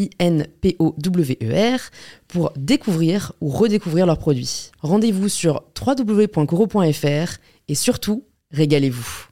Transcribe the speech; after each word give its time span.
I-N-P-O-W-E-R, 0.00 1.80
pour 2.28 2.52
découvrir 2.56 3.32
ou 3.40 3.48
redécouvrir 3.48 4.06
leurs 4.06 4.18
produits. 4.18 4.70
Rendez-vous 4.80 5.28
sur 5.28 5.62
www.coro.fr 5.78 7.38
et 7.68 7.74
surtout, 7.74 8.24
régalez-vous. 8.52 9.26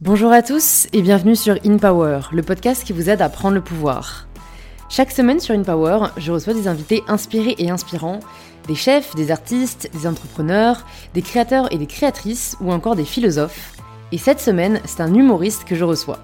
Bonjour 0.00 0.32
à 0.32 0.42
tous 0.42 0.88
et 0.92 1.00
bienvenue 1.00 1.36
sur 1.36 1.56
InPower, 1.64 2.22
le 2.32 2.42
podcast 2.42 2.82
qui 2.84 2.92
vous 2.92 3.08
aide 3.08 3.22
à 3.22 3.28
prendre 3.28 3.54
le 3.54 3.60
pouvoir. 3.60 4.26
Chaque 4.88 5.12
semaine 5.12 5.38
sur 5.38 5.54
InPower, 5.54 6.08
je 6.16 6.32
reçois 6.32 6.54
des 6.54 6.66
invités 6.66 7.04
inspirés 7.06 7.54
et 7.58 7.70
inspirants 7.70 8.18
des 8.66 8.74
chefs, 8.74 9.14
des 9.14 9.30
artistes, 9.30 9.90
des 9.92 10.06
entrepreneurs, 10.06 10.84
des 11.14 11.22
créateurs 11.22 11.72
et 11.72 11.78
des 11.78 11.86
créatrices 11.86 12.56
ou 12.60 12.72
encore 12.72 12.96
des 12.96 13.04
philosophes. 13.04 13.72
Et 14.12 14.18
cette 14.18 14.40
semaine, 14.40 14.80
c'est 14.84 15.00
un 15.00 15.14
humoriste 15.14 15.64
que 15.64 15.74
je 15.74 15.84
reçois. 15.84 16.18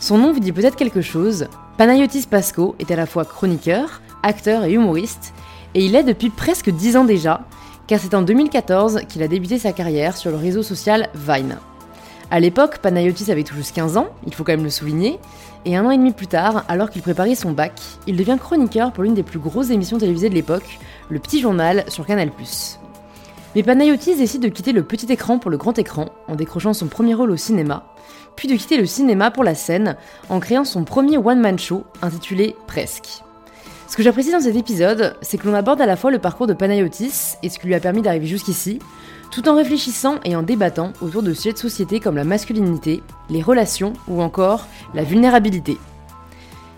Son 0.00 0.18
nom 0.18 0.32
vous 0.32 0.40
dit 0.40 0.52
peut-être 0.52 0.76
quelque 0.76 1.00
chose. 1.00 1.46
Panayotis 1.78 2.26
Pasco 2.26 2.74
est 2.78 2.90
à 2.90 2.96
la 2.96 3.06
fois 3.06 3.24
chroniqueur, 3.24 4.02
acteur 4.22 4.64
et 4.64 4.72
humoriste, 4.72 5.32
et 5.74 5.84
il 5.84 5.94
est 5.94 6.02
depuis 6.02 6.30
presque 6.30 6.70
10 6.70 6.96
ans 6.96 7.04
déjà, 7.04 7.40
car 7.86 7.98
c'est 8.00 8.14
en 8.14 8.22
2014 8.22 9.00
qu'il 9.08 9.22
a 9.22 9.28
débuté 9.28 9.58
sa 9.58 9.72
carrière 9.72 10.16
sur 10.16 10.30
le 10.30 10.36
réseau 10.36 10.62
social 10.62 11.08
Vine. 11.14 11.58
À 12.30 12.40
l'époque, 12.40 12.78
Panayotis 12.78 13.30
avait 13.30 13.42
tout 13.42 13.54
juste 13.54 13.74
15 13.74 13.96
ans, 13.96 14.08
il 14.26 14.34
faut 14.34 14.44
quand 14.44 14.52
même 14.52 14.64
le 14.64 14.70
souligner, 14.70 15.18
et 15.64 15.76
un 15.76 15.84
an 15.84 15.90
et 15.90 15.96
demi 15.96 16.12
plus 16.12 16.26
tard, 16.26 16.64
alors 16.68 16.90
qu'il 16.90 17.02
préparait 17.02 17.34
son 17.34 17.52
bac, 17.52 17.72
il 18.06 18.16
devient 18.16 18.36
chroniqueur 18.40 18.92
pour 18.92 19.04
l'une 19.04 19.14
des 19.14 19.22
plus 19.22 19.38
grosses 19.38 19.70
émissions 19.70 19.98
télévisées 19.98 20.28
de 20.28 20.34
l'époque, 20.34 20.78
le 21.08 21.18
Petit 21.18 21.40
Journal 21.40 21.84
sur 21.88 22.06
Canal+. 22.06 22.30
Mais 23.54 23.62
Panayotis 23.62 24.16
décide 24.16 24.42
de 24.42 24.48
quitter 24.48 24.72
le 24.72 24.82
petit 24.82 25.12
écran 25.12 25.38
pour 25.38 25.50
le 25.50 25.56
grand 25.56 25.78
écran, 25.78 26.06
en 26.28 26.34
décrochant 26.34 26.74
son 26.74 26.86
premier 26.86 27.14
rôle 27.14 27.30
au 27.30 27.36
cinéma, 27.36 27.84
puis 28.36 28.48
de 28.48 28.56
quitter 28.56 28.76
le 28.76 28.86
cinéma 28.86 29.30
pour 29.30 29.44
la 29.44 29.54
scène, 29.54 29.96
en 30.28 30.40
créant 30.40 30.64
son 30.64 30.84
premier 30.84 31.18
one-man 31.18 31.58
show, 31.58 31.84
intitulé 32.02 32.56
Presque. 32.66 33.22
Ce 33.86 33.96
que 33.96 34.02
j'apprécie 34.02 34.32
dans 34.32 34.40
cet 34.40 34.56
épisode, 34.56 35.16
c'est 35.22 35.38
que 35.38 35.46
l'on 35.46 35.54
aborde 35.54 35.80
à 35.80 35.86
la 35.86 35.96
fois 35.96 36.10
le 36.10 36.18
parcours 36.18 36.46
de 36.46 36.52
Panayotis 36.52 37.36
et 37.42 37.48
ce 37.48 37.58
qui 37.58 37.66
lui 37.66 37.74
a 37.74 37.80
permis 37.80 38.02
d'arriver 38.02 38.26
jusqu'ici, 38.26 38.80
tout 39.34 39.48
en 39.48 39.56
réfléchissant 39.56 40.20
et 40.24 40.36
en 40.36 40.44
débattant 40.44 40.92
autour 41.02 41.24
de 41.24 41.34
sujets 41.34 41.54
de 41.54 41.58
société 41.58 41.98
comme 41.98 42.14
la 42.14 42.22
masculinité, 42.22 43.02
les 43.28 43.42
relations 43.42 43.92
ou 44.06 44.22
encore 44.22 44.68
la 44.94 45.02
vulnérabilité. 45.02 45.76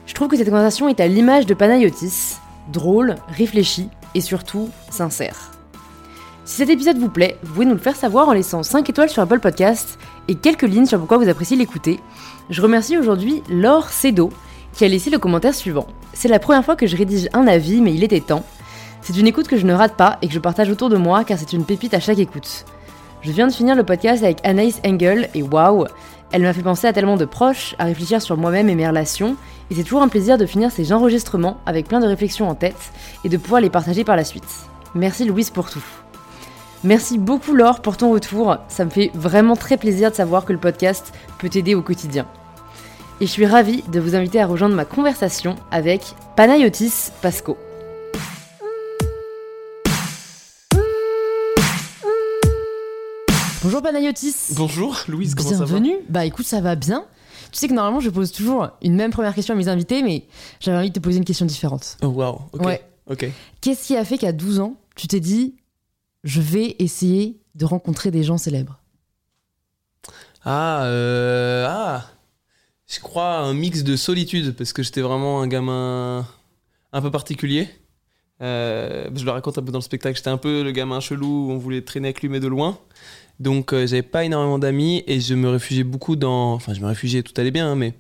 Je 0.07 0.15
trouve 0.15 0.29
que 0.29 0.39
cette 0.39 0.49
conversation 0.49 0.89
est 0.89 1.01
à 1.01 1.07
l'image 1.07 1.45
de 1.45 1.53
Panayotis, 1.53 2.37
drôle, 2.73 3.17
réfléchi 3.29 3.91
et 4.15 4.23
surtout 4.23 4.71
sincère. 4.91 5.51
Si 6.47 6.57
cet 6.57 6.71
épisode 6.71 6.97
vous 6.97 7.11
plaît, 7.11 7.37
vous 7.43 7.53
pouvez 7.53 7.67
nous 7.67 7.75
le 7.75 7.81
faire 7.81 7.97
savoir 7.97 8.29
en 8.29 8.33
laissant 8.33 8.63
5 8.63 8.89
étoiles 8.89 9.11
sur 9.11 9.23
Apple 9.23 9.41
Podcast 9.41 9.99
et 10.29 10.35
quelques 10.35 10.63
lignes 10.63 10.87
sur 10.87 10.99
pourquoi 10.99 11.19
vous 11.19 11.29
appréciez 11.29 11.59
l'écouter. 11.59 12.01
Je 12.49 12.63
remercie 12.63 12.97
aujourd'hui 12.97 13.43
Laure 13.51 13.91
Cedo 13.91 14.31
qui 14.73 14.87
a 14.87 14.89
laissé 14.89 15.11
le 15.11 15.19
commentaire 15.19 15.55
suivant. 15.55 15.89
C'est 16.15 16.29
la 16.29 16.39
première 16.39 16.65
fois 16.65 16.77
que 16.77 16.87
je 16.87 16.97
rédige 16.97 17.29
un 17.35 17.47
avis, 17.47 17.83
mais 17.83 17.93
il 17.93 18.03
était 18.03 18.21
temps. 18.21 18.45
C'est 19.07 19.19
une 19.19 19.29
écoute 19.29 19.47
que 19.47 19.57
je 19.57 19.65
ne 19.65 19.73
rate 19.73 19.95
pas 19.95 20.19
et 20.21 20.27
que 20.27 20.35
je 20.35 20.41
partage 20.41 20.69
autour 20.69 20.89
de 20.89 20.97
moi 20.97 21.23
car 21.23 21.39
c'est 21.39 21.53
une 21.53 21.65
pépite 21.65 21.95
à 21.95 22.01
chaque 22.01 22.19
écoute. 22.19 22.65
Je 23.23 23.31
viens 23.31 23.47
de 23.47 23.53
finir 23.53 23.77
le 23.77 23.85
podcast 23.85 24.25
avec 24.25 24.45
Anaïs 24.45 24.81
Engel 24.85 25.29
et 25.33 25.45
waouh, 25.45 25.85
elle 26.33 26.43
m'a 26.43 26.53
fait 26.53 26.65
penser 26.65 26.89
à 26.89 26.93
tellement 26.93 27.17
de 27.17 27.25
proches, 27.25 27.77
à 27.79 27.85
réfléchir 27.85 28.21
sur 28.21 28.37
moi-même 28.37 28.69
et 28.69 28.75
mes 28.75 28.89
relations, 28.89 29.37
et 29.71 29.77
c'est 29.77 29.85
toujours 29.85 30.03
un 30.03 30.09
plaisir 30.09 30.39
de 30.39 30.45
finir 30.45 30.73
ces 30.73 30.93
enregistrements 30.93 31.59
avec 31.67 31.87
plein 31.87 32.01
de 32.01 32.07
réflexions 32.09 32.49
en 32.49 32.57
tête 32.57 32.91
et 33.23 33.29
de 33.29 33.37
pouvoir 33.37 33.61
les 33.61 33.71
partager 33.71 34.03
par 34.03 34.17
la 34.17 34.25
suite. 34.25 34.43
Merci 34.97 35.25
Louise 35.25 35.51
pour 35.51 35.71
tout. 35.71 35.85
Merci 36.83 37.17
beaucoup 37.17 37.55
Laure 37.55 37.83
pour 37.83 37.97
ton 37.97 38.11
retour, 38.11 38.57
ça 38.67 38.85
me 38.85 38.91
fait 38.91 39.13
vraiment 39.15 39.55
très 39.55 39.77
plaisir 39.77 40.11
de 40.11 40.17
savoir 40.17 40.45
que 40.45 40.53
le 40.53 40.59
podcast 40.59 41.13
peut 41.39 41.49
t'aider 41.49 41.77
au 41.77 41.83
quotidien. 41.83 42.27
Et 43.21 43.27
je 43.27 43.31
suis 43.31 43.47
ravie 43.47 43.85
de 43.87 44.01
vous 44.01 44.17
inviter 44.17 44.41
à 44.41 44.47
rejoindre 44.47 44.75
ma 44.75 44.85
conversation 44.85 45.55
avec 45.71 46.03
Panayotis 46.35 47.13
Pasco. 47.23 47.57
Bonjour 53.67 53.83
Panayotis. 53.83 54.55
Bonjour 54.55 54.97
Louise, 55.09 55.35
comment 55.35 55.49
ça 55.51 55.57
va 55.57 55.65
Bienvenue. 55.65 55.97
Bah 56.09 56.25
écoute, 56.25 56.47
ça 56.47 56.61
va 56.61 56.77
bien. 56.77 57.05
Tu 57.51 57.59
sais 57.59 57.67
que 57.67 57.73
normalement 57.73 57.99
je 57.99 58.11
pose 58.11 58.31
toujours 58.31 58.69
une 58.81 58.95
même 58.95 59.11
première 59.11 59.35
question 59.35 59.55
à 59.55 59.57
mes 59.57 59.67
invités, 59.67 60.05
mais 60.05 60.23
j'avais 60.61 60.79
envie 60.79 60.91
de 60.91 60.95
te 60.95 61.01
poser 61.01 61.19
une 61.19 61.25
question 61.25 61.47
différente. 61.47 61.97
Oh 62.01 62.07
wow, 62.07 62.43
ok. 62.53 62.65
Ouais. 62.65 62.81
Ok. 63.11 63.29
Qu'est-ce 63.61 63.89
qui 63.89 63.97
a 63.97 64.05
fait 64.05 64.19
qu'à 64.19 64.31
12 64.31 64.61
ans, 64.61 64.77
tu 64.95 65.09
t'es 65.09 65.19
dit, 65.19 65.57
je 66.23 66.41
vais 66.41 66.77
essayer 66.79 67.41
de 67.57 67.65
rencontrer 67.65 68.13
des 68.13 68.23
gens 68.23 68.39
célèbres? 68.39 68.79
Ah, 70.45 70.85
euh, 70.85 71.67
ah, 71.69 72.05
je 72.87 73.01
crois 73.01 73.39
un 73.39 73.53
mix 73.53 73.83
de 73.83 73.97
solitude 73.97 74.55
parce 74.55 74.73
que 74.73 74.85
j'étais 74.85 75.01
vraiment 75.01 75.43
un 75.43 75.49
gamin 75.49 76.25
un 76.93 77.03
peu 77.03 77.11
particulier. 77.11 77.69
Euh, 78.43 79.09
je 79.13 79.25
le 79.25 79.31
raconte 79.33 79.59
un 79.59 79.63
peu 79.63 79.73
dans 79.73 79.79
le 79.79 79.83
spectacle. 79.83 80.17
J'étais 80.17 80.31
un 80.31 80.37
peu 80.37 80.63
le 80.63 80.71
gamin 80.71 81.01
chelou 81.01 81.49
où 81.49 81.51
on 81.51 81.59
voulait 81.59 81.83
traîner 81.83 82.09
avec 82.09 82.23
lui 82.23 82.29
mais 82.29 82.39
de 82.39 82.47
loin. 82.47 82.79
Donc 83.39 83.73
euh, 83.73 83.87
j'avais 83.87 84.03
pas 84.03 84.25
énormément 84.25 84.59
d'amis 84.59 85.05
et 85.07 85.21
je 85.21 85.35
me 85.35 85.49
réfugiais 85.49 85.85
beaucoup 85.85 86.17
dans. 86.17 86.55
Enfin, 86.55 86.75
je 86.75 86.81
me 86.81 86.87
réfugiais, 86.87 87.23
tout 87.23 87.35
allait 87.37 87.51
bien, 87.51 87.71
hein, 87.73 87.75
mais 87.77 87.95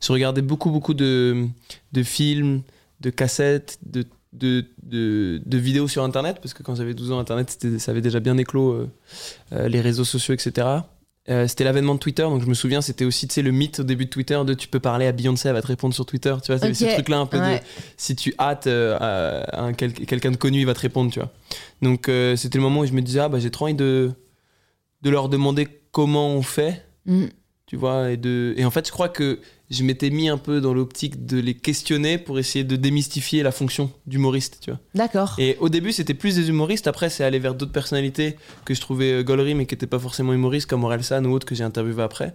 je 0.00 0.12
regardais 0.12 0.42
beaucoup, 0.42 0.70
beaucoup 0.70 0.94
de, 0.94 1.46
de 1.92 2.02
films, 2.02 2.62
de 3.00 3.10
cassettes, 3.10 3.78
de, 3.84 4.04
de, 4.32 4.64
de, 4.82 5.40
de 5.44 5.58
vidéos 5.58 5.88
sur 5.88 6.02
Internet 6.04 6.38
parce 6.40 6.54
que 6.54 6.62
quand 6.62 6.74
j'avais 6.74 6.94
12 6.94 7.12
ans, 7.12 7.18
Internet, 7.18 7.66
ça 7.78 7.90
avait 7.90 8.00
déjà 8.00 8.20
bien 8.20 8.36
éclos 8.36 8.72
euh, 8.72 8.90
euh, 9.52 9.68
les 9.68 9.80
réseaux 9.80 10.04
sociaux, 10.04 10.34
etc. 10.34 10.66
Euh, 11.30 11.46
c'était 11.46 11.64
l'avènement 11.64 11.94
de 11.94 11.98
Twitter, 11.98 12.22
donc 12.22 12.40
je 12.40 12.46
me 12.46 12.54
souviens, 12.54 12.80
c'était 12.80 13.04
aussi 13.04 13.28
le 13.42 13.50
mythe 13.50 13.80
au 13.80 13.82
début 13.82 14.06
de 14.06 14.10
Twitter 14.10 14.40
de 14.46 14.54
tu 14.54 14.66
peux 14.66 14.80
parler 14.80 15.06
à 15.06 15.12
Beyoncé, 15.12 15.48
elle 15.48 15.54
va 15.54 15.60
te 15.60 15.66
répondre 15.66 15.92
sur 15.92 16.06
Twitter. 16.06 16.34
Tu 16.42 16.52
vois, 16.52 16.58
c'est 16.58 16.70
Ok, 16.70 16.90
ce 16.90 16.94
truc-là 16.94 17.18
un 17.18 17.26
peu 17.26 17.38
ouais. 17.38 17.58
de 17.58 17.64
si 17.98 18.16
tu 18.16 18.34
hâtes 18.38 18.68
quelqu'un 19.76 20.30
de 20.30 20.36
connu, 20.36 20.60
il 20.60 20.64
va 20.66 20.72
te 20.72 20.80
répondre, 20.80 21.12
tu 21.12 21.18
vois. 21.18 21.30
Donc 21.82 22.10
c'était 22.36 22.56
le 22.56 22.62
moment 22.62 22.80
où 22.80 22.86
je 22.86 22.92
me 22.92 23.02
disais, 23.02 23.20
ah 23.20 23.28
bah 23.28 23.40
j'ai 23.40 23.50
trop 23.50 23.66
envie 23.66 23.74
de, 23.74 24.10
de 25.02 25.10
leur 25.10 25.28
demander 25.28 25.66
comment 25.92 26.28
on 26.30 26.42
fait, 26.42 26.84
Mm. 27.06 27.26
tu 27.66 27.76
vois. 27.76 28.10
Et, 28.10 28.16
de... 28.16 28.52
et 28.56 28.64
en 28.64 28.70
fait, 28.70 28.86
je 28.86 28.92
crois 28.92 29.08
que 29.08 29.38
je 29.70 29.82
m'étais 29.82 30.10
mis 30.10 30.28
un 30.28 30.38
peu 30.38 30.60
dans 30.60 30.72
l'optique 30.74 31.26
de 31.26 31.38
les 31.38 31.54
questionner 31.54 32.16
pour 32.18 32.38
essayer 32.38 32.64
de 32.64 32.76
démystifier 32.76 33.42
la 33.42 33.50
fonction 33.52 33.90
d'humoriste, 34.06 34.58
tu 34.62 34.70
vois. 34.70 34.80
D'accord. 34.94 35.34
Et 35.38 35.56
au 35.60 35.68
début, 35.68 35.92
c'était 35.92 36.14
plus 36.14 36.34
des 36.36 36.48
humoristes. 36.48 36.86
Après, 36.86 37.08
c'est 37.10 37.24
allé 37.24 37.38
vers 37.38 37.54
d'autres 37.54 37.72
personnalités 37.72 38.36
que 38.64 38.74
je 38.74 38.80
trouvais 38.80 39.12
euh, 39.12 39.22
gauleries, 39.22 39.54
mais 39.54 39.66
qui 39.66 39.74
n'étaient 39.74 39.86
pas 39.86 39.98
forcément 39.98 40.32
humoristes, 40.32 40.68
comme 40.68 40.84
Orelsan 40.84 41.24
ou 41.24 41.32
autres 41.32 41.46
que 41.46 41.54
j'ai 41.54 41.64
interviewé 41.64 42.02
après. 42.02 42.34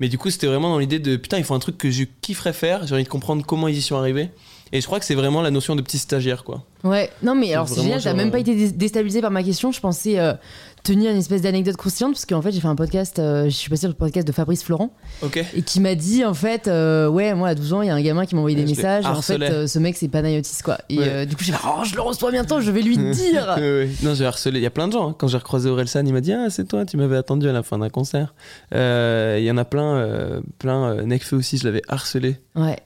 Mais 0.00 0.08
du 0.08 0.18
coup, 0.18 0.30
c'était 0.30 0.46
vraiment 0.46 0.70
dans 0.70 0.78
l'idée 0.78 1.00
de 1.00 1.16
putain, 1.16 1.38
il 1.38 1.44
faut 1.44 1.54
un 1.54 1.58
truc 1.58 1.76
que 1.78 1.90
je 1.90 2.04
kifferais 2.20 2.52
faire. 2.52 2.86
J'ai 2.86 2.94
envie 2.94 3.04
de 3.04 3.08
comprendre 3.08 3.44
comment 3.44 3.66
ils 3.68 3.76
y 3.76 3.82
sont 3.82 3.96
arrivés. 3.96 4.30
Et 4.70 4.80
je 4.80 4.86
crois 4.86 4.98
que 5.00 5.04
c'est 5.06 5.14
vraiment 5.14 5.40
la 5.42 5.50
notion 5.50 5.74
de 5.76 5.82
petit 5.82 5.98
stagiaire, 5.98 6.44
quoi. 6.44 6.64
Ouais, 6.84 7.10
non 7.22 7.34
mais 7.34 7.52
alors 7.54 7.68
c'est 7.68 7.80
génial, 7.82 8.02
t'as 8.02 8.12
même 8.12 8.28
euh, 8.28 8.32
pas 8.32 8.38
été 8.38 8.54
dé- 8.54 8.70
déstabilisé 8.70 9.20
par 9.22 9.30
ma 9.30 9.42
question, 9.42 9.72
je 9.72 9.80
pensais 9.80 10.18
euh, 10.18 10.34
tenir 10.82 11.10
une 11.10 11.16
espèce 11.18 11.42
d'anecdote 11.42 11.76
croustillante 11.76 12.12
parce 12.14 12.26
qu'en 12.26 12.42
fait 12.42 12.52
j'ai 12.52 12.60
fait 12.60 12.68
un 12.68 12.76
podcast, 12.76 13.18
euh, 13.18 13.44
je 13.44 13.50
suis 13.50 13.68
passé 13.70 13.80
sur 13.80 13.88
le 13.88 13.94
podcast 13.94 14.26
de 14.26 14.32
Fabrice 14.32 14.62
Florent 14.62 14.92
Ok. 15.22 15.44
et 15.54 15.62
qui 15.62 15.80
m'a 15.80 15.94
dit 15.94 16.24
en 16.24 16.34
fait, 16.34 16.68
euh, 16.68 17.08
ouais 17.08 17.34
moi 17.34 17.48
à 17.48 17.54
12 17.54 17.72
ans 17.74 17.82
il 17.82 17.86
y 17.88 17.90
a 17.90 17.94
un 17.94 18.00
gamin 18.02 18.26
qui 18.26 18.34
m'a 18.34 18.40
envoyé 18.40 18.56
des 18.56 18.62
Ouais, 18.62 18.68
messages, 18.68 19.06
en 19.06 19.20
fait 19.22 19.40
euh, 19.42 19.66
ce 19.66 19.78
mec 19.78 19.96
c'est 19.96 20.08
Panayotis 20.08 20.62
quoi. 20.64 20.78
Et 20.88 20.98
Ouais. 20.98 21.26
du 21.26 21.36
coup 21.36 21.44
j'ai 21.44 21.52
fait, 21.52 21.58
oh 21.66 21.84
je 21.84 21.94
le 21.94 22.00
reçois 22.02 22.30
bientôt, 22.30 22.60
je 22.60 22.70
vais 22.70 22.82
lui 22.82 22.96
dire. 23.12 23.54
Ouais. 23.58 23.88
Non, 24.02 24.14
j'ai 24.14 24.26
harcelé. 24.26 24.58
Il 24.60 24.62
y 24.62 24.66
a 24.66 24.70
plein 24.70 24.88
de 24.88 24.92
gens. 24.92 25.10
hein. 25.10 25.14
Quand 25.18 25.28
j'ai 25.28 25.38
recroisé 25.38 25.68
Orelsan, 25.68 26.04
il 26.06 26.12
m'a 26.12 26.20
dit 26.20 26.32
Ah, 26.32 26.46
c'est 26.50 26.66
toi, 26.66 26.84
tu 26.86 26.96
m'avais 26.96 27.16
attendu 27.16 27.48
à 27.48 27.52
la 27.52 27.62
fin 27.62 27.78
d'un 27.78 27.88
concert. 27.90 28.34
Il 28.72 29.42
y 29.44 29.50
en 29.50 29.56
a 29.56 29.64
plein, 29.64 30.40
plein. 30.58 31.02
Nekfeu 31.04 31.36
aussi, 31.36 31.58
je 31.58 31.64
l'avais 31.64 31.82
harcelé. 31.88 32.36
Ouais. 32.54 32.76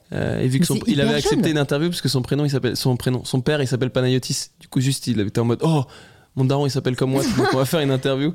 Et 0.41 0.47
vu 0.47 0.59
que 0.59 0.65
son- 0.65 0.79
il 0.87 1.01
avait 1.01 1.15
accepté 1.15 1.43
jeune. 1.43 1.51
une 1.51 1.57
interview 1.57 1.89
parce 1.89 2.01
que 2.01 2.09
son 2.09 2.21
prénom, 2.21 2.45
il 2.45 2.49
s'appelle 2.49 2.75
son 2.75 2.95
prénom, 2.97 3.23
son 3.25 3.41
père, 3.41 3.61
il 3.61 3.67
s'appelle 3.67 3.89
Panayotis. 3.89 4.49
Du 4.59 4.67
coup, 4.67 4.81
juste, 4.81 5.07
il 5.07 5.19
était 5.19 5.39
en 5.39 5.45
mode, 5.45 5.59
oh, 5.63 5.83
mon 6.35 6.45
daron, 6.45 6.65
il 6.65 6.69
s'appelle 6.71 6.95
comme 6.95 7.11
moi, 7.11 7.21
donc 7.37 7.47
on 7.53 7.57
va 7.57 7.65
faire 7.65 7.79
une 7.81 7.91
interview. 7.91 8.33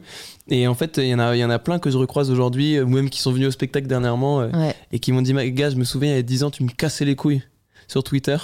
Et 0.49 0.67
en 0.69 0.75
fait, 0.75 0.97
il 0.99 1.07
y 1.09 1.15
en 1.15 1.19
a, 1.19 1.35
il 1.37 1.41
y 1.41 1.45
en 1.45 1.51
a 1.51 1.59
plein 1.59 1.79
que 1.79 1.91
je 1.91 1.99
recroise 1.99 2.31
aujourd'hui, 2.31 2.77
euh, 2.77 2.85
ou 2.85 2.89
même 2.89 3.11
qui 3.11 3.21
sont 3.21 3.33
venus 3.33 3.49
au 3.49 3.51
spectacle 3.51 3.87
dernièrement 3.87 4.41
euh, 4.41 4.49
Ouais. 4.53 4.75
et 4.93 4.99
qui 4.99 5.13
m'ont 5.13 5.23
dit, 5.23 5.33
gars, 5.53 5.71
je 5.71 5.77
me 5.77 5.85
souviens, 5.85 6.13
il 6.13 6.17
y 6.17 6.19
a 6.19 6.23
10 6.23 6.45
ans, 6.45 6.51
tu 6.51 6.63
me 6.63 6.71
cassais 6.71 7.05
les 7.05 7.17
couilles 7.17 7.43
sur 7.87 8.03
Twitter. 8.05 8.37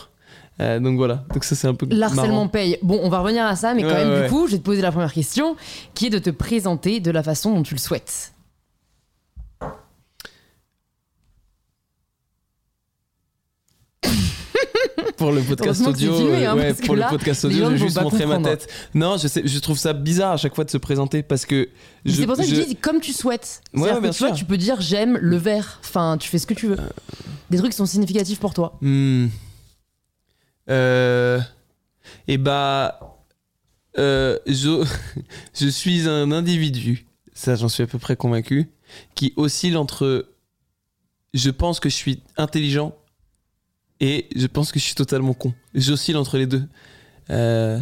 Euh, 0.60 0.78
donc 0.78 0.96
voilà. 0.96 1.24
Donc 1.32 1.42
ça, 1.44 1.56
c'est 1.56 1.66
un 1.66 1.74
peu 1.74 1.86
L'harcèlement 1.90 2.46
paye. 2.48 2.78
Bon, 2.82 3.00
on 3.02 3.08
va 3.08 3.20
revenir 3.20 3.44
à 3.44 3.56
ça, 3.56 3.74
mais 3.74 3.82
quand 3.82 3.88
Ouais, 3.88 4.04
même, 4.04 4.10
ouais, 4.12 4.22
du 4.24 4.28
coup, 4.30 4.46
je 4.46 4.52
vais 4.52 4.58
te 4.58 4.62
poser 4.64 4.82
la 4.82 4.92
première 4.92 5.12
question, 5.12 5.56
qui 5.94 6.06
est 6.06 6.10
de 6.10 6.18
te 6.18 6.30
présenter 6.30 7.00
de 7.00 7.10
la 7.10 7.22
façon 7.22 7.54
dont 7.54 7.62
tu 7.62 7.74
le 7.74 7.80
souhaites. 7.80 8.33
Pour 15.24 15.32
le 15.32 15.40
podcast 15.42 15.86
audio, 15.86 16.16
filmé, 16.18 16.44
hein, 16.44 16.54
euh, 16.54 16.68
ouais, 16.70 16.74
que 16.74 16.84
pour 16.84 16.96
là, 16.96 17.06
le 17.10 17.16
podcast 17.16 17.44
audio, 17.46 17.70
j'ai 17.70 17.78
juste 17.78 17.98
montré 18.00 18.26
ma 18.26 18.36
comprendre. 18.36 18.58
tête. 18.58 18.68
Non, 18.92 19.16
je 19.16 19.26
sais, 19.26 19.40
je 19.46 19.58
trouve 19.58 19.78
ça 19.78 19.94
bizarre 19.94 20.32
à 20.32 20.36
chaque 20.36 20.54
fois 20.54 20.64
de 20.64 20.70
se 20.70 20.76
présenter 20.76 21.22
parce 21.22 21.46
que 21.46 21.70
C'est 22.04 22.26
pour 22.26 22.36
ça 22.36 22.42
que 22.42 22.48
je 22.50 22.54
je- 22.56 22.60
dis 22.60 22.76
comme 22.76 23.00
tu 23.00 23.14
souhaites. 23.14 23.62
Ouais, 23.72 23.90
ouais, 23.90 24.00
bien 24.00 24.32
tu 24.32 24.44
peux 24.44 24.58
dire 24.58 24.82
j'aime 24.82 25.16
le 25.16 25.36
vert. 25.38 25.80
Enfin, 25.82 26.18
tu 26.18 26.28
fais 26.28 26.38
ce 26.38 26.46
que 26.46 26.52
tu 26.52 26.66
veux. 26.66 26.76
Des 27.48 27.56
trucs 27.56 27.70
qui 27.70 27.76
sont 27.78 27.86
significatifs 27.86 28.38
pour 28.38 28.52
toi. 28.52 28.76
Hmm. 28.82 29.28
Euh, 30.68 31.40
et 32.28 32.36
bah, 32.36 33.18
euh, 33.98 34.38
je, 34.46 34.86
je 35.58 35.68
suis 35.68 36.06
un 36.08 36.32
individu, 36.32 37.06
ça 37.32 37.54
j'en 37.54 37.68
suis 37.68 37.82
à 37.82 37.86
peu 37.86 37.98
près 37.98 38.16
convaincu, 38.16 38.70
qui 39.14 39.32
oscille 39.36 39.76
entre 39.78 40.28
je 41.32 41.50
pense 41.50 41.80
que 41.80 41.88
je 41.88 41.94
suis 41.94 42.22
intelligent 42.36 42.94
et 44.06 44.26
je 44.36 44.46
pense 44.46 44.70
que 44.70 44.78
je 44.78 44.84
suis 44.84 44.94
totalement 44.94 45.32
con. 45.32 45.54
J'oscille 45.74 46.18
entre 46.18 46.36
les 46.36 46.46
deux. 46.46 46.62
Euh, 47.30 47.78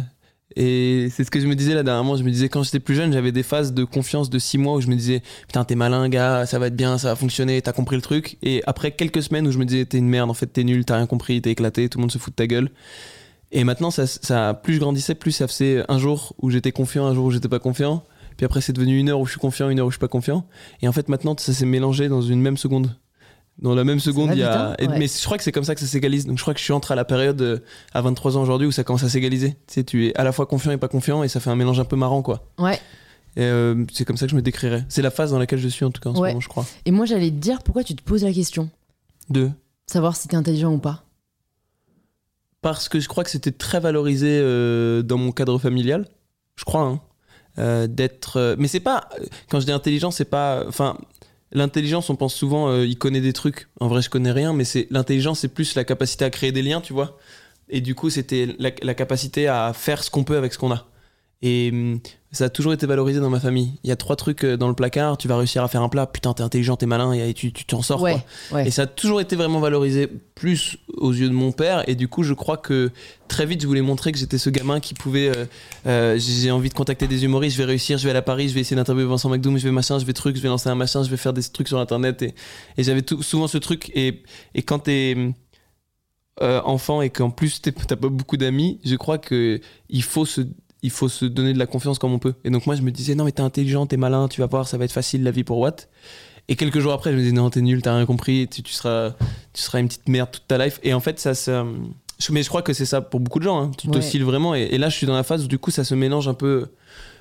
et 0.55 1.09
c'est 1.11 1.25
ce 1.25 1.31
que 1.31 1.41
je 1.41 1.47
me 1.47 1.53
disais 1.53 1.73
là 1.73 1.83
dernièrement. 1.83 2.15
Je 2.15 2.23
me 2.23 2.31
disais 2.31 2.47
quand 2.47 2.63
j'étais 2.63 2.79
plus 2.79 2.95
jeune, 2.95 3.11
j'avais 3.11 3.33
des 3.33 3.43
phases 3.43 3.73
de 3.73 3.83
confiance 3.83 4.29
de 4.29 4.39
6 4.39 4.57
mois 4.57 4.75
où 4.75 4.79
je 4.81 4.87
me 4.87 4.95
disais 4.95 5.21
putain 5.47 5.65
t'es 5.65 5.75
malin 5.75 6.07
gars, 6.07 6.45
ça 6.45 6.59
va 6.59 6.67
être 6.67 6.77
bien, 6.77 6.97
ça 6.97 7.09
va 7.09 7.17
fonctionner, 7.17 7.61
t'as 7.61 7.73
compris 7.73 7.97
le 7.97 8.01
truc. 8.01 8.37
Et 8.41 8.63
après 8.65 8.91
quelques 8.91 9.21
semaines 9.21 9.45
où 9.45 9.51
je 9.51 9.57
me 9.57 9.65
disais 9.65 9.83
t'es 9.83 9.97
une 9.97 10.07
merde, 10.07 10.29
en 10.29 10.33
fait 10.33 10.47
t'es 10.47 10.63
nul, 10.63 10.85
t'as 10.85 10.95
rien 10.95 11.07
compris, 11.07 11.41
t'es 11.41 11.51
éclaté, 11.51 11.89
tout 11.89 11.97
le 11.97 12.03
monde 12.03 12.11
se 12.11 12.19
fout 12.19 12.31
de 12.31 12.35
ta 12.37 12.47
gueule. 12.47 12.71
Et 13.51 13.65
maintenant 13.65 13.91
ça, 13.91 14.07
ça 14.07 14.53
plus 14.53 14.75
je 14.75 14.79
grandissais, 14.79 15.15
plus 15.15 15.33
ça 15.33 15.49
faisait 15.49 15.83
un 15.89 15.97
jour 15.97 16.35
où 16.41 16.49
j'étais 16.49 16.71
confiant, 16.71 17.05
un 17.05 17.13
jour 17.13 17.25
où 17.25 17.31
j'étais 17.31 17.49
pas 17.49 17.59
confiant. 17.59 18.01
Puis 18.37 18.45
après 18.45 18.61
c'est 18.61 18.71
devenu 18.71 18.97
une 18.97 19.09
heure 19.09 19.19
où 19.19 19.25
je 19.25 19.31
suis 19.31 19.41
confiant, 19.41 19.67
une 19.67 19.77
heure 19.77 19.87
où 19.87 19.91
je 19.91 19.95
suis 19.95 19.99
pas 19.99 20.07
confiant. 20.07 20.45
Et 20.81 20.87
en 20.87 20.93
fait 20.93 21.09
maintenant 21.09 21.35
ça 21.37 21.51
s'est 21.51 21.65
mélangé 21.65 22.07
dans 22.07 22.21
une 22.21 22.39
même 22.39 22.55
seconde. 22.55 22.95
Dans 23.59 23.75
la 23.75 23.83
même 23.83 23.99
seconde, 23.99 24.31
il 24.33 24.39
y 24.39 24.43
a. 24.43 24.75
Ouais. 24.79 24.97
Mais 24.97 25.07
je 25.07 25.23
crois 25.23 25.37
que 25.37 25.43
c'est 25.43 25.51
comme 25.51 25.63
ça 25.63 25.75
que 25.75 25.81
ça 25.81 25.87
s'égalise. 25.87 26.25
Donc 26.25 26.37
je 26.37 26.41
crois 26.41 26.53
que 26.53 26.59
je 26.59 26.63
suis 26.63 26.73
entré 26.73 26.93
à 26.93 26.95
la 26.95 27.05
période 27.05 27.41
euh, 27.41 27.59
à 27.93 28.01
23 28.01 28.37
ans 28.37 28.41
aujourd'hui 28.41 28.67
où 28.67 28.71
ça 28.71 28.83
commence 28.83 29.03
à 29.03 29.09
s'égaliser. 29.09 29.51
Tu 29.67 29.73
sais, 29.73 29.83
tu 29.83 30.07
es 30.07 30.15
à 30.17 30.23
la 30.23 30.31
fois 30.31 30.45
confiant 30.45 30.71
et 30.71 30.77
pas 30.77 30.87
confiant 30.87 31.23
et 31.23 31.27
ça 31.27 31.39
fait 31.39 31.51
un 31.51 31.55
mélange 31.55 31.79
un 31.79 31.85
peu 31.85 31.95
marrant, 31.95 32.23
quoi. 32.23 32.47
Ouais. 32.57 32.79
Et 33.35 33.43
euh, 33.43 33.85
c'est 33.91 34.05
comme 34.05 34.17
ça 34.17 34.25
que 34.25 34.31
je 34.31 34.35
me 34.35 34.41
décrirais. 34.41 34.85
C'est 34.89 35.01
la 35.01 35.11
phase 35.11 35.31
dans 35.31 35.39
laquelle 35.39 35.59
je 35.59 35.67
suis 35.67 35.85
en 35.85 35.91
tout 35.91 36.01
cas 36.01 36.09
en 36.09 36.15
ce 36.15 36.19
moment, 36.19 36.39
je 36.39 36.47
crois. 36.47 36.65
Et 36.85 36.91
moi, 36.91 37.05
j'allais 37.05 37.29
te 37.29 37.35
dire 37.35 37.63
pourquoi 37.63 37.83
tu 37.83 37.95
te 37.95 38.03
poses 38.03 38.23
la 38.23 38.33
question? 38.33 38.69
Deux. 39.29 39.51
Savoir 39.87 40.15
si 40.15 40.27
t'es 40.27 40.35
intelligent 40.35 40.71
ou 40.71 40.77
pas. 40.77 41.03
Parce 42.61 42.89
que 42.89 42.99
je 42.99 43.07
crois 43.07 43.23
que 43.23 43.29
c'était 43.29 43.51
très 43.51 43.79
valorisé 43.79 44.29
euh, 44.29 45.01
dans 45.01 45.17
mon 45.17 45.31
cadre 45.31 45.57
familial. 45.57 46.07
Je 46.55 46.63
crois, 46.63 46.83
hein. 46.83 47.01
Euh, 47.59 47.87
d'être. 47.87 48.55
Mais 48.57 48.67
c'est 48.67 48.79
pas. 48.79 49.09
Quand 49.49 49.59
je 49.59 49.65
dis 49.65 49.71
intelligent, 49.71 50.11
c'est 50.11 50.25
pas. 50.25 50.63
Enfin. 50.67 50.97
L'intelligence, 51.53 52.09
on 52.09 52.15
pense 52.15 52.33
souvent, 52.33 52.69
euh, 52.69 52.85
il 52.85 52.97
connaît 52.97 53.21
des 53.21 53.33
trucs. 53.33 53.67
En 53.79 53.87
vrai, 53.87 54.01
je 54.01 54.09
connais 54.09 54.31
rien, 54.31 54.53
mais 54.53 54.63
c'est 54.63 54.87
l'intelligence, 54.89 55.41
c'est 55.41 55.53
plus 55.53 55.75
la 55.75 55.83
capacité 55.83 56.25
à 56.25 56.29
créer 56.29 56.51
des 56.51 56.63
liens, 56.63 56.81
tu 56.81 56.93
vois. 56.93 57.17
Et 57.69 57.79
du 57.79 57.95
coup, 57.95 58.09
c'était 58.09 58.55
la, 58.59 58.71
la 58.81 58.93
capacité 58.93 59.47
à 59.47 59.71
faire 59.73 60.03
ce 60.03 60.09
qu'on 60.09 60.23
peut 60.23 60.37
avec 60.37 60.53
ce 60.53 60.57
qu'on 60.57 60.71
a. 60.71 60.87
Et 61.45 61.69
hum, 61.73 61.99
ça 62.31 62.45
a 62.45 62.49
toujours 62.49 62.73
été 62.73 62.87
valorisé 62.87 63.19
dans 63.19 63.29
ma 63.29 63.39
famille. 63.41 63.73
Il 63.83 63.89
y 63.89 63.91
a 63.91 63.95
trois 63.95 64.15
trucs 64.15 64.43
euh, 64.43 64.57
dans 64.57 64.69
le 64.69 64.73
placard, 64.73 65.17
tu 65.17 65.27
vas 65.27 65.37
réussir 65.37 65.61
à 65.61 65.67
faire 65.67 65.83
un 65.83 65.89
plat, 65.89 66.07
putain, 66.07 66.33
t'es 66.33 66.41
intelligent, 66.41 66.77
t'es 66.77 66.85
malin, 66.87 67.11
et 67.11 67.33
tu 67.33 67.51
t'en 67.51 67.81
sors. 67.83 68.01
ouais. 68.01 68.13
quoi. 68.49 68.57
ouais. 68.57 68.67
Et 68.67 68.71
ça 68.71 68.83
a 68.83 68.87
toujours 68.87 69.19
été 69.21 69.35
vraiment 69.35 69.59
valorisé 69.59 70.07
plus 70.33 70.77
aux 70.97 71.11
yeux 71.11 71.27
de 71.27 71.33
mon 71.33 71.51
père. 71.51 71.83
Et 71.87 71.95
du 71.95 72.07
coup, 72.07 72.23
je 72.23 72.33
crois 72.33 72.57
que 72.57 72.89
très 73.27 73.45
vite, 73.45 73.61
je 73.61 73.67
voulais 73.67 73.81
montrer 73.81 74.11
que 74.13 74.17
j'étais 74.17 74.37
ce 74.39 74.49
gamin 74.49 74.79
qui 74.79 74.93
pouvait. 74.93 75.27
euh, 75.37 75.45
euh, 75.85 76.17
j'ai 76.17 76.49
envie 76.49 76.69
de 76.69 76.73
contacter 76.73 77.07
des 77.07 77.25
humoristes, 77.25 77.57
je 77.57 77.61
vais 77.61 77.67
réussir, 77.67 77.97
je 77.97 78.05
vais 78.05 78.11
aller 78.11 78.19
à 78.19 78.23
Paris, 78.23 78.47
je 78.49 78.53
vais 78.55 78.61
essayer 78.61 78.77
d'interviewer 78.77 79.07
Vincent 79.09 79.29
McDoom, 79.29 79.57
je 79.57 79.65
vais 79.65 79.71
machin, 79.71 79.99
je 79.99 80.05
vais 80.05 80.13
truc, 80.13 80.35
je 80.37 80.41
vais 80.41 80.49
lancer 80.49 80.69
un 80.69 80.75
machin, 80.75 81.03
je 81.03 81.09
vais 81.09 81.17
faire 81.17 81.33
des 81.33 81.43
trucs 81.43 81.67
sur 81.67 81.77
internet. 81.77 82.21
Et, 82.23 82.33
et 82.77 82.83
j'avais 82.83 83.03
souvent 83.21 83.47
ce 83.47 83.57
truc. 83.59 83.91
Et, 83.93 84.23
et 84.55 84.63
quand 84.63 84.79
t'es. 84.79 85.15
euh, 86.41 86.61
enfant 86.65 87.01
et 87.03 87.09
qu'en 87.11 87.29
plus 87.29 87.61
t'as 87.61 87.71
pas 87.95 88.07
beaucoup 88.09 88.37
d'amis, 88.37 88.79
je 88.83 88.95
crois 88.95 89.19
que 89.19 89.59
il 89.89 90.01
faut 90.03 90.25
se 90.25 90.41
il 90.83 90.91
faut 90.91 91.09
se 91.09 91.25
donner 91.25 91.53
de 91.53 91.57
la 91.59 91.65
confiance 91.65 91.97
comme 91.97 92.13
on 92.13 92.19
peut. 92.19 92.35
Et 92.43 92.49
donc 92.51 92.65
moi 92.67 92.75
je 92.75 92.81
me 92.83 92.91
disais 92.91 93.15
non 93.15 93.23
mais 93.23 93.31
t'es 93.31 93.41
intelligent, 93.41 93.85
t'es 93.87 93.97
malin, 93.97 94.27
tu 94.27 94.41
vas 94.41 94.47
voir, 94.47 94.67
ça 94.67 94.77
va 94.77 94.85
être 94.85 94.91
facile 94.91 95.23
la 95.23 95.31
vie 95.31 95.43
pour 95.43 95.57
Watt. 95.57 95.89
Et 96.49 96.55
quelques 96.55 96.79
jours 96.79 96.91
après 96.93 97.11
je 97.11 97.15
me 97.17 97.21
disais 97.21 97.33
non 97.33 97.49
t'es 97.49 97.61
nul, 97.61 97.81
t'as 97.81 97.95
rien 97.95 98.05
compris, 98.05 98.47
tu, 98.49 98.61
tu 98.61 98.73
seras 98.73 99.15
tu 99.53 99.61
seras 99.61 99.79
une 99.79 99.87
petite 99.87 100.07
merde 100.09 100.29
toute 100.31 100.45
ta 100.47 100.63
life. 100.63 100.79
Et 100.83 100.93
en 100.93 100.99
fait 100.99 101.19
ça 101.19 101.33
se 101.33 101.63
mais 102.29 102.43
je 102.43 102.47
crois 102.49 102.61
que 102.61 102.73
c'est 102.73 102.85
ça 102.85 103.01
pour 103.01 103.19
beaucoup 103.19 103.39
de 103.39 103.43
gens. 103.45 103.59
hein. 103.61 103.71
Tu 103.77 103.87
Ouais. 103.87 103.93
t'oscilles 103.93 104.21
vraiment. 104.21 104.53
Et, 104.55 104.61
et 104.71 104.77
là 104.77 104.89
je 104.89 104.95
suis 104.95 105.07
dans 105.07 105.15
la 105.15 105.23
phase 105.23 105.43
où 105.45 105.47
du 105.47 105.57
coup 105.59 105.71
ça 105.71 105.83
se 105.83 105.95
mélange 105.95 106.27
un 106.27 106.33
peu 106.33 106.67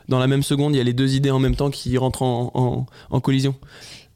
dans 0.08 0.18
la 0.18 0.26
même 0.26 0.42
seconde. 0.42 0.74
Il 0.74 0.78
y 0.78 0.80
a 0.80 0.84
les 0.84 0.92
deux 0.92 1.14
idées 1.14 1.30
en 1.30 1.38
même 1.38 1.56
temps 1.56 1.70
qui 1.70 1.96
rentrent 1.98 2.22
en, 2.22 2.50
en- 2.54 2.86
en 3.10 3.20
collision. 3.20 3.54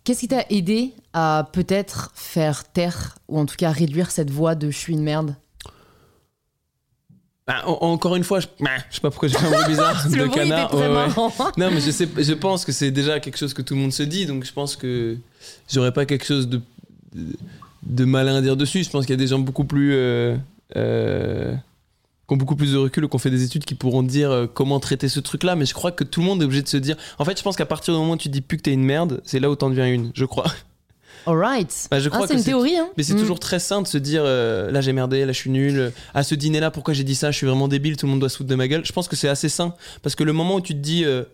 Qu'est-ce 0.05 0.21
qui 0.21 0.29
t'a 0.29 0.45
aidé 0.51 0.93
à 1.13 1.49
peut-être 1.53 2.13
faire 2.15 2.71
taire, 2.71 3.17
ou 3.29 3.39
en 3.41 3.47
tout 3.47 3.57
cas 3.57 3.71
réduire 3.71 4.11
cette 4.13 4.31
voix 4.31 4.55
de 4.55 4.71
je 4.71 4.77
suis 4.77 4.93
une 4.93 5.03
merde? 5.03 5.35
Bah, 7.47 7.63
en- 7.67 7.79
encore 7.93 8.17
une 8.17 8.25
fois, 8.25 8.41
je, 8.41 8.47
bah, 8.61 8.71
je 8.91 8.97
sais 8.97 9.01
pas 9.01 9.11
pourquoi 9.11 9.29
j'ai 9.29 9.39
fait 9.39 9.47
un 9.47 9.51
bruit 9.53 9.65
bizarre 9.69 10.09
de 10.09 10.27
canard. 10.27 10.75
Ouais, 10.75 10.89
ouais. 10.89 11.47
Non, 11.57 11.71
mais 11.71 11.81
je, 11.81 11.91
sais, 11.93 12.09
je 12.19 12.33
pense 12.33 12.65
que 12.65 12.73
c'est 12.73 12.91
déjà 12.91 13.21
quelque 13.21 13.39
chose 13.39 13.55
que 13.55 13.63
tout 13.63 13.75
le 13.75 13.81
monde 13.81 13.93
se 13.93 14.03
dit, 14.03 14.27
donc 14.27 14.45
je 14.45 14.53
pense 14.53 14.75
que 14.77 15.17
j'aurais 15.73 15.93
pas 15.93 16.07
quelque 16.07 16.25
chose 16.25 16.49
de, 16.49 16.61
de 17.85 18.05
malin 18.05 18.35
à 18.37 18.41
dire 18.43 18.57
dessus. 18.57 18.83
Je 18.83 18.91
pense 18.91 19.07
qu'il 19.07 19.13
y 19.15 19.19
a 19.19 19.23
des 19.23 19.29
gens 19.29 19.39
beaucoup 19.39 19.65
plus. 19.65 19.93
euh, 19.95 20.37
euh, 20.75 21.55
qui 22.29 22.35
ont 22.35 22.37
beaucoup 22.39 22.57
plus 22.57 22.73
de 22.73 22.79
recul 22.79 23.05
ou 23.05 23.09
qui 23.09 23.15
ont 23.15 23.21
fait 23.21 23.31
des 23.31 23.45
études 23.45 23.65
qui 23.65 23.77
pourront 23.77 24.03
dire 24.03 24.33
euh, 24.33 24.47
comment 24.53 24.81
traiter 24.81 25.09
ce 25.09 25.21
truc-là, 25.21 25.55
mais 25.55 25.65
je 25.65 25.75
crois 25.75 25.93
que 25.93 26.03
tout 26.03 26.19
le 26.19 26.27
monde 26.27 26.43
est 26.43 26.45
obligé 26.45 26.63
de 26.63 26.67
se 26.69 26.77
dire. 26.77 26.97
En 27.21 27.25
fait, 27.25 27.39
je 27.39 27.45
pense 27.45 27.55
qu'à 27.55 27.67
partir 27.67 27.95
du 27.95 28.01
moment 28.01 28.15
où 28.15 28.17
tu 28.17 28.29
dis 28.29 28.41
plus 28.41 28.57
que 28.57 28.63
t'es 28.63 28.73
une 28.73 28.83
merde, 28.83 29.21
c'est 29.25 29.39
là 29.39 29.49
où 29.49 29.55
t'en 29.55 29.71
deviens 29.71 29.87
une, 29.87 30.11
je 30.13 30.25
crois. 30.25 30.47
Alright. 31.27 31.89
Bah, 31.91 31.99
je 32.01 32.09
Ah, 32.09 32.15
crois 32.15 32.27
c'est 32.27 32.35
que 32.35 32.39
une 32.39 32.45
théorie, 32.45 32.77
hein 32.77 32.89
mais 32.97 33.03
c'est 33.03 33.15
Mm. 33.15 33.19
toujours 33.19 33.41
très 33.41 33.59
sain 33.59 33.83
de 33.83 33.87
se 33.87 33.99
dire 33.99 34.23
euh, 34.25 34.71
là 34.71 34.81
j'ai 34.81 34.93
merdé, 34.93 35.25
là 35.27 35.33
je 35.33 35.39
suis 35.39 35.51
nul. 35.51 35.93
À 36.15 36.23
ce 36.23 36.35
dîner-là, 36.35 36.71
pourquoi 36.71 36.95
j'ai 36.95 37.05
dit 37.05 37.15
ça 37.15 37.31
Je 37.31 37.37
suis 37.37 37.47
vraiment 37.47 37.69
débile, 37.69 37.97
tout 37.97 38.07
le 38.07 38.11
monde 38.13 38.21
doit 38.21 38.29
se 38.29 38.37
foutre 38.37 38.49
de 38.51 38.55
ma 38.55 38.69
gueule. 38.69 38.85
Je 38.85 38.93
pense 38.93 39.09
que 39.09 39.17
c'est 39.17 39.29
assez 39.29 39.49
sain 39.49 39.75
parce 40.03 40.15
que 40.15 40.25
le 40.25 40.33
moment 40.33 40.55
où 40.57 40.61
tu 40.61 40.73
te 40.75 40.79
dis 40.79 41.05
euh, 41.05 41.25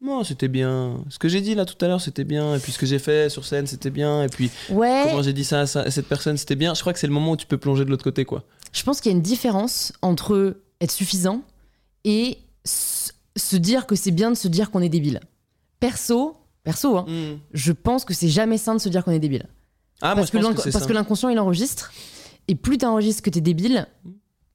non, 0.00 0.22
c'était 0.22 0.46
bien, 0.48 1.02
ce 1.10 1.18
que 1.18 1.28
j'ai 1.28 1.40
dit 1.40 1.54
là 1.56 1.64
tout 1.64 1.82
à 1.84 1.88
l'heure 1.88 2.00
c'était 2.00 2.22
bien, 2.24 2.54
et 2.54 2.58
puis 2.60 2.70
ce 2.72 2.78
que 2.78 2.86
j'ai 2.86 3.00
fait 3.00 3.28
sur 3.30 3.44
scène 3.44 3.66
c'était 3.66 3.90
bien, 3.90 4.22
et 4.22 4.28
puis 4.28 4.50
Ouais, 4.70 5.06
comment 5.08 5.22
j'ai 5.22 5.32
dit 5.32 5.44
ça 5.44 5.60
à, 5.62 5.66
ça- 5.66 5.80
à 5.80 5.90
cette 5.90 6.06
personne 6.06 6.36
c'était 6.36 6.54
bien. 6.54 6.74
Je 6.74 6.80
crois 6.82 6.92
que 6.92 6.98
c'est 7.00 7.08
le 7.08 7.12
moment 7.12 7.32
où 7.32 7.36
tu 7.36 7.46
peux 7.46 7.58
plonger 7.58 7.84
de 7.84 7.90
l'autre 7.90 8.04
côté 8.04 8.24
quoi. 8.24 8.44
je 8.72 8.82
pense 8.84 9.00
qu'il 9.00 9.10
y 9.10 9.14
a 9.14 9.16
une 9.16 9.22
différence 9.22 9.92
entre 10.02 10.58
être 10.80 10.92
suffisant 10.92 11.42
et 12.04 12.38
se 12.64 13.56
dire 13.56 13.86
que 13.86 13.96
c'est 13.96 14.10
bien 14.12 14.30
de 14.30 14.36
se 14.36 14.46
dire 14.48 14.70
qu'on 14.70 14.80
est 14.82 14.88
débile. 14.88 15.20
Perso, 15.80 16.36
perso, 16.72 16.96
hein, 16.98 17.06
je 17.52 17.72
pense 17.72 18.04
que 18.04 18.14
c'est 18.14 18.28
jamais 18.28 18.58
sain 18.58 18.74
de 18.74 18.80
se 18.80 18.88
dire 18.88 19.02
qu'on 19.04 19.12
est 19.12 19.18
débile. 19.28 19.46
Ah, 20.00 20.08
moi 20.08 20.14
parce 20.16 20.26
je 20.28 20.32
que 20.32 20.36
pense 20.38 20.46
l'in- 20.46 20.54
que 20.54 20.60
c'est 20.62 20.70
parce 20.72 20.84
ça. 20.84 20.88
que 20.88 20.94
l'inconscient 20.94 21.28
il 21.30 21.38
enregistre 21.40 21.90
et 22.46 22.54
plus 22.54 22.78
t'enregistres 22.78 23.22
que 23.22 23.30
t'es 23.30 23.40
débile 23.40 23.86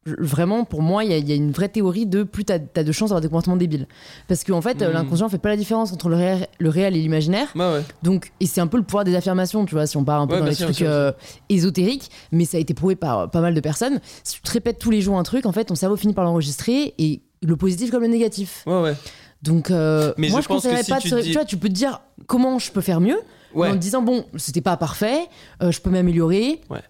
je- 0.05 0.15
vraiment 0.19 0.63
pour 0.65 0.81
moi 0.81 1.03
il 1.05 1.11
y, 1.11 1.13
a- 1.13 1.17
il 1.17 1.27
y 1.29 1.31
a 1.31 1.35
une 1.35 1.51
vraie 1.51 1.69
théorie 1.69 2.05
de 2.05 2.23
plus 2.23 2.43
t'as 2.45 2.59
as 2.75 2.83
de 2.83 2.91
chances 2.91 3.09
d'avoir 3.09 3.21
des 3.21 3.27
comportements 3.29 3.55
débiles 3.57 3.87
parce 4.27 4.43
qu'en 4.43 4.61
fait 4.61 4.81
euh, 4.81 4.89
Mm. 4.89 4.93
l'inconscient 4.93 5.29
fait 5.29 5.37
pas 5.37 5.49
la 5.49 5.55
différence 5.57 5.91
entre 5.93 6.07
le 6.09 6.15
réel, 6.17 6.47
le 6.59 6.69
réel 6.69 6.95
et 6.95 7.01
l'imaginaire 7.01 7.47
ouais. 7.55 7.81
donc 8.03 8.31
et 8.41 8.45
c'est 8.45 8.61
un 8.61 8.67
peu 8.67 8.77
le 8.77 8.83
pouvoir 8.83 9.03
des 9.05 9.15
affirmations 9.15 9.65
tu 9.65 9.75
vois 9.75 9.85
si 9.87 9.95
on 9.97 10.03
part 10.05 10.21
un 10.21 10.27
peu 10.27 10.35
Ouais, 10.35 10.39
dans 10.41 10.45
les 10.45 10.55
sûr, 10.55 10.65
trucs 10.67 10.77
sûr, 10.77 10.87
euh, 10.89 11.11
ésotériques 11.49 12.09
mais 12.31 12.45
ça 12.45 12.57
a 12.57 12.59
été 12.59 12.73
prouvé 12.73 12.95
par 12.95 13.19
euh, 13.19 13.27
pas 13.27 13.41
mal 13.41 13.53
de 13.53 13.59
personnes 13.61 13.99
si 14.23 14.35
tu 14.35 14.41
te 14.41 14.51
répètes 14.51 14.79
tous 14.79 14.91
les 14.91 15.01
jours 15.01 15.17
un 15.17 15.23
truc 15.23 15.45
en 15.45 15.51
fait 15.51 15.65
ton 15.65 15.75
cerveau 15.75 15.95
finit 15.97 16.13
par 16.13 16.23
l'enregistrer 16.25 16.93
et 16.97 17.21
le 17.41 17.55
positif 17.57 17.91
comme 17.91 18.03
le 18.03 18.07
négatif 18.09 18.63
Ouais, 18.65 18.81
ouais. 18.81 18.95
Donc 19.43 19.69
euh, 19.71 20.13
Mais 20.17 20.29
moi 20.29 20.39
je 20.39 20.43
je, 20.43 20.47
pense 20.47 20.63
que 20.63 20.67
conseillerais 20.69 20.83
si 20.83 20.89
pas 20.91 20.97
de 20.97 21.01
tu 21.03 21.09
se- 21.09 21.15
te 21.15 21.19
tu 21.21 21.27
dis- 21.27 21.33
vois 21.33 21.45
tu 21.45 21.57
peux 21.57 21.67
te 21.69 21.73
dire 21.73 22.01
comment 22.27 22.57
je 22.59 22.71
peux 22.71 22.81
faire 22.81 22.99
mieux 23.01 23.19
Ouais. 23.53 23.69
en 23.69 23.73
te 23.73 23.77
disant 23.77 24.01
bon 24.01 24.25
c'était 24.37 24.61
pas 24.61 24.77
parfait 24.77 25.27
euh, 25.61 25.71
je 25.71 25.79
peux 25.79 25.91
m'améliorer 25.91 26.59
Ouais. 26.71 26.81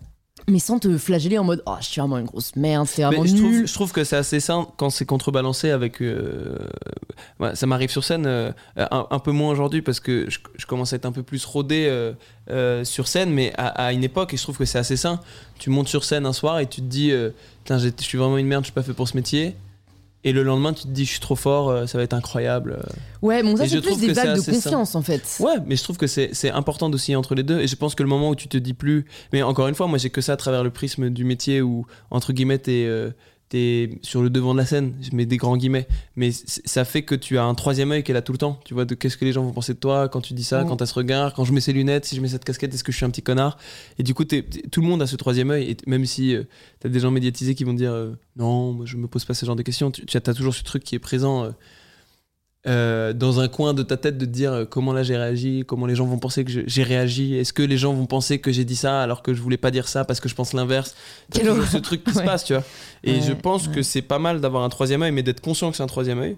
mais 0.47 0.59
sans 0.59 0.79
te 0.79 0.97
flageller 0.97 1.37
en 1.37 1.43
mode 1.43 1.61
oh 1.65 1.73
je 1.81 1.85
suis 1.87 1.99
vraiment 1.99 2.17
une 2.17 2.25
grosse 2.25 2.55
merde 2.55 2.87
c'est 2.87 3.01
vraiment 3.03 3.25
je, 3.25 3.33
nul 3.33 3.41
trouve, 3.41 3.65
je 3.67 3.73
trouve 3.73 3.91
que 3.91 4.03
c'est 4.05 4.15
assez 4.15 4.39
sain 4.39 4.65
quand 4.77 4.89
c'est 4.89 5.05
contrebalancé 5.05 5.71
avec. 5.71 6.01
euh, 6.01 6.57
ouais, 7.41 7.53
ça 7.55 7.65
m'arrive 7.67 7.89
sur 7.89 8.03
scène 8.05 8.25
un, 8.27 8.53
un 9.09 9.19
peu 9.19 9.31
moins 9.31 9.51
aujourd'hui 9.51 9.81
parce 9.81 9.99
que 9.99 10.29
je, 10.29 10.39
je 10.55 10.65
commence 10.65 10.93
à 10.93 10.95
être 10.95 11.05
un 11.05 11.11
peu 11.11 11.23
plus 11.23 11.43
rodé 11.43 11.89
sur 12.83 13.07
scène, 13.07 13.31
mais 13.31 13.51
à, 13.57 13.67
à 13.87 13.91
une 13.93 14.03
époque, 14.03 14.33
et 14.33 14.37
je 14.37 14.43
trouve 14.43 14.57
que 14.57 14.65
c'est 14.65 14.77
assez 14.77 14.97
sain. 14.97 15.19
Tu 15.59 15.69
montes 15.69 15.87
sur 15.87 16.03
scène 16.03 16.25
un 16.25 16.33
soir 16.33 16.59
et 16.59 16.67
tu 16.67 16.81
te 16.81 16.85
dis 16.87 17.09
j'ai- 17.09 17.33
je 17.97 18.03
suis 18.03 18.17
vraiment 18.17 18.37
une 18.37 18.47
merde, 18.47 18.63
je 18.63 18.67
suis 18.67 18.73
pas 18.73 18.83
fait 18.83 18.93
pour 18.93 19.07
ce 19.07 19.15
métier. 19.17 19.55
Et 20.25 20.31
le 20.31 20.43
lendemain, 20.43 20.73
tu 20.73 20.83
te 20.83 20.87
dis, 20.87 21.03
je 21.05 21.11
suis 21.11 21.19
trop 21.19 21.35
fort, 21.35 21.69
euh, 21.69 21.85
ça 21.85 21.97
va 21.97 22.03
être 22.03 22.13
incroyable. 22.13 22.77
euh. 22.79 22.91
Ouais, 23.21 23.43
bon, 23.43 23.57
ça 23.57 23.67
c'est 23.67 23.81
plus 23.81 23.97
des 23.99 24.13
vagues 24.13 24.37
de 24.37 24.41
confiance 24.41 24.95
en 24.95 25.01
fait. 25.01 25.37
Ouais, 25.39 25.55
mais 25.65 25.75
je 25.75 25.83
trouve 25.83 25.97
que 25.97 26.07
c'est 26.07 26.29
c'est 26.33 26.49
important 26.49 26.89
d'osciller 26.89 27.15
entre 27.17 27.35
les 27.35 27.43
deux. 27.43 27.59
Et 27.59 27.67
je 27.67 27.75
pense 27.75 27.93
que 27.95 28.03
le 28.03 28.09
moment 28.09 28.29
où 28.29 28.35
tu 28.35 28.47
te 28.47 28.57
dis 28.57 28.73
plus. 28.73 29.05
Mais 29.33 29.41
encore 29.43 29.67
une 29.67 29.75
fois, 29.75 29.87
moi, 29.87 29.97
j'ai 29.97 30.09
que 30.09 30.21
ça 30.21 30.33
à 30.33 30.37
travers 30.37 30.63
le 30.63 30.69
prisme 30.69 31.09
du 31.09 31.23
métier 31.25 31.61
où, 31.61 31.85
entre 32.09 32.31
guillemets, 32.31 32.57
t'es 32.59 32.85
euh, 32.87 33.11
t'es 33.49 33.99
sur 34.01 34.21
le 34.23 34.29
devant 34.29 34.53
de 34.53 34.59
la 34.59 34.65
scène. 34.65 34.93
Je 35.01 35.15
mets 35.15 35.25
des 35.25 35.37
grands 35.37 35.57
guillemets. 35.57 35.87
Mais 36.15 36.31
ça 36.31 36.85
fait 36.85 37.03
que 37.03 37.13
tu 37.15 37.37
as 37.37 37.43
un 37.43 37.53
troisième 37.55 37.91
œil 37.91 38.03
qui 38.03 38.11
est 38.11 38.13
là 38.13 38.21
tout 38.21 38.31
le 38.31 38.37
temps. 38.37 38.59
Tu 38.65 38.73
vois, 38.73 38.85
de 38.85 38.95
qu'est-ce 38.95 39.17
que 39.17 39.25
les 39.25 39.31
gens 39.33 39.43
vont 39.43 39.51
penser 39.53 39.73
de 39.73 39.79
toi 39.79 40.09
quand 40.09 40.21
tu 40.21 40.33
dis 40.33 40.43
ça, 40.43 40.63
Mm. 40.63 40.67
quand 40.67 40.77
t'as 40.77 40.85
ce 40.85 40.93
regard, 40.93 41.33
quand 41.33 41.43
je 41.43 41.53
mets 41.53 41.61
ces 41.61 41.73
lunettes, 41.73 42.05
si 42.05 42.15
je 42.15 42.21
mets 42.21 42.27
cette 42.29 42.45
casquette, 42.45 42.73
est-ce 42.73 42.83
que 42.83 42.91
je 42.91 42.97
suis 42.97 43.05
un 43.05 43.09
petit 43.09 43.21
connard? 43.21 43.57
Et 43.99 44.03
du 44.03 44.13
coup, 44.13 44.25
tout 44.25 44.81
le 44.81 44.87
monde 44.87 45.01
a 45.01 45.07
ce 45.07 45.15
troisième 45.15 45.51
œil. 45.51 45.69
Et 45.71 45.77
même 45.87 46.05
si 46.05 46.35
euh, 46.35 46.43
t'as 46.79 46.89
des 46.89 46.99
gens 46.99 47.11
médiatisés 47.11 47.53
qui 47.55 47.63
vont 47.63 47.73
dire 47.73 47.91
euh, 47.91 48.13
non, 48.37 48.73
moi, 48.73 48.85
je 48.85 48.97
me 48.97 49.07
pose 49.07 49.25
pas 49.25 49.33
ce 49.33 49.45
genre 49.45 49.55
de 49.55 49.61
questions, 49.63 49.91
tu, 49.91 50.05
as 50.17 50.21
toujours 50.21 50.55
ce 50.55 50.63
truc 50.63 50.83
qui 50.83 50.95
est 50.95 50.99
présent. 50.99 51.43
euh, 51.45 51.51
euh, 52.65 53.11
dans 53.13 53.39
un 53.41 53.47
coin 53.49 53.73
de 53.73 53.83
ta 53.83 53.97
tête 53.97 54.17
de 54.17 54.25
te 54.25 54.29
dire 54.29 54.53
euh, 54.53 54.65
comment 54.65 54.93
là 54.93 55.03
j'ai 55.03 55.17
réagi, 55.17 55.63
comment 55.67 55.85
les 55.85 55.95
gens 55.95 56.05
vont 56.05 56.17
penser 56.19 56.45
que 56.45 56.51
j'ai 56.65 56.83
réagi, 56.83 57.35
est-ce 57.35 57.51
que 57.51 57.61
les 57.63 57.77
gens 57.77 57.93
vont 57.93 58.05
penser 58.05 58.39
que 58.39 58.51
j'ai 58.51 58.63
dit 58.63 58.75
ça 58.77 59.01
alors 59.01 59.21
que 59.21 59.33
je 59.33 59.41
voulais 59.41 59.57
pas 59.57 59.69
dire 59.71 59.87
ça 59.89 60.05
parce 60.05 60.19
que 60.21 60.29
je 60.29 60.35
pense 60.35 60.53
l'inverse? 60.53 60.95
Ce 61.33 61.77
truc 61.77 62.03
qui 62.05 62.13
se 62.13 62.21
passe, 62.23 62.45
tu 62.45 62.53
vois. 62.53 62.63
Et 63.03 63.15
Ouais, 63.15 63.21
je 63.21 63.33
pense 63.33 63.67
ouais. 63.67 63.73
que 63.75 63.81
c'est 63.83 64.01
pas 64.01 64.19
mal 64.19 64.39
d'avoir 64.39 64.63
un 64.63 64.69
troisième 64.69 65.01
œil, 65.03 65.11
mais 65.11 65.23
d'être 65.23 65.41
conscient 65.41 65.69
que 65.71 65.77
c'est 65.77 65.83
un 65.83 65.87
troisième 65.87 66.19
œil 66.19 66.37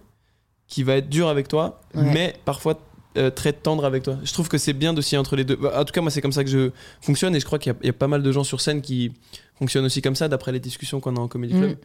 qui 0.68 0.82
va 0.82 0.96
être 0.98 1.10
dur 1.10 1.28
avec 1.28 1.48
toi, 1.48 1.80
mais 1.94 2.34
parfois 2.44 2.80
euh, 3.18 3.30
très 3.30 3.54
tendre 3.54 3.86
avec 3.86 4.02
toi. 4.04 4.18
Je 4.24 4.34
trouve 4.34 4.50
que 4.50 4.58
c'est 4.58 4.74
bien 4.74 4.94
d'osciller 4.94 5.20
entre 5.20 5.36
les 5.38 5.46
deux. 5.46 5.56
Bah, 5.56 5.74
En 5.80 5.86
tout 5.86 5.94
cas, 5.94 6.02
moi, 6.02 6.10
c'est 6.12 6.22
comme 6.22 6.34
ça 6.34 6.44
que 6.44 6.50
je 6.50 6.72
fonctionne 7.02 7.34
et 7.36 7.40
je 7.40 7.46
crois 7.46 7.60
qu'il 7.60 7.72
y, 7.72 7.76
a- 7.76 7.78
il 7.84 7.86
y 7.86 7.90
a 7.90 7.94
pas 7.94 8.08
mal 8.08 8.22
de 8.24 8.30
gens 8.32 8.44
sur 8.44 8.60
scène 8.60 8.82
qui 8.82 9.14
fonctionnent 9.58 9.86
aussi 9.86 10.02
comme 10.02 10.16
ça 10.16 10.28
d'après 10.28 10.52
les 10.52 10.60
discussions 10.60 11.00
qu'on 11.00 11.16
a 11.16 11.20
en 11.20 11.28
Comedy 11.30 11.54
Club. 11.54 11.70
Mm. 11.72 11.76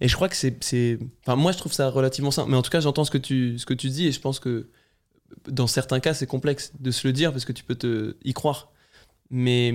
Et 0.00 0.08
je 0.08 0.14
crois 0.16 0.28
que 0.28 0.36
c'est. 0.36 0.98
Enfin, 1.22 1.36
moi, 1.36 1.52
je 1.52 1.58
trouve 1.58 1.72
ça 1.72 1.88
relativement 1.88 2.30
simple. 2.30 2.50
Mais 2.50 2.56
en 2.56 2.62
tout 2.62 2.70
cas, 2.70 2.80
j'entends 2.80 3.04
ce, 3.04 3.10
que 3.10 3.18
tu- 3.18 3.58
ce 3.58 3.66
que 3.66 3.74
tu 3.74 3.88
dis 3.88 4.06
et 4.08 4.12
je 4.12 4.20
pense 4.20 4.40
que 4.40 4.68
dans 5.48 5.66
certains 5.66 6.00
cas, 6.00 6.14
c'est 6.14 6.26
complexe 6.26 6.72
de 6.80 6.90
se 6.90 7.06
le 7.06 7.12
dire 7.12 7.32
parce 7.32 7.44
que 7.44 7.52
tu 7.52 7.64
peux 7.64 7.74
te 7.74 8.16
y 8.24 8.32
croire. 8.32 8.72
Mais 9.30 9.72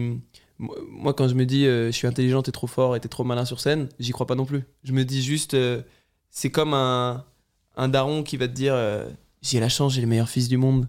moi, 0.57 1.13
quand 1.13 1.27
je 1.27 1.35
me 1.35 1.45
dis 1.45 1.65
euh, 1.65 1.87
je 1.87 1.91
suis 1.91 2.07
intelligent, 2.07 2.41
t'es 2.41 2.51
trop 2.51 2.67
fort 2.67 2.95
et 2.95 2.99
t'es 2.99 3.07
trop 3.09 3.23
malin 3.23 3.45
sur 3.45 3.59
scène, 3.59 3.89
j'y 3.99 4.11
crois 4.11 4.27
pas 4.27 4.35
non 4.35 4.45
plus. 4.45 4.63
Je 4.83 4.91
me 4.93 5.03
dis 5.05 5.21
juste, 5.23 5.53
euh, 5.53 5.81
c'est 6.29 6.51
comme 6.51 6.73
un, 6.73 7.25
un 7.77 7.87
daron 7.87 8.23
qui 8.23 8.37
va 8.37 8.47
te 8.47 8.53
dire 8.53 8.73
euh, 8.73 9.07
j'ai 9.41 9.59
la 9.59 9.69
chance, 9.69 9.93
j'ai 9.93 10.01
le 10.01 10.07
meilleur 10.07 10.29
fils 10.29 10.47
du 10.49 10.57
monde. 10.57 10.87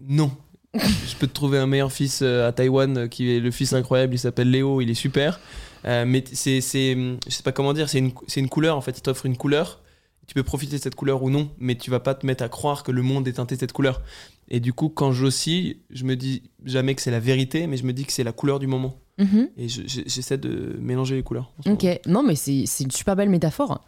Non. 0.00 0.30
Je 0.74 1.16
peux 1.18 1.26
te 1.26 1.32
trouver 1.32 1.58
un 1.58 1.66
meilleur 1.66 1.90
fils 1.92 2.20
euh, 2.22 2.46
à 2.46 2.52
Taïwan 2.52 2.96
euh, 2.98 3.08
qui 3.08 3.30
est 3.34 3.40
le 3.40 3.50
fils 3.50 3.72
incroyable, 3.72 4.14
il 4.14 4.18
s'appelle 4.18 4.50
Léo, 4.50 4.80
il 4.80 4.90
est 4.90 4.94
super. 4.94 5.40
Euh, 5.84 6.04
mais 6.06 6.24
c'est, 6.32 6.60
c'est, 6.60 6.94
je 6.94 7.30
sais 7.32 7.42
pas 7.42 7.52
comment 7.52 7.72
dire, 7.72 7.88
c'est 7.88 7.98
une, 7.98 8.12
c'est 8.26 8.40
une 8.40 8.48
couleur 8.48 8.76
en 8.76 8.80
fait, 8.80 8.96
il 8.98 9.02
t'offre 9.02 9.26
une 9.26 9.36
couleur. 9.36 9.80
Tu 10.26 10.34
peux 10.34 10.42
profiter 10.42 10.76
de 10.76 10.82
cette 10.82 10.94
couleur 10.94 11.22
ou 11.22 11.30
non, 11.30 11.48
mais 11.58 11.74
tu 11.76 11.90
vas 11.90 12.00
pas 12.00 12.14
te 12.14 12.26
mettre 12.26 12.44
à 12.44 12.50
croire 12.50 12.82
que 12.82 12.92
le 12.92 13.00
monde 13.00 13.26
est 13.26 13.32
teinté 13.34 13.54
de 13.54 13.60
cette 13.60 13.72
couleur. 13.72 14.02
Et 14.50 14.60
du 14.60 14.74
coup, 14.74 14.90
quand 14.90 15.10
j'oscille, 15.10 15.78
je 15.88 16.04
me 16.04 16.16
dis 16.16 16.42
jamais 16.66 16.94
que 16.94 17.00
c'est 17.00 17.10
la 17.10 17.20
vérité, 17.20 17.66
mais 17.66 17.78
je 17.78 17.84
me 17.84 17.94
dis 17.94 18.04
que 18.04 18.12
c'est 18.12 18.24
la 18.24 18.32
couleur 18.32 18.58
du 18.58 18.66
moment. 18.66 19.00
Mhm. 19.16 19.48
Et 19.56 19.70
je- 19.70 19.82
je- 19.86 20.02
j'essaie 20.04 20.36
de 20.36 20.76
mélanger 20.80 21.14
les 21.16 21.22
couleurs. 21.22 21.50
Ok, 21.66 21.86
non 22.06 22.22
mais 22.22 22.36
c'est 22.36 22.64
c'est 22.66 22.84
une 22.84 22.90
super 22.90 23.16
belle 23.16 23.30
métaphore. 23.30 23.80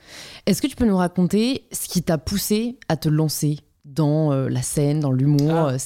Est-ce 0.46 0.62
que 0.62 0.66
tu 0.66 0.76
peux 0.76 0.86
nous 0.86 0.96
raconter 0.96 1.66
ce 1.72 1.88
qui 1.88 2.02
t'a 2.02 2.16
poussé 2.16 2.78
à 2.88 2.96
te 2.96 3.10
lancer? 3.10 3.58
Dans 3.94 4.32
euh, 4.32 4.48
la 4.48 4.62
scène, 4.62 5.00
dans 5.00 5.12
l'humour 5.12 5.50
Ah. 5.52 5.68
euh, 5.74 5.78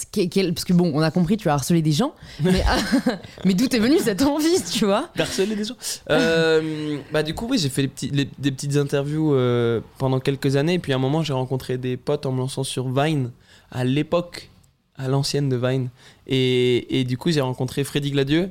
Parce 0.52 0.64
que 0.64 0.73
bon, 0.73 0.90
on 0.94 1.00
a 1.00 1.11
compris, 1.11 1.37
tu 1.37 1.49
as 1.49 1.54
harcelé 1.54 1.80
des 1.82 1.92
gens, 1.92 2.14
mais, 2.42 2.62
mais 3.44 3.54
d'où 3.54 3.66
t'es 3.66 3.78
venue 3.78 3.99
cette 3.99 4.23
envie, 4.23 4.62
tu 4.73 4.84
vois? 4.84 5.08
Harceler 5.18 5.56
des 5.56 5.64
gens. 5.64 5.76
Euh, 6.11 6.99
Bah 7.12 7.23
du 7.23 7.34
coup 7.34 7.46
oui 7.50 7.58
j'ai 7.58 7.68
fait 7.68 7.82
les 7.82 7.88
petits, 7.88 8.11
les- 8.11 8.28
des 8.38 8.50
petites 8.52 8.76
interviews 8.76 9.34
euh, 9.34 9.80
pendant 9.99 10.20
quelques 10.20 10.56
années 10.56 10.75
et 10.75 10.78
puis 10.78 10.92
à 10.92 10.96
un 10.96 10.99
moment 10.99 11.23
j'ai 11.23 11.32
rencontré 11.32 11.78
des 11.78 11.96
potes 11.96 12.26
en 12.26 12.32
me 12.32 12.38
lançant 12.38 12.64
sur 12.64 12.88
Vine 12.88 13.30
à 13.70 13.84
l'époque 13.84 14.50
à 14.96 15.08
l'ancienne 15.08 15.49
de 15.49 15.56
Vine. 15.56 15.88
Et, 16.26 17.00
et 17.00 17.04
du 17.04 17.16
coup 17.18 17.30
j'ai 17.30 17.40
rencontré 17.40 17.84
Freddy 17.84 18.11
Gladieux 18.12 18.50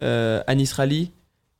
Anis 0.00 0.72
Rally 0.72 1.10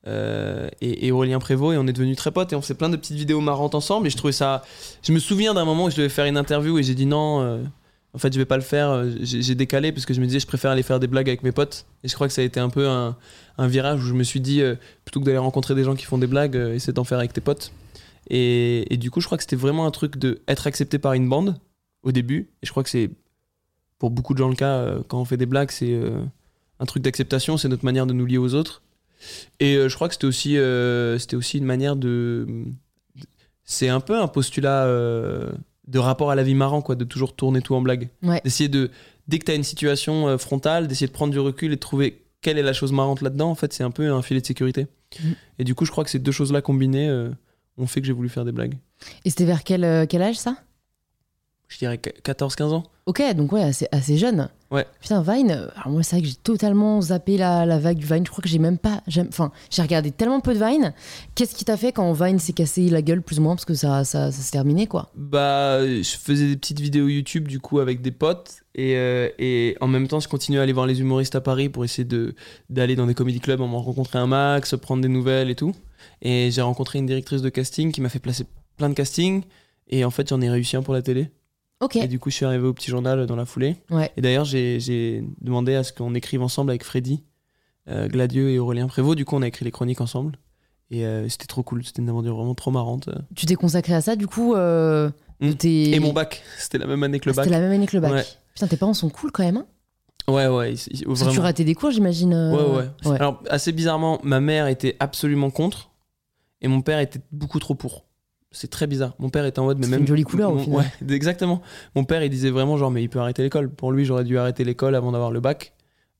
euh, 0.05 0.67
et, 0.81 1.13
Aurélien 1.13 1.39
Prévost 1.39 1.75
et 1.75 1.77
on 1.77 1.87
est 1.87 1.93
devenus 1.93 2.17
très 2.17 2.31
potes 2.31 2.51
et 2.51 2.57
on 2.57 2.61
fait 2.61 2.73
plein 2.73 2.89
de 2.89 2.97
petites 2.97 3.15
vidéos 3.15 3.39
marrantes 3.39 3.73
ensemble 3.73 4.07
et 4.07 4.09
je 4.09 4.17
trouvais 4.17 4.33
ça 4.33 4.61
je 5.01 5.13
me 5.13 5.19
souviens 5.19 5.53
d'un 5.53 5.63
moment 5.63 5.85
où 5.85 5.89
je 5.89 5.95
devais 5.95 6.09
faire 6.09 6.25
une 6.25 6.35
interview 6.35 6.77
et 6.77 6.83
j'ai 6.83 6.93
dit 6.93 7.05
non 7.05 7.41
euh, 7.41 7.63
en 8.13 8.17
fait 8.17 8.33
je 8.33 8.37
vais 8.37 8.43
pas 8.43 8.57
le 8.57 8.63
faire 8.63 8.89
euh, 8.89 9.11
j'ai 9.21 9.55
décalé 9.55 9.93
parce 9.93 10.05
que 10.05 10.13
je 10.13 10.19
me 10.19 10.25
disais 10.25 10.41
je 10.41 10.47
préfère 10.47 10.71
aller 10.71 10.83
faire 10.83 10.99
des 10.99 11.07
blagues 11.07 11.29
avec 11.29 11.41
mes 11.41 11.53
potes 11.53 11.85
et 12.03 12.09
je 12.09 12.15
crois 12.15 12.27
que 12.27 12.33
ça 12.33 12.41
a 12.41 12.43
été 12.43 12.59
un 12.59 12.67
peu 12.67 12.89
un, 12.89 13.15
virage 13.59 14.03
où 14.03 14.05
je 14.05 14.13
me 14.13 14.23
suis 14.23 14.41
dit 14.41 14.61
plutôt 15.05 15.21
que 15.21 15.25
d'aller 15.25 15.37
rencontrer 15.37 15.73
des 15.73 15.85
gens 15.85 15.95
qui 15.95 16.03
font 16.03 16.17
des 16.17 16.27
blagues 16.27 16.55
essaie 16.55 16.91
d'en 16.91 17.05
faire 17.05 17.19
avec 17.19 17.31
tes 17.31 17.39
potes. 17.39 17.71
Et, 18.29 18.93
et 18.93 18.97
du 18.97 19.09
coup 19.09 19.21
je 19.21 19.27
crois 19.27 19.37
que 19.37 19.43
c'était 19.43 19.55
vraiment 19.55 19.85
un 19.85 19.91
truc 19.91 20.17
de 20.17 20.41
être 20.49 20.67
accepté 20.67 20.99
par 20.99 21.13
une 21.13 21.29
bande 21.29 21.55
au 22.03 22.11
début 22.11 22.49
et 22.61 22.65
je 22.65 22.71
crois 22.71 22.83
que 22.83 22.89
c'est 22.89 23.09
pour 23.99 24.11
beaucoup 24.11 24.33
de 24.33 24.39
gens 24.39 24.49
le 24.49 24.55
cas 24.55 24.95
quand 25.07 25.21
on 25.21 25.25
fait 25.25 25.37
des 25.37 25.45
blagues 25.45 25.71
c'est 25.71 25.97
un 26.81 26.85
truc 26.85 27.03
d'acceptation 27.03 27.55
c'est 27.55 27.69
notre 27.69 27.85
manière 27.85 28.05
de 28.05 28.11
nous 28.11 28.25
lier 28.25 28.37
aux 28.37 28.53
autres 28.53 28.82
et 29.59 29.75
euh, 29.75 29.89
je 29.89 29.95
crois 29.95 30.07
que 30.07 30.13
c'était 30.15 30.27
aussi 30.27 30.57
euh, 30.57 31.17
c'était 31.19 31.35
aussi 31.35 31.57
une 31.57 31.65
manière 31.65 31.95
de 31.95 32.47
c'est 33.63 33.89
un 33.89 33.99
peu 33.99 34.19
un 34.19 34.27
postulat 34.27 34.85
euh, 34.85 35.51
de 35.87 35.99
rapport 35.99 36.31
à 36.31 36.35
la 36.35 36.43
vie 36.43 36.55
marrant 36.55 36.81
quoi 36.81 36.95
de 36.95 37.03
toujours 37.03 37.35
tourner 37.35 37.61
tout 37.61 37.75
en 37.75 37.81
blague 37.81 38.09
Ouais. 38.21 38.41
d'essayer 38.43 38.69
de 38.69 38.89
dès 39.27 39.39
que 39.39 39.45
tu 39.45 39.51
as 39.51 39.55
une 39.55 39.63
situation 39.63 40.37
frontale 40.37 40.87
d'essayer 40.87 41.07
de 41.07 41.11
prendre 41.13 41.31
du 41.31 41.39
recul 41.39 41.71
et 41.71 41.75
de 41.75 41.79
trouver 41.81 42.23
quelle 42.41 42.57
est 42.57 42.63
la 42.63 42.73
chose 42.73 42.91
marrante 42.91 43.21
là-dedans 43.21 43.49
en 43.51 43.55
fait 43.55 43.71
c'est 43.73 43.83
un 43.83 43.91
peu 43.91 44.11
un 44.11 44.21
filet 44.21 44.41
de 44.41 44.45
sécurité 44.45 44.87
Mhm. 45.23 45.35
et 45.59 45.63
du 45.63 45.75
coup 45.75 45.85
je 45.85 45.91
crois 45.91 46.03
que 46.03 46.09
ces 46.09 46.17
deux 46.17 46.31
choses 46.31 46.51
là 46.51 46.61
combinées 46.63 47.07
ont 47.77 47.85
fait 47.85 48.01
que 48.01 48.07
j'ai 48.07 48.13
voulu 48.13 48.29
faire 48.29 48.45
des 48.45 48.51
blagues 48.51 48.79
Et 49.23 49.29
c'était 49.29 49.45
vers 49.45 49.63
quel, 49.63 50.07
quel 50.07 50.21
âge 50.23 50.37
ça? 50.37 50.55
Je 51.67 51.77
dirais 51.77 51.97
14-15 51.97 52.63
ans 52.73 52.83
Ok, 53.05 53.21
donc 53.35 53.51
ouais, 53.51 53.61
assez, 53.61 53.87
assez 53.91 54.17
jeune. 54.17 54.49
Ouais. 54.73 54.87
Putain, 54.99 55.21
Vine, 55.21 55.51
euh, 55.51 55.67
alors 55.75 55.89
moi 55.89 56.01
c'est 56.01 56.15
vrai 56.15 56.23
que 56.23 56.27
j'ai 56.27 56.33
totalement 56.33 56.99
zappé 56.99 57.37
la, 57.37 57.65
la 57.65 57.77
vague 57.77 57.97
du 57.97 58.07
Vine. 58.07 58.25
Je 58.25 58.31
crois 58.31 58.41
que 58.41 58.49
j'ai 58.49 58.57
même 58.57 58.79
pas. 58.79 59.03
Enfin, 59.29 59.51
j'ai 59.69 59.83
regardé 59.83 60.09
tellement 60.09 60.39
peu 60.39 60.55
de 60.55 60.59
Vine. 60.59 60.93
Qu'est-ce 61.35 61.53
qui 61.53 61.63
t'a 61.63 61.77
fait 61.77 61.91
quand 61.91 62.11
Vine 62.13 62.39
s'est 62.39 62.53
cassé 62.53 62.89
la 62.89 63.03
gueule, 63.03 63.21
plus 63.21 63.37
ou 63.37 63.43
moins, 63.43 63.53
parce 63.55 63.65
que 63.65 63.75
ça, 63.75 64.03
ça, 64.03 64.31
ça 64.31 64.41
s'est 64.41 64.51
terminé, 64.51 64.87
quoi? 64.87 65.11
Bah, 65.15 65.85
je 65.85 66.17
faisais 66.17 66.47
des 66.47 66.57
petites 66.57 66.79
vidéos 66.79 67.07
YouTube 67.07 67.47
du 67.47 67.59
coup 67.59 67.79
avec 67.79 68.01
des 68.01 68.11
potes 68.11 68.63
et, 68.73 68.95
euh, 68.97 69.29
et 69.37 69.77
en 69.79 69.87
même 69.87 70.07
temps 70.07 70.19
je 70.19 70.27
continuais 70.27 70.59
à 70.59 70.63
aller 70.63 70.73
voir 70.73 70.87
les 70.87 70.99
humoristes 70.99 71.35
à 71.35 71.41
Paris 71.41 71.69
pour 71.69 71.85
essayer 71.85 72.05
de 72.05 72.33
d'aller 72.71 72.95
dans 72.95 73.05
des 73.05 73.13
comedy 73.13 73.39
clubs, 73.39 73.61
en 73.61 73.79
rencontrer 73.79 74.17
un 74.17 74.27
max, 74.27 74.75
prendre 74.75 75.03
des 75.03 75.07
nouvelles 75.07 75.51
et 75.51 75.55
tout. 75.55 75.73
Et 76.23 76.49
j'ai 76.51 76.61
rencontré 76.61 76.97
une 76.97 77.05
directrice 77.05 77.43
de 77.43 77.49
casting 77.49 77.91
qui 77.91 78.01
m'a 78.01 78.09
fait 78.09 78.19
placer 78.19 78.45
plein 78.77 78.89
de 78.89 78.95
castings 78.95 79.43
et 79.87 80.03
en 80.03 80.09
fait 80.09 80.29
j'en 80.29 80.41
ai 80.41 80.49
réussi 80.49 80.75
un 80.75 80.81
pour 80.81 80.95
la 80.95 81.03
télé. 81.03 81.29
Et 81.95 82.07
du 82.07 82.19
coup 82.19 82.29
je 82.29 82.35
suis 82.35 82.45
arrivé 82.45 82.65
au 82.67 82.73
petit 82.73 82.89
journal 82.91 83.25
dans 83.25 83.35
la 83.35 83.45
foulée. 83.45 83.77
Ouais. 83.91 84.11
Et 84.17 84.21
d'ailleurs 84.21 84.45
j'ai 84.45 85.23
demandé 85.41 85.75
à 85.75 85.83
ce 85.83 85.93
qu'on 85.93 86.13
écrive 86.15 86.41
ensemble 86.41 86.71
avec 86.71 86.83
Freddy, 86.83 87.23
euh, 87.89 88.07
Gladieux 88.07 88.49
et 88.49 88.59
Aurélien 88.59 88.87
Prévost. 88.87 89.17
Du 89.17 89.25
coup 89.25 89.35
on 89.35 89.41
a 89.41 89.47
écrit 89.47 89.65
les 89.65 89.71
chroniques 89.71 90.01
ensemble. 90.01 90.37
Et 90.91 91.05
euh, 91.05 91.27
c'était 91.29 91.47
trop 91.47 91.63
cool, 91.63 91.83
c'était 91.85 92.01
une 92.01 92.09
aventure 92.09 92.35
vraiment 92.35 92.53
trop 92.55 92.69
marrante. 92.71 93.09
Tu 93.35 93.45
t'es 93.45 93.55
consacré 93.55 93.93
à 93.95 94.01
ça, 94.01 94.15
du 94.15 94.27
coup 94.27 94.53
euh, 94.55 95.09
Mm. 95.39 95.53
tes- 95.55 95.95
Et 95.95 95.99
mon 95.99 96.13
bac, 96.13 96.41
c'était 96.59 96.77
la 96.77 96.85
même 96.87 97.01
année 97.03 97.19
que 97.19 97.25
le 97.27 97.31
Ah, 97.33 97.35
bac. 97.37 97.45
C'était 97.45 97.55
la 97.57 97.61
même 97.61 97.71
année 97.73 97.87
que 97.87 97.95
le 97.97 98.01
bac. 98.01 98.11
Ouais. 98.13 98.23
Putain, 98.53 98.67
tes 98.67 98.77
parents 98.77 98.93
sont 98.93 99.09
cool 99.09 99.31
quand 99.31 99.43
même. 99.43 99.57
Hein 99.57 99.65
Ouais, 100.29 100.47
ouais, 100.47 100.73
ils- 100.75 101.03
Parce 101.05 101.23
que 101.23 101.31
tu 101.31 101.39
ratais 101.39 101.65
des 101.65 101.73
cours, 101.75 101.91
j'imagine. 101.91 102.33
euh, 102.33 102.53
Ouais, 102.77 102.87
ouais. 103.05 103.15
Alors, 103.15 103.41
assez 103.49 103.71
bizarrement, 103.73 104.19
ma 104.23 104.39
mère 104.39 104.67
était 104.67 104.95
absolument 105.01 105.49
contre 105.49 105.89
et 106.61 106.67
mon 106.69 106.81
père 106.81 106.99
était 106.99 107.19
beaucoup 107.31 107.59
trop 107.59 107.75
pour. 107.75 108.05
C'est 108.53 108.69
très 108.69 108.87
bizarre. 108.87 109.13
Mon 109.19 109.29
père 109.29 109.45
était 109.45 109.59
en 109.59 109.65
mode, 109.65 109.79
mais 109.79 109.87
même. 109.87 110.01
une 110.01 110.07
jolie 110.07 110.23
couleur, 110.23 110.51
au 110.51 110.55
Mon- 110.55 110.63
final. 110.63 110.79
Ouais, 110.79 110.85
exactement. 111.15 111.61
Mon 111.95 112.03
père, 112.05 112.23
il 112.23 112.29
disait 112.29 112.51
vraiment, 112.51 112.77
genre, 112.77 112.91
mais 112.91 113.03
il 113.03 113.09
peut 113.09 113.19
arrêter 113.19 113.41
l'école. 113.43 113.69
Pour 113.69 113.91
lui, 113.91 114.05
j'aurais 114.05 114.23
dû 114.23 114.37
arrêter 114.37 114.63
l'école 114.63 114.95
avant 114.95 115.11
d'avoir 115.11 115.31
le 115.31 115.39
bac. 115.41 115.73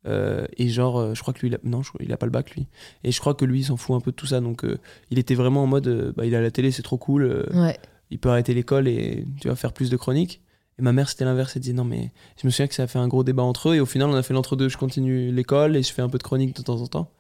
Euh, 0.06 0.46
et 0.58 0.68
genre, 0.68 1.00
euh, 1.00 1.14
je 1.14 1.22
crois 1.22 1.34
que 1.34 1.40
lui, 1.40 1.48
il 1.48 1.56
a... 1.56 1.60
non, 1.64 1.82
je... 1.82 1.92
il 2.02 2.12
a 2.12 2.18
pas 2.18 2.26
le 2.26 2.32
bac, 2.32 2.52
lui. 2.56 2.68
Et 3.06 3.12
je 3.12 3.20
crois 3.22 3.34
que 3.36 3.46
lui, 3.46 3.60
il 3.60 3.64
s'en 3.64 3.78
fout 3.78 3.96
un 3.96 4.02
peu 4.02 4.12
de 4.12 4.16
tout 4.16 4.26
ça. 4.26 4.42
Donc, 4.42 4.66
euh, 4.66 4.78
il 5.12 5.20
était 5.20 5.36
vraiment 5.36 5.64
en 5.64 5.68
mode, 5.68 6.14
bah, 6.18 6.26
il 6.26 6.36
a 6.36 6.42
la 6.42 6.52
télé, 6.52 6.72
c'est 6.72 6.82
trop 6.82 6.98
cool. 6.98 7.46
Ouais. 7.54 7.78
il 8.12 8.20
peut 8.20 8.30
arrêter 8.30 8.54
l'école 8.54 8.88
et 8.88 9.26
tu 9.40 9.48
vas 9.48 9.56
faire 9.56 9.72
plus 9.72 9.90
de 9.90 9.96
chroniques. 9.96 10.42
Et 10.80 10.82
ma 10.82 10.92
mère, 10.92 11.08
c'était 11.08 11.24
l'inverse. 11.26 11.56
Elle 11.56 11.62
disait 11.62 11.74
non, 11.76 11.84
mais 11.86 12.12
je 12.42 12.48
me 12.48 12.52
souviens 12.52 12.68
que 12.68 12.74
ça 12.74 12.84
a 12.84 12.88
fait 12.88 13.00
un 13.00 13.08
gros 13.08 13.24
débat 13.24 13.44
entre 13.44 13.70
eux. 13.70 13.76
Et 13.76 13.80
au 13.80 13.86
final, 13.86 14.10
on 14.10 14.16
a 14.16 14.24
fait 14.24 14.34
l'entre-deux. 14.34 14.70
Je 14.70 14.78
continue 14.78 15.32
l'école 15.32 15.76
et 15.78 15.84
je 15.84 15.94
fais 15.94 16.02
un 16.02 16.10
peu 16.10 16.18
de 16.18 16.24
chronique 16.24 16.56
de 16.56 16.62
temps 16.64 16.82
en 16.82 16.88
temps. 16.88 17.12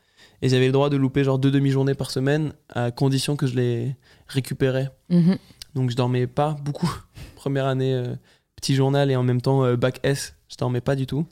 Et 0.43 0.50
j'avais 0.50 0.67
le 0.67 0.71
droit 0.71 0.89
de 0.89 0.97
louper 0.97 1.23
genre 1.23 1.39
deux 1.39 1.51
demi-journées 1.51 1.95
par 1.95 2.12
semaine 2.12 2.53
à 2.69 2.91
condition 2.91 3.35
que 3.35 3.47
je 3.47 3.55
les 3.55 3.95
récupérais. 4.27 4.91
Mhm. 5.09 5.38
Donc 5.73 5.89
je 5.89 5.95
dormais 5.95 6.27
pas 6.27 6.55
beaucoup. 6.63 6.93
Première 7.35 7.65
année, 7.65 7.93
euh, 7.93 8.13
petit 8.57 8.75
journal 8.75 9.09
et 9.09 9.15
en 9.15 9.23
même 9.23 9.41
temps 9.41 9.63
euh, 9.63 9.75
bac 9.75 10.00
S. 10.03 10.35
Je 10.50 10.57
dormais 10.57 10.81
pas 10.81 10.95
du 10.95 11.07
tout. 11.07 11.25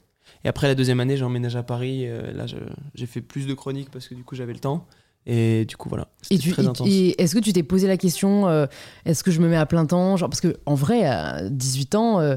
Et 0.44 0.48
après 0.48 0.66
la 0.66 0.74
deuxième 0.74 0.98
année, 0.98 1.16
j'ai 1.16 1.24
emménagé 1.24 1.58
à 1.58 1.62
Paris. 1.62 2.08
euh, 2.08 2.32
là, 2.32 2.46
j'ai 2.94 3.06
fait 3.06 3.20
plus 3.20 3.46
de 3.46 3.54
chroniques 3.54 3.90
parce 3.90 4.08
que 4.08 4.14
du 4.14 4.24
coup, 4.24 4.34
j'avais 4.34 4.54
le 4.54 4.58
temps. 4.58 4.86
Et 5.26 5.64
du 5.66 5.76
coup, 5.76 5.88
voilà. 5.88 6.08
Et, 6.30 6.38
tu, 6.38 6.50
très 6.50 6.66
intense. 6.66 6.88
et 6.90 7.20
est-ce 7.22 7.34
que 7.34 7.40
tu 7.40 7.52
t'es 7.52 7.62
posé 7.62 7.86
la 7.86 7.96
question, 7.96 8.48
euh, 8.48 8.66
est-ce 9.04 9.22
que 9.22 9.30
je 9.30 9.40
me 9.40 9.48
mets 9.48 9.56
à 9.56 9.66
plein 9.66 9.86
temps 9.86 10.16
genre, 10.16 10.28
Parce 10.28 10.40
que 10.40 10.56
en 10.66 10.74
vrai, 10.74 11.04
à 11.04 11.48
18 11.48 11.94
ans, 11.94 12.20
euh, 12.20 12.36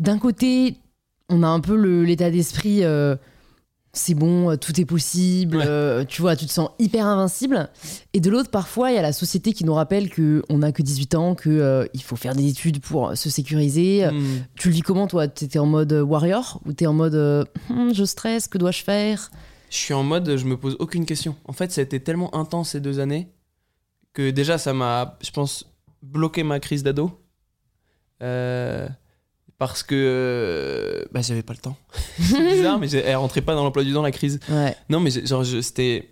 d'un 0.00 0.18
côté, 0.18 0.76
on 1.30 1.42
a 1.42 1.48
un 1.48 1.60
peu 1.60 1.74
l'état 2.02 2.30
d'esprit. 2.30 2.84
euh, 2.84 3.16
c'est 3.94 4.14
bon, 4.14 4.50
euh, 4.50 4.56
tout 4.56 4.78
est 4.80 4.84
possible, 4.84 5.56
Ouais. 5.56 5.64
euh, 5.66 6.04
tu 6.04 6.20
vois, 6.20 6.36
tu 6.36 6.44
te 6.46 6.50
sens 6.52 6.68
hyper 6.78 7.06
invincible. 7.06 7.70
Et 8.12 8.20
de 8.20 8.28
l'autre, 8.30 8.50
parfois, 8.50 8.90
il 8.90 8.94
y 8.96 8.98
a 8.98 9.02
la 9.02 9.12
société 9.12 9.52
qui 9.52 9.64
nous 9.64 9.72
rappelle 9.74 10.10
qu'on 10.14 10.58
n'a 10.58 10.72
que 10.72 10.82
18 10.82 11.14
ans, 11.14 11.34
qu'il 11.34 11.90
faut 12.02 12.16
faire 12.16 12.34
des 12.34 12.48
études 12.48 12.80
pour 12.80 13.08
euh, 13.10 13.14
se 13.14 13.30
sécuriser. 13.30 14.06
Hmm. 14.10 14.42
Tu 14.56 14.68
le 14.68 14.74
vis 14.74 14.82
comment, 14.82 15.06
toi? 15.06 15.26
T'étais 15.28 15.58
en 15.58 15.66
mode 15.66 15.92
euh, 15.92 16.02
warrior 16.02 16.60
ou 16.66 16.72
t'es 16.72 16.86
en 16.86 16.92
mode 16.92 17.14
euh, 17.14 17.44
Hum, 17.70 17.94
je 17.94 18.04
stresse, 18.04 18.48
que 18.48 18.58
dois-je 18.58 18.82
faire? 18.82 19.30
Je 19.70 19.76
suis 19.76 19.94
en 19.94 20.02
mode, 20.02 20.36
je 20.36 20.44
me 20.44 20.56
pose 20.56 20.76
aucune 20.78 21.06
question. 21.06 21.34
En 21.46 21.52
fait, 21.52 21.72
ça 21.72 21.80
a 21.80 21.84
été 21.84 21.98
tellement 22.00 22.34
intense 22.36 22.70
ces 22.70 22.80
deux 22.80 23.00
années 23.00 23.28
que 24.12 24.30
déjà, 24.30 24.58
ça 24.58 24.72
m'a, 24.72 25.18
je 25.22 25.30
pense, 25.30 25.66
bloqué 26.02 26.42
ma 26.44 26.60
crise 26.60 26.82
d'ado. 26.82 27.10
Euh, 28.22 28.86
parce 29.58 29.82
que 29.82 29.94
euh, 29.94 31.04
bah, 31.12 31.20
j'avais 31.22 31.42
pas 31.42 31.52
le 31.52 31.60
temps. 31.60 31.76
C'est 32.20 32.48
bizarre, 32.54 32.78
mais 32.78 32.90
elle 32.90 33.16
rentrait 33.16 33.40
pas 33.40 33.54
dans 33.54 33.62
l'emploi 33.62 33.84
du 33.84 33.92
temps, 33.92 34.02
la 34.02 34.10
crise. 34.10 34.40
Ouais. 34.48 34.76
Non, 34.88 35.00
mais 35.00 35.10
genre, 35.10 35.44
c'était. 35.62 36.10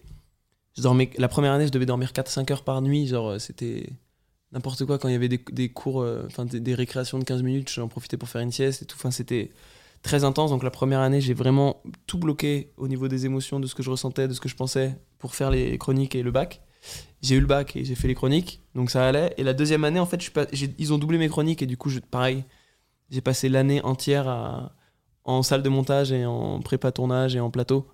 Je 0.77 0.83
dormais, 0.83 1.11
la 1.19 1.29
première 1.29 1.53
année, 1.53 1.67
je 1.67 1.73
devais 1.73 1.85
dormir 1.87 2.13
4-5 2.13 2.51
heures 2.53 2.65
par 2.65 2.81
nuit. 2.81 3.07
Genre, 3.07 3.31
euh, 3.31 3.39
c'était 3.39 3.91
n'importe 4.53 4.87
quoi. 4.87 4.99
Quand 4.99 5.09
il 5.09 5.13
y 5.13 5.17
avait 5.17 5.29
des, 5.29 5.41
des 5.51 5.69
cours, 5.69 6.01
euh, 6.01 6.25
enfin, 6.27 6.45
des, 6.45 6.61
des 6.61 6.75
récréations 6.75 7.19
de 7.19 7.25
15 7.25 7.43
minutes, 7.43 7.71
j'en 7.71 7.89
profitais 7.89 8.17
pour 8.17 8.29
faire 8.29 8.41
une 8.41 8.53
sieste 8.53 8.83
et 8.83 8.85
tout. 8.87 8.97
Enfin, 8.99 9.11
c'était 9.11 9.51
très 10.03 10.25
intense. 10.25 10.51
Donc, 10.51 10.63
la 10.63 10.71
première 10.71 11.01
année, 11.01 11.21
j'ai 11.21 11.35
vraiment 11.35 11.83
tout 12.07 12.19
bloqué 12.19 12.73
au 12.77 12.89
niveau 12.89 13.09
des 13.09 13.27
émotions, 13.27 13.61
de 13.61 13.67
ce 13.67 13.75
que 13.75 13.83
je 13.83 13.91
ressentais, 13.91 14.29
de 14.29 14.35
ce 14.35 14.41
que 14.41 14.49
je 14.49 14.57
pensais 14.57 14.97
pour 15.19 15.35
faire 15.35 15.51
les 15.51 15.77
chroniques 15.79 16.15
et 16.15 16.23
le 16.23 16.31
bac. 16.31 16.63
J'ai 17.21 17.37
eu 17.37 17.41
le 17.41 17.47
bac 17.47 17.77
et 17.77 17.85
j'ai 17.85 17.95
fait 17.95 18.09
les 18.09 18.15
chroniques. 18.15 18.61
Donc, 18.75 18.91
ça 18.91 19.07
allait. 19.07 19.35
Et 19.37 19.43
la 19.43 19.53
deuxième 19.53 19.85
année, 19.85 20.01
en 20.01 20.07
fait, 20.07 20.23
je 20.23 20.31
pas, 20.31 20.47
ils 20.79 20.93
ont 20.93 20.99
doublé 20.99 21.19
mes 21.19 21.29
chroniques 21.29 21.61
et 21.61 21.67
du 21.67 21.77
coup, 21.77 21.91
je, 21.91 21.99
pareil, 21.99 22.45
j'ai 23.13 23.21
passé 23.21 23.49
l'année 23.49 23.81
entière 23.83 24.27
à, 24.29 24.73
en 25.25 25.45
salle 25.45 25.63
de 25.63 25.69
montage 25.69 26.11
et 26.11 26.27
en 26.27 26.59
prépa 26.61 26.91
tournage 26.91 27.37
et 27.37 27.41
en 27.41 27.51
plateau. 27.51 27.87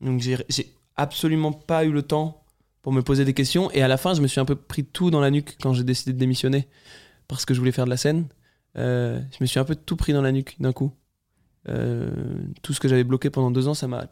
Donc 0.00 0.20
j'ai 0.20 0.36
j'ai 0.48 0.74
absolument 0.96 1.52
pas 1.52 1.84
eu 1.84 1.92
le 1.92 2.02
temps 2.02 2.44
pour 2.82 2.92
me 2.92 3.02
poser 3.02 3.24
des 3.24 3.34
questions. 3.34 3.70
Et 3.70 3.82
à 3.82 3.86
la 3.88 3.96
fin, 3.96 4.14
je 4.14 4.20
me 4.20 4.26
suis 4.26 4.40
un 4.40 4.44
peu 4.44 4.56
pris 4.56 4.84
tout 4.84 5.10
dans 5.12 5.20
la 5.20 5.30
nuque 5.30 5.56
quand 5.62 5.72
j'ai 5.72 5.84
décidé 5.84 6.12
de 6.12 6.18
démissionner 6.18 6.66
parce 7.28 7.44
que 7.46 7.54
je 7.54 7.60
voulais 7.60 7.70
faire 7.72 7.84
de 7.84 7.90
la 7.90 7.96
scène. 7.96 8.26
Euh, 8.76 9.20
je 9.30 9.38
me 9.40 9.46
suis 9.46 9.60
un 9.60 9.64
peu 9.64 9.76
tout 9.76 9.94
pris 9.96 10.12
dans 10.12 10.22
la 10.22 10.32
nuque 10.32 10.56
d'un 10.58 10.72
coup. 10.72 10.90
Euh, 11.68 12.10
tout 12.62 12.72
ce 12.72 12.80
que 12.80 12.88
j'avais 12.88 13.04
bloqué 13.04 13.30
pendant 13.30 13.52
deux 13.52 13.68
ans, 13.68 13.74
ça 13.74 13.86
m'a 13.86 14.06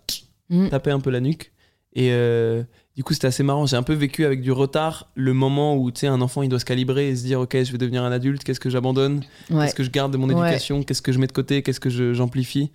Mm. 0.51 0.69
tapé 0.69 0.91
un 0.91 1.01
peu 1.01 1.11
la 1.11 1.21
nuque. 1.21 1.53
Et 1.95 2.11
euh, 2.13 2.63
du 2.97 3.03
coup, 3.03 3.15
c'était 3.15 3.27
assez 3.27 3.43
marrant. 3.43 3.67
J'ai 3.67 3.77
un 3.77 3.83
peu 3.83 3.95
vécu 3.95 4.25
avec 4.25 4.43
du 4.43 4.53
retard 4.53 5.11
le 5.17 5.33
moment 5.33 5.77
où 5.77 5.91
tu 5.91 6.01
sais, 6.01 6.07
un 6.07 6.21
enfant 6.21 6.43
il 6.43 6.49
doit 6.49 6.61
se 6.61 6.65
calibrer 6.65 7.09
et 7.09 7.17
se 7.17 7.25
dire 7.25 7.41
Ok, 7.41 7.57
je 7.63 7.73
vais 7.73 7.79
devenir 7.79 8.05
un 8.05 8.13
adulte, 8.13 8.45
qu'est-ce 8.45 8.61
que 8.61 8.71
j'abandonne? 8.71 9.23
Ouais. 9.51 9.65
Qu'est-ce 9.65 9.75
que 9.75 9.83
je 9.83 9.91
garde 9.91 10.13
de 10.13 10.17
mon 10.17 10.29
Ouais. 10.29 10.35
éducation 10.49 10.83
Qu'est-ce 10.85 11.03
que 11.03 11.11
je 11.13 11.19
mets 11.19 11.27
de 11.27 11.33
côté? 11.33 11.63
Qu'est-ce 11.63 11.81
que 11.81 11.91
j'amplifie? 12.15 12.71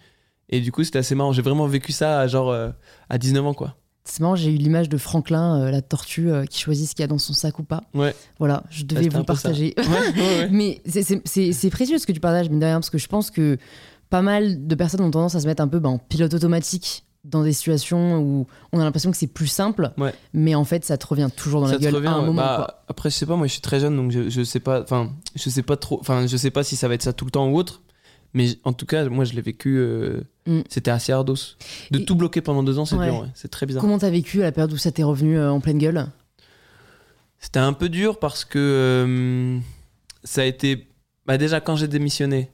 Et 0.50 0.60
du 0.60 0.72
coup, 0.72 0.84
c'était 0.84 1.00
assez 1.00 1.16
marrant. 1.16 1.32
J'ai 1.32 1.42
vraiment 1.42 1.66
vécu 1.66 1.92
ça 1.92 2.20
à 2.20 2.28
genre 2.28 2.50
euh, 2.50 2.70
à 3.10 3.18
19 3.18 3.46
ans, 3.46 3.54
quoi. 3.54 3.76
C'est 4.08 4.20
marrant, 4.20 4.36
j'ai 4.36 4.52
eu 4.52 4.58
l'image 4.58 4.88
de 4.90 4.98
Franklin, 4.98 5.62
euh, 5.62 5.72
la 5.72 5.82
tortue 5.82 6.30
euh, 6.30 6.46
qui 6.46 6.60
choisit 6.60 6.88
ce 6.88 6.94
qu'il 6.94 7.02
y 7.02 7.06
a 7.06 7.08
dans 7.08 7.18
son 7.18 7.34
sac 7.34 7.58
ou 7.58 7.64
pas. 7.64 7.82
Ouais. 7.96 8.14
Voilà, 8.38 8.64
je 8.70 8.84
devais 8.84 9.04
c'était 9.06 9.18
vous 9.18 9.24
partager. 9.24 9.74
Ouais, 9.78 9.84
ouais, 9.88 10.22
ouais. 10.22 10.50
Mais 10.52 10.82
c'est- 10.86 11.70
précieux 11.72 11.98
ce 11.98 12.06
que 12.06 12.12
tu 12.12 12.20
partages, 12.20 12.50
mine 12.50 12.60
de 12.60 12.66
rien, 12.66 12.76
parce 12.76 12.92
que 12.92 13.00
je 13.00 13.08
pense 13.08 13.32
que 13.32 13.58
pas 14.12 14.22
mal 14.22 14.68
de 14.68 14.76
personnes 14.76 15.02
ont 15.02 15.10
tendance 15.10 15.34
à 15.34 15.40
se 15.40 15.48
mettre 15.48 15.64
un 15.64 15.68
peu 15.68 15.80
ben, 15.80 15.90
en 15.90 15.98
pilote 15.98 16.34
automatique 16.36 17.04
dans 17.26 17.44
des 17.44 17.54
situations 17.54 18.20
où 18.20 18.48
on 18.72 18.80
a 18.80 18.84
l'impression 18.84 19.10
que 19.12 19.18
c'est 19.18 19.28
plus 19.28 19.48
simple, 19.48 19.92
Ouais. 19.98 20.14
mais 20.34 20.54
en 20.56 20.64
fait 20.64 20.86
ça 20.86 20.98
te 20.98 21.06
revient 21.08 21.30
toujours 21.36 21.60
dans 21.62 21.68
Ça 21.68 21.74
la 21.74 21.80
gueule 21.80 21.96
revient, 21.96 22.08
à 22.08 22.12
un 22.14 22.20
ouais. 22.20 22.26
moment. 22.28 22.42
Bah, 22.42 22.56
quoi. 22.58 22.84
Après, 22.88 23.10
je 23.10 23.16
sais 23.16 23.26
pas, 23.26 23.36
moi 23.36 23.48
je 23.48 23.52
suis 23.54 23.62
très 23.62 23.80
jeune 23.80 23.96
donc 23.98 24.12
je, 24.12 24.30
je 24.30 24.44
sais 24.44 24.60
pas, 24.60 24.82
enfin, 24.82 25.12
je 25.36 25.50
sais 25.50 25.64
pas 25.64 25.76
trop, 25.76 26.00
enfin, 26.00 26.28
je 26.28 26.38
sais 26.38 26.52
pas 26.52 26.64
si 26.64 26.76
ça 26.76 26.88
va 26.88 26.94
être 26.94 27.02
ça 27.04 27.14
tout 27.14 27.26
le 27.26 27.32
temps 27.32 27.50
ou 27.50 27.58
autre, 27.58 27.82
mais 28.34 28.50
en 28.64 28.74
tout 28.74 28.86
cas, 28.86 29.04
moi 29.10 29.26
je 29.26 29.34
l'ai 29.34 29.42
vécu, 29.42 29.78
euh, 29.78 30.22
Mm. 30.48 30.62
c'était 30.70 30.92
assez 30.92 31.12
ardos. 31.12 31.34
De 31.90 32.00
Et- 32.00 32.06
tout 32.06 32.16
bloquer 32.16 32.42
pendant 32.42 32.62
deux 32.62 32.78
ans, 32.78 32.86
c'est 32.86 32.96
Ouais. 32.96 33.12
c'est 33.34 33.48
très 33.50 33.66
bizarre. 33.66 33.82
Comment 33.82 33.98
t'as 33.98 34.12
vécu 34.12 34.42
à 34.42 34.46
la 34.46 34.52
période 34.52 34.72
où 34.72 34.78
ça 34.78 34.92
t'est 34.92 35.02
revenu 35.04 35.38
euh, 35.40 35.52
en 35.52 35.60
pleine 35.60 35.80
gueule? 35.80 36.06
C'était 37.40 37.60
un 37.60 37.74
peu 37.74 37.90
dur 37.90 38.20
parce 38.20 38.46
que 38.46 38.60
euh, 38.60 39.60
ça 40.24 40.42
a 40.42 40.46
été. 40.46 40.88
Bah 41.26 41.38
déjà, 41.40 41.60
quand 41.62 41.76
j'ai 41.76 41.88
démissionné, 41.88 42.52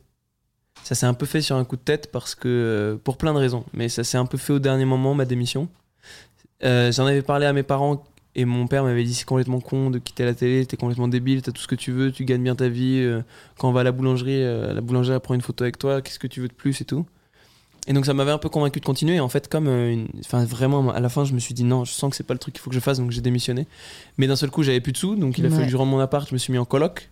ça 0.84 0.96
s'est 0.96 1.06
un 1.06 1.14
peu 1.14 1.26
fait 1.26 1.42
sur 1.42 1.56
un 1.56 1.64
coup 1.66 1.76
de 1.76 1.82
tête 1.82 2.12
parce 2.12 2.36
que. 2.36 2.48
euh, 2.48 2.96
pour 3.04 3.18
plein 3.18 3.34
de 3.34 3.40
raisons. 3.40 3.64
Mais 3.74 3.90
ça 3.90 4.04
s'est 4.04 4.18
un 4.18 4.26
peu 4.26 4.38
fait 4.38 4.54
au 4.54 4.60
dernier 4.60 4.86
moment, 4.86 5.14
ma 5.14 5.26
démission. 5.26 5.68
Euh, 6.64 6.92
J'en 6.92 7.06
avais 7.06 7.22
parlé 7.22 7.46
à 7.46 7.54
mes 7.54 7.64
parents 7.64 8.04
et 8.36 8.46
mon 8.46 8.68
père 8.68 8.84
m'avait 8.84 9.04
dit 9.04 9.14
c'est 9.14 9.26
complètement 9.26 9.60
con 9.60 9.90
de 9.90 10.00
quitter 10.00 10.24
la 10.26 10.34
télé, 10.34 10.66
t'es 10.66 10.78
complètement 10.78 11.08
débile, 11.08 11.42
t'as 11.42 11.52
tout 11.52 11.62
ce 11.62 11.68
que 11.68 11.76
tu 11.76 11.92
veux, 11.92 12.12
tu 12.12 12.24
gagnes 12.26 12.44
bien 12.44 12.56
ta 12.56 12.70
vie. 12.70 13.00
euh, 13.02 13.22
quand 13.58 13.68
on 13.70 13.72
va 13.72 13.82
à 13.82 13.84
la 13.84 13.92
boulangerie, 13.92 14.44
la 14.44 14.80
boulangère 14.82 15.20
prend 15.22 15.34
une 15.34 15.42
photo 15.42 15.64
avec 15.64 15.78
toi, 15.78 16.02
qu'est-ce 16.02 16.20
que 16.20 16.28
tu 16.28 16.40
veux 16.42 16.48
de 16.48 16.54
plus 16.54 16.80
et 16.82 16.86
tout. 16.86 17.06
Et 17.88 17.94
donc 17.94 18.06
ça 18.06 18.14
m'avait 18.14 18.32
un 18.32 18.38
peu 18.38 18.48
convaincu 18.48 18.80
de 18.80 18.86
continuer. 18.86 19.16
Et 19.16 19.20
en 19.20 19.28
fait, 19.28 19.48
comme. 19.48 19.68
une- 19.68 20.08
Enfin, 20.20 20.46
vraiment, 20.46 20.92
à 20.92 21.00
la 21.00 21.10
fin, 21.10 21.26
je 21.26 21.34
me 21.34 21.40
suis 21.40 21.56
dit 21.56 21.64
non, 21.64 21.84
je 21.84 21.92
sens 21.92 22.12
que 22.12 22.16
c'est 22.16 22.24
pas 22.24 22.36
le 22.36 22.40
truc 22.40 22.54
qu'il 22.54 22.62
faut 22.62 22.70
que 22.70 22.76
je 22.76 22.80
fasse, 22.80 23.00
donc 23.00 23.10
j'ai 23.10 23.22
démissionné. 23.22 23.66
Mais 24.20 24.28
d'un 24.28 24.36
seul 24.36 24.52
coup, 24.52 24.62
j'avais 24.62 24.82
plus 24.82 24.92
de 24.92 24.98
sous, 24.98 25.16
donc 25.16 25.40
il 25.40 25.46
a 25.46 25.50
fallu 25.56 25.66
que 25.66 25.72
je 25.72 25.78
rende 25.78 25.90
mon 25.90 26.00
appart, 26.00 26.30
je 26.30 26.34
me 26.34 26.38
suis 26.38 26.54
mis 26.54 26.60
en 26.60 26.66
coloc. 26.66 27.10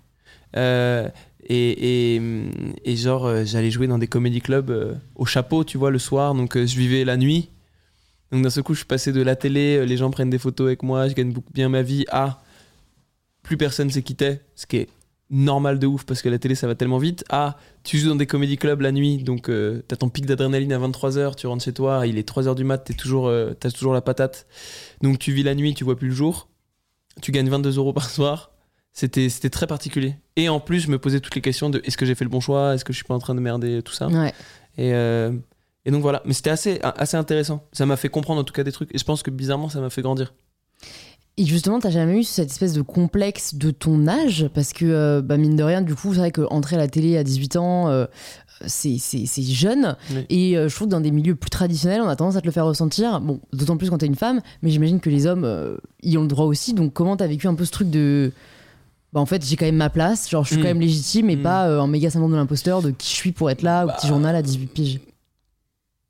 Euh, 0.55 1.09
et, 1.47 2.21
et, 2.83 2.95
genre, 2.95 3.25
euh, 3.25 3.43
j'allais 3.45 3.71
jouer 3.71 3.87
dans 3.87 3.97
des 3.97 4.07
comédie 4.07 4.41
clubs 4.41 4.69
euh, 4.69 4.93
au 5.15 5.25
chapeau, 5.25 5.63
tu 5.63 5.77
vois, 5.77 5.91
le 5.91 5.99
soir. 5.99 6.35
Donc 6.35 6.57
euh, 6.57 6.65
je 6.65 6.77
vivais 6.77 7.05
la 7.05 7.17
nuit. 7.17 7.49
Donc 8.31 8.43
d'un 8.43 8.49
seul 8.49 8.63
coup, 8.63 8.73
je 8.73 8.79
suis 8.79 8.87
passé 8.87 9.11
de 9.11 9.21
la 9.21 9.35
télé, 9.35 9.85
les 9.85 9.97
gens 9.97 10.11
prennent 10.11 10.29
des 10.29 10.37
photos 10.37 10.67
avec 10.67 10.83
moi, 10.83 11.07
je 11.07 11.15
gagne 11.15 11.31
beaucoup 11.31 11.51
bien 11.51 11.69
ma 11.69 11.81
vie, 11.81 12.05
à 12.11 12.43
plus 13.41 13.57
personne 13.57 13.89
s'est 13.89 14.03
quitté, 14.03 14.41
ce 14.55 14.67
qui 14.67 14.77
est 14.77 14.89
normal 15.31 15.79
de 15.79 15.87
ouf 15.87 16.03
parce 16.03 16.21
que 16.21 16.29
la 16.29 16.37
télé 16.37 16.53
ça 16.53 16.67
va 16.67 16.75
tellement 16.75 16.99
vite. 16.99 17.23
À 17.29 17.57
tu 17.83 17.97
joues 17.97 18.09
dans 18.09 18.15
des 18.15 18.27
comédie 18.27 18.57
clubs 18.57 18.81
la 18.81 18.91
nuit, 18.91 19.17
donc 19.23 19.49
t'as 19.87 19.95
ton 19.95 20.09
pic 20.09 20.27
d'adrénaline 20.27 20.71
à 20.73 20.77
23h, 20.77 21.35
tu 21.37 21.47
rentres 21.47 21.63
chez 21.63 21.73
toi, 21.73 22.05
il 22.05 22.19
est 22.19 22.29
3h 22.29 22.53
du 22.53 22.63
mat, 22.63 22.77
t'es 22.77 22.93
toujours, 22.93 23.31
t'as 23.59 23.71
toujours 23.71 23.93
la 23.93 24.01
patate. 24.01 24.45
Donc 25.01 25.17
tu 25.17 25.31
vis 25.31 25.41
la 25.41 25.55
nuit, 25.55 25.73
tu 25.73 25.83
vois 25.83 25.97
plus 25.97 26.09
le 26.09 26.13
jour, 26.13 26.49
tu 27.23 27.31
gagnes 27.31 27.49
22 27.49 27.77
euros 27.77 27.93
par 27.93 28.11
soir. 28.11 28.51
C'était, 28.99 29.29
c'était 29.29 29.49
très 29.49 29.65
particulier. 29.65 30.15
Et 30.35 30.49
en 30.49 30.59
plus, 30.59 30.81
je 30.81 30.91
me 30.91 30.99
posais 30.99 31.21
toutes 31.21 31.33
les 31.35 31.41
questions 31.41 31.69
de 31.69 31.81
est-ce 31.85 31.95
que 31.95 32.05
j'ai 32.05 32.15
fait 32.15 32.25
le 32.25 32.29
bon 32.29 32.41
choix? 32.41 32.73
Est-ce 32.75 32.83
que 32.83 32.91
je 32.91 32.97
suis 32.97 33.05
pas 33.05 33.13
en 33.15 33.19
train 33.19 33.33
de 33.33 33.39
merder 33.39 33.81
Tout 33.81 33.93
ça? 33.93 34.07
Ouais. 34.09 34.33
Et, 34.77 34.93
euh, 34.93 35.31
et 35.85 35.91
donc 35.91 36.01
voilà. 36.01 36.21
Mais 36.25 36.33
c'était 36.33 36.49
assez, 36.49 36.79
assez 36.83 37.15
intéressant. 37.15 37.63
Ça 37.71 37.85
m'a 37.85 37.95
fait 37.95 38.09
comprendre 38.09 38.41
en 38.41 38.43
tout 38.43 38.51
cas 38.53 38.65
des 38.65 38.73
trucs. 38.73 38.93
Et 38.93 38.97
je 38.97 39.03
pense 39.05 39.23
que 39.23 39.31
bizarrement, 39.31 39.69
ça 39.69 39.79
m'a 39.79 39.89
fait 39.89 40.01
grandir. 40.01 40.33
Et 41.37 41.45
justement, 41.45 41.79
t'as 41.79 41.91
jamais 41.91 42.19
eu 42.19 42.23
cette 42.23 42.51
espèce 42.51 42.73
de 42.73 42.81
complexe 42.81 43.55
de 43.55 43.71
ton 43.71 44.05
âge? 44.09 44.49
Parce 44.53 44.73
que, 44.73 44.83
euh, 44.85 45.21
bah, 45.21 45.37
mine 45.37 45.55
de 45.55 45.63
rien, 45.63 45.81
du 45.81 45.95
coup, 45.95 46.11
c'est 46.13 46.19
vrai 46.19 46.31
qu'entrer 46.31 46.75
à 46.75 46.79
la 46.79 46.89
télé 46.89 47.15
à 47.17 47.23
18 47.23 47.55
ans, 47.55 47.87
euh, 47.87 48.05
c'est 48.67 48.97
c'est- 48.97 49.25
c'est 49.27 49.43
jeune. 49.43 49.95
Oui. 50.11 50.25
Et 50.29 50.57
euh, 50.57 50.67
je 50.67 50.75
trouve 50.75 50.87
que 50.87 50.91
dans 50.91 50.99
des 50.99 51.11
milieux 51.11 51.35
plus 51.35 51.49
traditionnels, 51.49 52.01
on 52.01 52.09
a 52.09 52.17
tendance 52.17 52.35
à 52.35 52.41
te 52.41 52.45
le 52.47 52.51
faire 52.51 52.65
ressentir. 52.65 53.21
Bon, 53.21 53.39
d'autant 53.53 53.77
plus 53.77 53.89
quand 53.89 53.99
t'es 53.99 54.07
une 54.07 54.15
femme, 54.15 54.41
mais 54.61 54.69
j'imagine 54.71 54.99
que 54.99 55.09
les 55.09 55.25
hommes 55.27 55.77
y 56.03 56.17
ont 56.17 56.23
le 56.23 56.27
droit 56.27 56.43
aussi. 56.45 56.73
Donc, 56.73 56.91
comment 56.91 57.15
t'as 57.15 57.27
vécu 57.27 57.47
un 57.47 57.55
peu 57.55 57.63
ce 57.63 57.71
truc 57.71 57.89
de. 57.89 58.33
Bah, 59.13 59.19
en 59.19 59.25
fait, 59.25 59.43
j'ai 59.43 59.55
quand 59.55 59.65
même 59.65 59.75
ma 59.75 59.89
place, 59.89 60.29
genre 60.29 60.43
je 60.43 60.49
suis 60.53 60.57
quand 60.57 60.67
même 60.67 60.79
légitime 60.81 61.29
et 61.29 61.35
Mm. 61.35 61.41
pas 61.41 61.67
euh, 61.67 61.79
un 61.81 61.87
méga 61.87 62.09
syndrome 62.09 62.31
de 62.31 62.35
l'imposteur 62.37 62.81
de 62.81 62.91
qui 62.91 63.09
je 63.09 63.15
suis 63.15 63.31
pour 63.31 63.49
être 63.49 63.61
là, 63.63 63.85
Bah, 63.85 63.93
au 63.93 63.97
petit 63.99 64.07
journal 64.07 64.35
à 64.35 64.41
18 64.41 64.67
piges. 64.67 64.99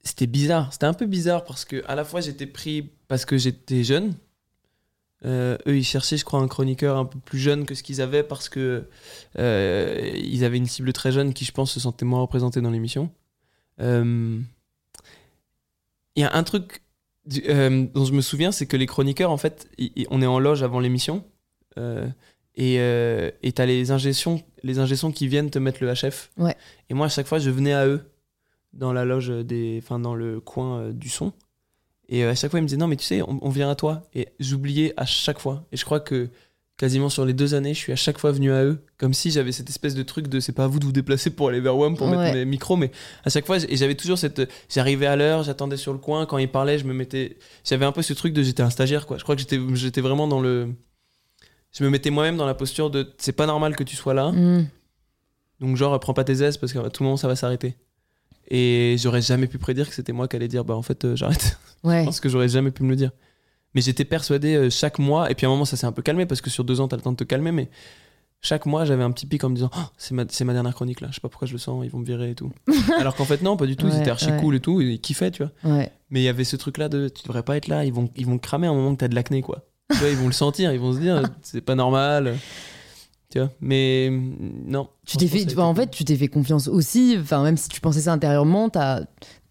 C'était 0.03 0.27
bizarre. 0.27 0.71
C'était 0.73 0.85
un 0.85 0.93
peu 0.93 1.05
bizarre 1.05 1.43
parce 1.45 1.65
que 1.65 1.83
à 1.87 1.95
la 1.95 2.03
fois 2.03 2.19
j'étais 2.21 2.47
pris 2.47 2.89
parce 3.07 3.25
que 3.25 3.37
j'étais 3.37 3.83
jeune. 3.83 4.13
Euh, 5.25 5.57
eux, 5.67 5.77
ils 5.77 5.83
cherchaient, 5.83 6.15
je 6.17 6.23
crois, 6.23 6.39
un 6.39 6.47
chroniqueur 6.47 6.97
un 6.97 7.03
peu 7.05 7.19
plus 7.19 7.39
jeune 7.39 7.65
que 7.65 7.75
ce 7.75 7.83
qu'ils 7.83 8.01
avaient 8.01 8.23
parce 8.23 8.47
que 8.47 8.85
euh, 9.37 10.11
ils 10.15 10.45
avaient 10.45 10.57
une 10.57 10.65
cible 10.65 10.93
très 10.93 11.11
jeune 11.11 11.33
qui, 11.33 11.43
je 11.43 11.51
pense, 11.51 11.71
se 11.73 11.79
sentait 11.81 12.05
moins 12.05 12.21
représentée 12.21 12.61
dans 12.61 12.71
l'émission. 12.71 13.11
Euh, 13.81 14.39
Il 16.15 16.21
y 16.21 16.25
a 16.25 16.33
un 16.33 16.43
truc 16.43 16.81
dont 17.25 18.05
je 18.05 18.13
me 18.13 18.21
souviens, 18.21 18.51
c'est 18.53 18.65
que 18.65 18.77
les 18.77 18.85
chroniqueurs, 18.87 19.31
en 19.31 19.37
fait, 19.37 19.67
on 20.09 20.21
est 20.21 20.25
en 20.25 20.39
loge 20.39 20.63
avant 20.63 20.79
l'émission 20.79 21.23
euh, 21.77 22.07
et 22.59 22.75
euh, 22.79 23.31
t'as 23.55 23.65
les 23.65 23.89
ingessons, 23.91 24.41
les 24.63 24.75
qui 25.13 25.27
viennent 25.29 25.49
te 25.49 25.59
mettre 25.59 25.81
le 25.81 25.93
HF. 25.93 26.29
Ouais. 26.37 26.55
Et 26.89 26.93
moi, 26.93 27.05
à 27.05 27.09
chaque 27.09 27.25
fois, 27.25 27.39
je 27.39 27.49
venais 27.49 27.71
à 27.73 27.87
eux 27.87 28.01
dans 28.73 28.91
la 28.91 29.05
loge 29.05 29.29
des, 29.29 29.79
enfin 29.81 29.97
dans 29.97 30.13
le 30.13 30.41
coin 30.41 30.79
euh, 30.79 30.91
du 30.91 31.07
son. 31.07 31.31
Et 32.09 32.25
euh, 32.25 32.31
à 32.31 32.35
chaque 32.35 32.51
fois, 32.51 32.59
ils 32.59 32.63
me 32.63 32.67
disaient 32.67 32.77
non, 32.77 32.87
mais 32.87 32.97
tu 32.97 33.05
sais, 33.05 33.21
on, 33.21 33.39
on 33.41 33.49
vient 33.49 33.69
à 33.69 33.75
toi. 33.75 34.03
Et 34.13 34.27
j'oubliais 34.41 34.93
à 34.97 35.05
chaque 35.05 35.39
fois. 35.39 35.65
Et 35.71 35.77
je 35.77 35.85
crois 35.85 36.01
que 36.01 36.27
quasiment 36.75 37.07
sur 37.07 37.23
les 37.23 37.31
deux 37.33 37.53
années, 37.55 37.73
je 37.73 37.79
suis 37.79 37.93
à 37.93 37.95
chaque 37.95 38.17
fois 38.17 38.33
venu 38.33 38.51
à 38.51 38.63
eux, 38.65 38.79
comme 38.97 39.13
si 39.13 39.31
j'avais 39.31 39.53
cette 39.53 39.69
espèce 39.69 39.95
de 39.95 40.03
truc 40.03 40.27
de 40.27 40.41
c'est 40.41 40.51
pas 40.51 40.65
à 40.65 40.67
vous 40.67 40.79
de 40.79 40.85
vous 40.85 40.91
déplacer 40.91 41.29
pour 41.29 41.47
aller 41.47 41.61
vers 41.61 41.77
WAM 41.77 41.95
pour 41.95 42.07
Ouais. 42.09 42.17
mettre 42.17 42.35
mes 42.35 42.45
micros, 42.45 42.75
mais 42.75 42.91
à 43.23 43.29
chaque 43.29 43.45
fois, 43.45 43.57
et 43.57 43.77
j'avais 43.77 43.95
toujours 43.95 44.17
cette. 44.17 44.49
J'arrivais 44.69 45.05
à 45.07 45.15
l'heure, 45.15 45.43
j'attendais 45.43 45.77
sur 45.77 45.93
le 45.93 45.99
coin, 45.99 46.25
quand 46.25 46.37
ils 46.37 46.49
parlaient, 46.51 46.77
je 46.79 46.85
me 46.85 46.93
mettais. 46.93 47.37
J'avais 47.63 47.85
un 47.85 47.91
peu 47.93 48.01
ce 48.01 48.13
truc 48.13 48.33
de 48.33 48.43
j'étais 48.43 48.63
un 48.63 48.69
stagiaire, 48.69 49.07
quoi. 49.07 49.17
Je 49.17 49.23
crois 49.23 49.35
que 49.35 49.41
j'étais 49.41 49.59
j'étais 49.75 50.01
vraiment 50.01 50.27
dans 50.27 50.41
le. 50.41 50.73
Je 51.71 51.83
me 51.83 51.89
mettais 51.89 52.09
moi-même 52.09 52.37
dans 52.37 52.45
la 52.45 52.55
posture 52.55 52.89
de 52.89 53.13
c'est 53.17 53.31
pas 53.31 53.45
normal 53.45 53.75
que 53.75 53.83
tu 53.83 53.95
sois 53.95 54.13
là. 54.13 54.31
Mm. 54.31 54.67
Donc 55.59 55.75
genre 55.75 55.99
prends 55.99 56.13
pas 56.13 56.23
tes 56.23 56.41
aises 56.43 56.57
parce 56.57 56.73
qu'à 56.73 56.89
tout 56.89 57.03
moment 57.03 57.17
ça 57.17 57.27
va 57.27 57.35
s'arrêter. 57.35 57.75
Et 58.49 58.95
j'aurais 58.97 59.21
jamais 59.21 59.47
pu 59.47 59.59
prédire 59.59 59.87
que 59.87 59.93
c'était 59.93 60.13
moi 60.13 60.27
qui 60.27 60.35
allais 60.35 60.47
dire 60.47 60.65
bah 60.65 60.75
en 60.75 60.81
fait 60.81 61.05
euh, 61.05 61.15
j'arrête. 61.15 61.57
Ouais. 61.81 62.01
Je 62.01 62.05
pense 62.07 62.19
que 62.19 62.27
j'aurais 62.27 62.49
jamais 62.49 62.71
pu 62.71 62.83
me 62.83 62.89
le 62.89 62.97
dire. 62.97 63.11
Mais 63.73 63.79
j'étais 63.79 64.03
persuadé 64.03 64.53
euh, 64.55 64.69
chaque 64.69 64.99
mois 64.99 65.31
et 65.31 65.35
puis 65.35 65.45
à 65.45 65.49
un 65.49 65.51
moment 65.53 65.63
ça 65.63 65.77
s'est 65.77 65.85
un 65.85 65.93
peu 65.93 66.01
calmé 66.01 66.25
parce 66.25 66.41
que 66.41 66.49
sur 66.49 66.65
deux 66.65 66.81
ans 66.81 66.89
t'as 66.89 66.97
le 66.97 67.01
temps 67.01 67.13
de 67.13 67.17
te 67.17 67.23
calmer 67.23 67.53
mais 67.53 67.69
chaque 68.41 68.65
mois, 68.65 68.85
j'avais 68.85 69.03
un 69.03 69.11
petit 69.11 69.25
pic 69.25 69.43
en 69.43 69.49
me 69.49 69.55
disant 69.55 69.69
Oh, 69.75 69.83
c'est 69.97 70.13
ma, 70.13 70.53
dernière 70.53 70.73
chronique 70.73 71.01
là, 71.01 71.07
je 71.09 71.15
sais 71.15 71.21
pas 71.21 71.27
pourquoi 71.27 71.47
je 71.47 71.53
le 71.53 71.59
sens, 71.59 71.83
ils 71.83 71.91
vont 71.91 71.99
me 71.99 72.05
virer 72.05 72.31
et 72.31 72.35
tout. 72.35 72.51
Alors 72.99 73.15
qu'en 73.15 73.25
fait, 73.25 73.41
non, 73.41 73.57
pas 73.57 73.65
du 73.65 73.75
tout, 73.75 73.87
Ouais, 73.87 73.91
c'était 73.91 74.09
archi 74.09 74.31
ouais. 74.31 74.39
cool 74.39 74.55
et 74.55 74.59
tout, 74.59 74.79
ils 74.79 74.99
kiffaient, 75.01 75.31
tu 75.31 75.43
vois. 75.43 75.75
Ouais. 75.75 75.91
Mais 76.09 76.21
il 76.21 76.23
y 76.23 76.29
avait 76.29 76.45
ce 76.45 76.55
truc 76.55 76.77
là 76.77 76.87
de 76.87 77.09
tu 77.09 77.23
devrais 77.23 77.43
pas 77.43 77.57
être 77.57 77.67
là, 77.67 77.83
ils 77.83 77.93
vont, 77.93 78.09
ils 78.15 78.25
vont 78.25 78.37
cramer 78.37 78.67
à 78.67 78.69
un 78.69 78.73
moment 78.73 78.93
que 78.93 78.99
t'as 78.99 79.07
de 79.09 79.15
l'acné, 79.15 79.41
quoi. 79.41 79.65
Tu 79.91 79.97
vois, 79.97 80.09
ils 80.09 80.17
vont 80.17 80.27
le 80.27 80.33
sentir, 80.33 80.71
ils 80.71 80.79
vont 80.79 80.93
se 80.93 80.99
dire 80.99 81.23
c'est 81.41 81.61
pas 81.61 81.75
normal. 81.75 82.37
Tu 83.31 83.39
vois, 83.39 83.49
mais 83.61 84.09
mm, 84.11 84.63
non. 84.67 84.89
Tu 85.05 85.17
t'es 85.17 85.27
fait, 85.27 85.57
en 85.59 85.75
fait, 85.75 85.91
tu 85.91 86.03
t'es 86.03 86.15
fait 86.15 86.27
confiance 86.27 86.67
aussi. 86.67 87.17
Enfin, 87.19 87.43
même 87.43 87.57
si 87.57 87.69
tu 87.69 87.79
pensais 87.81 88.01
ça 88.01 88.13
intérieurement, 88.13 88.69
t'as, 88.69 89.01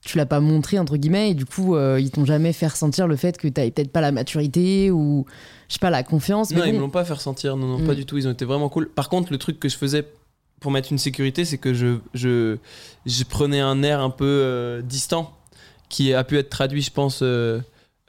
tu 0.04 0.16
l'as 0.16 0.26
pas 0.26 0.40
montré 0.40 0.78
entre 0.78 0.96
guillemets, 0.96 1.30
et 1.30 1.34
du 1.34 1.44
coup, 1.44 1.76
euh, 1.76 2.00
ils 2.00 2.10
t'ont 2.10 2.24
jamais 2.24 2.52
fait 2.52 2.66
ressentir 2.66 3.06
le 3.06 3.14
fait 3.16 3.36
que 3.36 3.46
t'avais 3.48 3.70
peut-être 3.70 3.92
pas 3.92 4.00
la 4.00 4.10
maturité 4.12 4.90
ou 4.90 5.26
je 5.68 5.74
sais 5.74 5.78
pas 5.80 5.90
la 5.90 6.02
confiance. 6.02 6.50
Non, 6.50 6.60
mais 6.62 6.68
ils 6.68 6.72
me 6.72 6.78
bon. 6.78 6.84
l'ont 6.86 6.90
pas 6.90 7.04
fait 7.04 7.12
ressentir. 7.14 7.56
Non, 7.56 7.66
non, 7.66 7.78
Mm. 7.78 7.86
pas 7.86 7.94
du 7.94 8.04
tout. 8.06 8.16
Ils 8.18 8.26
ont 8.26 8.32
été 8.32 8.44
vraiment 8.44 8.68
cool. 8.68 8.88
Par 8.88 9.08
contre, 9.08 9.30
le 9.32 9.38
truc 9.38 9.60
que 9.60 9.68
je 9.68 9.76
faisais 9.76 10.06
pour 10.60 10.70
mettre 10.72 10.90
une 10.90 10.98
sécurité, 10.98 11.44
c'est 11.44 11.58
que 11.58 11.72
je, 11.74 11.98
je, 12.14 12.56
je 13.06 13.24
prenais 13.24 13.60
un 13.60 13.82
air 13.84 14.00
un 14.00 14.10
peu 14.10 14.24
euh, 14.24 14.82
distant, 14.82 15.32
qui 15.88 16.12
a 16.14 16.24
pu 16.24 16.36
être 16.36 16.50
traduit, 16.50 16.82
je 16.82 16.90
pense, 16.90 17.20
euh, 17.22 17.60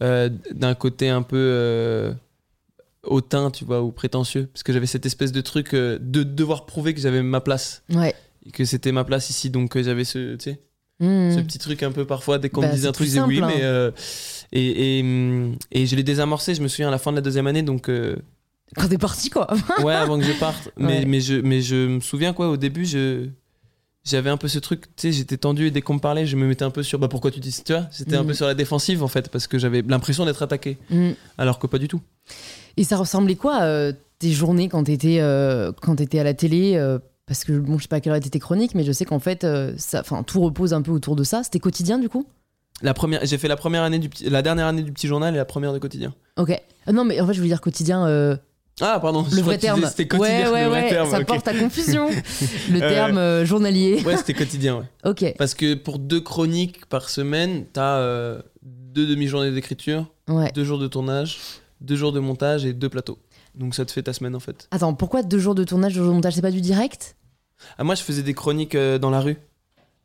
euh, 0.01 0.29
d'un 0.51 0.75
côté 0.75 1.09
un 1.09 1.21
peu 1.21 1.37
euh, 1.37 2.13
hautain, 3.03 3.51
tu 3.51 3.65
vois, 3.65 3.81
ou 3.81 3.91
prétentieux. 3.91 4.47
Parce 4.53 4.63
que 4.63 4.73
j'avais 4.73 4.85
cette 4.85 5.05
espèce 5.05 5.31
de 5.31 5.41
truc 5.41 5.73
euh, 5.73 5.97
de 6.01 6.23
devoir 6.23 6.65
prouver 6.65 6.93
que 6.93 7.01
j'avais 7.01 7.21
ma 7.23 7.41
place. 7.41 7.83
Ouais. 7.93 8.13
Et 8.45 8.51
que 8.51 8.65
c'était 8.65 8.91
ma 8.91 9.03
place 9.03 9.29
ici. 9.29 9.49
Donc 9.49 9.79
j'avais 9.81 10.03
ce, 10.05 10.35
tu 10.35 10.51
sais, 10.51 10.59
Mmh. 11.01 11.31
ce 11.33 11.39
petit 11.39 11.59
truc 11.59 11.81
un 11.83 11.93
peu 11.93 12.03
parfois 12.03 12.39
dès 12.39 12.49
qu'on 12.49 12.59
Bah, 12.59 12.67
me 12.67 12.73
disait 12.73 12.89
un 12.89 12.91
truc 12.91 13.07
je 13.07 13.11
disais 13.11 13.21
oui 13.21 13.39
mais 13.39 13.63
hein. 13.63 13.93
et, 14.51 14.97
et, 14.97 15.01
hum, 15.01 15.55
et 15.71 15.85
je 15.87 15.95
l'ai 15.95 16.03
désamorcé 16.03 16.53
je 16.55 16.61
me 16.61 16.67
souviens 16.67 16.89
à 16.89 16.91
la 16.91 16.97
fin 16.97 17.11
de 17.11 17.15
la 17.15 17.21
deuxième 17.21 17.47
année 17.47 17.61
donc 17.63 17.89
Quand 18.75 18.87
t'es 18.89 18.97
parti, 18.97 19.29
quoi. 19.29 19.47
ouais 19.81 19.93
avant 19.95 20.19
que 20.19 20.25
je 20.25 20.33
parte 20.33 20.73
mais 20.77 21.21
je 21.21 21.35
mais 21.35 21.61
je 21.61 21.87
me 21.87 21.99
souviens 22.01 22.33
quoi 22.33 22.49
au 22.49 22.57
début 22.57 22.83
je 22.85 23.27
j'avais 24.09 24.29
un 24.29 24.37
peu 24.37 24.47
ce 24.47 24.59
truc 24.59 24.83
tu 24.95 25.07
sais 25.07 25.11
j'étais 25.11 25.37
tendu 25.37 25.67
et 25.67 25.71
dès 25.71 25.81
qu'on 25.81 25.93
me 25.95 25.99
parlait 25.99 26.25
je 26.25 26.35
me 26.35 26.45
mettais 26.47 26.63
un 26.65 26.69
peu 26.71 26.83
sur 26.83 26.99
bah 26.99 27.07
pourquoi 27.07 27.31
tu 27.31 27.39
dis 27.39 27.51
ça? 27.51 27.63
Tu 27.65 27.73
vois 27.73 27.87
j'étais 27.97 28.15
un 28.15 28.21
Mhm. 28.21 28.27
peu 28.27 28.33
sur 28.33 28.45
la 28.47 28.53
défensive 28.55 29.03
en 29.03 29.07
fait 29.07 29.29
parce 29.29 29.47
que 29.47 29.57
j'avais 29.59 29.81
l'impression 29.87 30.25
d'être 30.25 30.41
attaqué 30.41 30.77
Mmh. 30.89 31.11
alors 31.37 31.59
que 31.59 31.67
pas 31.67 31.77
du 31.77 31.87
tout 31.87 32.01
Et 32.77 32.83
ça 32.83 32.97
ressemblait 32.97 33.35
quoi 33.35 33.61
euh, 33.63 33.93
tes 34.19 34.31
journées 34.31 34.67
quand 34.69 34.83
t'étais 34.83 35.17
euh, 35.21 35.71
quand 35.81 35.95
t'étais 35.97 36.19
à 36.19 36.23
la 36.23 36.33
télé 36.33 36.75
euh, 36.75 36.99
Parce 37.25 37.43
que 37.43 37.53
bon, 37.53 37.77
je 37.77 37.83
sais 37.83 37.87
pas 37.87 37.97
à 37.97 37.99
quelle 38.01 38.11
heure 38.11 38.17
étaient 38.17 38.29
tes 38.31 38.39
chroniques, 38.39 38.73
mais 38.75 38.83
je 38.83 38.91
sais 38.91 39.05
qu'en 39.05 39.19
fait, 39.19 39.43
euh, 39.43 39.73
ça, 39.77 39.99
enfin, 40.01 40.23
tout 40.23 40.41
repose 40.41 40.73
un 40.73 40.81
peu 40.81 40.91
autour 40.91 41.15
de 41.15 41.23
ça. 41.23 41.43
C'était 41.43 41.59
quotidien 41.59 41.99
du 41.99 42.09
coup? 42.09 42.25
La 42.81 42.93
première 42.93 43.23
j'ai 43.25 43.37
fait 43.37 43.47
la 43.47 43.55
première 43.57 43.83
année 43.83 43.99
du 43.99 44.09
la 44.25 44.41
dernière 44.41 44.65
année 44.67 44.81
du 44.83 44.91
petit 44.91 45.07
journal 45.07 45.33
et 45.33 45.37
la 45.37 45.45
première 45.45 45.71
de 45.73 45.79
quotidien 45.79 46.13
Ok. 46.37 46.51
Ah 46.87 46.91
non, 46.91 47.03
mais 47.05 47.19
en 47.21 47.27
fait, 47.27 47.33
je 47.33 47.39
voulais 47.39 47.49
dire 47.49 47.61
quotidien. 47.61 48.07
Ah 48.81 48.99
pardon 48.99 49.25
le 49.31 49.41
vrai 49.41 49.57
terme. 49.57 49.85
c'était 49.87 50.07
quotidien 50.07 50.45
ouais, 50.47 50.51
ouais, 50.53 50.63
le 50.63 50.69
vrai 50.69 50.81
ouais. 50.83 50.89
terme, 50.89 51.09
ça 51.09 51.19
ok. 51.19 51.25
porte 51.27 51.47
à 51.47 51.53
confusion. 51.53 52.09
le 52.71 52.81
Euh, 52.81 52.89
terme 52.89 53.17
euh, 53.17 53.45
journalier. 53.45 54.01
ouais 54.05 54.17
c'était 54.17 54.33
quotidien 54.33 54.77
ouais 54.77 54.85
Ok. 55.05 55.33
Parce 55.37 55.53
que 55.53 55.73
pour 55.75 55.99
deux 55.99 56.21
chroniques 56.21 56.85
par 56.87 57.09
semaine, 57.09 57.65
t'as 57.71 57.97
euh, 57.97 58.41
deux 58.63 59.05
demi-journées 59.07 59.51
d'écriture, 59.51 60.05
Ouais. 60.27 60.51
deux 60.53 60.63
jours 60.63 60.79
de 60.79 60.87
tournage, 60.87 61.39
deux 61.81 61.95
jours 61.95 62.11
de 62.11 62.19
montage 62.19 62.65
et 62.65 62.73
deux 62.73 62.89
plateaux. 62.89 63.17
Donc 63.55 63.75
ça 63.75 63.83
te 63.85 63.91
fait 63.91 64.03
ta 64.03 64.13
semaine 64.13 64.35
en 64.35 64.39
fait. 64.39 64.67
Attends, 64.71 64.93
pourquoi 64.93 65.23
deux 65.23 65.39
jours 65.39 65.55
de 65.55 65.63
tournage, 65.63 65.93
deux 65.93 65.99
jours 66.01 66.09
de 66.09 66.15
montage? 66.15 66.35
C'est 66.35 66.41
pas 66.41 66.51
du 66.51 66.61
direct? 66.61 67.15
Ah, 67.77 67.83
moi 67.83 67.95
je 67.95 68.03
faisais 68.03 68.21
des 68.23 68.33
chroniques 68.33 68.75
euh, 68.75 68.97
dans 68.99 69.09
la 69.09 69.19
rue. 69.21 69.37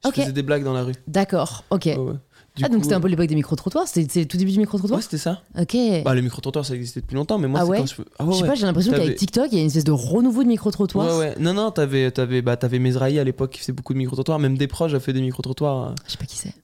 Je 0.04 0.10
faisais 0.10 0.32
des 0.32 0.42
blagues 0.42 0.64
dans 0.64 0.74
la 0.74 0.82
rue. 0.82 0.94
D'accord. 1.06 1.64
Ok. 1.70 1.84
Ouais, 1.86 1.96
ouais. 1.96 2.14
Du 2.56 2.62
ah, 2.64 2.68
donc 2.68 2.84
c'était 2.84 2.94
un 2.94 3.00
peu 3.00 3.08
l'époque 3.08 3.26
des 3.26 3.34
micro-trottoirs 3.34 3.88
C'était 3.88 4.20
le 4.20 4.26
tout 4.28 4.36
début 4.36 4.52
du 4.52 4.60
micro-trottoir 4.60 4.98
Ouais, 4.98 5.02
c'était 5.02 5.18
ça. 5.18 5.42
Ok. 5.58 5.76
Bah, 6.04 6.14
les 6.14 6.22
micro-trottoirs 6.22 6.64
ça 6.64 6.74
existait 6.76 7.00
depuis 7.00 7.16
longtemps, 7.16 7.36
mais 7.36 7.48
moi 7.48 7.58
Ah 7.60 7.64
c'est 7.64 7.70
ouais 7.72 7.78
quand 7.78 7.86
je 7.86 7.94
fais- 7.96 8.02
Ah 8.18 8.24
ouais, 8.24 8.30
je 8.32 8.36
sais 8.36 8.42
ouais. 8.42 8.48
pas, 8.48 8.54
j'ai 8.54 8.66
l'impression 8.66 8.92
qu'avec 8.92 9.16
TikTok, 9.16 9.48
il 9.50 9.54
y 9.56 9.58
a 9.58 9.60
une 9.62 9.66
espèce 9.66 9.82
de 9.82 9.90
renouveau 9.90 10.44
de 10.44 10.48
micro-trottoirs. 10.48 11.18
Ouais, 11.18 11.30
ouais. 11.30 11.34
Non, 11.40 11.52
non, 11.52 11.72
t'avais, 11.72 12.12
t'avais, 12.12 12.42
bah, 12.42 12.56
Mesrahi 12.78 13.18
à 13.18 13.24
l'époque 13.24 13.50
qui 13.50 13.58
faisait 13.58 13.72
beaucoup 13.72 13.92
de 13.92 13.98
micro-trottoirs. 13.98 14.38
Même 14.38 14.56
Desproges 14.56 14.94
a 14.94 15.00
fait 15.00 15.12
des 15.12 15.20
micro-trottoirs. 15.20 15.88
euh. 15.88 15.94
Je 16.06 16.12
sais 16.12 16.18
pas 16.18 16.26
qui 16.26 16.36
c'est. 16.36 16.54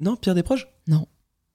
Non, 0.00 0.16
Pierre 0.16 0.34
Desproges 0.34 0.68
Non. 0.86 1.06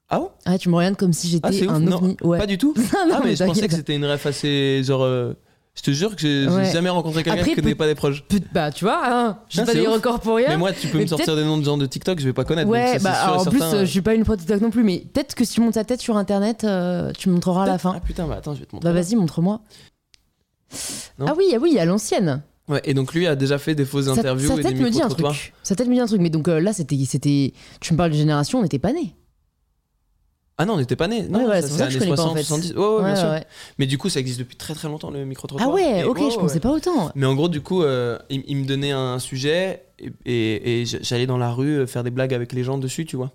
Ah 0.10 0.20
ouais 0.22 0.28
Ah, 0.46 0.58
tu 0.60 0.70
me 0.70 0.76
regardes 0.76 0.96
comme 0.98 1.14
si 1.14 1.40
Ah, 1.42 1.50
j'étais 1.52 1.66
ouf. 1.66 1.72
un 1.72 1.80
Non, 1.80 1.98
ovni. 1.98 2.18
Ouais. 2.22 2.38
Pas 2.38 2.46
du 2.46 2.60
tout. 2.60 2.76
Ah, 2.94 3.06
non, 3.10 3.16
ah, 3.18 3.22
mais 3.24 3.36
je 3.36 3.44
pensais 3.44 3.68
que 3.68 3.74
c'était 3.74 3.96
une 3.96 4.06
ref 4.06 4.28
assez. 4.28 4.84
Genre. 4.84 5.02
euh, 5.02 5.34
Je 5.76 5.82
te 5.82 5.90
jure 5.92 6.16
que 6.16 6.22
j'ai 6.22 6.48
Ouais. 6.48 6.72
jamais 6.72 6.90
rencontré 6.90 7.24
quelqu'un 7.24 7.44
qui 7.44 7.56
connaît 7.56 7.74
pas 7.74 7.88
des 7.88 7.96
proches. 7.96 8.24
Bah, 8.54 8.72
tu 8.72 8.86
vois, 8.86 9.02
hein, 9.06 9.40
je 9.50 9.62
pas 9.62 9.74
des 9.74 9.82
ouf. 9.88 9.94
records 9.96 10.20
pour 10.20 10.36
rien. 10.36 10.50
Mais 10.50 10.58
moi, 10.58 10.72
tu 10.72 10.88
peux 10.88 11.00
Mais 11.00 11.06
me 11.06 11.10
sortir 11.10 11.36
des 11.36 11.44
noms 11.44 11.58
de 11.58 11.64
gens 11.64 11.78
de 11.78 11.86
TikTok, 11.88 12.20
je 12.20 12.26
vais 12.26 12.34
pas 12.34 12.44
connaître. 12.46 12.68
donc 12.68 12.74
Ouais, 12.76 13.00
ça, 13.00 13.10
bah 13.10 13.16
sûr 13.16 13.48
en 13.48 13.52
plus, 13.52 13.62
euh, 13.62 13.80
je 13.80 13.86
suis 13.90 14.02
pas 14.02 14.14
une 14.14 14.24
pro 14.24 14.36
TikTok 14.36 14.62
non 14.62 14.70
plus, 14.70 14.84
mais 14.84 15.00
peut-être 15.12 15.34
que 15.34 15.44
si 15.46 15.56
tu 15.56 15.62
montes 15.62 15.74
ta 15.74 15.84
tête 15.84 16.00
sur 16.00 16.16
internet, 16.16 16.64
euh, 16.64 17.12
tu 17.18 17.28
me 17.30 17.34
montreras 17.34 17.64
à 17.64 17.68
la 17.68 17.78
fin. 17.80 17.94
Ah 17.98 18.00
putain, 18.00 18.28
bah 18.28 18.36
attends, 18.38 18.54
je 18.54 18.60
vais 18.60 18.66
te 18.68 18.76
montrer. 18.76 18.88
Bah 18.88 18.94
vas-y, 18.94 19.16
montre-moi. 19.16 19.62
Ah 21.20 21.34
oui, 21.38 21.46
ah 21.56 21.58
oui, 21.60 21.78
à 21.80 21.86
l'ancienne. 21.86 22.44
Ouais, 22.70 22.82
et 22.86 22.94
donc 22.94 23.14
lui 23.14 23.28
a 23.28 23.36
déjà 23.36 23.58
fait 23.58 23.76
des 23.76 23.84
fausses 23.86 24.08
interviews 24.08 24.48
sa 24.50 24.56
tête 24.56 24.76
des 24.76 24.84
me 24.84 24.90
dit 24.90 25.02
un 25.02 25.10
truc. 25.10 25.54
Sa 25.64 25.76
tête 25.76 25.88
me 25.88 25.94
dit 25.96 26.00
un 26.00 26.06
truc, 26.06 26.22
mais 26.22 26.30
donc 26.30 26.48
euh, 26.48 26.60
là, 26.60 26.72
c'était. 26.72 26.96
Tu 27.82 27.94
me 27.94 27.98
parles 27.98 28.12
de 28.12 28.16
génération, 28.16 28.60
on 28.60 28.62
n'était 28.62 28.80
pas 28.80 28.94
nés. 28.94 29.16
Ah 30.58 30.66
non, 30.66 30.74
on 30.74 30.78
n'était 30.78 30.96
pas 30.96 31.08
nés. 31.08 31.24
Non, 31.24 31.48
Ouais, 31.48 31.62
c'est 31.64 31.70
pour 31.70 31.78
ça 31.80 31.86
que 31.88 31.92
je 31.92 31.98
années 31.98 32.06
connais 32.06 32.16
pas, 32.16 32.22
en 32.24 32.36
60, 32.36 32.38
fait. 32.38 32.44
70. 32.44 32.74
Ouais, 32.74 32.78
ouais, 32.86 32.98
bien 33.04 33.14
Ouais, 33.14 33.16
sûr. 33.20 33.30
ouais. 33.30 33.44
Mais 33.80 33.88
du 33.88 33.98
coup, 33.98 34.10
ça 34.10 34.20
existe 34.20 34.38
depuis 34.40 34.56
très 34.56 34.76
très 34.76 34.88
longtemps 34.88 35.10
le 35.10 35.26
micro-trottoir. 35.26 35.68
Ah 35.70 35.74
ouais, 35.74 36.02
Et 36.02 36.04
ok, 36.04 36.20
je 36.32 36.38
pensais 36.38 36.60
pas 36.60 36.72
autant. 36.72 37.12
Mais 37.16 37.26
en 37.26 37.34
gros, 37.34 37.50
du 37.50 37.62
coup, 37.62 37.82
euh, 37.82 38.20
il, 38.30 38.44
il 38.48 38.58
me 38.58 38.66
donnait 38.66 38.92
un 38.92 39.18
sujet 39.18 39.84
et, 39.98 40.12
et- 40.26 40.82
et 40.82 40.86
j'allais 40.86 41.26
dans 41.26 41.40
la 41.40 41.52
rue 41.52 41.80
euh, 41.80 41.88
faire 41.88 42.04
des 42.04 42.12
blagues 42.12 42.34
avec 42.36 42.54
les 42.54 42.64
gens 42.64 42.78
dessus, 42.78 43.06
tu 43.06 43.16
vois. 43.16 43.32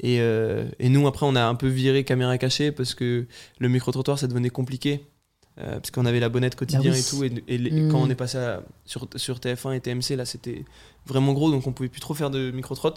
Et, 0.00 0.18
euh, 0.20 0.64
et 0.80 0.88
nous, 0.88 1.06
après, 1.06 1.24
on 1.24 1.36
a 1.36 1.44
un 1.44 1.54
peu 1.54 1.68
viré 1.68 2.02
caméra 2.02 2.36
cachée 2.36 2.72
parce 2.72 2.94
que 2.96 3.26
le 3.60 3.68
micro-trottoir, 3.68 4.18
ça 4.18 4.26
devenait 4.26 4.50
compliqué. 4.50 5.06
euh, 5.58 5.76
parce 5.76 5.90
qu'on 5.90 6.04
avait 6.04 6.20
la 6.20 6.28
bonnette 6.28 6.54
quotidien 6.54 6.90
Bah 6.90 6.96
oui. 6.96 7.00
et 7.00 7.02
tout. 7.08 7.24
Et, 7.48 7.54
et 7.54 7.56
les- 7.56 7.70
Mm. 7.70 7.90
quand 7.90 7.98
on 8.02 8.10
est 8.10 8.14
passé 8.14 8.36
à- 8.36 8.60
sur, 8.84 9.08
sur 9.16 9.38
TF1 9.40 9.72
et 9.72 9.80
TMC, 9.80 10.14
là, 10.14 10.26
c'était 10.26 10.66
vraiment 11.06 11.32
gros, 11.32 11.50
donc 11.50 11.66
on 11.66 11.72
pouvait 11.72 11.88
plus 11.88 12.00
trop 12.02 12.12
faire 12.12 12.28
de 12.28 12.50
micro-trot. 12.50 12.92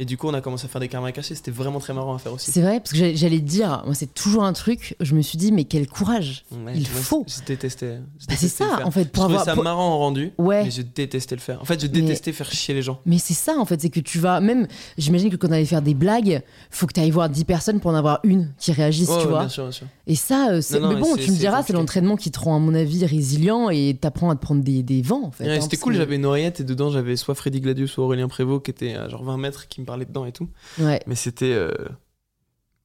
Et 0.00 0.04
du 0.04 0.16
coup, 0.16 0.28
on 0.28 0.34
a 0.34 0.40
commencé 0.40 0.64
à 0.66 0.68
faire 0.68 0.80
des 0.80 0.88
caméras 0.88 1.12
cachées. 1.12 1.34
C'était 1.34 1.50
vraiment 1.50 1.80
très 1.80 1.92
marrant 1.92 2.14
à 2.14 2.18
faire 2.18 2.32
aussi. 2.32 2.50
C'est 2.50 2.60
vrai, 2.62 2.78
parce 2.80 2.92
que 2.92 3.14
j'allais- 3.16 3.38
te 3.40 3.44
dire, 3.44 3.82
moi, 3.84 3.94
c'est 3.94 4.12
toujours 4.14 4.44
un 4.44 4.52
truc, 4.52 4.94
je 5.00 5.14
me 5.14 5.22
suis 5.22 5.38
dit, 5.38 5.50
mais 5.52 5.64
quel 5.64 5.86
courage. 5.88 6.44
Ouais, 6.52 6.72
Il 6.74 6.82
moi, 6.82 7.00
faut. 7.00 7.24
Je 7.26 7.44
détestais. 7.44 8.00
je 8.20 8.26
Bah, 8.26 8.34
c'est 8.36 8.48
ça, 8.48 8.80
en 8.84 8.90
fait, 8.90 9.04
Je 9.04 9.08
pour 9.08 9.24
trouvais 9.24 9.34
avoir. 9.34 9.44
ça 9.44 9.54
pour- 9.54 9.64
marrant 9.64 9.88
en 9.94 9.98
rendu, 9.98 10.32
Ouais. 10.38 10.64
mais 10.64 10.70
je 10.70 10.82
détestais 10.82 11.34
le 11.34 11.40
faire. 11.40 11.60
En 11.60 11.64
fait, 11.64 11.80
je 11.80 11.86
Mais- 11.86 12.00
détestais 12.00 12.32
faire 12.32 12.50
chier 12.50 12.74
les 12.74 12.82
gens. 12.82 13.00
Mais 13.06 13.18
c'est 13.18 13.34
ça 13.34 13.56
en 13.58 13.64
fait, 13.64 13.80
c'est 13.80 13.90
que 13.90 14.00
tu 14.00 14.18
vas 14.18 14.40
même, 14.40 14.66
j'imagine 14.98 15.30
que 15.30 15.36
quand 15.36 15.48
on 15.48 15.52
allait 15.52 15.64
faire 15.64 15.82
des 15.82 15.94
blagues, 15.94 16.42
faut 16.70 16.86
que 16.86 16.92
tu 16.92 17.00
ailles 17.00 17.10
voir 17.10 17.28
10 17.28 17.44
personnes 17.44 17.80
pour 17.80 17.90
en 17.90 17.94
avoir 17.94 18.20
une 18.24 18.52
qui 18.58 18.72
réagisse, 18.72 19.08
Ouais, 19.08 19.16
tu 19.18 19.24
ouais, 19.24 19.30
vois. 19.30 19.40
bien 19.40 19.48
sûr, 19.48 19.64
bien 19.64 19.72
sûr. 19.72 19.86
Et 20.06 20.14
ça, 20.14 20.50
euh, 20.52 20.60
c'est- 20.60 20.78
mais 20.80 20.94
bon, 20.96 21.16
tu 21.16 21.30
me 21.30 21.36
diras, 21.36 21.62
c'est 21.62 21.72
l'entraînement 21.72 22.16
qui 22.16 22.30
te 22.30 22.38
rend 22.38 22.56
à 22.56 22.58
mon 22.58 22.74
avis 22.74 23.04
résilient 23.04 23.70
et 23.70 23.96
t'apprends 24.00 24.30
à 24.30 24.36
te 24.36 24.40
prendre 24.40 24.62
des, 24.62 24.82
des 24.82 25.02
vents 25.02 25.24
en 25.24 25.30
fait. 25.30 25.48
Hein, 25.48 25.60
c'était 25.60 25.76
cool, 25.76 25.94
j'avais 25.94 26.16
une 26.16 26.24
oreillette 26.26 26.60
et 26.60 26.64
dedans 26.64 26.90
j'avais 26.90 27.16
soit 27.16 27.34
Freddy 27.34 27.60
Gladius, 27.60 27.90
soit 27.92 28.04
Aurélien 28.04 28.28
Prévost 28.28 28.64
qui 28.64 28.70
était 28.70 28.94
à 28.94 29.08
genre 29.08 29.24
20 29.24 29.36
mètres 29.38 29.68
qui 29.68 29.80
me 29.80 29.86
parlait 29.88 30.04
dedans 30.06 30.24
et 30.26 30.32
tout. 30.32 30.48
Ouais, 30.78 31.00
Mais 31.08 31.14
c'était. 31.16 31.52
euh, 31.52 31.72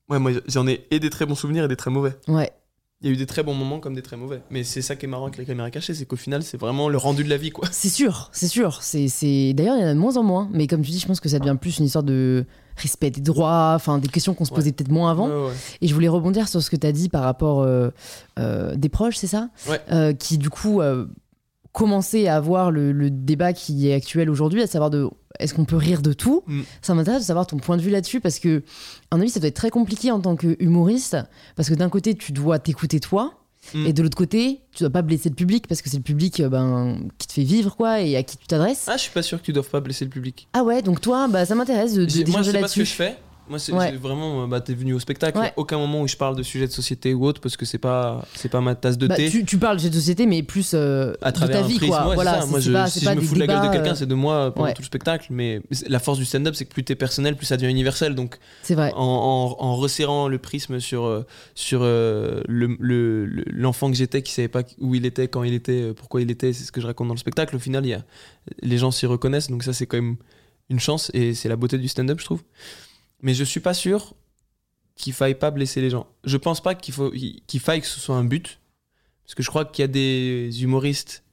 Ouais, 0.09 0.19
moi 0.19 0.31
j'en 0.47 0.67
ai 0.67 0.85
et 0.91 0.99
des 0.99 1.09
très 1.09 1.25
bons 1.25 1.35
souvenirs 1.35 1.63
et 1.63 1.67
des 1.67 1.75
très 1.77 1.91
mauvais. 1.91 2.13
ouais. 2.27 2.51
Il 3.01 3.07
y 3.07 3.09
a 3.09 3.13
eu 3.15 3.17
des 3.17 3.25
très 3.25 3.43
bons 3.43 3.53
moments 3.53 3.81
comme 3.81 3.95
des 3.95 4.01
très 4.01 4.15
mauvais. 4.15 4.41
Mais 4.49 4.63
c'est 4.63 4.81
ça 4.81 4.95
qui 4.95 5.05
est 5.05 5.09
marrant 5.09 5.25
avec 5.25 5.37
les 5.37 5.43
caméras 5.43 5.69
cachées, 5.71 5.93
c'est 5.93 6.05
qu'au 6.05 6.15
final 6.15 6.41
c'est 6.41 6.55
vraiment 6.57 6.87
le 6.87 6.97
rendu 6.97 7.25
de 7.25 7.29
la 7.29 7.35
vie 7.35 7.49
quoi. 7.51 7.67
C'est 7.69 7.89
sûr, 7.89 8.29
c'est 8.31 8.47
sûr. 8.47 8.81
C'est, 8.81 9.09
c'est... 9.09 9.53
D'ailleurs, 9.53 9.75
il 9.75 9.81
y 9.81 9.83
en 9.83 9.87
a 9.89 9.93
de 9.93 9.99
moins 9.99 10.15
en 10.15 10.23
moins. 10.23 10.47
Mais 10.53 10.67
comme 10.67 10.81
tu 10.83 10.91
dis, 10.91 10.99
je 10.99 11.05
pense 11.07 11.19
que 11.19 11.27
ça 11.27 11.37
devient 11.39 11.57
plus 11.59 11.79
une 11.79 11.85
histoire 11.85 12.05
de 12.05 12.45
respect 12.77 13.11
des 13.11 13.19
droits, 13.19 13.73
enfin 13.75 13.97
des 13.97 14.07
questions 14.07 14.33
qu'on 14.33 14.45
se 14.45 14.51
Ouais. 14.51 14.55
posait 14.55 14.71
peut-être 14.71 14.91
moins 14.91 15.11
avant. 15.11 15.27
Ouais, 15.27 15.47
ouais. 15.49 15.53
Et 15.81 15.87
je 15.89 15.93
voulais 15.93 16.07
rebondir 16.07 16.47
sur 16.47 16.61
ce 16.63 16.69
que 16.69 16.77
tu 16.77 16.87
as 16.87 16.93
dit 16.93 17.09
par 17.09 17.23
rapport 17.23 17.61
euh, 17.61 17.89
euh, 18.39 18.73
des 18.75 18.87
proches, 18.87 19.17
c'est 19.17 19.27
ça? 19.27 19.49
Ouais. 19.69 19.81
Euh, 19.91 20.13
Qui 20.13 20.37
du 20.37 20.49
coup 20.49 20.79
euh, 20.79 21.05
commençaient 21.73 22.27
à 22.27 22.37
avoir 22.37 22.71
le, 22.71 22.93
le 22.93 23.09
débat 23.09 23.51
qui 23.51 23.89
est 23.89 23.93
actuel 23.93 24.29
aujourd'hui, 24.29 24.61
à 24.61 24.67
savoir 24.67 24.89
de 24.89 25.09
est-ce 25.39 25.53
qu'on 25.53 25.65
peut 25.65 25.75
rire 25.77 26.01
de 26.01 26.13
tout 26.13 26.43
Mm. 26.47 26.61
Ça 26.81 26.93
m'intéresse 26.93 27.21
de 27.21 27.25
savoir 27.27 27.47
ton 27.47 27.57
point 27.57 27.77
de 27.77 27.81
vue 27.81 27.89
là-dessus 27.89 28.19
parce 28.19 28.39
que, 28.39 28.63
à 29.11 29.15
mon 29.15 29.21
avis, 29.21 29.31
ça 29.31 29.39
doit 29.39 29.47
être 29.49 29.55
très 29.55 29.69
compliqué 29.69 30.11
en 30.11 30.19
tant 30.19 30.35
que 30.35 30.55
humoriste 30.59 31.17
parce 31.55 31.69
que 31.69 31.73
d'un 31.73 31.89
côté, 31.89 32.15
tu 32.15 32.31
dois 32.31 32.59
t'écouter 32.59 32.99
toi. 32.99 33.39
Mm. 33.73 33.85
Et 33.87 33.93
de 33.93 34.03
l'autre 34.03 34.17
côté, 34.17 34.59
tu 34.73 34.83
dois 34.83 34.89
pas 34.89 35.01
blesser 35.01 35.29
le 35.29 35.35
public 35.35 35.67
parce 35.67 35.81
que 35.81 35.89
c'est 35.89 35.95
le 35.97 36.03
public 36.03 36.39
euh, 36.41 36.49
ben, 36.49 36.97
qui 37.17 37.27
te 37.27 37.33
fait 37.33 37.43
vivre 37.43 37.75
quoi 37.77 38.01
et 38.01 38.17
à 38.17 38.23
qui 38.23 38.35
tu 38.37 38.45
t'adresses. 38.45 38.85
Ah, 38.87 38.97
je 38.97 39.03
suis 39.03 39.11
pas 39.11 39.21
sûr 39.21 39.39
que 39.39 39.45
tu 39.45 39.53
doives 39.53 39.69
pas 39.69 39.79
blesser 39.79 40.03
le 40.05 40.11
public. 40.11 40.47
Ah 40.53 40.63
ouais, 40.63 40.81
donc 40.81 40.99
toi, 40.99 41.27
bah, 41.29 41.45
ça 41.45 41.55
m'intéresse 41.55 41.93
de, 41.93 42.03
de 42.05 42.29
Moi 42.31 42.41
je 42.41 42.51
sais 42.51 42.59
pas 42.59 42.67
ce 42.67 42.75
que 42.75 42.79
là-dessus. 42.81 42.85
je 42.85 42.93
fais. 42.93 43.17
Moi 43.49 43.59
c'est 43.59 43.73
Ouais. 43.73 43.91
vraiment. 43.97 44.43
euh, 44.43 44.47
Bah 44.47 44.61
t'es 44.61 44.73
venu 44.73 44.93
au 44.93 44.99
spectacle, 44.99 45.37
il 45.37 45.41
Ouais. 45.41 45.47
y 45.47 45.49
a 45.49 45.53
aucun 45.57 45.77
moment 45.77 46.01
où 46.01 46.07
je 46.07 46.15
parle 46.15 46.35
de 46.37 46.43
sujets 46.43 46.65
de 46.65 46.71
société 46.71 47.13
ou 47.13 47.25
autre 47.25 47.41
parce 47.41 47.57
que 47.57 47.65
c'est 47.65 47.77
pas, 47.77 48.25
c'est 48.35 48.47
pas 48.49 48.61
ma 48.61 48.73
tasse 48.73 48.97
de 48.97 49.05
Bah, 49.07 49.15
thé. 49.15 49.29
tu, 49.29 49.43
tu 49.43 49.57
parles 49.57 49.77
de 49.81 49.91
société, 49.91 50.25
mais 50.25 50.43
plus 50.43 50.71
euh, 50.73 51.13
à 51.21 51.31
travers 51.33 51.57
de 51.57 51.61
ta 51.61 51.65
un 51.65 51.67
vie, 51.67 51.75
prisme. 51.75 51.91
quoi. 51.91 52.07
Ouais, 52.07 52.15
voilà, 52.15 52.39
ça. 52.41 52.45
Moi, 52.45 52.61
je, 52.61 52.71
pas, 52.71 52.87
si 52.87 53.01
je 53.03 53.09
me 53.09 53.19
fous 53.21 53.35
de 53.35 53.39
la 53.41 53.47
gueule 53.47 53.67
de 53.67 53.71
quelqu'un, 53.73 53.91
euh, 53.91 53.95
c'est 53.95 54.05
de 54.05 54.15
moi 54.15 54.53
pendant 54.53 54.71
tout 54.71 54.81
le 54.81 54.85
spectacle. 54.85 55.27
Mais 55.29 55.61
la 55.87 55.99
force 55.99 56.19
du 56.19 56.25
stand-up, 56.25 56.55
c'est 56.55 56.63
que 56.65 56.73
plus 56.73 56.83
t'es 56.85 56.95
personnel, 56.95 57.35
plus 57.35 57.45
ça 57.45 57.57
devient 57.57 57.69
universel. 57.69 58.15
Donc, 58.15 58.37
C'est 58.61 58.75
vrai. 58.75 58.93
en, 58.95 59.01
en- 59.59 59.63
en 59.65 59.75
resserrant 59.75 60.29
le 60.29 60.37
prisme 60.37 60.79
sur, 60.79 61.03
euh, 61.05 61.25
sur 61.53 61.81
euh, 61.83 62.41
le- 62.47 62.77
le- 62.79 63.25
le- 63.25 63.43
l'enfant 63.51 63.91
que 63.91 63.97
j'étais, 63.97 64.21
qui 64.21 64.31
savait 64.31 64.47
pas 64.47 64.63
où 64.79 64.95
il 64.95 65.05
était, 65.05 65.27
quand 65.27 65.43
il 65.43 65.53
était, 65.53 65.93
pourquoi 65.93 66.21
il 66.21 66.31
était, 66.31 66.53
c'est 66.53 66.63
ce 66.63 66.71
que 66.71 66.79
je 66.79 66.87
raconte 66.87 67.09
dans 67.09 67.13
le 67.13 67.19
spectacle. 67.19 67.55
Au 67.55 67.59
final, 67.59 67.85
il 67.85 67.89
y 67.89 67.93
a, 67.93 68.03
les 68.61 68.77
gens 68.77 68.91
s'y 68.91 69.05
reconnaissent. 69.05 69.49
Donc, 69.49 69.63
ça, 69.63 69.73
c'est 69.73 69.85
quand 69.85 69.97
même 69.97 70.15
une 70.69 70.79
chance 70.79 71.11
et 71.13 71.33
c'est 71.33 71.49
la 71.49 71.57
beauté 71.57 71.77
du 71.77 71.89
stand-up, 71.89 72.19
je 72.21 72.25
trouve. 72.25 72.41
Mais 73.23 73.33
je 73.33 73.43
suis 73.43 73.61
pas 73.61 73.73
sûr 73.73 74.13
qu'il 74.95 75.13
faille 75.13 75.33
pas 75.33 75.49
blesser 75.49 75.81
les 75.81 75.89
gens. 75.89 76.05
Je 76.23 76.37
pense 76.37 76.61
pas 76.61 76.75
qu'il 76.75 76.93
faut 76.93 77.09
qu'il 77.09 77.59
faille 77.59 77.81
que 77.81 77.87
ce 77.87 77.99
soit 77.99 78.15
un 78.15 78.23
but, 78.23 78.59
Parce 79.23 79.33
que 79.33 79.41
je 79.41 79.49
crois 79.49 79.65
qu'il 79.65 79.81
y 79.81 79.85
a 79.85 79.87
des 79.87 80.61
humoristes 80.61 81.23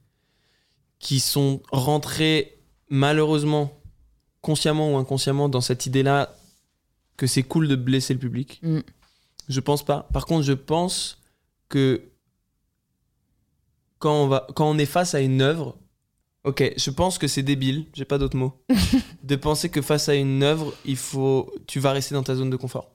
qui 0.99 1.21
sont 1.21 1.61
rentrés 1.73 2.59
malheureusement, 2.89 3.81
consciemment 4.41 4.95
ou 4.95 4.97
inconsciemment, 4.97 5.49
dans 5.49 5.61
cette 5.61 5.87
idée-là 5.87 6.35
que 7.17 7.27
c'est 7.27 7.43
cool 7.43 7.69
de 7.69 7.77
blesser 7.77 8.15
le 8.15 8.21
public. 8.21 8.61
Mm. 8.63 8.81
Je 9.49 9.61
pense 9.61 9.85
pas. 9.85 10.09
Par 10.13 10.27
contre, 10.27 10.45
je 10.45 10.53
pense 10.53 11.21
que 11.69 12.03
quand 13.99 14.15
on, 14.15 14.29
va, 14.29 14.47
quand 14.55 14.71
on 14.71 14.79
est 14.79 14.87
face 14.87 15.15
à 15.15 15.21
une 15.21 15.43
œuvre, 15.43 15.77
ok, 16.45 16.73
je 16.77 16.91
pense 16.91 17.19
que 17.19 17.29
c'est 17.29 17.43
débile, 17.43 17.87
j'ai 17.95 18.05
pas 18.05 18.19
d'autres 18.19 18.37
mots, 18.37 18.63
de 19.23 19.37
penser 19.37 19.69
que 19.69 19.83
face 19.83 20.09
à 20.09 20.15
une 20.15 20.43
œuvre, 20.43 20.75
il 20.85 20.97
faut, 20.97 21.53
tu 21.67 21.81
vas 21.81 21.93
rester 21.93 22.15
dans 22.15 22.23
ta 22.23 22.35
zone 22.35 22.51
de 22.51 22.57
confort. 22.57 22.91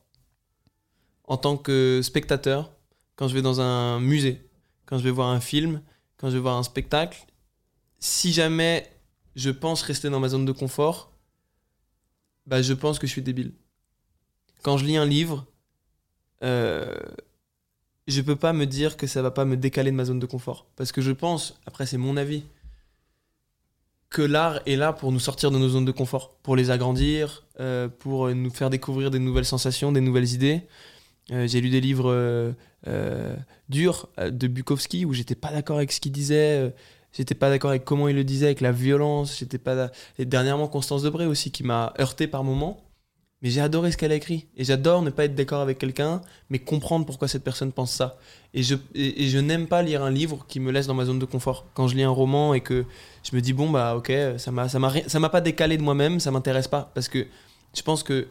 En 1.26 1.38
tant 1.38 1.58
que 1.58 2.02
spectateur, 2.04 2.72
quand 3.16 3.28
je 3.28 3.34
vais 3.34 3.42
dans 3.42 3.62
un 3.62 4.00
musée, 4.00 4.50
quand 4.86 4.98
je 4.98 5.04
vais 5.04 5.12
voir 5.12 5.30
un 5.30 5.40
film, 5.40 5.82
quand 6.18 6.30
je 6.30 6.36
vais 6.36 6.42
voir 6.42 6.58
un 6.58 6.64
spectacle, 6.64 7.26
si 8.00 8.32
jamais 8.32 8.90
je 9.36 9.50
pense 9.50 9.82
rester 9.82 10.10
dans 10.10 10.20
ma 10.20 10.30
zone 10.30 10.46
de 10.46 10.52
confort, 10.52 11.12
bah 12.46 12.62
je 12.62 12.74
pense 12.74 13.00
que 13.00 13.08
je 13.08 13.12
suis 13.12 13.22
débile. 13.22 13.54
Quand 14.62 14.78
je 14.78 14.86
lis 14.86 14.98
un 14.98 15.06
livre, 15.06 15.46
euh, 16.44 16.96
je 18.08 18.22
peux 18.22 18.36
pas 18.36 18.54
me 18.54 18.66
dire 18.66 18.98
que 18.98 19.08
ça 19.08 19.22
va 19.22 19.32
pas 19.32 19.46
me 19.46 19.58
décaler 19.58 19.92
de 19.92 19.96
ma 19.96 20.06
zone 20.06 20.20
de 20.20 20.26
confort. 20.26 20.68
Parce 20.76 20.92
que 20.92 21.02
je 21.02 21.12
pense, 21.12 21.60
après 21.66 21.86
c'est 21.86 21.98
mon 21.98 22.18
avis, 22.18 22.44
que 24.16 24.22
l'art 24.22 24.62
est 24.66 24.78
là 24.78 24.94
pour 24.94 25.12
nous 25.12 25.20
sortir 25.20 25.52
de 25.52 25.58
nos 25.58 25.68
zones 25.68 25.84
de 25.84 25.92
confort, 25.92 26.38
pour 26.42 26.56
les 26.56 26.72
agrandir, 26.72 27.44
euh, 27.60 27.90
pour 27.90 28.30
nous 28.30 28.50
faire 28.50 28.70
découvrir 28.70 29.12
des 29.12 29.20
nouvelles 29.20 29.44
sensations, 29.44 29.92
des 29.92 30.00
nouvelles 30.00 30.32
idées. 30.32 30.62
Euh, 31.34 31.48
j'ai 31.48 31.60
lu 31.60 31.70
des 31.70 31.82
livres 31.82 32.56
euh, 32.88 33.36
durs 33.68 34.08
de 34.18 34.48
Bukowski 34.48 35.04
où 35.04 35.12
j'étais 35.12 35.36
pas 35.36 35.52
d'accord 35.52 35.76
avec 35.76 35.92
ce 35.92 36.00
qu'il 36.00 36.14
disait, 36.14 36.74
j'étais 37.12 37.36
pas 37.36 37.50
d'accord 37.50 37.72
avec 37.72 37.84
comment 37.84 38.08
il 38.08 38.16
le 38.16 38.24
disait, 38.24 38.46
avec 38.46 38.62
la 38.62 38.72
violence, 38.72 39.38
j'étais 39.38 39.58
pas. 39.58 39.92
Et 40.18 40.24
dernièrement 40.24 40.70
Constance 40.70 41.04
Debré 41.04 41.26
aussi 41.26 41.52
qui 41.52 41.64
m'a 41.64 41.94
heurté 42.00 42.28
par 42.28 42.46
moments. 42.46 42.85
Mais 43.42 43.50
j'ai 43.50 43.62
adoré 43.62 43.92
ce 43.92 43.98
qu'elle 43.98 44.12
a 44.12 44.16
écrit. 44.16 44.48
Et 44.56 44.64
j'adore 44.64 45.02
ne 45.02 45.10
pas 45.10 45.26
être 45.26 45.36
d'accord 45.36 45.62
avec 45.62 45.78
quelqu'un, 45.78 46.22
mais 46.50 46.60
comprendre 46.60 47.06
pourquoi 47.06 47.28
cette 47.28 47.44
personne 47.44 47.72
pense 47.72 47.92
ça. 47.92 48.18
Et 48.54 48.64
je, 48.64 49.40
n'aime 49.40 49.68
pas 49.68 49.82
lire 49.82 50.04
un 50.04 50.12
livre 50.12 50.46
qui 50.48 50.60
me 50.60 50.72
laisse 50.72 50.88
dans 50.88 50.94
ma 50.94 51.06
zone 51.06 51.20
de 51.20 51.26
confort. 51.26 51.66
Quand 51.74 51.88
je 51.88 51.96
lis 51.96 52.04
un 52.04 52.10
roman 52.10 52.54
et 52.54 52.62
que 52.62 52.86
je 53.30 53.36
me 53.36 53.42
dis, 53.42 53.54
bon, 53.54 53.70
bah 53.70 53.96
ok, 53.96 54.12
ça 54.38 54.52
m'a 54.52 55.30
pas 55.30 55.42
décalé 55.42 55.78
de 55.78 55.84
moi-même, 55.84 56.20
ça 56.20 56.32
m'intéresse 56.32 56.68
pas. 56.68 56.92
Parce 56.94 57.10
que 57.10 57.28
je 57.76 57.82
pense 57.82 58.04
que 58.04 58.28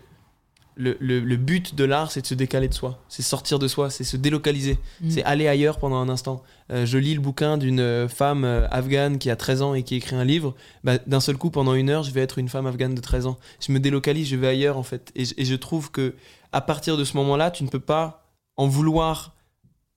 le, 0.77 0.97
le- 1.01 1.21
le 1.21 1.37
but 1.37 1.75
de 1.75 1.85
l'art, 1.85 2.11
c'est 2.11 2.21
de 2.23 2.27
se 2.27 2.35
décaler 2.35 2.69
de 2.69 2.75
soi. 2.75 2.99
C'est 3.09 3.23
sortir 3.23 3.59
de 3.59 3.69
soi, 3.69 3.91
c'est 3.91 4.03
se 4.05 4.17
délocaliser. 4.17 4.79
Mm. 5.01 5.11
C'est 5.11 5.23
aller 5.25 5.47
ailleurs 5.47 5.79
pendant 5.79 5.97
un 5.97 6.09
instant. 6.09 6.43
Euh, 6.73 6.85
je 6.87 6.99
lis 6.99 7.15
le 7.15 7.21
bouquin 7.21 7.59
d'une 7.59 7.79
euh, 7.81 8.09
femme 8.09 8.45
euh, 8.45 8.67
afghane 8.71 9.19
qui 9.19 9.31
a 9.31 9.37
13 9.37 9.63
ans 9.63 9.75
et 9.75 9.83
qui 9.85 9.95
écrit 9.97 10.17
un 10.17 10.25
livre. 10.25 10.55
Bah, 10.83 10.99
D'un 11.07 11.21
seul 11.21 11.37
coup, 11.37 11.51
pendant 11.51 11.75
une 11.75 11.91
heure, 11.91 12.03
je 12.03 12.11
vais 12.11 12.23
être 12.23 12.39
une 12.39 12.49
femme 12.49 12.67
afghane 12.67 12.95
de 12.95 13.01
13 13.01 13.27
ans. 13.27 13.39
Je 13.61 13.71
me 13.73 13.79
délocalise, 13.81 14.27
je 14.29 14.37
vais 14.37 14.49
ailleurs 14.49 14.77
en 14.77 14.83
fait. 14.83 15.13
Et, 15.15 15.25
je- 15.25 15.35
et 15.37 15.45
je 15.45 15.55
trouve 15.55 15.91
que 15.91 16.15
à 16.53 16.61
partir 16.61 16.97
de 16.97 17.05
ce 17.05 17.17
moment-là, 17.19 17.51
tu 17.51 17.63
ne 17.65 17.69
peux 17.69 17.81
pas 17.81 18.27
en 18.57 18.67
vouloir 18.69 19.35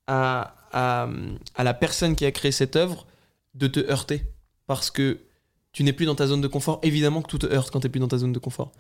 à, 0.08 0.56
à, 0.72 1.08
à 1.56 1.64
la 1.64 1.74
personne 1.74 2.16
qui 2.16 2.26
a 2.26 2.32
créé 2.32 2.52
cette 2.52 2.76
œuvre 2.76 3.06
de 3.56 3.68
te 3.68 3.80
heurter. 3.92 4.24
Parce 4.68 4.92
que 4.92 5.20
tu 5.72 5.84
n'es 5.84 5.94
plus 5.94 6.06
dans 6.08 6.16
ta 6.16 6.26
zone 6.28 6.42
de 6.42 6.48
confort. 6.48 6.80
Évidemment 6.82 7.22
que 7.22 7.28
tout 7.28 7.38
te 7.38 7.46
heurte 7.46 7.72
quand 7.72 7.80
tu 7.80 7.86
n'es 7.88 7.92
plus 7.92 8.00
dans 8.00 8.08
ta 8.08 8.18
zone 8.18 8.34
de 8.34 8.40
confort. 8.40 8.72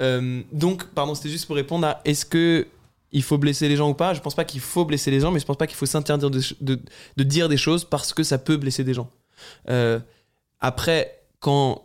Euh, 0.00 0.42
donc, 0.52 0.86
pardon, 0.94 1.14
c'était 1.14 1.28
juste 1.28 1.46
pour 1.46 1.56
répondre 1.56 1.86
à 1.86 2.00
est-ce 2.04 2.24
que 2.24 2.66
il 3.10 3.22
faut 3.22 3.38
blesser 3.38 3.68
les 3.68 3.76
gens 3.76 3.88
ou 3.88 3.94
pas? 3.94 4.12
Je 4.14 4.20
pense 4.20 4.34
pas 4.34 4.44
qu'il 4.44 4.60
faut 4.60 4.84
blesser 4.84 5.10
les 5.10 5.20
gens, 5.20 5.30
mais 5.30 5.40
je 5.40 5.46
pense 5.46 5.56
pas 5.56 5.66
qu'il 5.66 5.76
faut 5.76 5.86
s'interdire 5.86 6.30
de, 6.30 6.80
dire 7.16 7.48
des 7.48 7.56
choses 7.56 7.84
parce 7.84 8.12
que 8.12 8.22
ça 8.22 8.38
peut 8.38 8.56
blesser 8.56 8.84
des 8.84 8.94
gens. 8.94 9.10
Euh, 9.70 9.98
après, 10.60 11.22
quand 11.40 11.82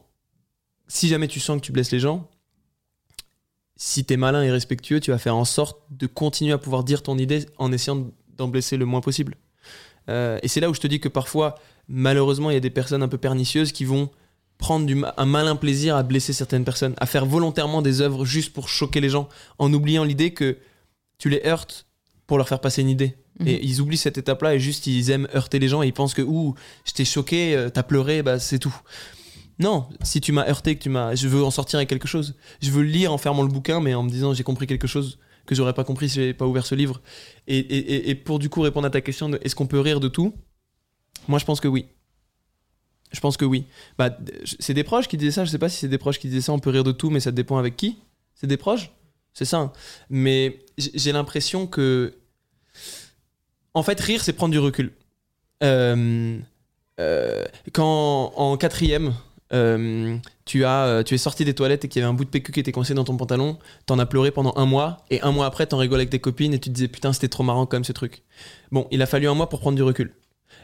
si 0.87 1.07
jamais 1.07 1.27
tu 1.27 1.39
sens 1.39 1.59
que 1.59 1.65
tu 1.65 1.71
blesses 1.71 1.91
les 1.91 1.99
gens, 1.99 2.29
si 3.75 4.03
t'es 4.05 4.17
malin 4.17 4.43
et 4.43 4.51
respectueux, 4.51 4.99
tu 4.99 5.11
vas 5.11 5.17
faire 5.17 5.35
en 5.35 5.45
sorte 5.45 5.79
de 5.91 6.07
continuer 6.07 6.51
à 6.51 6.57
pouvoir 6.57 6.83
dire 6.83 7.03
ton 7.03 7.17
idée 7.17 7.45
en 7.57 7.71
essayant 7.71 8.11
d'en 8.37 8.47
blesser 8.47 8.77
le 8.77 8.85
moins 8.85 9.01
possible. 9.01 9.35
Euh, 10.09 10.39
et 10.43 10.47
c'est 10.47 10.59
là 10.59 10.69
où 10.69 10.73
je 10.73 10.81
te 10.81 10.87
dis 10.87 10.99
que 10.99 11.09
parfois, 11.09 11.55
malheureusement, 11.87 12.49
il 12.49 12.53
y 12.53 12.57
a 12.57 12.61
des 12.61 12.69
personnes 12.69 13.01
un 13.01 13.07
peu 13.07 13.17
pernicieuses 13.17 13.71
qui 13.71 13.85
vont 13.85 14.09
prendre 14.63 14.85
du 14.85 14.95
un 15.17 15.25
malin 15.25 15.57
plaisir 15.57 15.97
à 15.97 16.03
blesser 16.03 16.31
certaines 16.31 16.63
personnes, 16.63 16.93
à 16.97 17.05
faire 17.05 17.25
volontairement 17.25 17.81
des 17.81 17.99
œuvres 17.99 18.23
juste 18.23 18.53
pour 18.53 18.69
choquer 18.69 19.01
les 19.01 19.09
gens, 19.09 19.27
en 19.59 19.73
oubliant 19.73 20.05
l'idée 20.05 20.31
que 20.33 20.57
tu 21.17 21.27
les 21.27 21.41
heurtes 21.45 21.85
pour 22.27 22.37
leur 22.37 22.47
faire 22.47 22.61
passer 22.61 22.81
une 22.81 22.87
idée. 22.89 23.17
Mhm. 23.41 23.47
Et 23.49 23.59
ils 23.65 23.81
oublient 23.81 23.97
cette 23.97 24.17
étape-là 24.17 24.55
et 24.55 24.59
juste 24.61 24.87
ils 24.87 25.09
aiment 25.09 25.27
heurter 25.35 25.59
les 25.59 25.67
gens 25.67 25.83
et 25.83 25.87
ils 25.87 25.93
pensent 25.93 26.13
que 26.13 26.21
ouh, 26.21 26.55
je 26.85 26.93
t'ai 26.93 27.03
choqué, 27.03 27.57
euh, 27.57 27.69
t'as 27.69 27.83
pleuré, 27.83 28.23
bah 28.23 28.39
c'est 28.39 28.57
tout. 28.59 28.73
Non, 29.59 29.85
si 30.01 30.21
tu 30.21 30.31
m'as 30.31 30.47
heurté, 30.47 30.77
que 30.77 30.83
tu 30.83 30.89
m'as, 30.89 31.13
je 31.13 31.27
veux 31.27 31.43
en 31.43 31.51
sortir 31.51 31.77
avec 31.77 31.89
quelque 31.89 32.07
chose. 32.07 32.33
Je 32.61 32.71
veux 32.71 32.83
lire 32.83 33.11
en 33.11 33.17
fermant 33.17 33.43
le 33.43 33.49
bouquin, 33.49 33.81
mais 33.81 33.93
en 33.93 34.03
me 34.03 34.09
disant 34.09 34.33
j'ai 34.33 34.43
compris 34.43 34.65
quelque 34.65 34.87
chose 34.87 35.19
que 35.45 35.55
j'aurais 35.55 35.73
pas 35.73 35.83
compris 35.83 36.07
si 36.07 36.15
j'avais 36.15 36.33
pas 36.33 36.47
ouvert 36.47 36.65
ce 36.65 36.73
livre. 36.73 37.01
Et, 37.47 37.57
et- 37.57 37.93
et- 37.95 38.09
et 38.11 38.15
pour 38.15 38.39
du 38.39 38.47
coup 38.47 38.61
répondre 38.61 38.87
à 38.87 38.89
ta 38.89 39.01
question 39.01 39.27
de 39.27 39.39
est-ce 39.43 39.55
qu'on 39.55 39.67
peut 39.67 39.81
rire 39.81 39.99
de 39.99 40.07
tout? 40.07 40.33
Moi 41.27 41.37
je 41.37 41.43
pense 41.43 41.59
que 41.59 41.67
oui. 41.67 41.85
Je 43.13 43.19
pense 43.19 43.37
que 43.37 43.45
oui. 43.45 43.65
Bah, 43.97 44.17
c'est 44.59 44.73
des 44.73 44.83
proches 44.83 45.07
qui 45.07 45.17
disaient 45.17 45.31
ça. 45.31 45.45
Je 45.45 45.51
sais 45.51 45.59
pas 45.59 45.69
si 45.69 45.77
c'est 45.77 45.87
des 45.87 45.97
proches 45.97 46.19
qui 46.19 46.27
disaient 46.27 46.41
ça. 46.41 46.51
On 46.51 46.59
peut 46.59 46.71
rire 46.71 46.83
de 46.83 46.91
tout, 46.91 47.09
mais 47.09 47.19
ça 47.19 47.31
dépend 47.31 47.57
avec 47.57 47.77
qui. 47.77 47.99
C'est 48.35 48.47
des 48.47 48.57
proches? 48.57 48.91
C'est 49.33 49.45
ça. 49.45 49.57
hein. 49.59 49.71
Mais 50.09 50.59
j'ai 50.77 51.11
l'impression 51.11 51.67
que, 51.67 52.15
en 53.73 53.83
fait, 53.83 53.99
rire, 53.99 54.23
c'est 54.23 54.33
prendre 54.33 54.51
du 54.51 54.59
recul. 54.59 54.91
Euh, 55.63 56.37
euh, 56.99 57.45
quand 57.71 58.33
en 58.35 58.57
quatrième, 58.57 59.13
euh, 59.53 60.17
tu 60.45 60.65
as, 60.65 61.03
tu 61.05 61.13
es 61.13 61.17
sorti 61.17 61.45
des 61.45 61.53
toilettes 61.53 61.85
et 61.85 61.87
qu'il 61.87 62.01
y 62.01 62.03
avait 62.03 62.09
un 62.11 62.15
bout 62.15 62.25
de 62.25 62.29
PQ 62.29 62.51
qui 62.51 62.59
était 62.59 62.71
coincé 62.71 62.93
dans 62.93 63.03
ton 63.03 63.15
pantalon, 63.17 63.57
t'en 63.85 63.97
as 63.99 64.05
pleuré 64.05 64.31
pendant 64.31 64.53
un 64.55 64.65
mois 64.65 65.05
et 65.09 65.21
un 65.21 65.31
mois 65.31 65.45
après, 65.45 65.65
t'en 65.67 65.77
rigoles 65.77 65.99
avec 65.99 66.09
tes 66.09 66.19
copines 66.19 66.53
et 66.53 66.59
tu 66.59 66.69
te 66.69 66.73
disais 66.75 66.87
putain, 66.87 67.13
c'était 67.13 67.29
trop 67.29 67.43
marrant 67.43 67.65
quand 67.65 67.77
même 67.77 67.83
ce 67.83 67.91
truc. 67.93 68.23
Bon, 68.71 68.87
il 68.91 69.01
a 69.01 69.05
fallu 69.05 69.27
un 69.27 69.35
mois 69.35 69.49
pour 69.49 69.59
prendre 69.59 69.75
du 69.75 69.83
recul. 69.83 70.13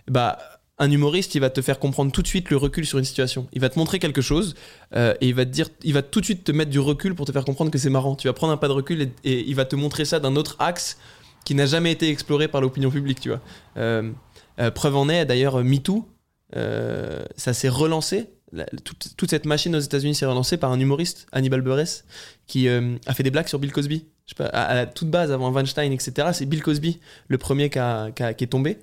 Bah, 0.07 0.37
un 0.79 0.89
humoriste, 0.89 1.35
il 1.35 1.39
va 1.41 1.49
te 1.49 1.61
faire 1.61 1.77
comprendre 1.77 2.11
tout 2.11 2.21
de 2.21 2.27
suite 2.27 2.49
le 2.49 2.57
recul 2.57 2.85
sur 2.85 2.97
une 2.97 3.05
situation. 3.05 3.47
Il 3.51 3.59
va 3.61 3.69
te 3.69 3.77
montrer 3.77 3.99
quelque 3.99 4.21
chose 4.21 4.55
euh, 4.95 5.13
et 5.19 5.27
il 5.27 5.35
va 5.35 5.45
te 5.45 5.51
dire, 5.51 5.67
il 5.83 5.93
va 5.93 6.01
tout 6.01 6.21
de 6.21 6.25
suite 6.25 6.45
te 6.45 6.51
mettre 6.53 6.71
du 6.71 6.79
recul 6.79 7.15
pour 7.15 7.25
te 7.25 7.31
faire 7.33 7.43
comprendre 7.43 7.69
que 7.69 7.77
c'est 7.77 7.89
marrant. 7.89 8.15
Tu 8.15 8.27
vas 8.27 8.33
prendre 8.33 8.53
un 8.53 8.57
pas 8.57 8.69
de 8.69 8.73
recul 8.73 9.11
et, 9.23 9.49
il 9.49 9.55
va 9.55 9.65
te 9.65 9.75
montrer 9.75 10.05
ça 10.05 10.19
d'un 10.19 10.35
autre 10.37 10.55
axe 10.59 10.97
qui 11.45 11.53
n'a 11.53 11.65
jamais 11.65 11.91
été 11.91 12.09
exploré 12.09 12.47
par 12.47 12.61
l'opinion 12.61 12.89
publique, 12.91 13.19
tu 13.19 13.29
vois. 13.29 13.41
Euh, 13.77 14.11
euh, 14.59 14.71
preuve 14.71 14.95
en 14.95 15.09
est, 15.09 15.25
d'ailleurs, 15.25 15.63
MeToo, 15.63 16.07
ça 16.53 17.53
s'est 17.53 17.69
relancé. 17.69 18.29
La- 18.51 18.65
toute, 18.65 19.29
cette 19.29 19.45
machine 19.45 19.75
aux 19.75 19.79
États-Unis 19.79 20.15
s'est 20.15 20.25
relancée 20.25 20.57
par 20.57 20.71
un 20.71 20.79
humoriste, 20.79 21.27
Hannibal 21.31 21.61
Buress, 21.61 22.05
qui 22.47 22.67
a 22.67 23.13
fait 23.13 23.23
des 23.23 23.31
blagues 23.31 23.47
sur 23.47 23.59
Bill 23.59 23.71
Cosby. 23.71 24.05
À, 24.39 24.75
la 24.75 24.85
toute 24.85 25.09
base, 25.09 25.31
avant 25.31 25.51
Weinstein, 25.51 25.91
etc., 25.91 26.29
c'est 26.33 26.45
Bill 26.45 26.61
Cosby, 26.61 26.99
le 27.29 27.37
premier 27.37 27.69
qui 27.69 27.79
a- 27.79 28.11
qui 28.11 28.43
est 28.43 28.47
tombé. 28.47 28.79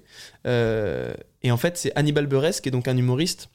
Et 1.47 1.53
en 1.53 1.57
fait, 1.57 1.79
c'est 1.79 1.93
Hannibal 1.95 2.27
Buress, 2.27 2.61
qui 2.61 2.71
est 2.71 2.73
donc 2.73 2.89
un 2.89 2.97
humoriste, 2.97 3.51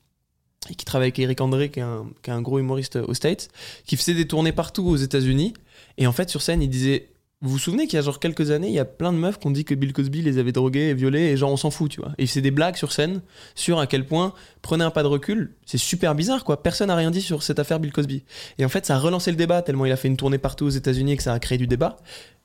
et 0.70 0.76
qui 0.76 0.86
travaille 0.86 1.08
avec 1.08 1.20
Eric 1.20 1.42
André, 1.42 1.70
qui 1.70 1.82
est, 1.82 1.84
un, 1.84 2.42
gros 2.42 2.58
humoriste 2.58 2.96
aux 2.96 3.14
States, 3.14 3.50
qui 3.86 3.98
faisait 3.98 4.14
des 4.14 4.26
tournées 4.26 4.54
partout 4.54 4.88
aux 4.88 4.96
États-Unis. 4.96 5.54
Et 5.98 6.08
en 6.08 6.14
fait, 6.14 6.30
sur 6.30 6.42
scène, 6.42 6.62
il 6.62 6.70
disait 6.70 7.10
Vous 7.42 7.50
vous 7.50 7.60
souvenez 7.60 7.88
qu'il 7.88 7.98
y 7.98 8.00
a 8.00 8.02
genre 8.02 8.22
quelques 8.22 8.50
années, 8.50 8.70
il 8.70 8.74
y 8.74 8.80
a 8.80 8.86
plein 8.86 9.12
de 9.12 9.18
meufs 9.18 9.40
qui 9.40 9.48
ont 9.48 9.52
dit 9.52 9.66
que 9.66 9.76
Bill 9.76 9.92
Cosby 9.92 10.22
les 10.22 10.38
avait 10.38 10.54
drogués 10.54 10.88
et 10.88 10.94
violés, 10.94 11.24
et 11.24 11.36
genre 11.36 11.52
on 11.52 11.58
s'en 11.58 11.70
fout, 11.70 11.92
tu 11.92 12.00
vois. 12.00 12.14
Et 12.18 12.24
il 12.24 12.28
faisait 12.30 12.40
des 12.40 12.52
blagues 12.52 12.78
sur 12.78 12.94
scène 12.94 13.22
sur 13.56 13.78
à 13.78 13.88
quel 13.88 14.08
point, 14.08 14.34
prenez 14.62 14.86
un 14.86 14.92
pas 14.92 15.04
de 15.04 15.10
recul, 15.10 15.58
c'est 15.66 15.78
super 15.78 16.16
bizarre, 16.16 16.46
quoi. 16.46 16.64
Personne 16.64 16.88
n'a 16.88 16.96
rien 16.96 17.12
dit 17.12 17.22
sur 17.22 17.44
cette 17.44 17.60
affaire 17.60 17.82
Bill 17.82 17.92
Cosby. 17.92 18.24
Et 18.58 18.64
en 18.64 18.70
fait, 18.70 18.86
ça 18.86 18.96
a 18.96 19.00
relancé 19.00 19.32
le 19.32 19.38
débat, 19.38 19.62
tellement 19.64 19.86
il 19.86 19.92
a 19.92 19.98
fait 19.98 20.08
une 20.08 20.16
tournée 20.16 20.38
partout 20.38 20.64
aux 20.64 20.70
États-Unis 20.70 21.12
et 21.12 21.18
que 21.18 21.24
ça 21.24 21.34
a 21.34 21.40
créé 21.40 21.58
du 21.58 21.68
débat. 21.68 21.98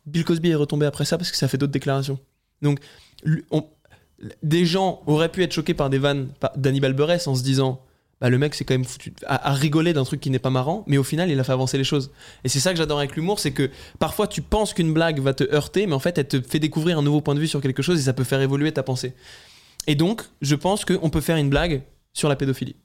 Bill 0.07 0.25
Cosby 0.25 0.51
est 0.51 0.57
retombé 0.57 0.87
après 0.87 1.05
ça 1.05 1.19
parce 1.19 1.31
que 1.31 1.37
ça 1.37 1.47
a 1.47 1.49
fait 1.49 1.59
d'autres 1.59 1.71
déclarations. 1.73 2.19
Donc, 2.63 2.81
on- 3.53 3.65
des 4.43 4.65
gens 4.65 5.03
auraient 5.07 5.31
pu 5.31 5.43
être 5.43 5.53
choqués 5.53 5.75
par 5.75 5.91
des 5.91 5.99
vannes 5.99 6.29
d'Hannibal 6.57 6.95
Buress 6.95 7.27
en 7.27 7.35
se 7.35 7.43
disant 7.43 7.83
bah 8.21 8.31
le 8.31 8.39
mec 8.39 8.55
c'est 8.55 8.65
quand 8.65 8.75
même 8.75 8.85
foutu 8.85 9.13
à, 9.27 9.53
rigoler 9.53 9.93
d'un 9.93 10.05
truc 10.05 10.21
qui 10.21 10.31
n'est 10.31 10.39
pas 10.39 10.51
marrant 10.51 10.85
mais 10.87 10.97
au 10.97 11.03
final 11.03 11.31
il 11.31 11.39
a 11.39 11.45
fait 11.45 11.53
avancer 11.53 11.77
les 11.77 11.85
choses. 11.85 12.11
Et 12.45 12.49
c'est 12.49 12.61
ça 12.61 12.73
que 12.73 12.79
j'adore 12.79 12.99
avec 12.99 13.15
l'humour 13.15 13.39
c'est 13.39 13.53
que 13.53 13.71
parfois 13.99 14.27
tu 14.27 14.41
penses 14.41 14.73
qu'une 14.73 14.95
blague 14.95 15.21
va 15.21 15.35
te 15.35 15.45
heurter 15.53 15.87
mais 15.87 15.95
en 15.95 15.99
fait 15.99 16.17
elle 16.17 16.29
te 16.29 16.41
fait 16.41 16.59
découvrir 16.59 16.99
un 16.99 17.03
nouveau 17.03 17.21
point 17.21 17.35
de 17.35 17.41
vue 17.41 17.49
sur 17.49 17.61
quelque 17.61 17.83
chose 17.83 17.99
et 17.99 18.03
ça 18.03 18.15
peut 18.15 18.25
faire 18.25 18.41
évoluer 18.41 18.73
ta 18.73 18.83
pensée. 18.83 19.15
Et 19.87 19.95
donc 19.95 20.23
je 20.41 20.55
pense 20.55 20.85
qu'on 20.85 21.11
peut 21.11 21.21
faire 21.21 21.37
une 21.37 21.51
blague 21.51 21.83
sur 22.15 22.31
la 22.31 22.37
pédophilie. 22.37 22.77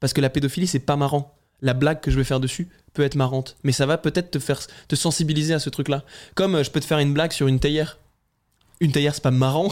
Parce 0.00 0.14
que 0.14 0.22
la 0.22 0.30
pédophilie 0.30 0.66
c'est 0.66 0.78
pas 0.78 0.96
marrant. 0.96 1.36
La 1.60 1.74
blague 1.74 2.00
que 2.00 2.10
je 2.10 2.16
vais 2.16 2.24
faire 2.24 2.40
dessus 2.40 2.68
peut 2.94 3.02
être 3.02 3.14
marrante. 3.14 3.56
Mais 3.64 3.72
ça 3.72 3.86
va 3.86 3.96
peut-être 3.98 4.30
te 4.30 4.38
faire 4.38 4.60
te 4.88 4.96
sensibiliser 4.96 5.52
à 5.52 5.58
ce 5.58 5.68
truc 5.68 5.88
là 5.88 6.04
comme 6.34 6.54
euh, 6.54 6.64
je 6.64 6.70
peux 6.70 6.80
te 6.80 6.86
faire 6.86 6.98
une 7.00 7.12
blague 7.12 7.32
sur 7.32 7.48
une 7.48 7.60
théière 7.60 7.98
une 8.80 8.92
théière 8.92 9.14
c'est 9.14 9.22
pas 9.22 9.30
marrant 9.30 9.70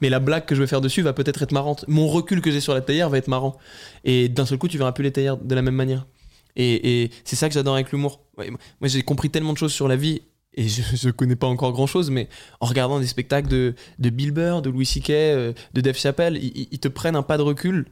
mais 0.00 0.08
la 0.08 0.20
blague 0.20 0.44
que 0.44 0.54
je 0.54 0.60
vais 0.60 0.66
faire 0.66 0.80
dessus 0.80 1.02
va 1.02 1.12
peut-être 1.12 1.42
être 1.42 1.52
marrante. 1.52 1.84
Mon 1.88 2.06
recul 2.06 2.40
que 2.40 2.50
j'ai 2.50 2.60
sur 2.60 2.74
la 2.74 2.80
théière 2.80 3.10
va 3.10 3.18
être 3.18 3.28
marrant. 3.28 3.56
Et 4.04 4.28
d'un 4.28 4.46
seul 4.46 4.58
coup, 4.58 4.68
tu 4.68 4.78
verras 4.78 4.92
plus 4.92 5.04
les 5.04 5.12
théières 5.12 5.36
de 5.36 5.54
la 5.54 5.62
même 5.62 5.74
manière. 5.74 6.06
Et, 6.56 7.10
c'est 7.24 7.36
ça 7.36 7.48
que 7.48 7.54
j'adore 7.54 7.74
avec 7.74 7.92
l'humour. 7.92 8.20
Moi, 8.36 8.88
j'ai 8.88 9.02
compris 9.02 9.30
tellement 9.30 9.52
de 9.52 9.58
choses 9.58 9.72
sur 9.72 9.86
la 9.86 9.96
vie 9.96 10.22
et 10.54 10.68
je, 10.68 10.82
je 10.96 11.10
connais 11.10 11.36
pas 11.36 11.46
encore 11.46 11.72
grand 11.72 11.86
chose, 11.86 12.10
mais 12.10 12.28
en 12.60 12.66
regardant 12.66 12.98
des 12.98 13.06
spectacles 13.06 13.48
de, 13.48 13.74
de 13.98 14.10
Bill 14.10 14.32
Burr, 14.32 14.62
de 14.62 14.70
Louis 14.70 14.86
C.K., 14.86 15.10
euh, 15.10 15.52
de 15.74 15.80
Dave 15.80 15.96
Chappelle, 15.96 16.36
ils 16.36 16.78
te 16.80 16.88
prennent 16.88 17.16
un 17.16 17.22
pas 17.22 17.38
de 17.38 17.42
recul 17.42 17.86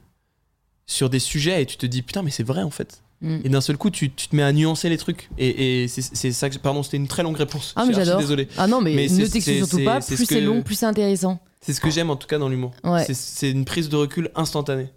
sur 0.85 1.09
des 1.09 1.19
sujets 1.19 1.61
et 1.61 1.65
tu 1.65 1.77
te 1.77 1.85
dis 1.85 2.01
putain, 2.01 2.23
mais 2.23 2.31
c'est 2.31 2.43
vrai 2.43 2.63
en 2.63 2.69
fait. 2.69 3.03
Mm. 3.21 3.37
Et 3.45 3.49
d'un 3.49 3.61
seul 3.61 3.77
coup, 3.77 3.89
tu, 3.89 4.11
tu 4.11 4.27
te 4.27 4.35
mets 4.35 4.43
à 4.43 4.51
nuancer 4.53 4.89
les 4.89 4.97
trucs. 4.97 5.29
Et, 5.37 5.83
et 5.83 5.87
c'est 5.87 6.31
ça 6.31 6.49
que. 6.49 6.57
Pardon, 6.57 6.83
c'était 6.83 6.97
une 6.97 7.07
très 7.07 7.23
longue 7.23 7.37
réponse. 7.37 7.73
Ah, 7.75 7.85
mais 7.85 7.93
j'adore. 7.93 8.19
Désolé. 8.19 8.47
Ah 8.57 8.67
non, 8.67 8.81
mais, 8.81 8.93
ne 8.95 9.25
t'excuse 9.25 9.57
surtout 9.67 9.83
pas. 9.83 9.99
Plus 9.99 10.17
ce 10.17 10.25
c'est 10.25 10.41
long, 10.41 10.61
plus 10.61 10.75
c'est 10.75 10.85
intéressant. 10.85 11.39
C'est 11.61 11.73
ce 11.73 11.81
que 11.81 11.89
j'aime 11.89 12.09
en 12.09 12.15
tout 12.15 12.27
cas 12.27 12.37
dans 12.37 12.47
l'humour. 12.49 12.71
Ouais. 12.83 13.03
C'est- 13.05 13.15
C'est 13.15 13.49
une 13.51 13.65
prise 13.65 13.89
de 13.89 13.95
recul 13.95 14.29
instantanée. 14.35 14.89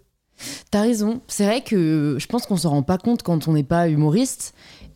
T'as 0.71 0.81
raison. 0.81 1.21
C'est 1.27 1.45
vrai 1.45 1.61
que 1.61 2.17
je 2.19 2.25
pense 2.27 2.45
qu'on 2.45 2.57
s'en 2.57 2.69
rend 2.71 2.83
pas 2.83 2.97
compte 2.97 3.21
quand 3.23 3.47
on 3.47 3.53
n'est 3.53 3.63
pas 3.63 3.89
humoriste. 3.89 4.53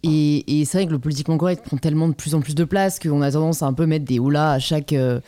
Et, 0.08 0.62
et 0.62 0.66
c'est 0.66 0.78
vrai 0.78 0.88
que 0.88 0.92
le 0.92 1.00
politiquement 1.00 1.38
correct 1.38 1.64
prend 1.66 1.78
tellement 1.78 2.08
de 2.08 2.14
plus 2.14 2.36
en 2.36 2.42
plus 2.42 2.54
de 2.56 2.64
place 2.64 3.00
qu'on 3.00 3.22
a 3.22 3.32
tendance 3.32 3.64
à 3.64 3.66
un 3.66 3.74
peu 3.74 3.86
mettre 3.86 4.06
des 4.06 4.20
houlas 4.20 4.52
à 4.54 4.60
chaque 4.60 4.94
euh, 4.94 5.20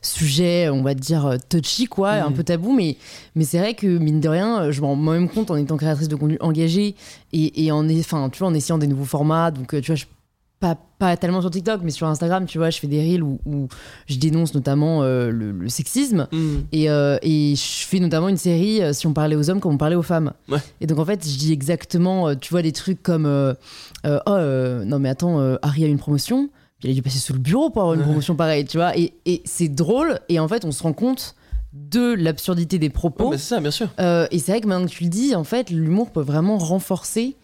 sujet, 0.00 0.68
on 0.70 0.82
va 0.82 0.94
dire 0.94 1.26
euh, 1.26 1.36
touchy, 1.48 1.86
quoi, 1.86 2.14
Mhm. 2.16 2.26
un 2.26 2.32
peu 2.32 2.44
tabou. 2.44 2.72
Mais, 2.74 2.96
mais 3.34 3.44
c'est 3.44 3.58
vrai 3.58 3.74
que, 3.74 3.86
mine 3.86 4.20
de 4.20 4.28
rien, 4.28 4.70
je 4.70 4.80
m'en 4.80 4.88
rends 4.88 4.96
moi-même 4.96 5.28
compte 5.28 5.50
en 5.50 5.56
étant 5.56 5.76
créatrice 5.76 6.08
de 6.08 6.16
contenu 6.16 6.36
engagée 6.40 6.94
et, 7.32 7.64
et 7.64 7.72
en, 7.72 7.86
tu 7.86 8.38
vois, 8.38 8.48
en 8.48 8.54
essayant 8.54 8.78
des 8.78 8.86
nouveaux 8.86 9.04
formats. 9.04 9.50
Donc, 9.50 9.74
euh, 9.74 9.80
tu 9.80 9.88
vois, 9.92 9.96
je 9.96 10.04
pas, 10.62 10.76
pas 11.00 11.16
tellement 11.16 11.40
sur 11.40 11.50
TikTok, 11.50 11.80
mais 11.82 11.90
sur 11.90 12.06
Instagram, 12.06 12.46
tu 12.46 12.56
vois, 12.56 12.70
je 12.70 12.78
fais 12.78 12.86
des 12.86 13.00
reels 13.00 13.24
où, 13.24 13.40
où 13.44 13.66
je 14.06 14.16
dénonce 14.16 14.54
notamment 14.54 15.02
euh, 15.02 15.28
le, 15.32 15.50
le 15.50 15.68
sexisme. 15.68 16.28
Et, 16.70 16.88
euh, 16.88 17.18
et 17.20 17.54
je 17.56 17.84
fais 17.84 17.98
notamment 17.98 18.28
une 18.28 18.36
série 18.36 18.80
euh, 18.80 18.92
si 18.92 19.08
on 19.08 19.12
parlait 19.12 19.34
aux 19.34 19.50
hommes 19.50 19.58
comme 19.58 19.74
on 19.74 19.76
parlait 19.76 19.96
aux 19.96 20.02
femmes. 20.02 20.32
Ouais. 20.48 20.60
Et 20.80 20.86
donc 20.86 21.00
en 21.00 21.04
fait, 21.04 21.28
je 21.28 21.36
dis 21.36 21.52
exactement, 21.52 22.36
tu 22.36 22.50
vois, 22.50 22.62
des 22.62 22.70
trucs 22.70 23.02
comme 23.02 23.26
Oh, 24.04 24.38
non 24.86 24.98
mais 25.00 25.08
attends, 25.08 25.40
Harry 25.62 25.82
a 25.82 25.88
une 25.88 25.98
promotion, 25.98 26.48
puis 26.78 26.88
il 26.88 26.92
a 26.92 26.94
dû 26.94 27.02
passer 27.02 27.18
sous 27.18 27.32
le 27.32 27.40
bureau 27.40 27.70
pour 27.70 27.82
avoir 27.82 27.96
une 27.96 28.02
promotion 28.02 28.36
pareille, 28.36 28.64
tu 28.64 28.76
vois. 28.76 28.96
Et, 28.96 29.14
et 29.26 29.42
c'est 29.44 29.68
drôle, 29.68 30.20
et 30.28 30.38
en 30.38 30.46
fait, 30.46 30.64
on 30.64 30.70
se 30.70 30.84
rend 30.84 30.92
compte 30.92 31.34
de 31.72 32.14
l'absurdité 32.14 32.78
des 32.78 32.90
propos. 32.90 33.32
c'est 33.32 33.38
ça, 33.38 33.60
bien 33.60 33.72
sûr. 33.72 33.88
Et 33.98 34.38
c'est 34.38 34.52
vrai 34.52 34.60
que 34.60 34.68
maintenant 34.68 34.86
que 34.86 34.92
tu 34.92 35.02
le 35.02 35.10
dis, 35.10 35.34
en 35.34 35.42
fait, 35.44 35.70
l'humour 35.70 36.12
peut 36.12 36.22
vraiment 36.22 36.58
renforcer 36.58 37.34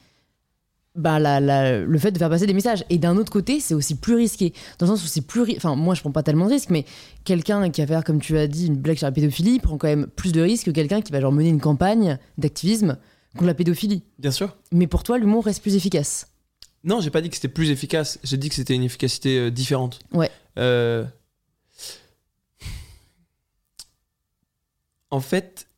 bah, 0.98 1.18
la- 1.18 1.40
la- 1.40 1.78
le 1.80 1.98
fait 1.98 2.10
de 2.10 2.18
faire 2.18 2.28
passer 2.28 2.46
des 2.46 2.52
messages. 2.52 2.84
Et 2.90 2.98
d'un 2.98 3.16
autre 3.16 3.32
côté, 3.32 3.60
c'est 3.60 3.74
aussi 3.74 3.94
plus 3.94 4.14
risqué. 4.16 4.52
Dans 4.78 4.86
le 4.86 4.92
sens 4.92 5.04
où 5.04 5.06
c'est 5.06 5.22
plus. 5.26 5.42
ri- 5.42 5.54
Enfin, 5.56 5.74
moi, 5.76 5.94
je 5.94 6.00
prends 6.00 6.12
pas 6.12 6.22
tellement 6.22 6.46
de 6.46 6.50
risques, 6.52 6.70
mais 6.70 6.84
quelqu'un 7.24 7.70
qui 7.70 7.80
va 7.80 7.86
faire, 7.86 8.04
comme 8.04 8.20
tu 8.20 8.36
as 8.36 8.46
dit, 8.46 8.66
une 8.66 8.76
blague 8.76 8.98
sur 8.98 9.06
la 9.06 9.12
pédophilie 9.12 9.60
prend 9.60 9.78
quand 9.78 9.88
même 9.88 10.06
plus 10.08 10.32
de 10.32 10.40
risques 10.42 10.66
que 10.66 10.70
quelqu'un 10.70 11.00
qui 11.00 11.12
va 11.12 11.20
genre 11.20 11.32
mener 11.32 11.48
une 11.48 11.60
campagne 11.60 12.18
d'activisme 12.36 12.98
contre 13.34 13.46
la 13.46 13.54
pédophilie. 13.54 14.02
Bien 14.18 14.30
sûr. 14.32 14.56
Mais 14.72 14.86
pour 14.86 15.02
toi, 15.04 15.16
l'humour 15.18 15.44
reste 15.44 15.62
plus 15.62 15.76
efficace. 15.76 16.26
Non, 16.84 17.00
j'ai 17.00 17.10
pas 17.10 17.20
dit 17.20 17.28
que 17.28 17.34
c'était 17.34 17.48
plus 17.48 17.70
efficace. 17.70 18.18
J'ai 18.22 18.36
dit 18.36 18.48
que 18.48 18.54
c'était 18.54 18.74
une 18.74 18.82
efficacité 18.84 19.38
euh, 19.38 19.50
différente. 19.50 19.98
Ouais. 20.12 20.30
Euh, 20.58 21.04
En 25.10 25.20
fait, 25.20 25.68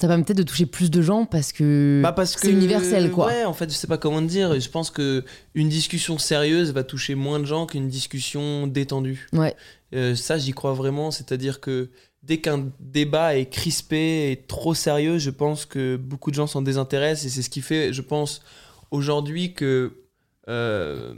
Ça 0.00 0.08
permet 0.08 0.24
peut-être 0.24 0.38
de 0.38 0.42
toucher 0.42 0.66
plus 0.66 0.90
de 0.90 1.02
gens 1.02 1.24
parce 1.24 1.52
que. 1.52 2.00
bah 2.02 2.12
parce 2.12 2.34
que 2.34 2.40
c'est 2.40 2.52
universel, 2.52 3.12
quoi. 3.12 3.26
Ouais, 3.26 3.44
en 3.44 3.52
fait, 3.52 3.70
je 3.70 3.76
sais 3.76 3.86
pas 3.86 3.98
comment 3.98 4.20
te 4.20 4.26
dire. 4.26 4.58
Je 4.58 4.68
pense 4.68 4.90
que 4.90 5.24
une 5.54 5.68
discussion 5.68 6.18
sérieuse 6.18 6.72
va 6.72 6.82
toucher 6.82 7.14
moins 7.14 7.38
de 7.38 7.44
gens 7.44 7.66
qu'une 7.66 7.88
discussion 7.88 8.66
détendue. 8.66 9.28
Ouais. 9.32 9.54
Euh, 9.94 10.16
ça, 10.16 10.36
j'y 10.36 10.52
crois 10.52 10.72
vraiment. 10.72 11.12
C'est-à-dire 11.12 11.60
que 11.60 11.90
dès 12.24 12.38
qu'un 12.38 12.70
débat 12.80 13.36
est 13.36 13.46
crispé 13.46 14.32
et 14.32 14.44
trop 14.48 14.74
sérieux, 14.74 15.18
je 15.18 15.30
pense 15.30 15.64
que 15.64 15.96
beaucoup 15.96 16.30
de 16.30 16.36
gens 16.36 16.48
s'en 16.48 16.62
désintéressent 16.62 17.26
et 17.26 17.28
c'est 17.28 17.42
ce 17.42 17.50
qui 17.50 17.60
fait, 17.60 17.92
je 17.92 18.02
pense, 18.02 18.42
aujourd'hui 18.90 19.54
que 19.54 19.92
euh, 20.48 21.14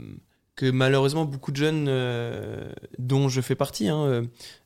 que 0.57 0.69
malheureusement 0.71 1.23
beaucoup 1.23 1.51
de 1.51 1.55
jeunes, 1.57 1.85
euh, 1.87 2.69
dont 2.97 3.29
je 3.29 3.41
fais 3.41 3.55
partie, 3.55 3.87
hein, 3.87 4.03
euh, 4.05 4.23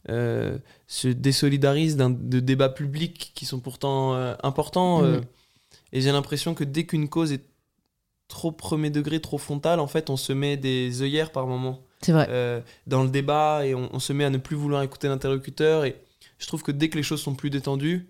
euh, 0.10 0.58
se 0.88 1.10
désolidarisent 1.10 1.97
de 1.97 2.39
débats 2.39 2.69
publics 2.69 3.34
qui 3.36 3.45
sont 3.45 3.60
pourtant 3.60 4.15
euh, 4.15 4.34
importants. 4.41 5.04
et 5.91 6.01
j'ai 6.01 6.12
l'impression 6.12 6.56
que 6.56 6.63
dès 6.63 6.86
qu'une 6.86 7.10
cause 7.10 7.34
est 7.34 7.43
trop 8.30 8.54
premier 8.54 8.89
degré, 8.89 9.19
trop 9.19 9.38
frontale, 9.38 9.82
en 9.82 9.88
fait, 9.88 10.10
on 10.10 10.15
se 10.15 10.32
met 10.32 10.56
des 10.56 11.01
œillères 11.01 11.34
par 11.34 11.45
moment 11.45 11.82
C'est 12.01 12.13
vrai. 12.13 12.63
dans 12.88 13.04
le 13.04 13.10
débat 13.10 13.67
et 13.67 13.75
on, 13.75 13.89
on 13.93 13.99
se 13.99 14.13
met 14.13 14.23
à 14.23 14.30
ne 14.30 14.38
plus 14.38 14.56
vouloir 14.56 14.82
écouter 14.84 15.10
l'interlocuteur. 15.10 15.84
Et 15.84 15.97
je 16.39 16.47
trouve 16.47 16.63
que 16.63 16.71
dès 16.71 16.88
que 16.88 16.95
les 16.95 17.04
choses 17.04 17.21
sont 17.21 17.36
plus 17.36 17.49
détendues, 17.49 18.08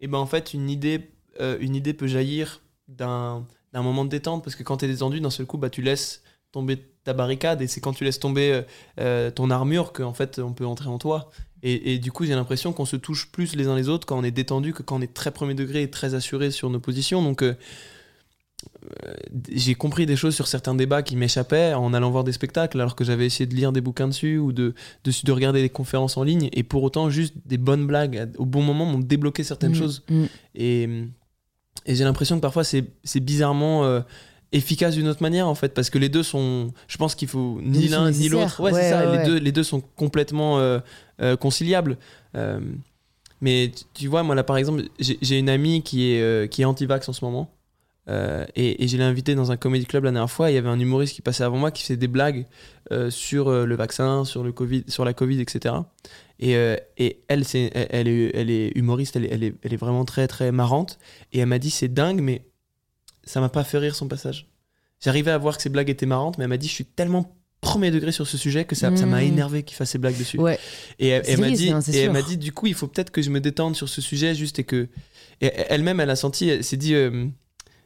et 0.00 0.06
ben 0.06 0.18
en 0.18 0.26
fait, 0.26 0.54
une 0.54 0.70
idée, 0.70 1.10
une 1.38 1.76
idée 1.76 1.92
peut 1.92 2.06
jaillir 2.06 2.62
d'un 2.88 3.44
d'un 3.74 3.82
moment 3.82 4.06
de 4.06 4.10
détente 4.10 4.42
parce 4.42 4.56
que 4.56 4.62
quand 4.62 4.78
tu 4.78 4.86
es 4.86 4.88
détendu, 4.88 5.20
d'un 5.20 5.28
seul 5.28 5.44
coup, 5.44 5.58
bah, 5.58 5.68
tu 5.68 5.82
laisses 5.82 6.22
tomber 6.52 6.78
ta 7.04 7.12
barricade 7.12 7.60
et 7.62 7.66
c'est 7.66 7.80
quand 7.80 7.92
tu 7.92 8.04
laisses 8.04 8.18
tomber 8.20 8.52
euh, 8.52 8.62
euh, 9.00 9.30
ton 9.30 9.50
armure 9.50 9.92
qu'en 9.92 10.12
fait 10.14 10.38
on 10.38 10.52
peut 10.52 10.66
entrer 10.66 10.88
en 10.88 10.98
toi. 10.98 11.30
Et, 11.64 11.94
et 11.94 11.98
du 11.98 12.12
coup, 12.12 12.24
j'ai 12.24 12.34
l'impression 12.36 12.72
qu'on 12.72 12.84
se 12.84 12.94
touche 12.94 13.32
plus 13.32 13.56
les 13.56 13.66
uns 13.66 13.74
les 13.74 13.88
autres 13.88 14.06
quand 14.06 14.16
on 14.16 14.22
est 14.22 14.30
détendu 14.30 14.72
que 14.72 14.84
quand 14.84 14.96
on 14.98 15.00
est 15.02 15.12
très 15.12 15.32
premier 15.32 15.54
degré 15.54 15.82
et 15.82 15.90
très 15.90 16.14
assuré 16.14 16.52
sur 16.52 16.70
nos 16.70 16.78
positions. 16.78 17.20
Donc, 17.20 17.42
euh, 17.42 17.54
j'ai 19.50 19.74
compris 19.74 20.06
des 20.06 20.16
choses 20.16 20.34
sur 20.34 20.46
certains 20.46 20.74
débats 20.74 21.02
qui 21.02 21.16
m'échappaient 21.16 21.74
en 21.74 21.92
allant 21.94 22.10
voir 22.10 22.24
des 22.24 22.32
spectacles 22.32 22.80
alors 22.80 22.96
que 22.96 23.04
j'avais 23.04 23.26
essayé 23.26 23.46
de 23.46 23.54
lire 23.54 23.72
des 23.72 23.80
bouquins 23.80 24.08
dessus 24.08 24.38
ou 24.38 24.52
de, 24.52 24.74
de, 25.04 25.12
de 25.24 25.32
regarder 25.32 25.60
des 25.62 25.68
conférences 25.68 26.16
en 26.16 26.22
ligne. 26.22 26.48
Et 26.52 26.62
pour 26.62 26.82
autant, 26.82 27.10
juste 27.10 27.34
des 27.46 27.58
bonnes 27.58 27.86
blagues 27.86 28.30
au 28.38 28.46
bon 28.46 28.62
moment 28.62 28.84
m'ont 28.86 28.98
débloqué 28.98 29.42
certaines 29.44 29.72
Mm, 29.72 29.74
choses. 29.74 30.04
mm. 30.10 30.24
Et, 30.54 30.82
et 31.86 31.94
j'ai 31.94 32.04
l'impression 32.04 32.36
que 32.36 32.42
parfois 32.42 32.64
c'est 32.64 32.84
c'est 33.04 33.20
bizarrement 33.20 33.84
euh, 33.84 34.00
efficace 34.52 34.94
d'une 34.94 35.08
autre 35.08 35.22
manière 35.22 35.46
en 35.46 35.54
fait 35.54 35.74
parce 35.74 35.90
que 35.90 35.98
les 35.98 36.08
deux 36.08 36.22
sont 36.22 36.72
je 36.88 36.96
pense 36.96 37.14
qu'il 37.14 37.28
faut 37.28 37.60
ni 37.62 37.88
l'un 37.88 38.10
ni 38.10 38.28
l'autre. 38.28 38.60
Ouais, 38.62 38.72
Ouais, 38.72 38.82
c'est 38.82 38.90
ça 38.90 39.10
ouais, 39.10 39.18
les 39.18 39.24
deux 39.24 39.38
les 39.38 39.52
deux 39.52 39.62
sont 39.62 39.80
complètement 39.96 40.58
euh, 40.58 40.78
euh, 41.20 41.36
conciliables. 41.36 41.98
Euh, 42.34 42.60
mais 43.40 43.70
tu- 43.94 44.08
vois 44.08 44.22
moi 44.22 44.34
là 44.34 44.42
par 44.44 44.56
exemple 44.56 44.82
j'ai 45.00 45.38
une 45.38 45.48
amie 45.50 45.82
qui 45.82 46.10
est 46.12 46.50
qui 46.50 46.62
est 46.62 46.64
anti-vax 46.64 47.08
en 47.08 47.12
ce 47.12 47.24
moment 47.24 47.50
et, 48.56 48.82
et 48.82 48.88
je 48.88 48.96
l'ai 48.96 49.04
invitée 49.04 49.34
dans 49.34 49.52
un 49.52 49.56
comedy 49.58 49.84
club 49.84 50.04
la 50.04 50.10
dernière 50.12 50.30
fois 50.30 50.50
il 50.50 50.54
y 50.54 50.56
avait 50.56 50.68
un 50.70 50.80
humoriste 50.80 51.14
qui 51.14 51.20
passait 51.22 51.44
avant 51.44 51.58
moi 51.58 51.70
qui 51.70 51.82
faisait 51.82 51.98
des 51.98 52.08
blagues 52.08 52.46
sur 53.10 53.50
le 53.50 53.76
vaccin 53.76 54.24
sur 54.24 54.42
le 54.42 54.50
covid 54.50 54.84
sur 54.88 55.04
la 55.04 55.12
covid 55.12 55.40
etc 55.40 55.74
et, 56.40 56.54
et 56.96 57.20
elle, 57.28 57.44
c'est, 57.44 57.70
elle, 57.74 57.88
elle 57.90 58.08
est, 58.08 58.30
elle 58.34 58.50
est 58.50 58.72
humoriste, 58.76 59.16
elle 59.16 59.24
est, 59.24 59.32
elle, 59.32 59.42
est, 59.42 59.54
elle 59.62 59.72
est 59.74 59.76
vraiment 59.76 60.04
très 60.04 60.28
très 60.28 60.52
marrante. 60.52 61.00
Et 61.32 61.40
elle 61.40 61.46
m'a 61.46 61.58
dit 61.58 61.68
c'est 61.70 61.88
dingue, 61.92 62.20
mais 62.20 62.42
ça 63.28 63.40
m'a 63.40 63.48
pas 63.48 63.64
fait 63.64 63.78
rire 63.78 63.94
son 63.94 64.08
passage. 64.08 64.48
J'arrivais 65.00 65.30
à 65.30 65.38
voir 65.38 65.56
que 65.56 65.62
ses 65.62 65.68
blagues 65.68 65.90
étaient 65.90 66.06
marrantes, 66.06 66.38
mais 66.38 66.44
elle 66.44 66.50
m'a 66.50 66.56
dit 66.56 66.68
je 66.68 66.72
suis 66.72 66.84
tellement 66.84 67.34
premier 67.60 67.90
degré 67.90 68.12
sur 68.12 68.26
ce 68.26 68.36
sujet 68.38 68.64
que 68.64 68.74
ça, 68.76 68.90
m'a 68.90 69.20
Mm. 69.20 69.24
énervé 69.24 69.62
qu'il 69.64 69.76
fasse 69.76 69.90
ses 69.90 69.98
blagues 69.98 70.16
dessus. 70.16 70.38
Ouais. 70.38 70.58
Et 70.98 71.08
elle, 71.08 71.24
C'est 71.24 71.32
elle 71.32 71.40
m'a 71.40 71.46
triste, 71.46 71.62
dit, 71.62 71.70
hein, 71.70 71.80
et 71.80 71.96
elle 71.98 72.12
m'a 72.12 72.22
dit 72.22 72.36
du 72.36 72.52
coup 72.52 72.66
il 72.68 72.74
faut 72.74 72.86
peut-être 72.86 73.10
que 73.10 73.20
je 73.22 73.30
me 73.30 73.40
détende 73.40 73.74
sur 73.76 73.88
ce 73.88 74.00
sujet 74.00 74.34
juste 74.34 74.58
et 74.60 74.64
que 74.64 74.88
elle-même 75.40 76.00
elle 76.00 76.10
a 76.10 76.16
senti, 76.16 76.48
elle 76.48 76.64
s'est 76.64 76.76
dit 76.76 76.94
euh, 76.94 77.26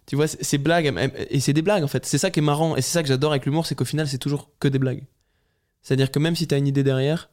tu 0.07 0.17
vois 0.17 0.27
ces 0.29 0.59
blagues 0.59 0.93
et 1.31 1.41
c'est 1.41 1.53
des 1.55 1.63
blagues 1.63 1.85
en 1.85 1.89
fait. 1.89 2.05
C'est 2.07 2.19
ça 2.19 2.31
qui 2.31 2.41
est 2.41 2.43
marrant 2.43 2.77
et 2.77 2.83
c'est 2.83 2.93
ça 2.93 3.03
que 3.03 3.09
j'adore 3.09 3.33
avec 3.33 3.47
l'humour, 3.47 3.67
c'est 3.67 3.75
qu'au 3.75 3.85
final 3.85 4.07
c'est 4.09 4.19
toujours 4.19 4.51
que 4.61 4.69
des 4.69 4.79
blagues. 4.79 5.05
C'est-à-dire 5.83 6.11
que 6.11 6.19
même 6.19 6.37
si 6.37 6.47
tu 6.47 6.55
as 6.55 6.59
une 6.59 6.67
idée 6.69 6.85
derrière, 6.85 7.31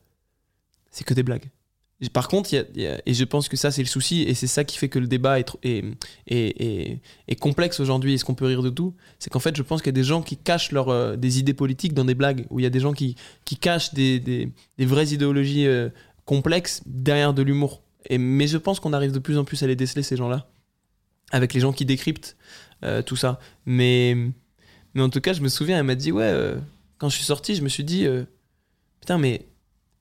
c'est 0.92 1.04
que 1.04 1.14
des 1.14 1.24
blagues. 1.24 1.50
Par 2.08 2.30
contre, 2.30 2.54
et 2.54 3.14
je 3.14 3.24
pense 3.26 3.50
que 3.50 3.58
ça 3.58 3.72
c'est 3.72 3.82
le 3.82 3.88
souci, 3.88 4.22
et 4.22 4.34
c'est 4.34 4.48
ça 4.48 4.64
qui 4.64 4.78
fait 4.78 4.88
que 4.88 5.00
le 5.00 5.08
débat 5.08 5.38
est, 5.38 7.02
complexe 7.42 7.82
aujourd'hui, 7.82 8.14
est-ce 8.14 8.24
qu'on 8.24 8.36
peut 8.36 8.46
rire 8.46 8.64
de 8.64 8.70
tout 8.70 8.96
C'est 9.20 9.30
qu'en 9.30 9.40
fait, 9.40 9.54
je 9.58 9.62
pense 9.64 9.82
qu'il 9.82 9.90
y 9.90 9.96
a 9.96 10.00
des 10.00 10.06
gens 10.06 10.22
qui 10.22 10.38
cachent 10.38 10.70
euh, 10.74 11.18
des 11.18 11.40
idées 11.40 11.54
politiques 11.54 11.94
dans 11.94 12.06
des 12.06 12.16
blagues, 12.16 12.46
où 12.52 12.60
il 12.62 12.64
y 12.64 12.66
a 12.66 12.70
des 12.70 12.80
gens 12.80 12.94
qui, 12.94 13.18
cachent 13.60 13.94
des, 13.94 14.50
vraies 14.80 15.08
idéologies 15.08 15.68
euh, 15.68 15.90
complexes 16.24 16.82
derrière 16.86 17.34
de 17.34 17.42
l'humour. 17.42 17.84
Mais 18.10 18.48
je 18.48 18.58
pense 18.58 18.80
qu'on 18.80 18.94
arrive 18.94 19.12
de 19.12 19.20
plus 19.20 19.38
en 19.38 19.44
plus 19.44 19.62
à 19.64 19.68
les 19.68 19.76
déceler, 19.76 20.02
ces 20.02 20.16
gens-là, 20.16 20.50
avec 21.32 21.54
les 21.54 21.60
gens 21.60 21.74
qui 21.74 21.84
décryptent 21.84 22.38
euh, 22.86 23.02
tout 23.02 23.18
ça. 23.18 23.42
Mais, 23.66 24.16
mais 24.94 25.02
en 25.02 25.10
tout 25.10 25.20
cas, 25.20 25.34
je 25.34 25.42
me 25.42 25.50
souviens, 25.50 25.78
elle 25.78 25.84
m'a 25.84 25.96
dit, 25.96 26.14
ouais, 26.14 26.34
quand 26.98 27.10
je 27.10 27.18
suis 27.18 27.26
sorti, 27.26 27.56
je 27.56 27.62
me 27.62 27.68
suis 27.68 27.84
dit, 27.84 28.08
putain, 29.02 29.18
mais 29.18 29.49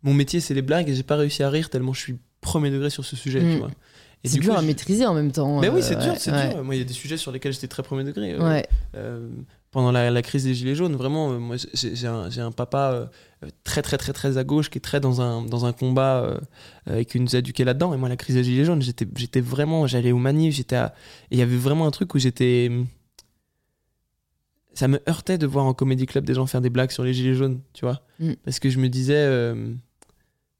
mon 0.03 0.15
métier, 0.15 0.41
c'est 0.41 0.55
les 0.55 0.63
blagues, 0.63 0.89
et 0.89 0.95
j'ai 0.95 1.03
pas 1.03 1.17
réussi 1.17 1.43
à 1.43 1.51
rire 1.51 1.71
tellement 1.71 1.93
je 1.93 2.01
suis 2.01 2.19
premier 2.41 2.71
degré 2.71 2.91
sur 2.91 3.05
ce 3.05 3.17
sujet, 3.17 3.41
Mm. 3.41 3.53
tu 3.53 3.59
vois. 3.59 3.71
Et 4.25 4.29
C'est 4.29 4.35
du 4.35 4.41
dur 4.41 4.53
coup, 4.55 4.59
à 4.59 4.63
je- 4.63 4.67
maîtriser 4.67 5.07
en 5.07 5.15
même 5.15 5.31
temps. 5.31 5.61
Mais 5.61 5.69
oui, 5.69 5.79
euh, 5.79 5.83
c'est 5.83 5.95
dur, 5.97 6.13
ouais, 6.13 6.19
c'est 6.19 6.33
ouais. 6.33 6.49
dur. 6.55 6.65
Moi, 6.65 6.75
il 6.75 6.79
y 6.79 6.81
a 6.81 6.85
des 6.85 6.93
sujets 6.93 7.17
sur 7.17 7.31
lesquels 7.31 7.53
j'étais 7.53 7.69
très 7.69 7.83
premier 7.85 8.03
degré. 8.05 8.33
euh, 8.33 8.41
Ouais. 8.49 8.67
euh, 8.97 9.29
pendant 9.71 9.93
la, 9.93 10.11
la 10.11 10.23
crise 10.23 10.43
des 10.45 10.55
Gilets 10.55 10.75
jaunes, 10.75 10.97
vraiment, 10.97 11.31
euh, 11.33 11.39
moi, 11.39 11.55
j'ai 11.75 12.07
un, 12.07 12.29
j'ai 12.31 12.41
un 12.41 12.51
papa 12.51 12.91
euh, 12.95 13.07
euh, 13.45 13.49
très, 13.63 13.81
très, 13.83 13.97
très, 13.97 14.13
très 14.13 14.37
à 14.37 14.43
gauche 14.43 14.71
qui 14.71 14.79
est 14.79 14.81
très 14.81 14.99
dans 14.99 15.21
un, 15.21 15.43
dans 15.43 15.67
un 15.67 15.73
combat 15.73 16.23
euh, 16.25 16.39
euh, 16.91 16.97
et 16.99 17.05
qui 17.05 17.21
nous 17.21 17.37
a 17.37 17.39
éduqués 17.39 17.63
là-dedans. 17.65 17.95
Et 17.95 17.97
moi, 17.97 18.09
la 18.09 18.17
crise 18.17 18.35
des 18.35 18.43
Gilets 18.43 18.65
jaunes, 18.65 18.83
j'étais 18.83 19.07
j'étais 19.17 19.41
vraiment, 19.41 19.87
j'allais 19.87 20.11
aux 20.11 20.19
manifs, 20.19 20.55
j'étais 20.55 20.77
à- 20.77 20.95
et 21.31 21.37
il 21.37 21.39
y 21.39 21.43
avait 21.43 21.57
vraiment 21.57 21.87
un 21.87 21.91
truc 21.93 22.13
où 22.15 22.19
j'étais. 22.19 22.71
Ça 24.75 24.87
me 24.89 25.01
heurtait 25.09 25.39
de 25.39 25.47
voir 25.47 25.65
en 25.65 25.75
comédie 25.75 26.07
club 26.07 26.25
des 26.25 26.35
gens 26.35 26.47
faire 26.47 26.61
des 26.61 26.71
blagues 26.71 26.91
sur 26.91 27.03
les 27.05 27.13
Gilets 27.13 27.35
jaunes, 27.35 27.61
tu 27.73 27.85
vois. 27.85 28.01
Mm. 28.21 28.33
Parce 28.45 28.59
que 28.61 28.71
je 28.71 28.79
me 28.79 28.89
disais, 28.89 29.15
euh, 29.17 29.75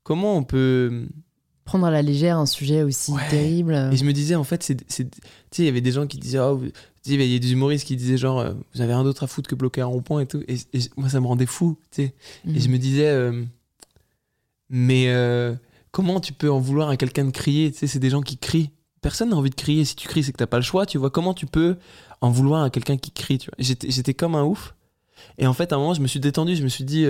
comment 0.09 0.37
on 0.39 0.43
peut. 0.43 1.07
Prendre 1.67 1.85
à 1.87 1.91
la 1.91 2.01
légère 2.01 2.39
un 2.39 2.47
sujet 2.47 2.83
aussi 2.83 3.13
Ouais. 3.13 3.29
terrible. 3.29 3.91
Et 3.93 3.97
je 3.99 4.05
me 4.07 4.15
disais, 4.15 4.35
en 4.35 4.43
fait, 4.45 4.63
c'est, 4.63 4.75
tu 4.87 4.95
sais, 4.95 5.07
il 5.59 5.65
y 5.67 5.69
avait 5.69 5.83
des 5.83 5.93
gens 5.93 6.07
qui 6.07 6.17
disaient, 6.17 6.39
oh, 6.39 6.63
il 7.05 7.23
y 7.23 7.37
a 7.37 7.39
des 7.39 7.53
humoristes 7.53 7.87
qui 7.87 7.95
disaient 7.95 8.17
genre, 8.17 8.39
euh, 8.41 8.55
vous 8.75 8.81
avez 8.81 8.95
rien 8.95 9.05
d'autre 9.05 9.23
à 9.25 9.27
foutre 9.27 9.51
que 9.51 9.55
bloquer 9.55 9.83
un 9.83 9.87
rond-point 9.87 10.21
et 10.23 10.27
tout. 10.27 10.43
Et, 10.49 10.55
et 10.73 10.81
moi, 10.97 11.11
ça 11.11 11.21
me 11.21 11.27
rendait 11.27 11.45
fou, 11.45 11.77
tu 11.91 12.05
sais. 12.05 12.15
Et 12.47 12.59
je 12.59 12.67
Mhm. 12.69 12.73
me 12.73 12.79
disais, 12.79 13.09
euh, 13.09 13.45
mais 14.71 15.09
euh, 15.09 15.55
comment 15.91 16.21
tu 16.21 16.33
peux 16.33 16.51
en 16.51 16.59
vouloir 16.59 16.89
à 16.89 16.97
quelqu'un 16.97 17.25
de 17.27 17.31
crier? 17.31 17.71
Tu 17.71 17.79
sais, 17.79 17.87
c'est 17.87 17.99
des 17.99 18.11
gens 18.11 18.23
qui 18.23 18.39
crient. 18.39 18.71
Personne 19.03 19.29
n'a 19.31 19.37
envie 19.37 19.51
de 19.51 19.55
crier. 19.55 19.85
Si 19.85 19.95
tu 19.95 20.09
cries, 20.09 20.23
c'est 20.25 20.33
que 20.33 20.39
t'as 20.39 20.47
pas 20.47 20.57
le 20.59 20.63
choix. 20.65 20.87
Tu 20.87 20.99
vois, 20.99 21.11
comment 21.11 21.35
tu 21.35 21.45
peux 21.47 21.77
en 22.23 22.31
vouloir 22.31 22.63
à 22.65 22.71
quelqu'un 22.71 22.97
qui 22.97 23.11
crie 23.11 23.39
tu 23.39 23.51
vois? 23.51 23.57
J'étais 23.59 24.15
comme 24.15 24.35
un 24.35 24.43
ouf. 24.45 24.75
Et 25.37 25.47
en 25.47 25.53
fait, 25.53 25.73
à 25.73 25.77
un 25.77 25.79
moment, 25.79 25.95
je 25.95 26.01
me 26.01 26.07
suis 26.07 26.21
détendu. 26.21 26.57
Je 26.57 26.63
me 26.63 26.69
suis 26.69 26.85
dit, 26.85 27.05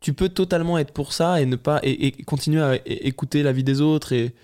tu 0.00 0.12
peux 0.12 0.28
totalement 0.28 0.78
être 0.78 0.92
pour 0.92 1.12
ça 1.12 1.40
et 1.40 1.46
ne 1.46 1.56
pas 1.56 1.80
et, 1.82 2.06
et 2.06 2.12
continuer 2.24 2.62
à 2.62 2.78
écouter 2.86 3.42
la 3.42 3.52
vie 3.52 3.64
des 3.64 3.80
autres. 3.80 4.12
Et, 4.12 4.34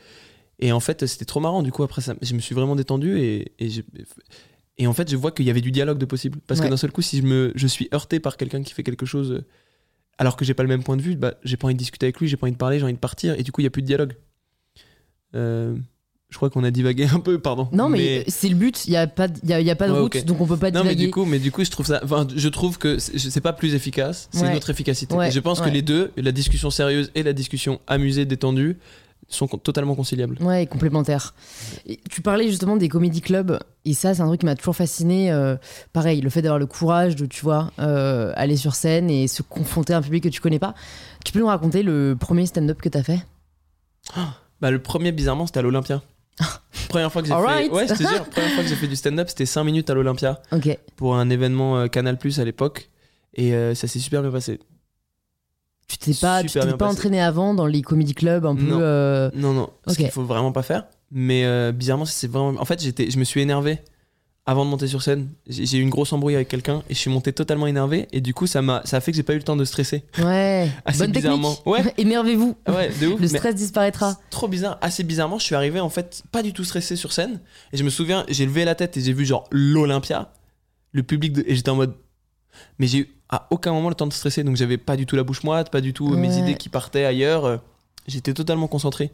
et 0.58 0.72
en 0.72 0.80
fait, 0.80 1.06
c'était 1.06 1.24
trop 1.24 1.40
marrant. 1.40 1.62
Du 1.62 1.70
coup, 1.72 1.82
après 1.82 2.00
ça, 2.02 2.14
je 2.22 2.34
me 2.34 2.40
suis 2.40 2.54
vraiment 2.54 2.76
détendu 2.76 3.18
et, 3.18 3.52
et, 4.78 4.86
en 4.86 4.92
fait, 4.92 5.08
je 5.10 5.16
vois 5.16 5.30
qu'il 5.32 5.46
y 5.46 5.50
avait 5.50 5.60
du 5.60 5.70
dialogue 5.70 5.98
de 5.98 6.04
possible. 6.06 6.38
Parce 6.46 6.58
Ouais. 6.60 6.66
que 6.66 6.70
d'un 6.70 6.76
seul 6.76 6.90
coup, 6.92 7.02
si 7.02 7.18
je, 7.18 7.22
me, 7.22 7.52
je 7.54 7.66
suis 7.66 7.88
heurté 7.94 8.18
par 8.20 8.36
quelqu'un 8.36 8.62
qui 8.62 8.72
fait 8.74 8.82
quelque 8.82 9.06
chose 9.06 9.44
alors 10.18 10.36
que 10.36 10.44
j'ai 10.44 10.54
pas 10.54 10.62
le 10.62 10.68
même 10.68 10.82
point 10.84 10.96
de 10.96 11.02
vue, 11.02 11.16
bah, 11.16 11.34
j'ai 11.44 11.56
pas 11.56 11.66
envie 11.66 11.74
de 11.74 11.78
discuter 11.78 12.06
avec 12.06 12.18
lui, 12.20 12.28
j'ai 12.28 12.36
pas 12.36 12.46
envie 12.46 12.52
de 12.52 12.56
parler, 12.58 12.78
j'ai 12.78 12.84
envie 12.84 12.94
de 12.94 12.98
partir. 12.98 13.38
Et 13.38 13.42
du 13.42 13.50
coup, 13.52 13.60
il 13.60 13.64
y 13.64 13.66
a 13.66 13.70
plus 13.70 13.82
de 13.82 13.86
dialogue. 13.86 14.14
Euh, 15.34 15.76
je 16.34 16.36
crois 16.36 16.50
qu'on 16.50 16.64
a 16.64 16.72
divagué 16.72 17.06
un 17.14 17.20
peu, 17.20 17.38
pardon. 17.38 17.68
Non, 17.70 17.88
mais, 17.88 18.24
c'est 18.26 18.48
le 18.48 18.56
but. 18.56 18.86
Il 18.86 18.90
n'y 18.90 18.96
a, 18.96 19.06
pas 19.06 19.28
y 19.44 19.52
a, 19.52 19.60
y 19.60 19.70
a 19.70 19.76
pas 19.76 19.86
de 19.86 19.92
Ouais, 19.92 20.00
route, 20.00 20.24
donc 20.24 20.40
on 20.40 20.46
peut 20.46 20.56
pas 20.56 20.72
Non, 20.72 20.80
mais 20.82 20.90
divaguer. 20.90 21.04
du 21.04 21.10
coup, 21.12 21.24
mais 21.24 21.38
du 21.38 21.52
coup, 21.52 21.62
je 21.64 21.70
trouve 21.70 21.86
ça. 21.86 22.00
Enfin, 22.02 22.26
je 22.34 22.48
trouve 22.48 22.76
que 22.76 22.98
c'est 22.98 23.40
pas 23.40 23.52
plus 23.52 23.76
efficace, 23.76 24.28
c'est 24.32 24.42
Ouais. 24.42 24.50
une 24.50 24.56
autre 24.56 24.68
efficacité. 24.70 25.14
Ouais, 25.14 25.28
Et 25.28 25.30
je 25.30 25.38
pense 25.38 25.60
que 25.60 25.68
les 25.68 25.80
deux, 25.82 26.10
la 26.16 26.32
discussion 26.32 26.70
sérieuse 26.70 27.12
et 27.14 27.22
la 27.22 27.32
discussion 27.32 27.78
amusée, 27.86 28.24
détendue, 28.24 28.76
sont 29.28 29.46
totalement 29.46 29.94
conciliables. 29.94 30.36
Ouais, 30.42 30.66
complémentaire. 30.66 31.34
Et 31.86 32.00
tu 32.10 32.20
parlais 32.20 32.48
justement 32.48 32.76
des 32.76 32.88
comédie 32.88 33.20
clubs, 33.20 33.60
et 33.84 33.94
ça, 33.94 34.12
c'est 34.12 34.20
un 34.20 34.26
truc 34.26 34.40
qui 34.40 34.46
m'a 34.46 34.56
toujours 34.56 34.74
fasciné. 34.74 35.30
euh, 35.30 35.54
pareil, 35.92 36.20
le 36.20 36.30
fait 36.30 36.42
d'avoir 36.42 36.58
le 36.58 36.66
courage 36.66 37.14
de, 37.14 37.26
tu 37.26 37.42
vois, 37.42 37.70
euh, 37.78 38.32
aller 38.34 38.56
sur 38.56 38.74
scène 38.74 39.08
et 39.08 39.28
se 39.28 39.42
confronter 39.42 39.92
à 39.92 39.98
un 39.98 40.02
public 40.02 40.24
que 40.24 40.28
tu 40.30 40.40
connais 40.40 40.58
pas. 40.58 40.74
Tu 41.24 41.30
peux 41.32 41.38
nous 41.38 41.46
raconter 41.46 41.84
le 41.84 42.16
premier 42.18 42.44
stand-up 42.46 42.82
que 42.82 42.88
t'as 42.88 43.04
fait? 43.04 43.20
Bah, 44.60 44.70
le 44.70 44.78
premier, 44.78 45.12
bizarrement, 45.12 45.46
c'était 45.46 45.58
à 45.58 45.62
l'Olympia. 45.62 46.02
première 46.88 47.12
fois 47.12 47.22
que 47.22 47.28
j'ai 47.28 47.34
fait. 47.34 47.68
Ouais, 47.70 47.86
je 47.88 47.94
te 47.94 47.98
jure, 48.02 48.24
première 48.30 48.50
fois 48.52 48.62
que 48.62 48.68
j'ai 48.68 48.76
fait 48.76 48.88
du 48.88 48.96
stand-up, 48.96 49.28
c'était 49.28 49.46
5 49.46 49.64
minutes 49.64 49.90
à 49.90 49.94
l'Olympia 49.94 50.40
pour 50.96 51.16
un 51.16 51.30
événement 51.30 51.78
euh, 51.78 51.86
Canal 51.86 52.18
Plus 52.18 52.38
à 52.40 52.44
l'époque. 52.44 52.90
Et 53.34 53.54
euh, 53.54 53.74
ça 53.74 53.88
s'est 53.88 53.98
super 53.98 54.22
bien 54.22 54.30
passé. 54.30 54.60
Tu 55.88 55.98
t'es 55.98 56.12
pas, 56.14 56.42
tu 56.42 56.58
pas 56.58 56.66
passé. 56.76 56.82
entraîné 56.92 57.20
avant 57.20 57.52
dans 57.52 57.66
les 57.66 57.82
comédie 57.82 58.14
clubs 58.14 58.46
un 58.46 58.54
peu. 58.56 58.62
Non. 58.62 58.78
euh, 58.80 59.30
Non, 59.34 59.52
non, 59.52 59.70
ce 59.86 59.94
qu'il 59.96 60.10
faut 60.10 60.24
vraiment 60.24 60.52
pas 60.52 60.62
faire. 60.62 60.86
Mais 61.10 61.44
euh, 61.44 61.72
bizarrement, 61.72 62.06
c'est 62.06 62.26
vraiment. 62.30 62.58
En 62.60 62.64
fait, 62.64 62.82
j'étais, 62.82 63.10
je 63.10 63.18
me 63.18 63.24
suis 63.24 63.40
énervé 63.40 63.78
avant 64.46 64.64
de 64.66 64.70
monter 64.70 64.86
sur 64.86 65.00
scène. 65.02 65.28
J'ai 65.46 65.78
eu 65.78 65.80
une 65.80 65.88
grosse 65.88 66.12
embrouille 66.12 66.34
avec 66.34 66.48
quelqu'un 66.48 66.82
et 66.90 66.94
je 66.94 66.98
suis 66.98 67.10
monté 67.10 67.32
totalement 67.32 67.66
énervé. 67.66 68.08
Et 68.12 68.20
du 68.20 68.34
coup, 68.34 68.46
ça 68.46 68.60
m'a, 68.60 68.82
ça 68.84 68.98
a 68.98 69.00
fait 69.00 69.10
que 69.10 69.16
j'ai 69.16 69.22
pas 69.22 69.32
eu 69.32 69.38
le 69.38 69.42
temps 69.42 69.56
de 69.56 69.64
stresser. 69.64 70.04
Ouais. 70.18 70.70
Assez 70.84 70.98
Bonne 70.98 71.12
bizarrement. 71.12 71.54
technique. 71.54 71.66
Ouais. 71.86 71.94
Énervez-vous. 71.98 72.54
Ah 72.66 72.72
Ouais, 72.74 72.90
de 73.00 73.06
ouf. 73.06 73.20
Le 73.20 73.28
stress 73.28 73.54
disparaîtra. 73.54 74.18
trop 74.30 74.46
bizarre. 74.48 74.76
Assez 74.82 75.02
bizarrement, 75.02 75.38
je 75.38 75.44
suis 75.44 75.54
arrivé 75.54 75.80
en 75.80 75.88
fait 75.88 76.22
pas 76.30 76.42
du 76.42 76.52
tout 76.52 76.64
stressé 76.64 76.94
sur 76.96 77.12
scène. 77.12 77.40
Et 77.72 77.78
je 77.78 77.84
me 77.84 77.90
souviens, 77.90 78.24
j'ai 78.28 78.44
levé 78.44 78.64
la 78.66 78.74
tête 78.74 78.96
et 78.98 79.00
j'ai 79.00 79.14
vu 79.14 79.24
genre 79.24 79.44
l'Olympia, 79.50 80.30
le 80.92 81.02
public, 81.02 81.32
de... 81.32 81.44
et 81.46 81.54
j'étais 81.54 81.70
en 81.70 81.76
mode. 81.76 81.94
Mais 82.78 82.86
j'ai 82.86 82.98
eu 82.98 83.08
à 83.30 83.46
aucun 83.50 83.72
moment 83.72 83.88
le 83.88 83.94
temps 83.94 84.06
de 84.06 84.12
stresser. 84.12 84.44
Donc 84.44 84.56
j'avais 84.56 84.76
pas 84.76 84.96
du 84.98 85.06
tout 85.06 85.16
la 85.16 85.22
bouche 85.24 85.42
moite, 85.42 85.70
pas 85.70 85.80
du 85.80 85.94
tout 85.94 86.12
euh, 86.12 86.16
mes 86.18 86.36
idées 86.36 86.54
qui 86.56 86.68
partaient 86.68 87.04
ailleurs. 87.06 87.44
euh, 87.46 87.56
J'étais 88.06 88.34
totalement 88.34 88.68
concentré. 88.68 89.10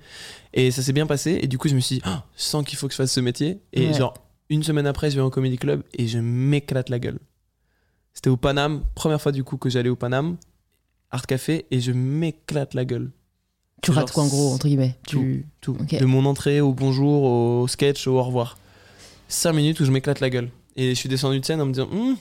Et 0.52 0.72
ça 0.72 0.82
s'est 0.82 0.92
bien 0.92 1.06
passé. 1.06 1.38
Et 1.40 1.46
du 1.46 1.56
coup, 1.56 1.68
je 1.68 1.76
me 1.76 1.80
suis 1.80 1.96
dit, 1.96 2.02
Ah, 2.04 2.24
je 2.36 2.42
sens 2.42 2.64
qu'il 2.66 2.76
faut 2.76 2.88
que 2.88 2.92
je 2.92 2.96
fasse 2.96 3.12
ce 3.12 3.20
métier. 3.20 3.60
Et 3.72 3.86
Ouais. 3.86 3.94
genre, 3.94 4.14
une 4.50 4.62
semaine 4.64 4.86
après, 4.86 5.10
je 5.10 5.16
vais 5.16 5.22
en 5.22 5.30
comedy 5.30 5.56
club 5.56 5.82
et 5.94 6.06
je 6.08 6.18
m'éclate 6.18 6.90
la 6.90 6.98
gueule. 6.98 7.18
C'était 8.12 8.30
au 8.30 8.36
Paname, 8.36 8.82
première 8.94 9.22
fois 9.22 9.32
du 9.32 9.44
coup 9.44 9.56
que 9.56 9.70
j'allais 9.70 9.88
au 9.88 9.96
Paname, 9.96 10.36
Art 11.10 11.26
Café, 11.26 11.66
et 11.70 11.80
je 11.80 11.92
m'éclate 11.92 12.74
la 12.74 12.84
gueule. 12.84 13.12
Tu 13.80 13.92
rates 13.92 14.10
quoi 14.10 14.24
en 14.24 14.26
gros, 14.26 14.52
entre 14.52 14.66
guillemets 14.66 14.98
tu... 15.06 15.46
Tout. 15.60 15.76
Ok. 15.80 15.98
De 15.98 16.04
mon 16.04 16.26
entrée 16.26 16.60
au 16.60 16.74
bonjour, 16.74 17.22
au 17.22 17.68
sketch, 17.68 18.06
au 18.06 18.18
au 18.18 18.22
revoir. 18.22 18.58
5 19.28 19.52
minutes 19.52 19.80
où 19.80 19.84
je 19.84 19.92
m'éclate 19.92 20.20
la 20.20 20.28
gueule. 20.28 20.50
Et 20.76 20.90
je 20.90 20.94
suis 20.94 21.08
descendu 21.08 21.40
de 21.40 21.44
scène 21.44 21.60
en 21.60 21.66
me 21.66 21.72
disant, 21.72 21.88
Hum, 21.92 22.16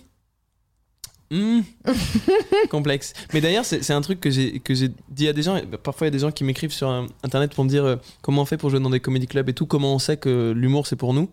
hum, 1.32 1.64
complexe. 2.70 3.14
Mais 3.34 3.42
d'ailleurs, 3.42 3.66
c'est 3.66 3.92
un 3.92 4.02
truc 4.02 4.22
que 4.22 4.30
j'ai 4.30 4.60
que 4.60 4.74
j'ai 4.74 4.90
dit 5.10 5.28
à 5.28 5.34
des 5.34 5.42
gens. 5.42 5.58
et 5.58 5.66
Parfois, 5.66 6.08
il 6.08 6.10
y 6.10 6.14
a 6.14 6.18
des 6.18 6.20
gens 6.20 6.32
qui 6.32 6.44
m'écrivent 6.44 6.72
sur 6.72 6.90
internet 7.24 7.54
pour 7.54 7.64
me 7.66 7.70
dire 7.70 7.84
euh, 7.84 7.96
comment 8.22 8.44
on 8.44 8.46
fait 8.46 8.58
pour 8.58 8.70
jouer 8.70 8.80
dans 8.80 8.90
des 8.90 9.00
comédie 9.00 9.28
clubs 9.28 9.50
et 9.50 9.54
tout, 9.54 9.66
comment 9.66 9.94
on 9.94 10.00
sait 10.00 10.18
que 10.18 10.52
l'humour 10.56 10.88
c'est 10.88 10.96
pour 10.96 11.14
nous. 11.14 11.30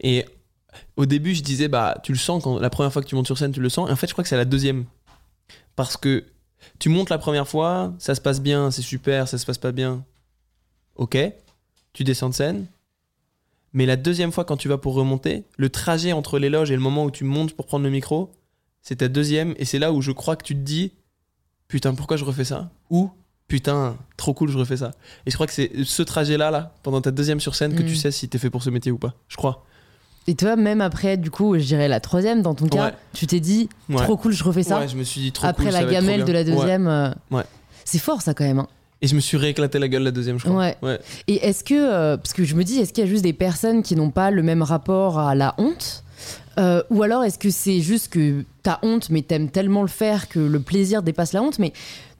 Et 0.00 0.24
au 0.96 1.06
début, 1.06 1.34
je 1.34 1.42
disais, 1.42 1.68
bah, 1.68 1.98
tu 2.02 2.12
le 2.12 2.18
sens 2.18 2.42
quand 2.42 2.58
la 2.58 2.70
première 2.70 2.92
fois 2.92 3.02
que 3.02 3.06
tu 3.08 3.14
montes 3.14 3.26
sur 3.26 3.38
scène, 3.38 3.52
tu 3.52 3.60
le 3.60 3.68
sens. 3.68 3.88
Et 3.88 3.92
en 3.92 3.96
fait, 3.96 4.06
je 4.06 4.12
crois 4.12 4.22
que 4.22 4.28
c'est 4.28 4.36
la 4.36 4.44
deuxième. 4.44 4.84
Parce 5.76 5.96
que 5.96 6.24
tu 6.78 6.88
montes 6.88 7.10
la 7.10 7.18
première 7.18 7.46
fois, 7.48 7.94
ça 7.98 8.14
se 8.14 8.20
passe 8.20 8.40
bien, 8.40 8.70
c'est 8.70 8.82
super, 8.82 9.28
ça 9.28 9.38
se 9.38 9.46
passe 9.46 9.58
pas 9.58 9.72
bien. 9.72 10.04
Ok, 10.96 11.16
tu 11.92 12.04
descends 12.04 12.28
de 12.28 12.34
scène. 12.34 12.66
Mais 13.72 13.86
la 13.86 13.96
deuxième 13.96 14.32
fois, 14.32 14.44
quand 14.44 14.56
tu 14.56 14.68
vas 14.68 14.78
pour 14.78 14.94
remonter, 14.94 15.44
le 15.56 15.68
trajet 15.68 16.12
entre 16.12 16.38
les 16.38 16.48
loges 16.48 16.70
et 16.70 16.74
le 16.74 16.80
moment 16.80 17.04
où 17.04 17.10
tu 17.10 17.24
montes 17.24 17.54
pour 17.54 17.66
prendre 17.66 17.84
le 17.84 17.90
micro, 17.90 18.32
c'est 18.82 18.96
ta 18.96 19.08
deuxième. 19.08 19.54
Et 19.58 19.64
c'est 19.64 19.78
là 19.78 19.92
où 19.92 20.00
je 20.02 20.10
crois 20.12 20.36
que 20.36 20.44
tu 20.44 20.54
te 20.54 20.60
dis 20.60 20.92
Putain, 21.68 21.94
pourquoi 21.94 22.16
je 22.16 22.24
refais 22.24 22.44
ça? 22.44 22.70
Ou 22.90 23.10
Putain, 23.46 23.96
trop 24.16 24.34
cool, 24.34 24.50
je 24.50 24.58
refais 24.58 24.78
ça. 24.78 24.90
Et 25.26 25.30
je 25.30 25.36
crois 25.36 25.46
que 25.46 25.52
c'est 25.52 25.70
ce 25.84 26.02
trajet-là, 26.02 26.50
là, 26.50 26.74
pendant 26.82 27.00
ta 27.00 27.10
deuxième 27.10 27.40
sur 27.40 27.54
scène, 27.54 27.74
que 27.74 27.82
Mm. 27.82 27.86
tu 27.86 27.96
sais 27.96 28.10
si 28.10 28.28
t'es 28.28 28.38
fait 28.38 28.50
pour 28.50 28.62
ce 28.62 28.70
métier 28.70 28.90
ou 28.92 28.98
pas. 28.98 29.14
Je 29.28 29.36
crois. 29.36 29.64
Et 30.28 30.34
toi, 30.36 30.54
même 30.56 30.80
après, 30.80 31.16
du 31.16 31.30
coup, 31.30 31.58
je 31.58 31.64
dirais 31.64 31.88
la 31.88 31.98
troisième 32.00 32.42
dans 32.42 32.54
ton 32.54 32.68
cas, 32.68 32.92
tu 33.14 33.26
t'es 33.26 33.40
dit, 33.40 33.68
trop 33.96 34.16
cool, 34.16 34.32
je 34.32 34.44
refais 34.44 34.62
ça. 34.62 34.78
Ouais, 34.78 34.86
je 34.88 34.94
me 34.96 35.02
suis 35.02 35.20
dit 35.20 35.32
trop 35.32 35.46
après 35.46 35.64
cool, 35.64 35.72
la 35.72 35.80
ça 35.80 35.86
gamelle 35.86 36.24
de 36.24 36.32
la 36.32 36.44
deuxième. 36.44 36.86
euh. 36.86 37.10
C'est 37.84 37.98
fort 37.98 38.20
ça 38.22 38.34
quand 38.34 38.44
même. 38.44 38.58
hein. 38.60 38.68
Et 39.00 39.06
je 39.06 39.14
me 39.14 39.20
suis 39.20 39.36
rééclaté 39.36 39.78
la 39.78 39.88
gueule 39.88 40.02
la 40.02 40.10
deuxième, 40.10 40.38
je 40.38 40.44
crois. 40.44 40.56
Ouais. 40.58 40.76
ouais. 40.82 40.98
Et 41.28 41.36
est-ce 41.46 41.64
que, 41.64 41.74
euh, 41.74 42.16
parce 42.16 42.32
que 42.34 42.44
je 42.44 42.54
me 42.56 42.62
dis, 42.64 42.78
est-ce 42.78 42.92
qu'il 42.92 43.02
y 43.04 43.06
a 43.06 43.10
juste 43.10 43.22
des 43.22 43.32
personnes 43.32 43.82
qui 43.82 43.96
n'ont 43.96 44.10
pas 44.10 44.30
le 44.30 44.42
même 44.42 44.62
rapport 44.62 45.18
à 45.18 45.34
la 45.34 45.54
honte 45.56 46.02
Euh, 46.58 46.82
Ou 46.90 47.02
alors 47.04 47.22
est-ce 47.24 47.38
que 47.38 47.48
c'est 47.50 47.80
juste 47.80 48.08
que 48.12 48.44
t'as 48.64 48.80
honte 48.82 49.08
mais 49.10 49.22
t'aimes 49.22 49.48
tellement 49.50 49.82
le 49.82 49.88
faire 49.88 50.28
que 50.28 50.40
le 50.40 50.58
plaisir 50.60 51.02
dépasse 51.04 51.32
la 51.32 51.42
honte 51.42 51.58
Mais 51.60 51.72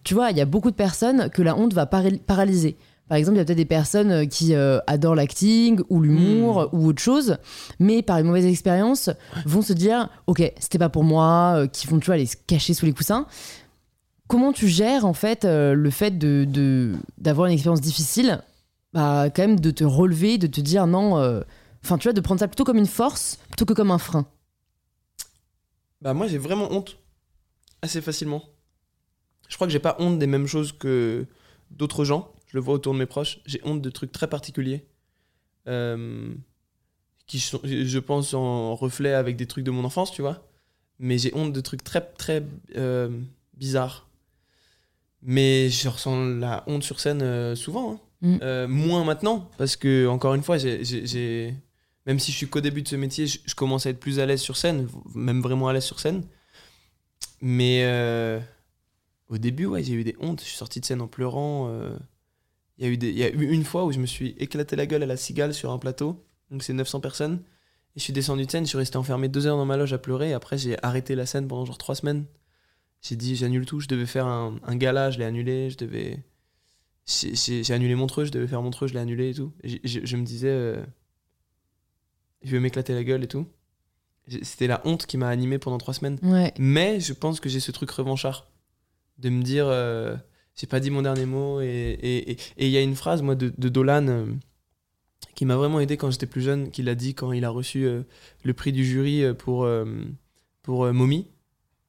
tu 0.05 0.15
vois, 0.15 0.31
il 0.31 0.37
y 0.39 0.41
a 0.41 0.45
beaucoup 0.47 0.71
de 0.71 0.77
personnes 0.77 1.29
que 1.31 1.43
la 1.43 1.57
honte 1.57 1.75
va 1.75 1.85
paral- 1.85 2.19
paralyser. 2.21 2.77
Par 3.09 3.17
exemple, 3.17 3.37
il 3.37 3.39
y 3.39 3.43
a 3.43 3.45
peut-être 3.45 3.57
des 3.57 3.65
personnes 3.65 4.11
euh, 4.11 4.27
qui 4.27 4.55
euh, 4.55 4.79
adorent 4.87 5.15
l'acting 5.15 5.81
ou 5.89 6.01
l'humour 6.01 6.69
ou 6.73 6.87
autre 6.87 7.01
chose, 7.03 7.37
mais 7.79 8.03
par 8.03 8.19
une 8.19 8.27
mauvaise 8.27 8.47
expérience 8.47 9.11
vont 9.47 9.63
se 9.63 9.73
dire 9.73 10.09
Ok, 10.27 10.41
c'était 10.59 10.79
pas 10.79 10.89
pour 10.89 11.05
moi, 11.05 11.55
euh, 11.57 11.67
qui 11.67 11.87
vont 11.87 11.99
tu 11.99 12.07
vois, 12.07 12.15
aller 12.17 12.27
se 12.27 12.37
cacher 12.47 12.75
sous 12.75 12.87
les 12.87 12.93
coussins. 12.93 13.27
Comment 14.29 14.53
tu 14.53 14.69
gères 14.69 15.07
en 15.07 15.15
fait 15.15 15.45
euh, 15.45 15.73
le 15.75 15.91
fait 15.91 16.19
de 16.19 16.45
de- 16.47 16.95
d'avoir 17.17 17.47
une 17.47 17.55
expérience 17.55 17.81
difficile 17.81 18.41
bah, 18.93 19.27
quand 19.35 19.43
même 19.43 19.61
de 19.61 19.71
te 19.71 19.85
relever, 19.85 20.39
de 20.39 20.47
te 20.47 20.61
dire 20.61 20.87
non, 20.87 21.17
enfin 21.85 21.99
tu 21.99 22.05
vois, 22.09 22.13
de 22.15 22.21
prendre 22.21 22.41
ça 22.41 22.49
plutôt 22.49 22.65
comme 22.65 22.79
une 22.79 22.87
force 22.87 23.39
plutôt 23.49 23.65
que 23.65 23.73
comme 23.75 23.91
un 23.91 23.99
frein? 23.99 24.27
Bah, 26.01 26.15
moi, 26.15 26.27
j'ai 26.27 26.39
vraiment 26.39 26.71
honte. 26.73 26.99
Assez 27.83 28.01
facilement. 28.01 28.43
Je 29.49 29.55
crois 29.57 29.67
que 29.67 29.73
j'ai 29.73 29.79
pas 29.79 29.97
honte 29.99 30.19
des 30.19 30.27
mêmes 30.27 30.47
choses 30.47 30.73
que 30.73 31.27
d'autres 31.71 32.05
gens. 32.05 32.33
Je 32.49 32.57
le 32.57 32.63
vois 32.63 32.75
autour 32.75 32.95
de 32.95 32.99
mes 32.99 33.07
proches. 33.07 33.41
J'ai 33.47 33.61
honte 33.65 33.81
de 33.81 33.91
trucs 33.91 34.13
très 34.13 34.27
particuliers. 34.27 34.85
Euh, 35.69 36.35
qui 37.27 37.41
sont, 37.41 37.61
je 37.63 37.99
pense, 37.99 38.33
en 38.35 38.75
reflet 38.75 39.13
avec 39.13 39.37
des 39.37 39.47
trucs 39.47 39.65
de 39.65 39.71
mon 39.71 39.85
enfance, 39.85 40.11
tu 40.11 40.23
vois. 40.23 40.49
Mais 40.99 41.19
j'ai 41.19 41.33
honte 41.35 41.53
de 41.53 41.61
trucs 41.61 41.85
très, 41.85 42.01
très 42.01 42.43
euh, 42.77 43.11
bizarres. 43.55 44.09
Mais 45.23 45.69
je 45.69 45.89
ressens 45.89 46.25
la 46.25 46.65
honte 46.67 46.83
sur 46.83 47.01
scène 47.01 47.23
euh, 47.23 47.55
souvent. 47.55 47.93
hein. 47.93 48.01
Mm. 48.21 48.39
Euh, 48.43 48.67
moins 48.67 49.05
maintenant, 49.05 49.51
parce 49.59 49.77
que, 49.77 50.09
encore 50.09 50.35
une 50.35 50.43
fois, 50.43 50.57
j'ai-. 50.59 51.55
Même 52.07 52.19
si 52.19 52.33
je 52.33 52.37
suis 52.39 52.49
qu'au 52.49 52.63
début 52.63 52.81
de 52.81 52.89
ce 52.89 52.97
métier, 52.97 53.27
je, 53.27 53.39
je 53.45 53.55
commence 53.55 53.85
à 53.85 53.91
être 53.91 54.01
plus 54.01 54.19
à 54.19 54.27
l'aise 54.27 54.41
sur 54.41 54.57
scène, 54.57 54.89
même 55.15 55.43
vraiment 55.43 55.69
à 55.69 55.75
l'aise 55.75 55.85
sur 55.85 56.01
scène. 56.01 56.25
Mais 57.43 57.85
au 59.29 59.37
début, 59.37 59.67
ouais, 59.67 59.83
j'ai 59.83 59.93
eu 59.93 60.05
des 60.05 60.17
hontes. 60.19 60.41
Je 60.41 60.47
suis 60.47 60.57
sorti 60.57 60.81
de 60.81 60.87
scène 60.87 61.03
en 61.03 61.09
pleurant. 61.09 61.71
Il 62.79 62.85
y, 62.87 62.89
a 62.89 62.93
eu 62.93 62.97
des- 62.97 63.11
il 63.11 63.19
y 63.19 63.25
a 63.25 63.31
eu 63.31 63.51
une 63.51 63.65
fois 63.65 63.85
où 63.85 63.93
je 63.93 63.99
me 63.99 64.07
suis 64.07 64.37
éclaté 64.39 64.77
la 64.77 64.87
gueule 64.87 65.03
à 65.03 65.07
la 65.07 65.17
cigale 65.17 65.53
sur 65.53 65.71
un 65.73 65.79
plateau. 65.79 66.25
Donc 66.51 66.63
c'est 66.63 66.73
900 66.73 67.01
personnes. 67.01 67.43
Et 67.97 68.01
je 68.01 68.05
suis 68.05 68.13
descendu 68.13 68.45
de 68.47 68.51
scène, 68.51 68.65
je 68.65 68.69
suis 68.69 68.79
resté 68.79 68.97
enfermé 68.99 69.29
deux 69.29 69.47
heures 69.47 69.57
dans 69.57 69.65
ma 69.67 69.77
loge 69.77 69.93
à 69.93 69.99
pleurer. 69.99 70.31
Et 70.31 70.33
après, 70.33 70.57
j'ai 70.59 70.77
arrêté 70.85 71.15
la 71.17 71.27
scène 71.27 71.49
pendant 71.49 71.65
genre 71.65 71.79
trois 71.79 71.95
semaines. 71.97 72.27
J'ai 73.03 73.17
dit, 73.17 73.35
j'annule 73.37 73.67
tout. 73.67 73.81
Je 73.81 73.89
devais 73.89 74.07
faire 74.07 74.27
un, 74.27 74.59
un 74.65 74.77
gala, 74.77 75.11
je 75.11 75.19
l'ai 75.19 75.25
annulé. 75.25 75.71
Je 75.71 75.77
devais. 75.77 76.23
J'ai 77.07 77.73
annulé 77.73 77.95
Montreux, 77.95 78.27
je 78.27 78.31
devais 78.31 78.47
faire 78.47 78.61
Montreux, 78.63 78.87
je 78.87 78.93
l'ai 78.95 79.01
annulé 79.01 79.31
et 79.31 79.35
tout. 79.35 79.53
Et 79.65 79.81
je, 79.83 80.01
je 80.05 80.17
me 80.17 80.25
disais, 80.25 80.49
euh, 80.51 80.85
je 82.43 82.51
vais 82.53 82.61
m'éclater 82.61 82.95
la 82.95 83.03
gueule 83.03 83.25
et 83.25 83.29
tout. 83.29 83.47
C'était 84.43 84.67
la 84.67 84.83
honte 84.87 85.07
qui 85.07 85.17
m'a 85.17 85.29
animé 85.29 85.59
pendant 85.59 85.79
trois 85.79 85.95
semaines. 85.95 86.19
Ouais. 86.23 86.53
Mais 86.59 87.01
je 87.01 87.15
pense 87.15 87.41
que 87.41 87.49
j'ai 87.49 87.61
ce 87.61 87.71
truc 87.73 87.91
revanchard. 87.91 88.47
De 89.17 89.31
me 89.31 89.43
dire, 89.43 89.67
euh, 89.67 90.17
j'ai 90.59 90.67
pas 90.67 90.81
dit 90.81 90.91
mon 90.91 91.03
dernier 91.03 91.27
mot. 91.27 91.61
Et 91.61 92.37
il 92.59 92.69
y 92.69 92.77
a 92.77 92.81
une 92.81 92.97
phrase, 92.97 93.23
moi, 93.23 93.35
de, 93.35 93.49
Dolan, 93.69 94.09
euh, 94.09 94.27
qui 95.35 95.45
m'a 95.45 95.57
vraiment 95.57 95.81
aidé 95.81 95.97
quand 95.97 96.11
j'étais 96.11 96.27
plus 96.27 96.43
jeune, 96.43 96.71
qu'il 96.71 96.89
a 96.89 96.95
dit 96.95 97.15
quand 97.15 97.33
il 97.33 97.45
a 97.45 97.51
reçu 97.51 97.85
euh, 97.85 98.03
le 98.43 98.53
prix 98.55 98.73
du 98.73 98.85
jury 98.85 99.25
euh, 99.25 99.35
pour, 99.35 99.69
pour 100.63 100.93
Mommy, 100.93 101.29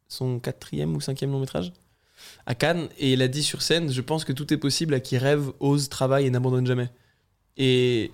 son 0.08 0.40
quatrième 0.40 0.96
ou 0.96 1.02
cinquième 1.02 1.32
long 1.32 1.40
métrage, 1.40 1.74
à 2.46 2.54
Cannes. 2.56 2.90
Et 3.00 3.14
il 3.14 3.22
a 3.22 3.28
dit 3.28 3.44
sur 3.44 3.62
scène 3.62 3.92
Je 3.92 4.02
pense 4.02 4.24
que 4.24 4.34
tout 4.34 4.54
est 4.54 4.58
possible 4.58 4.94
à 4.94 5.00
qui 5.00 5.18
rêve, 5.18 5.52
ose, 5.60 5.90
travaille 5.90 6.28
et 6.28 6.30
n'abandonne 6.30 6.68
jamais. 6.68 6.90
Et 7.58 8.12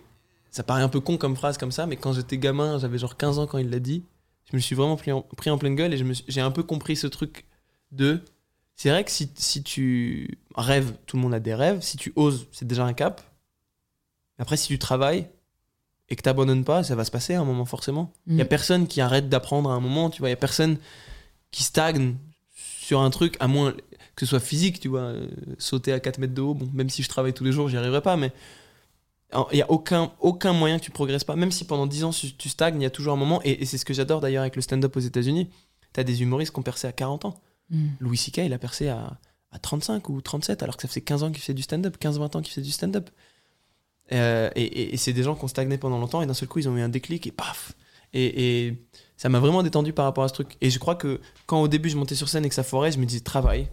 ça 0.52 0.64
paraît 0.64 0.82
un 0.82 0.90
peu 0.90 1.02
con 1.02 1.18
comme 1.18 1.36
phrase 1.36 1.58
comme 1.58 1.74
ça, 1.74 1.86
mais 1.86 1.98
quand 1.98 2.14
j'étais 2.14 2.38
gamin, 2.38 2.80
j'avais 2.80 2.98
genre 2.98 3.18
15 3.18 3.40
ans 3.40 3.46
quand 3.46 3.58
il 3.58 3.70
l'a 3.70 3.80
dit, 3.80 4.06
je 4.50 4.56
me 4.56 4.62
suis 4.62 4.74
vraiment 4.74 4.96
pris 4.96 5.12
en, 5.12 5.22
pris 5.22 5.50
en 5.50 5.58
pleine 5.58 5.76
gueule 5.76 5.94
et 5.94 6.14
j'ai 6.28 6.42
un 6.42 6.52
peu 6.52 6.64
compris 6.64 6.96
ce 6.96 7.08
truc 7.08 7.46
de. 7.92 8.22
C'est 8.76 8.90
vrai 8.90 9.04
que 9.04 9.12
si, 9.12 9.30
si 9.36 9.64
tu 9.64 10.38
rêves, 10.56 10.94
tout 11.06 11.16
le 11.18 11.22
monde 11.22 11.34
a 11.34 11.40
des 11.40 11.54
rêves, 11.56 11.82
si 11.82 11.98
tu 11.98 12.12
oses, 12.16 12.48
c'est 12.52 12.68
déjà 12.68 12.86
un 12.86 12.94
cap. 12.94 13.22
Après, 14.38 14.58
si 14.58 14.68
tu 14.68 14.78
travailles 14.80 15.28
et 16.10 16.16
que 16.16 16.22
tu 16.22 16.28
n'abandonnes 16.28 16.66
pas, 16.66 16.84
ça 16.84 16.96
va 16.96 17.06
se 17.06 17.12
passer 17.12 17.36
à 17.36 17.42
un 17.42 17.46
moment 17.46 17.66
forcément. 17.66 18.12
Il 18.28 18.36
y 18.36 18.42
a 18.42 18.44
Mm. 18.44 18.48
personne 18.48 18.88
qui 18.88 19.00
arrête 19.02 19.30
d'apprendre 19.30 19.72
à 19.72 19.74
un 19.74 19.80
moment, 19.80 20.10
tu 20.10 20.20
vois. 20.20 20.28
Il 20.30 20.32
y 20.32 20.34
a 20.34 20.38
personne 20.38 20.78
qui 21.52 21.64
stagne 21.64 22.16
sur 22.54 23.00
un 23.02 23.10
truc, 23.10 23.38
à 23.40 23.48
moins 23.48 23.72
que 24.16 24.26
ce 24.26 24.26
soit 24.26 24.40
physique, 24.42 24.80
tu 24.82 24.88
vois. 24.90 25.02
euh, 25.02 25.28
sauter 25.58 25.94
à 25.94 26.00
4 26.00 26.20
mètres 26.20 26.34
de 26.34 26.42
haut, 26.42 26.54
bon, 26.54 26.70
même 26.74 26.90
si 26.90 27.02
je 27.02 27.10
travaille 27.10 27.34
tous 27.34 27.44
les 27.46 27.52
jours, 27.54 27.70
j'y 27.70 27.78
arriverai 27.78 28.02
pas, 28.02 28.18
mais 28.18 28.32
il 29.52 29.56
n'y 29.56 29.62
a 29.62 29.70
aucun, 29.72 30.12
aucun 30.20 30.54
moyen 30.54 30.80
que 30.80 30.84
tu 30.86 30.92
progresses 30.92 31.24
pas. 31.24 31.36
Même 31.36 31.52
si 31.52 31.66
pendant 31.66 31.88
10 31.88 32.04
ans 32.04 32.12
tu, 32.12 32.34
tu 32.34 32.48
stagnes, 32.50 32.80
il 32.80 32.84
y 32.84 32.86
a 32.86 32.90
toujours 32.90 33.14
un 33.14 33.18
moment, 33.18 33.42
et, 33.44 33.62
et 33.62 33.66
c'est 33.66 33.78
ce 33.78 33.84
que 33.86 33.94
j'adore 33.94 34.22
d'ailleurs 34.22 34.42
avec 34.42 34.56
le 34.56 34.62
stand-up 34.62 34.96
aux 34.96 35.00
États-Unis. 35.02 35.50
Tu 35.94 36.00
as 36.00 36.04
des 36.04 36.22
humoristes 36.22 36.54
qui 36.54 36.60
ont 36.60 36.64
percé 36.64 36.88
à 36.88 36.92
40 36.92 37.26
ans. 37.26 37.42
Mm. 37.70 37.88
Louis 38.00 38.18
C.K. 38.18 38.40
il 38.40 38.54
a 38.54 38.60
percé 38.60 38.88
à, 38.88 39.20
à 39.52 39.60
35 39.60 40.10
ou 40.10 40.22
37 40.22 40.64
alors 40.64 40.76
que 40.76 40.82
ça 40.82 40.88
faisait 40.88 41.02
15 41.02 41.24
ans 41.24 41.32
qu'il 41.32 41.42
fait 41.42 41.54
du 41.54 41.64
stand-up, 41.64 41.98
15-20 42.00 42.38
ans 42.38 42.42
qu'il 42.42 42.54
fait 42.54 42.62
du 42.62 42.72
stand-up. 42.72 43.10
Euh, 44.12 44.52
et 44.56 44.96
c'est 44.98 45.14
des 45.14 45.24
gens 45.24 45.34
qui 45.34 45.44
ont 45.46 45.48
stagné 45.48 45.80
pendant 45.80 45.98
longtemps 45.98 46.22
et 46.22 46.28
d'un 46.28 46.36
seul 46.36 46.48
coup 46.48 46.60
ils 46.60 46.70
ont 46.70 46.78
eu 46.78 46.82
un 46.82 46.90
déclic 46.90 47.26
et 47.26 47.32
paf 47.32 47.74
et, 48.16 48.74
ça 49.18 49.30
m'a 49.30 49.40
vraiment 49.40 49.64
détendu 49.64 49.94
par 49.94 50.04
rapport 50.04 50.26
à 50.26 50.28
ce 50.28 50.34
truc. 50.34 50.58
Et 50.60 50.70
je 50.70 50.78
crois 50.78 50.96
que 50.96 51.22
quand 51.46 51.62
au 51.62 51.70
début 51.70 51.90
je 51.90 51.96
montais 51.96 52.16
sur 52.16 52.28
scène 52.28 52.44
et 52.44 52.50
que 52.50 52.56
ça 52.56 52.64
foirait, 52.64 52.92
je 52.92 53.00
me 53.00 53.06
disais 53.06 53.22
travaille. 53.22 53.70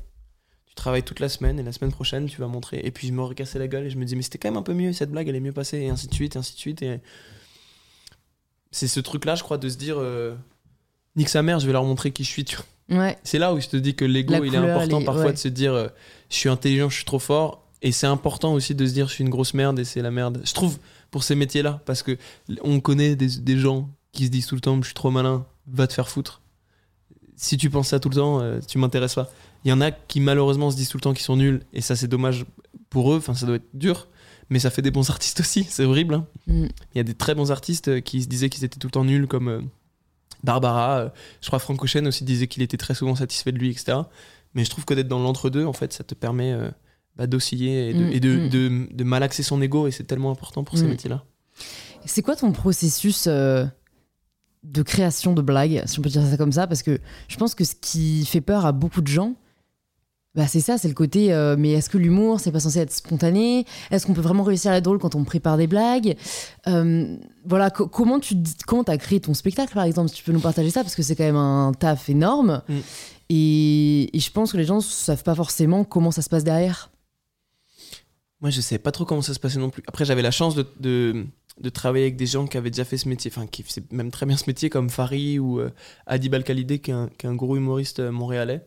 Tu 0.66 0.76
travailles 0.76 1.02
toute 1.02 1.18
la 1.18 1.28
semaine 1.28 1.58
et 1.58 1.64
la 1.64 1.72
semaine 1.72 1.90
prochaine 1.90 2.26
tu 2.26 2.40
vas 2.40 2.46
montrer. 2.46 2.80
Et 2.84 2.92
puis 2.92 3.08
je 3.08 3.12
me 3.12 3.22
recassais 3.22 3.58
la 3.58 3.66
gueule 3.66 3.86
et 3.86 3.90
je 3.90 3.98
me 3.98 4.04
disais 4.04 4.14
mais 4.14 4.22
c'était 4.22 4.38
quand 4.38 4.48
même 4.48 4.56
un 4.56 4.62
peu 4.62 4.74
mieux, 4.74 4.92
cette 4.92 5.10
blague 5.10 5.28
elle 5.28 5.34
est 5.34 5.40
mieux 5.40 5.52
passée 5.52 5.78
et 5.78 5.88
ainsi 5.88 6.06
de 6.06 6.14
suite 6.14 6.36
et 6.36 6.38
ainsi 6.38 6.54
de 6.54 6.58
suite. 6.58 6.82
Et 6.82 7.00
c'est 8.70 8.86
ce 8.86 9.00
truc 9.00 9.24
là 9.24 9.34
je 9.34 9.42
crois 9.42 9.58
de 9.58 9.68
se 9.68 9.76
dire 9.76 9.96
euh, 9.98 10.36
nique 11.16 11.28
sa 11.28 11.42
mère, 11.42 11.58
je 11.58 11.66
vais 11.66 11.72
leur 11.72 11.84
montrer 11.84 12.12
qui 12.12 12.22
je 12.22 12.30
suis. 12.30 12.44
Tu 12.44 12.56
vois. 12.56 12.64
Ouais. 12.88 13.16
C'est 13.24 13.38
là 13.38 13.54
où 13.54 13.60
je 13.60 13.68
te 13.68 13.76
dis 13.76 13.94
que 13.94 14.04
l'ego, 14.04 14.42
il 14.44 14.54
est 14.54 14.58
important 14.58 14.98
les- 14.98 15.04
parfois 15.04 15.26
ouais. 15.26 15.32
de 15.32 15.38
se 15.38 15.48
dire 15.48 15.72
euh, 15.72 15.88
je 16.30 16.36
suis 16.36 16.48
intelligent, 16.48 16.88
je 16.90 16.96
suis 16.96 17.04
trop 17.04 17.18
fort. 17.18 17.62
Et 17.80 17.90
c'est 17.90 18.06
important 18.06 18.52
aussi 18.54 18.74
de 18.74 18.86
se 18.86 18.92
dire 18.92 19.08
je 19.08 19.14
suis 19.14 19.24
une 19.24 19.30
grosse 19.30 19.54
merde 19.54 19.78
et 19.78 19.84
c'est 19.84 20.02
la 20.02 20.10
merde. 20.10 20.40
Je 20.44 20.52
trouve 20.52 20.78
pour 21.10 21.24
ces 21.24 21.34
métiers-là, 21.34 21.80
parce 21.84 22.02
que 22.02 22.16
on 22.62 22.80
connaît 22.80 23.16
des, 23.16 23.26
des 23.38 23.58
gens 23.58 23.88
qui 24.12 24.26
se 24.26 24.30
disent 24.30 24.46
tout 24.46 24.54
le 24.54 24.60
temps 24.60 24.76
je 24.80 24.86
suis 24.86 24.94
trop 24.94 25.10
malin, 25.10 25.44
va 25.66 25.86
te 25.86 25.92
faire 25.92 26.08
foutre. 26.08 26.42
Si 27.36 27.56
tu 27.56 27.70
penses 27.70 27.88
ça 27.88 27.98
tout 27.98 28.08
le 28.08 28.14
temps, 28.16 28.40
euh, 28.40 28.60
tu 28.66 28.78
m'intéresses 28.78 29.14
pas. 29.14 29.30
Il 29.64 29.68
y 29.70 29.72
en 29.72 29.80
a 29.80 29.90
qui 29.90 30.20
malheureusement 30.20 30.70
se 30.70 30.76
disent 30.76 30.88
tout 30.90 30.96
le 30.98 31.02
temps 31.02 31.12
qu'ils 31.12 31.24
sont 31.24 31.36
nuls 31.36 31.62
et 31.72 31.80
ça 31.80 31.96
c'est 31.96 32.08
dommage 32.08 32.44
pour 32.90 33.12
eux, 33.12 33.16
enfin 33.16 33.34
ça 33.34 33.46
doit 33.46 33.56
être 33.56 33.68
dur. 33.74 34.06
Mais 34.50 34.58
ça 34.58 34.70
fait 34.70 34.82
des 34.82 34.90
bons 34.90 35.08
artistes 35.10 35.40
aussi, 35.40 35.64
c'est 35.68 35.84
horrible. 35.84 36.14
hein. 36.14 36.26
Mm. 36.46 36.66
Il 36.94 36.98
y 36.98 37.00
a 37.00 37.04
des 37.04 37.14
très 37.14 37.34
bons 37.34 37.50
artistes 37.50 37.88
euh, 37.88 38.00
qui 38.00 38.22
se 38.22 38.28
disaient 38.28 38.48
qu'ils 38.50 38.64
étaient 38.64 38.78
tout 38.78 38.86
le 38.86 38.92
temps 38.92 39.04
nuls, 39.04 39.26
comme 39.26 39.68
Barbara. 40.44 40.98
euh, 40.98 41.08
je 41.40 41.46
crois 41.46 41.58
Franck 41.58 41.82
Ocean 41.84 42.04
aussi 42.06 42.24
disait 42.24 42.46
qu'il 42.46 42.62
était 42.62 42.76
très 42.76 42.94
souvent 42.94 43.14
satisfait 43.14 43.52
de 43.52 43.58
lui, 43.58 43.70
etc. 43.70 43.98
Mais 44.54 44.64
je 44.64 44.70
trouve 44.70 44.84
que 44.84 44.94
d'être 44.94 45.08
dans 45.08 45.18
l'entre-deux, 45.20 45.64
en 45.64 45.72
fait, 45.72 45.92
ça 45.92 46.04
te 46.04 46.14
permet 46.14 46.52
euh, 46.52 46.68
bah, 47.16 47.26
d'osciller 47.26 47.90
et, 47.90 47.94
de, 47.94 48.04
Mm, 48.04 48.12
et 48.12 48.20
de, 48.20 48.36
mm. 48.36 48.48
de, 48.48 48.88
de 48.94 49.04
malaxer 49.04 49.42
son 49.42 49.60
ego, 49.62 49.86
et 49.86 49.90
c'est 49.90 50.04
tellement 50.04 50.30
important 50.30 50.64
pour 50.64 50.76
ces 50.78 50.84
Mm. 50.84 50.88
métiers-là. 50.88 51.24
C'est 52.04 52.22
quoi 52.22 52.36
ton 52.36 52.52
processus 52.52 53.26
euh, 53.28 53.64
de 54.64 54.82
création 54.82 55.32
de 55.32 55.42
blagues, 55.42 55.82
si 55.86 55.98
on 55.98 56.02
peut 56.02 56.08
dire 56.10 56.24
ça 56.26 56.36
comme 56.36 56.52
ça? 56.52 56.66
Parce 56.66 56.82
que 56.82 57.00
je 57.28 57.36
pense 57.36 57.54
que 57.54 57.64
ce 57.64 57.74
qui 57.80 58.24
fait 58.26 58.40
peur 58.40 58.66
à 58.66 58.72
beaucoup 58.72 59.00
de 59.00 59.06
gens, 59.08 59.34
bah 60.34 60.46
c'est 60.46 60.60
ça, 60.60 60.78
c'est 60.78 60.88
le 60.88 60.94
côté. 60.94 61.32
euh, 61.32 61.56
mais 61.58 61.72
est-ce 61.72 61.90
que 61.90 61.98
l'humour, 61.98 62.40
c'est 62.40 62.52
pas 62.52 62.60
censé 62.60 62.78
être 62.78 62.92
spontané? 62.92 63.66
Est-ce 63.90 64.06
qu'on 64.06 64.14
peut 64.14 64.20
vraiment 64.22 64.42
réussir 64.44 64.70
à 64.70 64.76
être 64.78 64.84
drôle 64.84 64.98
quand 64.98 65.14
on 65.14 65.24
prépare 65.24 65.56
des 65.58 65.66
blagues? 65.66 66.16
Euh, 66.68 67.16
Voilà, 67.44 67.70
co- 67.70 67.86
comment 67.88 68.18
tu 68.20 68.34
dis- 68.36 68.54
comment 68.66 68.82
as 68.84 68.96
créé 68.98 69.20
ton 69.20 69.34
spectacle, 69.34 69.74
par 69.74 69.84
exemple? 69.84 70.08
Si 70.08 70.14
tu 70.16 70.24
peux 70.24 70.32
nous 70.32 70.40
partager 70.40 70.70
ça, 70.70 70.82
parce 70.82 70.94
que 70.94 71.02
c'est 71.02 71.16
quand 71.16 71.24
même 71.24 71.36
un 71.36 71.72
taf 71.78 72.08
énorme. 72.08 72.62
Mm. 72.68 72.78
Et, 73.28 74.16
et 74.16 74.20
je 74.20 74.30
pense 74.30 74.52
que 74.52 74.56
les 74.58 74.64
gens 74.64 74.80
savent 74.80 75.22
pas 75.22 75.34
forcément 75.34 75.84
comment 75.84 76.10
ça 76.10 76.22
se 76.22 76.28
passe 76.28 76.44
derrière. 76.44 76.90
Moi, 78.40 78.50
je 78.50 78.60
savais 78.60 78.78
pas 78.78 78.90
trop 78.92 79.04
comment 79.04 79.22
ça 79.22 79.34
se 79.34 79.38
passait 79.40 79.58
non 79.58 79.70
plus. 79.70 79.82
Après, 79.86 80.04
j'avais 80.04 80.22
la 80.22 80.30
chance 80.32 80.54
de, 80.54 80.66
de, 80.80 81.26
de 81.60 81.68
travailler 81.68 82.04
avec 82.06 82.16
des 82.16 82.26
gens 82.26 82.46
qui 82.46 82.56
avaient 82.56 82.70
déjà 82.70 82.84
fait 82.84 82.96
ce 82.96 83.08
métier, 83.08 83.30
enfin, 83.34 83.46
qui 83.46 83.62
faisaient 83.62 83.84
même 83.92 84.10
très 84.10 84.26
bien 84.26 84.36
ce 84.36 84.44
métier, 84.46 84.68
comme 84.70 84.90
Fari 84.90 85.38
ou 85.38 85.60
euh, 85.60 85.70
Adib 86.06 86.34
Al-Khalidé, 86.34 86.78
qui 86.80 86.90
est 86.90 86.94
un, 86.94 87.08
qui 87.18 87.26
est 87.26 87.28
un 87.28 87.34
gros 87.36 87.56
humoriste 87.56 88.00
euh, 88.00 88.10
montréalais. 88.10 88.66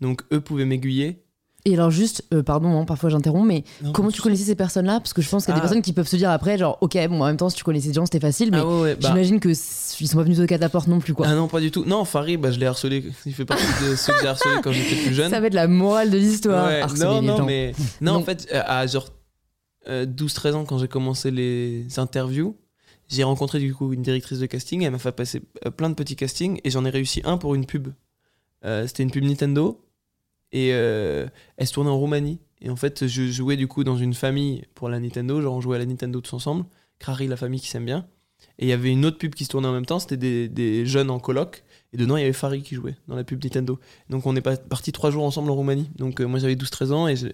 Donc, 0.00 0.22
eux 0.32 0.40
pouvaient 0.40 0.64
m'aiguiller. 0.66 1.22
Et 1.68 1.74
alors 1.74 1.90
juste, 1.90 2.24
euh, 2.32 2.44
pardon, 2.44 2.78
hein, 2.80 2.84
parfois 2.84 3.10
j'interromps, 3.10 3.44
mais 3.44 3.64
Non, 3.82 3.90
comment 3.90 4.12
tu 4.12 4.22
connaissais 4.22 4.44
ces 4.44 4.54
personnes-là? 4.54 5.00
Parce 5.00 5.12
que 5.12 5.20
je 5.20 5.28
pense 5.28 5.44
qu'il 5.44 5.50
y 5.52 5.52
a 5.52 5.54
des 5.56 5.58
Ah. 5.58 5.62
personnes 5.62 5.82
qui 5.82 5.92
peuvent 5.92 6.06
se 6.06 6.14
dire 6.14 6.30
après, 6.30 6.58
genre, 6.58 6.78
ok, 6.80 6.96
bon, 7.08 7.22
en 7.22 7.26
même 7.26 7.36
temps, 7.36 7.48
si 7.50 7.56
tu 7.56 7.64
connaissais 7.64 7.88
des 7.88 7.94
gens, 7.94 8.06
c'était 8.06 8.20
facile, 8.20 8.52
mais 8.52 8.58
Ah 8.60 8.66
ouais, 8.66 8.80
ouais, 8.82 8.94
bah- 8.94 9.08
j'imagine 9.08 9.40
que 9.40 9.48
ils 9.48 9.56
sont 10.08 10.16
pas 10.16 10.22
venus 10.22 10.38
de 10.38 10.46
ta 10.46 10.68
porte 10.68 10.86
non 10.86 11.00
plus, 11.00 11.12
quoi. 11.12 11.26
Ah 11.28 11.34
non, 11.34 11.48
pas 11.48 11.60
du 11.60 11.72
tout. 11.72 11.84
Non, 11.84 12.04
Farid, 12.04 12.40
bah, 12.40 12.52
je 12.52 12.60
l'ai 12.60 12.66
harcelé. 12.66 13.10
Il 13.24 13.34
fait 13.34 13.44
partie 13.44 13.64
de 13.82 13.96
ceux 13.96 14.12
que 14.12 14.20
j'ai 14.22 14.28
harcelés 14.28 14.60
quand 14.62 14.70
j'étais 14.70 14.94
plus 14.94 15.12
jeune. 15.14 15.28
Ça 15.30 15.40
va 15.40 15.48
être 15.48 15.54
la 15.54 15.66
morale 15.66 16.10
de 16.10 16.18
l'histoire. 16.18 16.68
Ouais, 16.68 16.82
non, 17.00 17.20
non, 17.20 17.44
mais. 17.44 17.72
Non, 18.00 18.12
en 18.14 18.22
fait, 18.22 18.46
euh, 18.54 18.62
à 18.64 18.86
genre 18.86 19.08
euh, 19.88 20.06
12-13 20.06 20.54
ans, 20.54 20.64
quand 20.64 20.78
j'ai 20.78 20.88
commencé 20.88 21.32
les 21.32 21.86
interviews, 21.98 22.56
j'ai 23.08 23.24
rencontré 23.24 23.58
du 23.58 23.74
coup 23.74 23.92
une 23.92 24.02
directrice 24.02 24.38
de 24.38 24.46
casting. 24.46 24.82
Elle 24.84 24.92
m'a 24.92 24.98
fait 24.98 25.10
passer 25.10 25.42
euh, 25.66 25.70
plein 25.72 25.90
de 25.90 25.94
petits 25.94 26.14
castings 26.16 26.60
et 26.62 26.70
j'en 26.70 26.84
ai 26.84 26.90
réussi 26.90 27.22
un 27.24 27.38
pour 27.38 27.56
une 27.56 27.66
pub. 27.66 27.88
Euh, 28.64 28.86
C'était 28.86 29.02
une 29.02 29.10
pub 29.10 29.24
Nintendo 29.24 29.80
et 30.56 30.70
euh, 30.72 31.26
elle 31.58 31.66
se 31.66 31.74
tournait 31.74 31.90
en 31.90 31.98
Roumanie. 31.98 32.38
Et 32.62 32.70
en 32.70 32.76
fait, 32.76 33.06
je 33.06 33.30
jouais 33.30 33.56
du 33.56 33.68
coup 33.68 33.84
dans 33.84 33.98
une 33.98 34.14
famille 34.14 34.64
pour 34.74 34.88
la 34.88 34.98
Nintendo. 34.98 35.40
Genre, 35.42 35.54
on 35.54 35.60
jouait 35.60 35.76
à 35.76 35.78
la 35.78 35.86
Nintendo 35.86 36.20
tous 36.22 36.34
ensemble. 36.34 36.64
Crary, 36.98 37.26
la 37.26 37.36
famille 37.36 37.60
qui 37.60 37.68
s'aime 37.68 37.84
bien. 37.84 38.06
Et 38.58 38.64
il 38.64 38.68
y 38.68 38.72
avait 38.72 38.90
une 38.90 39.04
autre 39.04 39.18
pub 39.18 39.34
qui 39.34 39.44
se 39.44 39.50
tournait 39.50 39.68
en 39.68 39.72
même 39.72 39.84
temps. 39.84 39.98
C'était 39.98 40.16
des, 40.16 40.48
des 40.48 40.86
jeunes 40.86 41.10
en 41.10 41.18
coloc. 41.18 41.62
Et 41.92 41.98
dedans, 41.98 42.16
il 42.16 42.20
y 42.20 42.24
avait 42.24 42.32
Farid 42.32 42.62
qui 42.62 42.74
jouait 42.74 42.96
dans 43.08 43.14
la 43.16 43.24
pub 43.24 43.42
Nintendo. 43.44 43.78
Donc, 44.08 44.24
on 44.24 44.34
est 44.34 44.40
pas- 44.40 44.56
partis 44.56 44.92
trois 44.92 45.10
jours 45.10 45.24
ensemble 45.24 45.50
en 45.50 45.54
Roumanie. 45.54 45.90
Donc, 45.96 46.20
euh, 46.20 46.26
moi, 46.26 46.38
j'avais 46.38 46.56
12-13 46.56 46.90
ans. 46.92 47.06
Et, 47.06 47.16
je- 47.16 47.28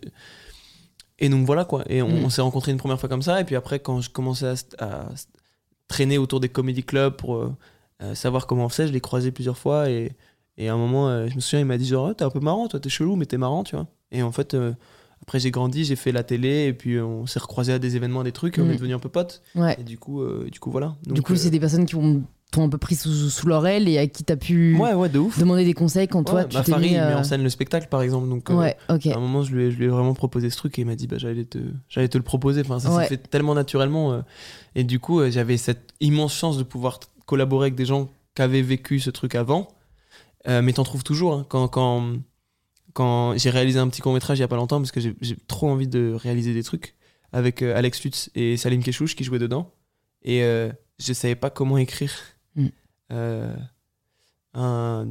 et 1.21 1.29
donc, 1.29 1.47
voilà 1.47 1.65
quoi. 1.65 1.85
Et 1.89 2.03
on, 2.03 2.09
Mm. 2.09 2.25
on 2.25 2.31
s'est 2.31 2.43
rencontrés 2.43 2.73
une 2.73 2.79
première 2.79 2.99
fois 2.99 3.09
comme 3.09 3.23
ça. 3.23 3.41
Et 3.41 3.45
puis 3.45 3.55
après, 3.55 3.79
quand 3.79 4.01
je 4.01 4.11
commençais 4.11 4.47
à, 4.79 4.85
à 4.85 5.09
traîner 5.89 6.19
autour 6.19 6.41
des 6.41 6.49
comedy 6.49 6.83
clubs 6.83 7.15
pour 7.17 7.37
euh, 7.37 7.53
euh, 8.03 8.15
savoir 8.17 8.47
comment 8.49 8.65
on 8.65 8.69
faisait, 8.69 8.89
je 8.89 8.93
l'ai 8.93 9.01
croisé 9.01 9.31
plusieurs 9.31 9.59
fois. 9.59 9.89
Et, 9.91 10.13
et 10.63 10.69
à 10.69 10.75
un 10.75 10.77
moment, 10.77 11.09
euh, 11.09 11.27
je 11.29 11.35
me 11.35 11.41
souviens, 11.41 11.61
il 11.61 11.67
m'a 11.67 11.79
dit 11.79 11.87
genre, 11.87 12.09
Ah, 12.11 12.15
t'es 12.15 12.25
un 12.25 12.31
peu 12.31 12.41
marrant, 12.41 12.69
toi, 12.69 12.81
t'es 12.81 12.89
chelou, 12.91 13.17
mais 13.17 13.27
t'es 13.27 13.39
marrant, 13.39 13.65
tu 13.65 13.77
vois. 13.77 13.87
Et 14.11 14.23
en 14.23 14.33
fait. 14.33 14.55
euh, 14.55 14.73
après 15.25 15.39
j'ai 15.39 15.53
grandi, 15.53 15.85
j'ai 15.85 15.95
fait 15.95 16.11
la 16.11 16.25
télé 16.25 16.67
et 16.67 16.73
puis 16.73 16.97
euh, 16.97 17.05
on 17.05 17.27
s'est 17.27 17.39
recroisés 17.39 17.73
à 17.73 17.79
des 17.79 17.95
événements, 17.95 18.25
des 18.25 18.33
trucs 18.33 18.59
et 18.59 18.61
on 18.61 18.65
Mm. 18.65 18.71
est 18.73 18.75
devenus 18.75 18.97
un 18.97 18.99
peu 18.99 19.09
potes. 19.09 19.41
Ouais. 19.55 19.77
Et 19.79 19.85
du 19.85 19.97
coup, 19.97 20.21
euh, 20.21 20.49
du 20.51 20.59
coup 20.59 20.73
voilà. 20.73 20.97
du 21.07 21.23
coup, 21.23 21.35
euh, 21.35 21.37
c'est 21.37 21.51
des 21.51 21.61
personnes 21.61 21.87
qui 21.87 21.95
ont- 21.95 22.25
t'ont 22.51 22.65
un 22.65 22.69
peu 22.69 22.77
pris 22.77 22.97
sous, 22.97 23.31
sous 23.31 23.47
leur 23.47 23.65
aile 23.69 23.87
et 23.89 23.99
à 23.99 24.09
qui 24.09 24.25
t'as 24.25 24.35
pu 24.35 24.77
ouais 24.77 24.95
ouais 24.95 25.09
de 25.09 25.21
ouf. 25.21 25.39
demander 25.39 25.65
des 25.65 25.75
conseils 25.75 26.09
quand 26.09 26.25
toi 26.25 26.41
Ouais, 26.41 26.49
tu 26.49 26.57
bah, 26.57 26.65
t'es 26.65 26.77
mis. 26.77 26.87
il 26.89 26.93
met 26.95 26.99
euh, 26.99 27.19
en 27.19 27.23
scène 27.23 27.45
le 27.45 27.49
spectacle 27.51 27.87
par 27.89 28.03
exemple. 28.03 28.29
Donc 28.29 28.51
euh, 28.51 28.55
Ouais, 28.57 28.77
ok. 28.91 29.07
à 29.07 29.17
un 29.17 29.21
moment 29.21 29.45
je 29.45 29.55
lui, 29.55 29.63
ai, 29.67 29.71
je 29.71 29.77
lui 29.79 29.85
ai 29.85 29.89
vraiment 29.89 30.13
proposé 30.15 30.51
ce 30.51 30.57
truc 30.57 30.77
et 30.81 30.83
il 30.83 30.87
m'a 30.89 30.97
dit 30.97 31.07
bah 31.07 31.19
j'allais 31.19 31.45
te 31.45 31.59
j'allais 31.89 32.09
te 32.09 32.19
le 32.19 32.25
proposer. 32.25 32.63
Enfin 32.63 32.81
ça 32.81 32.91
s'est 33.03 33.07
fait 33.07 33.17
tellement 33.19 33.55
naturellement 33.55 34.13
euh, 34.13 34.23
et 34.75 34.83
du 34.83 34.99
coup 34.99 35.21
euh, 35.21 35.31
j'avais 35.31 35.57
cette 35.57 35.91
immense 36.01 36.35
chance 36.35 36.59
de 36.59 36.65
pouvoir 36.65 36.99
collaborer 37.27 37.67
avec 37.67 37.77
des 37.77 37.85
gens 37.87 38.11
qui 38.35 38.43
avaient 38.43 38.61
vécu 38.63 38.99
ce 38.99 39.11
truc 39.11 39.37
avant. 39.37 39.69
Euh, 40.49 40.61
mais 40.63 40.73
t'en 40.73 40.83
trouves 40.85 41.05
toujours 41.05 41.35
hein, 41.35 41.47
quand 41.49 41.69
quand 41.69 42.15
quand 42.95 43.39
j'ai 43.39 43.51
réalisé 43.51 43.79
un 43.79 43.89
petit 43.89 44.01
court 44.03 44.13
métrage 44.13 44.39
il 44.39 44.41
y 44.41 44.45
a 44.45 44.49
pas 44.49 44.57
longtemps 44.57 44.79
parce 44.81 44.91
que 44.93 45.01
j'ai 45.01 45.37
trop 45.47 45.69
envie 45.71 45.87
de 45.87 46.13
réaliser 46.15 46.53
des 46.53 46.63
trucs 46.65 46.95
avec 47.33 47.63
euh, 47.63 47.77
Alex 47.77 48.03
Lutz 48.05 48.29
et 48.35 48.57
Salim 48.57 48.83
Keshouch 48.83 49.15
qui 49.15 49.23
jouaient 49.25 49.39
dedans 49.39 49.71
et 50.23 50.43
euh, 50.43 50.71
je 50.99 51.13
savais 51.13 51.37
pas 51.37 51.51
comment 51.51 51.79
écrire 51.79 52.13
Mm. 52.57 52.67
euh, 53.13 53.57
un, 54.55 55.07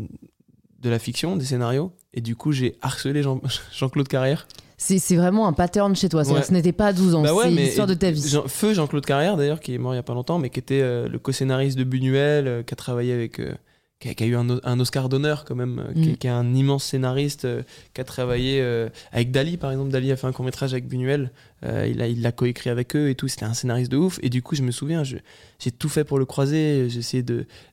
de 0.79 0.89
la 0.89 0.99
fiction, 0.99 1.35
des 1.37 1.45
scénarios 1.45 1.91
et 2.13 2.21
du 2.21 2.35
coup 2.35 2.51
j'ai 2.51 2.77
harcelé 2.81 3.23
Jean- 3.23 3.41
Jean-Claude 3.73 4.07
Carrière. 4.07 4.47
C'est 4.77 5.15
vraiment 5.15 5.47
un 5.47 5.53
pattern 5.53 5.95
chez 5.95 6.09
toi. 6.09 6.27
Ouais. 6.27 6.41
que 6.41 6.45
ce 6.47 6.51
n'était 6.53 6.71
pas 6.71 6.87
à 6.87 6.93
12 6.93 7.13
ans, 7.13 7.21
Bah 7.21 7.35
ouais, 7.35 7.43
c'est 7.45 7.51
l'histoire 7.51 7.85
de 7.87 7.93
ta 7.93 8.09
vie. 8.09 8.27
Jean- 8.27 8.47
Feu 8.47 8.73
Jean-Claude 8.73 9.05
Carrière 9.05 9.37
d'ailleurs 9.37 9.59
qui 9.59 9.73
est 9.75 9.77
mort 9.77 9.93
il 9.93 9.97
y 9.97 9.99
a 9.99 10.03
pas 10.03 10.13
longtemps 10.15 10.39
mais 10.39 10.49
qui 10.49 10.59
était 10.59 10.81
euh, 10.81 11.07
le 11.07 11.19
co-scénariste 11.19 11.77
de 11.77 11.83
Buñuel, 11.83 12.47
euh, 12.47 12.63
qui 12.63 12.73
a 12.73 12.77
travaillé 12.77 13.13
avec 13.13 13.39
euh, 13.39 13.53
qui, 14.01 14.09
a, 14.09 14.13
qui 14.15 14.23
a 14.23 14.27
eu 14.27 14.35
un, 14.35 14.79
Oscar 14.79 15.09
d'honneur 15.09 15.45
quand 15.45 15.55
même, 15.55 15.79
euh, 15.79 15.93
qui, 15.93 16.09
Mm. 16.09 16.17
qui 16.17 16.27
est 16.27 16.31
un 16.31 16.53
immense 16.55 16.83
scénariste, 16.85 17.45
euh, 17.45 17.61
qui 17.93 18.01
a 18.01 18.03
travaillé 18.03 18.59
euh, 18.59 18.89
avec 19.11 19.31
Dali 19.31 19.57
par 19.57 19.71
exemple. 19.71 19.91
Dali 19.91 20.11
a 20.11 20.17
fait 20.17 20.27
un 20.27 20.31
court 20.31 20.43
métrage 20.43 20.73
avec 20.73 20.87
Buñuel, 20.87 21.31
euh, 21.63 21.87
il 21.87 22.01
a 22.01 22.07
il 22.07 22.21
l'a 22.21 22.31
coécrit 22.31 22.71
avec 22.71 22.95
eux 22.95 23.09
et 23.09 23.15
tout. 23.15 23.27
C'était 23.27 23.45
un 23.45 23.53
scénariste 23.53 23.91
de 23.91 23.97
ouf. 23.97 24.19
Et 24.23 24.29
du 24.29 24.41
coup 24.41 24.55
je 24.55 24.63
me 24.63 24.71
souviens, 24.71 25.03
j'ai 25.03 25.71
tout 25.71 25.87
fait 25.87 26.03
pour 26.03 26.17
le 26.17 26.25
croiser. 26.25 26.89
J'ai 26.89 26.99
essayé 26.99 27.23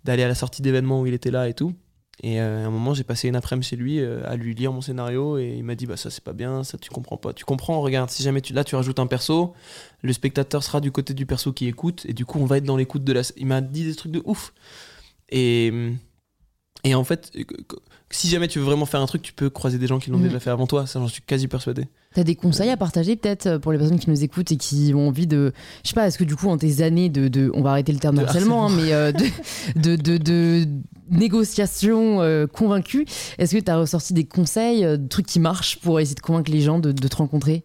d'aller 0.04 0.22
à 0.22 0.28
la 0.28 0.34
sortie 0.34 0.60
d'événements 0.60 1.00
où 1.00 1.06
il 1.06 1.14
était 1.14 1.30
là 1.30 1.48
et 1.48 1.54
tout. 1.54 1.72
Et 2.22 2.40
à 2.40 2.66
un 2.66 2.70
moment, 2.70 2.94
j'ai 2.94 3.04
passé 3.04 3.28
une 3.28 3.36
après-midi 3.36 3.68
chez 3.68 3.76
lui 3.76 4.04
à 4.04 4.34
lui 4.34 4.52
lire 4.52 4.72
mon 4.72 4.80
scénario 4.80 5.38
et 5.38 5.54
il 5.56 5.62
m'a 5.62 5.76
dit 5.76 5.86
bah 5.86 5.96
ça 5.96 6.10
c'est 6.10 6.24
pas 6.24 6.32
bien, 6.32 6.64
ça 6.64 6.76
tu 6.76 6.90
comprends 6.90 7.16
pas. 7.16 7.32
Tu 7.32 7.44
comprends, 7.44 7.80
regarde, 7.80 8.10
si 8.10 8.22
jamais 8.22 8.40
tu 8.40 8.52
là 8.52 8.64
tu 8.64 8.74
rajoutes 8.74 8.98
un 8.98 9.06
perso, 9.06 9.54
le 10.02 10.12
spectateur 10.12 10.62
sera 10.62 10.80
du 10.80 10.90
côté 10.90 11.14
du 11.14 11.26
perso 11.26 11.52
qui 11.52 11.68
écoute 11.68 12.04
et 12.06 12.12
du 12.12 12.26
coup 12.26 12.40
on 12.40 12.44
va 12.44 12.58
être 12.58 12.64
dans 12.64 12.76
l'écoute 12.76 13.04
de 13.04 13.12
la. 13.12 13.22
Il 13.36 13.46
m'a 13.46 13.60
dit 13.62 13.84
des 13.84 13.94
trucs 13.94 14.12
de 14.12 14.20
ouf. 14.26 14.52
Et 15.30 15.72
et 16.84 16.94
en 16.94 17.04
fait, 17.04 17.30
euh, 17.36 17.42
si 18.10 18.28
jamais 18.28 18.48
tu 18.48 18.58
veux 18.58 18.64
vraiment 18.64 18.86
faire 18.86 19.00
un 19.00 19.06
truc, 19.06 19.20
tu 19.22 19.32
peux 19.32 19.50
croiser 19.50 19.78
des 19.78 19.86
gens 19.86 19.98
qui 19.98 20.10
l'ont 20.10 20.18
Mhm. 20.18 20.24
déjà 20.28 20.40
fait 20.40 20.50
avant 20.50 20.66
toi. 20.66 20.86
Ça, 20.86 20.98
j'en 21.00 21.08
suis 21.08 21.22
quasi 21.22 21.46
persuadé. 21.48 21.86
T'as 22.14 22.24
des 22.24 22.34
conseils 22.36 22.70
à 22.70 22.76
partager 22.76 23.16
peut-être 23.16 23.46
euh, 23.46 23.58
pour 23.58 23.72
les 23.72 23.78
personnes 23.78 23.98
qui 23.98 24.08
nous 24.08 24.22
écoutent 24.24 24.50
et 24.52 24.56
qui 24.56 24.92
ont 24.94 25.08
envie 25.08 25.26
de. 25.26 25.52
Je 25.84 25.88
sais 25.88 25.94
pas, 25.94 26.06
est-ce 26.06 26.16
que 26.18 26.24
du 26.24 26.36
coup, 26.36 26.48
en 26.48 26.56
tes 26.56 26.80
années 26.82 27.08
de. 27.10 27.28
de- 27.28 27.50
on 27.54 27.62
va 27.62 27.70
arrêter 27.72 27.92
le 27.92 27.98
terme 27.98 28.16
de 28.16 28.22
harcèlement, 28.22 28.66
hein, 28.68 28.70
mais 28.74 28.92
euh, 28.94 29.12
de, 29.12 29.24
de, 29.76 29.96
de, 29.96 30.16
de 30.16 30.66
négociation 31.10 32.20
euh, 32.22 32.46
convaincue, 32.46 33.06
est-ce 33.38 33.56
que 33.56 33.60
t'as 33.60 33.76
ressorti 33.78 34.14
des 34.14 34.24
conseils, 34.24 34.84
euh, 34.84 34.96
trucs 34.96 35.26
qui 35.26 35.40
marchent 35.40 35.78
pour 35.80 36.00
essayer 36.00 36.14
de 36.14 36.20
convaincre 36.20 36.50
les 36.50 36.60
gens 36.60 36.78
de, 36.78 36.92
de 36.92 37.08
te 37.08 37.16
rencontrer? 37.16 37.64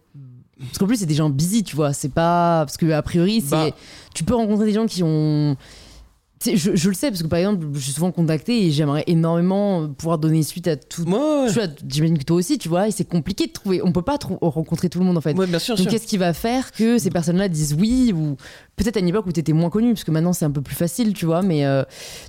Parce 0.60 0.78
qu'en 0.78 0.86
plus, 0.86 0.96
c'est 0.98 1.06
des 1.06 1.14
gens 1.16 1.30
busy, 1.30 1.64
tu 1.64 1.74
vois. 1.74 1.92
C'est 1.92 2.08
pas. 2.10 2.64
Parce 2.64 2.76
que, 2.76 2.90
a 2.90 3.02
priori, 3.02 3.40
c'est. 3.40 3.50
Bah. 3.50 3.70
Tu 4.14 4.22
peux 4.24 4.34
rencontrer 4.34 4.66
des 4.66 4.72
gens 4.72 4.86
qui 4.86 5.02
ont. 5.02 5.56
Tu 6.44 6.56
Je, 6.56 6.76
je 6.76 6.88
le 6.88 6.94
sais 6.94 7.10
parce 7.10 7.22
que 7.22 7.26
par 7.28 7.38
exemple, 7.38 7.66
je 7.74 7.78
suis 7.80 7.92
souvent 7.92 8.12
contactée 8.12 8.66
et 8.66 8.70
j'aimerais 8.70 9.04
énormément 9.06 9.88
pouvoir 9.88 10.18
donner 10.18 10.42
suite 10.42 10.68
à 10.68 10.76
tout. 10.76 11.04
Moi, 11.06 11.46
Tu 11.48 11.54
vois, 11.54 11.66
J'imagine 11.88 12.18
que 12.18 12.24
toi 12.24 12.36
aussi, 12.36 12.58
tu 12.58 12.68
vois, 12.68 12.88
et 12.88 12.90
c'est 12.90 13.04
compliqué 13.08 13.46
de 13.46 13.52
trouver. 13.52 13.80
On 13.82 13.92
peut 13.92 14.02
pas 14.02 14.18
rencontrer 14.40 14.88
tout 14.88 14.98
le 14.98 15.04
monde 15.04 15.16
en 15.16 15.20
fait. 15.20 15.36
ouais, 15.36 15.46
bien 15.46 15.58
sûr. 15.58 15.76
Donc 15.76 15.88
qu'est-ce 15.88 16.06
qui 16.06 16.18
va 16.18 16.32
faire 16.34 16.72
que 16.72 16.98
ces 16.98 17.10
personnes-là 17.10 17.48
disent 17.48 17.74
oui 17.78 18.12
ou 18.14 18.36
peut-être 18.76 18.96
à 18.96 19.00
une 19.00 19.08
époque 19.08 19.26
où 19.26 19.32
t'étais 19.32 19.52
moins 19.52 19.70
connu 19.70 19.94
parce 19.94 20.04
que 20.04 20.10
maintenant 20.10 20.32
c'est 20.32 20.44
un 20.44 20.50
peu 20.50 20.62
plus 20.62 20.74
facile, 20.76 21.12
tu 21.14 21.26
vois. 21.26 21.42
Mais 21.42 21.64
euh, 21.64 21.82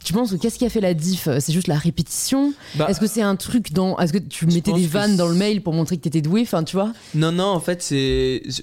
tu 0.03 0.13
penses 0.13 0.31
que 0.31 0.35
qu'est-ce 0.37 0.57
qui 0.57 0.65
a 0.65 0.69
fait 0.69 0.81
la 0.81 0.93
diff? 0.93 1.27
C'est 1.39 1.51
juste 1.53 1.67
la 1.67 1.77
répétition? 1.77 2.53
Bah, 2.75 2.87
Est-ce 2.89 2.99
que 2.99 3.07
c'est 3.07 3.21
un 3.21 3.35
truc 3.35 3.73
dans 3.73 3.97
Est-ce 3.99 4.13
que 4.13 4.17
tu 4.19 4.45
mettais 4.45 4.71
des 4.73 4.87
vannes 4.87 5.17
dans 5.17 5.27
le 5.27 5.35
mail 5.35 5.61
pour 5.61 5.73
montrer 5.73 5.97
que 5.97 6.01
t'étais 6.01 6.21
doué 6.21 6.41
Enfin, 6.41 6.63
tu 6.63 6.75
vois? 6.75 6.93
Non, 7.13 7.31
non, 7.31 7.45
en 7.47 7.59
fait, 7.59 7.81
c'est. 7.81 8.43
Je, 8.47 8.61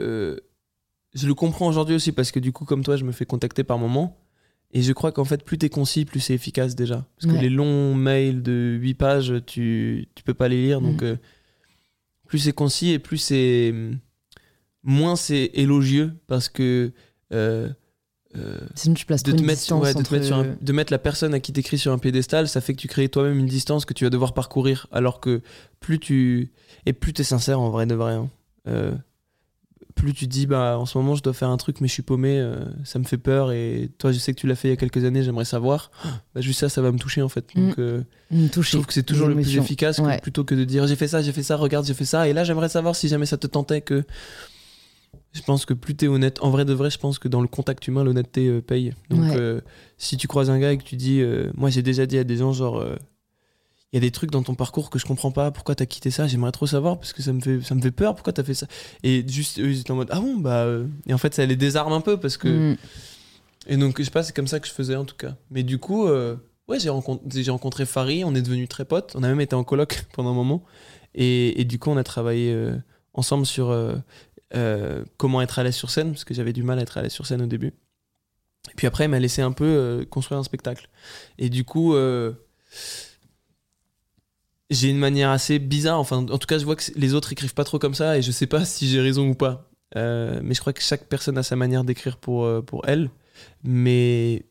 euh, 0.00 0.36
je 1.14 1.26
le 1.26 1.34
comprends 1.34 1.66
aujourd'hui 1.66 1.94
aussi 1.96 2.12
parce 2.12 2.30
que 2.30 2.40
du 2.40 2.52
coup, 2.52 2.64
comme 2.64 2.82
toi, 2.82 2.96
je 2.96 3.04
me 3.04 3.12
fais 3.12 3.26
contacter 3.26 3.64
par 3.64 3.78
moment. 3.78 4.16
Et 4.72 4.80
je 4.82 4.92
crois 4.92 5.12
qu'en 5.12 5.24
fait, 5.24 5.44
plus 5.44 5.58
t'es 5.58 5.68
concis, 5.68 6.04
plus 6.06 6.20
c'est 6.20 6.34
efficace 6.34 6.74
déjà. 6.74 7.06
Parce 7.20 7.32
que 7.32 7.38
les 7.40 7.50
longs 7.50 7.94
mails 7.94 8.42
de 8.42 8.78
8 8.80 8.94
pages, 8.94 9.34
tu, 9.46 10.08
tu 10.14 10.22
peux 10.24 10.32
pas 10.34 10.48
les 10.48 10.62
lire. 10.62 10.80
Donc, 10.80 11.02
Mhm. 11.02 11.08
euh, 11.08 11.16
plus 12.26 12.38
c'est 12.38 12.52
concis 12.52 12.90
et 12.90 12.98
plus 12.98 13.18
c'est. 13.18 13.74
Moins 14.82 15.14
c'est 15.16 15.50
élogieux 15.54 16.12
parce 16.26 16.48
que. 16.48 16.90
euh, 17.32 17.68
euh, 18.34 18.58
Sinon 18.74 18.94
tu 18.94 19.04
places 19.04 19.22
de 19.22 19.32
te, 19.32 19.42
mettre, 19.42 19.70
ouais, 19.76 19.88
de, 19.90 19.92
te 19.92 19.98
entre- 20.00 20.12
mettre 20.14 20.24
sur 20.24 20.36
un- 20.36 20.56
de 20.60 20.72
mettre 20.72 20.90
la 20.92 20.98
personne 20.98 21.34
à 21.34 21.40
qui 21.40 21.52
t'écris 21.52 21.76
sur 21.78 21.92
un 21.92 21.98
piédestal, 21.98 22.48
ça 22.48 22.62
fait 22.62 22.72
que 22.74 22.80
tu 22.80 22.88
crées 22.88 23.08
toi-même 23.10 23.38
une 23.38 23.46
distance 23.46 23.84
que 23.84 23.92
tu 23.92 24.04
vas 24.04 24.10
devoir 24.10 24.32
parcourir. 24.32 24.86
Alors 24.90 25.20
que 25.20 25.42
plus 25.80 25.98
tu. 25.98 26.50
Et 26.86 26.94
plus 26.94 27.12
t'es 27.12 27.24
sincère 27.24 27.60
en 27.60 27.68
vrai 27.70 27.84
de 27.86 27.94
vrai. 27.94 28.14
hein. 28.14 28.30
Plus 29.94 30.14
tu 30.14 30.26
te 30.26 30.30
dis, 30.32 30.46
bah 30.46 30.78
en 30.78 30.86
ce 30.86 30.96
moment 30.98 31.14
je 31.14 31.22
dois 31.22 31.32
faire 31.34 31.48
un 31.50 31.56
truc, 31.56 31.80
mais 31.80 31.88
je 31.88 31.92
suis 31.92 32.02
paumé, 32.02 32.38
euh, 32.40 32.64
ça 32.84 32.98
me 32.98 33.04
fait 33.04 33.18
peur. 33.18 33.52
Et 33.52 33.90
toi, 33.98 34.10
je 34.10 34.18
sais 34.18 34.32
que 34.34 34.40
tu 34.40 34.46
l'as 34.46 34.54
fait 34.54 34.68
il 34.68 34.70
y 34.70 34.74
a 34.74 34.76
quelques 34.76 35.04
années, 35.04 35.22
j'aimerais 35.22 35.44
savoir. 35.44 35.90
Bah, 36.34 36.40
juste 36.40 36.60
ça, 36.60 36.68
ça 36.68 36.80
va 36.80 36.90
me 36.92 36.98
toucher 36.98 37.20
en 37.22 37.28
fait. 37.28 37.46
Donc 37.54 37.78
euh, 37.78 38.02
je 38.30 38.70
trouve 38.70 38.86
que 38.86 38.92
c'est 38.94 39.02
toujours 39.02 39.28
le 39.28 39.34
plus 39.34 39.56
efficace 39.58 39.98
que 39.98 40.20
plutôt 40.22 40.44
que 40.44 40.54
de 40.54 40.64
dire 40.64 40.86
j'ai 40.86 40.96
fait 40.96 41.08
ça, 41.08 41.20
j'ai 41.22 41.32
fait 41.32 41.42
ça, 41.42 41.56
regarde, 41.56 41.84
j'ai 41.86 41.94
fait 41.94 42.04
ça. 42.06 42.26
Et 42.28 42.32
là, 42.32 42.42
j'aimerais 42.44 42.68
savoir 42.70 42.96
si 42.96 43.08
jamais 43.08 43.26
ça 43.26 43.36
te 43.36 43.46
tentait 43.46 43.82
que. 43.82 44.04
Je 45.34 45.40
pense 45.42 45.64
que 45.66 45.72
plus 45.74 45.94
t'es 45.94 46.08
honnête, 46.08 46.38
en 46.42 46.50
vrai 46.50 46.64
de 46.64 46.72
vrai, 46.74 46.90
je 46.90 46.98
pense 46.98 47.18
que 47.18 47.28
dans 47.28 47.40
le 47.40 47.48
contact 47.48 47.86
humain, 47.88 48.04
l'honnêteté 48.04 48.48
euh, 48.48 48.60
paye. 48.60 48.92
Donc 49.10 49.24
Ouais. 49.30 49.60
si 49.98 50.16
tu 50.16 50.26
croises 50.28 50.50
un 50.50 50.58
gars 50.58 50.72
et 50.72 50.78
que 50.78 50.84
tu 50.84 50.96
dis, 50.96 51.22
moi 51.54 51.70
j'ai 51.70 51.82
déjà 51.82 52.06
dit 52.06 52.18
à 52.18 52.24
des 52.24 52.36
gens 52.38 52.52
genre, 52.52 52.82
il 53.92 53.96
y 53.96 53.98
a 53.98 54.00
des 54.00 54.10
trucs 54.10 54.30
dans 54.30 54.42
ton 54.42 54.54
parcours 54.54 54.88
que 54.88 54.98
je 54.98 55.04
comprends 55.04 55.32
pas, 55.32 55.50
pourquoi 55.50 55.74
t'as 55.74 55.84
quitté 55.84 56.10
ça, 56.10 56.26
j'aimerais 56.26 56.52
trop 56.52 56.66
savoir 56.66 56.98
parce 56.98 57.12
que 57.12 57.20
ça 57.22 57.32
me 57.32 57.40
fait, 57.40 57.60
ça 57.60 57.74
me 57.74 57.82
fait 57.82 57.90
peur, 57.90 58.14
pourquoi 58.14 58.32
t'as 58.32 58.42
fait 58.42 58.54
ça? 58.54 58.66
Et 59.02 59.22
juste 59.28 59.58
eux 59.58 59.70
ils 59.70 59.80
étaient 59.80 59.90
en 59.90 59.96
mode, 59.96 60.08
ah 60.10 60.20
bon 60.20 60.36
bah, 60.38 60.64
euh, 60.64 60.86
et 61.06 61.12
en 61.12 61.18
fait 61.18 61.34
ça 61.34 61.44
les 61.44 61.56
désarme 61.56 61.92
un 61.92 62.00
peu 62.00 62.18
parce 62.18 62.36
que 62.38 62.72
Mm. 62.72 62.76
et 63.68 63.76
donc, 63.76 63.98
je 63.98 64.04
sais 64.04 64.10
pas, 64.10 64.22
c'est 64.22 64.34
comme 64.34 64.46
ça 64.46 64.60
que 64.60 64.66
je 64.66 64.72
faisais 64.72 64.96
en 64.96 65.04
tout 65.04 65.16
cas. 65.16 65.36
Mais 65.50 65.62
du 65.62 65.78
coup, 65.78 66.06
euh, 66.06 66.36
ouais, 66.68 66.80
j'ai 66.80 66.88
rencontré, 66.88 67.42
rencontré 67.50 67.84
Farid, 67.84 68.24
on 68.24 68.34
est 68.34 68.42
devenus 68.42 68.68
très 68.68 68.84
potes. 68.86 69.12
On 69.14 69.22
a 69.22 69.28
même 69.28 69.40
été 69.40 69.54
en 69.54 69.64
coloc 69.64 70.04
pendant 70.14 70.30
un 70.30 70.34
moment. 70.34 70.64
Et, 71.14 71.60
et 71.60 71.64
du 71.64 71.78
coup, 71.78 71.90
on 71.90 71.96
a 71.98 72.04
travaillé 72.04 72.52
euh, 72.52 72.74
ensemble 73.12 73.44
sur 73.44 73.76
comment 75.18 75.42
être 75.42 75.58
à 75.58 75.64
l'aise 75.64 75.74
sur 75.74 75.90
scène, 75.90 76.12
parce 76.12 76.24
que 76.24 76.34
j'avais 76.34 76.52
du 76.52 76.62
mal 76.62 76.78
à 76.78 76.82
être 76.82 76.96
à 76.98 77.02
l'aise 77.02 77.12
sur 77.12 77.26
scène 77.26 77.42
au 77.42 77.46
début. 77.46 77.74
Et 78.70 78.74
puis 78.76 78.86
après, 78.86 79.04
il 79.04 79.08
m'a 79.08 79.18
laissé 79.18 79.42
un 79.42 79.52
peu 79.52 80.06
construire 80.10 80.38
un 80.40 80.44
spectacle. 80.44 80.88
Et 81.38 81.50
du 81.50 81.64
coup, 81.64 81.94
j'ai 84.72 84.88
une 84.88 84.98
manière 84.98 85.30
assez 85.30 85.58
bizarre. 85.58 85.98
Enfin, 85.98 86.18
en 86.18 86.38
tout 86.38 86.46
cas, 86.46 86.58
je 86.58 86.64
vois 86.64 86.76
que 86.76 86.84
les 86.96 87.14
autres 87.14 87.32
écrivent 87.32 87.54
pas 87.54 87.64
trop 87.64 87.78
comme 87.78 87.94
ça, 87.94 88.18
et 88.18 88.22
je 88.22 88.30
sais 88.30 88.46
pas 88.46 88.64
si 88.64 88.88
j'ai 88.88 89.00
raison 89.00 89.28
ou 89.28 89.34
pas. 89.34 89.70
Euh, 89.96 90.40
mais 90.42 90.54
je 90.54 90.60
crois 90.60 90.72
que 90.72 90.82
chaque 90.82 91.06
personne 91.08 91.36
a 91.38 91.42
sa 91.42 91.56
manière 91.56 91.84
d'écrire 91.84 92.16
pour, 92.16 92.44
euh, 92.44 92.62
pour 92.62 92.88
elle. 92.88 93.10
Mais 93.62 94.46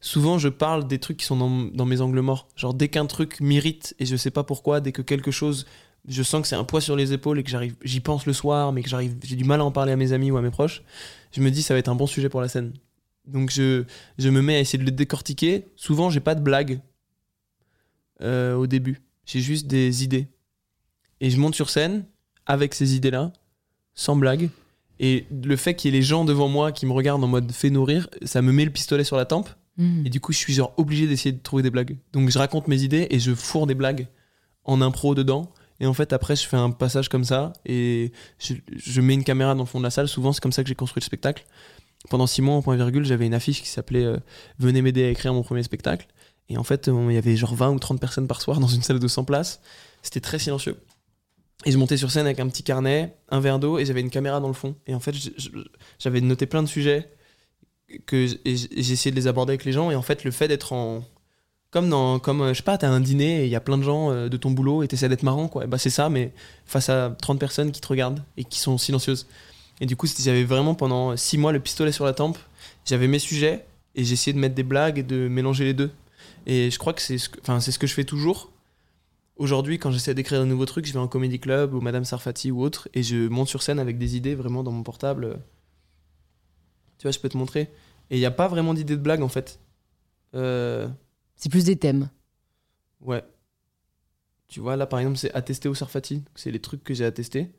souvent, 0.00 0.38
je 0.38 0.48
parle 0.48 0.86
des 0.86 0.98
trucs 0.98 1.18
qui 1.18 1.26
sont 1.26 1.36
dans, 1.36 1.86
mes 1.86 2.00
angles 2.00 2.20
morts. 2.20 2.48
Genre, 2.56 2.74
dès 2.74 2.88
qu'un 2.88 3.06
truc 3.06 3.40
m'irrite 3.40 3.94
et 3.98 4.06
je 4.06 4.16
sais 4.16 4.30
pas 4.30 4.44
pourquoi, 4.44 4.80
dès 4.80 4.92
que 4.92 5.02
quelque 5.02 5.30
chose, 5.30 5.66
je 6.08 6.22
sens 6.22 6.42
que 6.42 6.48
c'est 6.48 6.56
un 6.56 6.64
poids 6.64 6.80
sur 6.80 6.96
les 6.96 7.12
épaules 7.12 7.38
et 7.38 7.42
que 7.42 7.50
j'arrive, 7.50 7.74
j'y 7.82 8.00
pense 8.00 8.26
le 8.26 8.32
soir, 8.32 8.72
mais 8.72 8.82
que 8.82 8.88
j'arrive, 8.88 9.16
j'ai 9.24 9.36
du 9.36 9.44
mal 9.44 9.60
à 9.60 9.64
en 9.64 9.72
parler 9.72 9.92
à 9.92 9.96
mes 9.96 10.12
amis 10.12 10.30
ou 10.30 10.36
à 10.36 10.42
mes 10.42 10.50
proches, 10.50 10.82
je 11.32 11.40
me 11.40 11.50
dis 11.50 11.62
ça 11.62 11.74
va 11.74 11.78
être 11.78 11.88
un 11.88 11.94
bon 11.94 12.06
sujet 12.06 12.28
pour 12.28 12.40
la 12.40 12.48
scène. 12.48 12.72
Donc 13.26 13.50
je, 13.50 13.84
je 14.18 14.28
me 14.28 14.40
mets 14.40 14.56
à 14.56 14.60
essayer 14.60 14.78
de 14.78 14.84
le 14.84 14.90
décortiquer. 14.92 15.66
Souvent, 15.76 16.10
j'ai 16.10 16.20
pas 16.20 16.34
de 16.34 16.40
blague 16.40 16.80
euh, 18.22 18.54
au 18.54 18.66
début. 18.66 18.98
J'ai 19.30 19.40
juste 19.40 19.68
des 19.68 20.02
idées. 20.02 20.26
Et 21.20 21.30
je 21.30 21.38
monte 21.38 21.54
sur 21.54 21.70
scène 21.70 22.04
avec 22.46 22.74
ces 22.74 22.96
idées-là, 22.96 23.32
sans 23.94 24.16
blague. 24.16 24.50
Et 24.98 25.24
le 25.30 25.54
fait 25.54 25.74
qu'il 25.74 25.92
y 25.92 25.96
ait 25.96 26.00
les 26.00 26.04
gens 26.04 26.24
devant 26.24 26.48
moi 26.48 26.72
qui 26.72 26.84
me 26.84 26.92
regardent 26.92 27.22
en 27.22 27.28
mode 27.28 27.52
fait 27.52 27.70
nourrir, 27.70 28.08
ça 28.22 28.42
me 28.42 28.50
met 28.50 28.64
le 28.64 28.72
pistolet 28.72 29.04
sur 29.04 29.16
la 29.16 29.26
tempe. 29.26 29.48
Mm. 29.76 30.06
Et 30.06 30.10
du 30.10 30.20
coup, 30.20 30.32
je 30.32 30.38
suis 30.38 30.52
genre 30.52 30.74
obligé 30.78 31.06
d'essayer 31.06 31.30
de 31.30 31.38
trouver 31.38 31.62
des 31.62 31.70
blagues. 31.70 31.96
Donc 32.12 32.28
je 32.28 32.38
raconte 32.38 32.66
mes 32.66 32.82
idées 32.82 33.06
et 33.10 33.20
je 33.20 33.32
fourre 33.32 33.68
des 33.68 33.76
blagues 33.76 34.08
en 34.64 34.80
impro 34.80 35.14
dedans. 35.14 35.52
Et 35.78 35.86
en 35.86 35.94
fait, 35.94 36.12
après, 36.12 36.34
je 36.34 36.46
fais 36.46 36.56
un 36.56 36.70
passage 36.70 37.08
comme 37.08 37.24
ça 37.24 37.52
et 37.64 38.10
je, 38.40 38.54
je 38.74 39.00
mets 39.00 39.14
une 39.14 39.24
caméra 39.24 39.54
dans 39.54 39.62
le 39.62 39.68
fond 39.68 39.78
de 39.78 39.84
la 39.84 39.90
salle. 39.90 40.08
Souvent, 40.08 40.32
c'est 40.32 40.40
comme 40.40 40.52
ça 40.52 40.64
que 40.64 40.68
j'ai 40.68 40.74
construit 40.74 41.00
le 41.00 41.06
spectacle. 41.06 41.46
Pendant 42.08 42.26
six 42.26 42.42
mois, 42.42 42.56
en 42.56 42.62
point 42.62 42.76
virgule, 42.76 43.04
j'avais 43.04 43.26
une 43.26 43.34
affiche 43.34 43.62
qui 43.62 43.68
s'appelait 43.68 44.04
euh, 44.04 44.16
Venez 44.58 44.82
m'aider 44.82 45.04
à 45.04 45.10
écrire 45.10 45.32
mon 45.32 45.42
premier 45.42 45.62
spectacle. 45.62 46.08
Et 46.50 46.58
en 46.58 46.64
fait, 46.64 46.88
euh, 46.88 47.06
il 47.08 47.14
y 47.14 47.18
avait 47.18 47.36
genre 47.36 47.54
20 47.54 47.70
ou 47.70 47.78
30 47.78 47.98
personnes 48.00 48.26
par 48.26 48.42
soir 48.42 48.60
dans 48.60 48.66
une 48.66 48.82
salle 48.82 48.98
de 48.98 49.08
100 49.08 49.24
places. 49.24 49.60
C'était 50.02 50.20
très 50.20 50.38
silencieux. 50.38 50.76
Et 51.64 51.70
je 51.72 51.78
montais 51.78 51.96
sur 51.96 52.10
scène 52.10 52.26
avec 52.26 52.40
un 52.40 52.48
petit 52.48 52.62
carnet, 52.62 53.14
un 53.30 53.40
verre 53.40 53.58
d'eau 53.58 53.78
et 53.78 53.84
j'avais 53.84 54.00
une 54.00 54.10
caméra 54.10 54.40
dans 54.40 54.48
le 54.48 54.54
fond. 54.54 54.74
Et 54.86 54.94
en 54.94 55.00
fait, 55.00 55.14
j'avais 55.98 56.20
noté 56.20 56.46
plein 56.46 56.62
de 56.62 56.68
sujets 56.68 57.10
que 58.06 58.26
j- 58.26 58.40
et 58.44 58.56
j- 58.56 58.68
et 58.74 58.82
j'ai 58.82 58.92
essayé 58.94 59.10
de 59.10 59.16
les 59.16 59.26
aborder 59.26 59.52
avec 59.52 59.64
les 59.64 59.72
gens. 59.72 59.90
Et 59.90 59.96
en 59.96 60.02
fait, 60.02 60.24
le 60.24 60.30
fait 60.30 60.48
d'être 60.48 60.72
en. 60.72 61.04
Comme 61.70 61.88
dans. 61.88 62.18
Comme, 62.18 62.40
euh, 62.40 62.48
je 62.48 62.58
sais 62.58 62.62
pas, 62.64 62.78
t'as 62.78 62.88
un 62.88 63.00
dîner 63.00 63.42
et 63.42 63.44
il 63.44 63.50
y 63.50 63.56
a 63.56 63.60
plein 63.60 63.78
de 63.78 63.82
gens 63.82 64.10
euh, 64.10 64.28
de 64.28 64.36
ton 64.36 64.50
boulot 64.50 64.82
et 64.82 64.88
t'essaies 64.88 65.08
d'être 65.08 65.22
marrant, 65.22 65.48
quoi. 65.48 65.64
Et 65.64 65.66
bah, 65.66 65.78
c'est 65.78 65.90
ça, 65.90 66.08
mais 66.08 66.32
face 66.64 66.88
à 66.88 67.14
30 67.20 67.38
personnes 67.38 67.70
qui 67.72 67.80
te 67.80 67.86
regardent 67.88 68.24
et 68.36 68.44
qui 68.44 68.58
sont 68.58 68.76
silencieuses. 68.78 69.26
Et 69.80 69.86
du 69.86 69.96
coup, 69.96 70.06
j'avais 70.18 70.44
vraiment 70.44 70.74
pendant 70.74 71.16
6 71.16 71.38
mois 71.38 71.52
le 71.52 71.60
pistolet 71.60 71.92
sur 71.92 72.04
la 72.06 72.12
tempe. 72.14 72.38
J'avais 72.86 73.06
mes 73.06 73.18
sujets 73.20 73.64
et 73.94 74.02
j'essayais 74.04 74.32
de 74.34 74.38
mettre 74.38 74.54
des 74.54 74.62
blagues 74.62 74.98
et 74.98 75.02
de 75.02 75.28
mélanger 75.28 75.64
les 75.64 75.74
deux. 75.74 75.90
Et 76.46 76.70
je 76.70 76.78
crois 76.78 76.92
que 76.92 77.02
c'est 77.02 77.18
ce 77.18 77.28
que, 77.28 77.40
enfin, 77.40 77.60
c'est 77.60 77.72
ce 77.72 77.78
que 77.78 77.86
je 77.86 77.94
fais 77.94 78.04
toujours. 78.04 78.50
Aujourd'hui, 79.36 79.78
quand 79.78 79.90
j'essaie 79.90 80.14
d'écrire 80.14 80.40
un 80.40 80.46
nouveau 80.46 80.66
truc, 80.66 80.84
je 80.86 80.92
vais 80.92 80.98
en 80.98 81.08
comédie 81.08 81.40
club 81.40 81.72
ou 81.74 81.80
Madame 81.80 82.04
Sarfati 82.04 82.50
ou 82.50 82.62
autre 82.62 82.88
et 82.94 83.02
je 83.02 83.28
monte 83.28 83.48
sur 83.48 83.62
scène 83.62 83.78
avec 83.78 83.96
des 83.98 84.16
idées 84.16 84.34
vraiment 84.34 84.62
dans 84.62 84.72
mon 84.72 84.82
portable. 84.82 85.38
Tu 86.98 87.04
vois, 87.04 87.10
je 87.12 87.18
peux 87.18 87.28
te 87.28 87.36
montrer. 87.38 87.62
Et 88.10 88.16
il 88.16 88.18
n'y 88.18 88.26
a 88.26 88.30
pas 88.30 88.48
vraiment 88.48 88.74
d'idée 88.74 88.96
de 88.96 89.00
blague 89.02 89.22
en 89.22 89.28
fait. 89.28 89.58
Euh, 90.34 90.88
C'est 91.36 91.48
plus 91.48 91.64
des 91.64 91.76
thèmes. 91.76 92.08
ouais. 93.00 93.22
Tu 94.48 94.58
vois, 94.60 94.74
là 94.76 94.84
par 94.86 94.98
exemple, 94.98 95.16
c'est 95.16 95.32
attester 95.32 95.68
au 95.68 95.74
Sarfati. 95.74 96.22
C'est 96.34 96.50
les 96.50 96.58
trucs 96.58 96.82
que 96.82 96.92
j'ai 96.92 97.04
attestés. 97.04 97.50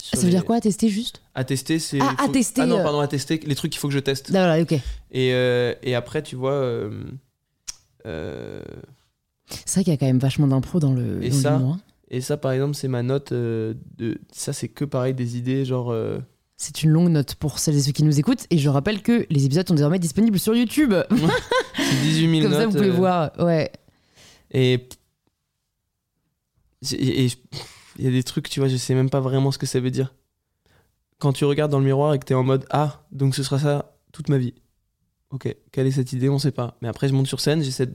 Ça 0.00 0.18
veut 0.20 0.30
dire 0.30 0.44
quoi 0.44 0.60
Tester 0.60 0.88
juste? 0.88 1.22
Attester, 1.34 1.78
c'est. 1.78 2.00
Ah, 2.00 2.14
faut- 2.18 2.30
attester, 2.30 2.60
Ah 2.62 2.66
non, 2.66 2.78
euh. 2.78 2.82
pardon, 2.82 3.00
attester, 3.00 3.38
les 3.44 3.54
trucs 3.54 3.70
qu'il 3.72 3.80
faut 3.80 3.88
que 3.88 3.94
je 3.94 3.98
teste. 4.00 4.26
Ah, 4.30 4.32
voilà, 4.46 4.60
ok. 4.62 4.72
Et, 5.12 5.32
euh, 5.32 5.74
et 5.82 5.94
après, 5.94 6.22
tu 6.22 6.34
vois. 6.36 6.52
euh, 6.52 7.04
euh, 8.08 8.62
C'est 9.64 9.74
vrai 9.80 9.84
qu'il 9.84 9.92
y 9.92 9.94
a 9.94 9.98
quand 9.98 10.06
même 10.06 10.18
vachement 10.18 10.46
d'impro 10.48 10.80
dans 10.80 10.92
le. 10.92 11.22
Et 11.22 11.28
dans 11.30 11.36
le 11.36 11.42
ça 11.42 11.58
mois. 11.58 11.78
et 12.10 12.20
ça, 12.20 12.36
par 12.36 12.52
exemple, 12.52 12.74
c'est 12.74 12.88
ma 12.88 13.02
note 13.02 13.32
euh, 13.32 13.74
de. 13.96 14.18
Ça, 14.32 14.52
c'est 14.52 14.68
que 14.68 14.84
pareil, 14.84 15.14
des 15.14 15.36
idées 15.38 15.64
genre. 15.64 15.90
euh, 15.92 16.18
C'est 16.56 16.82
une 16.82 16.90
longue 16.90 17.10
note 17.10 17.34
pour 17.36 17.58
celles 17.58 17.76
et 17.76 17.80
ceux 17.80 17.92
qui 17.92 18.02
nous 18.04 18.18
écoutent. 18.18 18.46
Et 18.50 18.58
je 18.58 18.68
rappelle 18.68 19.02
que 19.02 19.26
les 19.30 19.44
épisodes 19.46 19.66
sont 19.68 19.74
désormais 19.74 19.98
disponibles 19.98 20.38
sur 20.38 20.54
YouTube. 20.56 20.92
c'est 21.76 22.00
18 22.02 22.40
000 22.40 22.42
Comme 22.50 22.58
ça, 22.58 22.66
vous 22.66 22.72
pouvez 22.72 22.90
voir. 22.90 23.30
Ouais. 23.38 23.70
Et. 24.50 24.88
je- 26.82 26.96
il 26.96 28.04
y 28.04 28.06
a 28.06 28.10
des 28.12 28.22
trucs, 28.22 28.48
tu 28.48 28.60
vois, 28.60 28.68
je 28.68 28.76
sais 28.76 28.94
même 28.94 29.10
pas 29.10 29.18
vraiment 29.20 29.50
ce 29.50 29.58
que 29.58 29.66
ça 29.66 29.80
veut 29.80 29.90
dire. 29.90 30.14
Quand 31.18 31.32
tu 31.32 31.44
regardes 31.44 31.72
dans 31.72 31.80
le 31.80 31.84
miroir 31.84 32.14
et 32.14 32.18
que 32.20 32.24
t'es 32.24 32.34
en 32.34 32.44
mode 32.44 32.64
Ah, 32.70 33.02
donc 33.10 33.34
ce 33.34 33.42
sera 33.42 33.58
ça 33.58 33.96
toute 34.12 34.28
ma 34.28 34.38
vie. 34.38 34.54
Ok, 35.30 35.54
quelle 35.72 35.86
est 35.86 35.90
cette 35.90 36.12
idée 36.12 36.28
On 36.28 36.38
sait 36.38 36.50
pas. 36.52 36.76
Mais 36.80 36.88
après, 36.88 37.08
je 37.08 37.12
monte 37.14 37.26
sur 37.26 37.40
scène, 37.40 37.62
j'essaie 37.62 37.86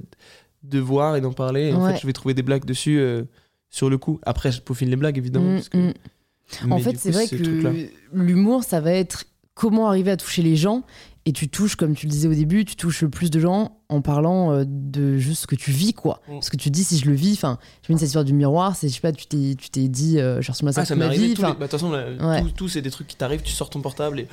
de- 0.64 0.80
voir 0.80 1.16
et 1.16 1.22
d'en 1.22 1.34
parler. 1.34 1.70
Et 1.70 1.74
en 1.74 1.86
fait, 1.88 1.98
je 2.00 2.06
vais 2.08 2.14
trouver 2.14 2.34
des 2.34 2.44
blagues 2.44 2.66
dessus 2.66 3.00
euh, 3.00 3.24
sur 3.70 3.90
le 3.90 3.98
coup. 3.98 4.20
Après, 4.24 4.52
je 4.52 4.62
peaufine 4.62 4.90
les 4.90 4.96
blagues, 4.96 5.18
évidemment. 5.18 5.52
Mm, 5.52 5.56
parce 5.56 5.70
que- 5.70 5.78
mm. 5.78 6.72
En 6.72 6.80
fait, 6.80 6.98
c'est 6.98 7.12
vrai 7.12 7.26
ce 7.28 7.36
que 7.36 7.90
l'humour, 8.14 8.64
ça 8.64 8.80
va 8.82 8.92
être 8.92 9.26
comment 9.56 9.88
arriver 9.88 10.12
à 10.12 10.18
toucher 10.18 10.42
les 10.42 10.56
gens. 10.56 10.84
Et 11.26 11.32
tu 11.32 11.48
touches, 11.48 11.78
comme 11.78 11.96
tu 11.96 12.06
le 12.06 12.12
disais 12.12 12.28
au 12.28 12.34
début, 12.34 12.66
tu 12.66 12.76
touches 12.76 13.02
le 13.02 13.10
plus 13.10 13.32
de 13.32 13.40
gens 13.40 13.78
en 13.88 14.02
parlant 14.02 14.52
euh, 14.52 14.66
de 14.68 15.18
juste 15.18 15.44
ce 15.44 15.48
que 15.48 15.56
tu 15.56 15.72
vis, 15.72 15.94
quoi. 15.94 16.22
Mm. 16.28 16.34
Parce 16.34 16.50
que 16.50 16.58
tu 16.58 16.70
te 16.70 16.74
dis, 16.76 16.84
si 16.84 16.98
je 17.00 17.06
le 17.06 17.14
vis, 17.16 17.34
enfin, 17.34 17.58
je 17.88 17.92
mets 17.94 17.98
cette 17.98 18.08
histoire 18.08 18.26
du 18.26 18.34
miroir, 18.34 18.76
c'est, 18.76 18.90
je 18.90 18.94
sais 18.96 19.00
pas, 19.00 19.12
tu 19.14 19.26
t'es, 19.26 19.56
tu 19.58 19.70
t'es 19.70 19.88
dit, 19.88 20.20
euh, 20.20 20.42
je 20.42 20.52
ressemble 20.52 20.70
à 20.70 20.74
ça 20.74 20.82
Ah, 20.82 20.86
ça 20.86 20.94
toute 20.96 21.00
m'est 21.00 21.06
ma 21.06 21.12
arrivé. 21.12 21.28
vie. 21.28 21.36
les- 21.36 21.42
bah, 21.42 21.54
De 21.54 21.60
toute 21.62 21.72
façon, 21.72 21.92
Ouais. 21.92 22.42
tout, 22.42 22.50
tout, 22.52 22.68
c'est 22.68 22.82
des 22.82 22.92
trucs 22.92 23.08
qui 23.08 23.16
t'arrivent. 23.16 23.42
Tu 23.42 23.54
sors 23.54 23.70
ton 23.70 23.82
portable 23.82 24.20
et. 24.20 24.28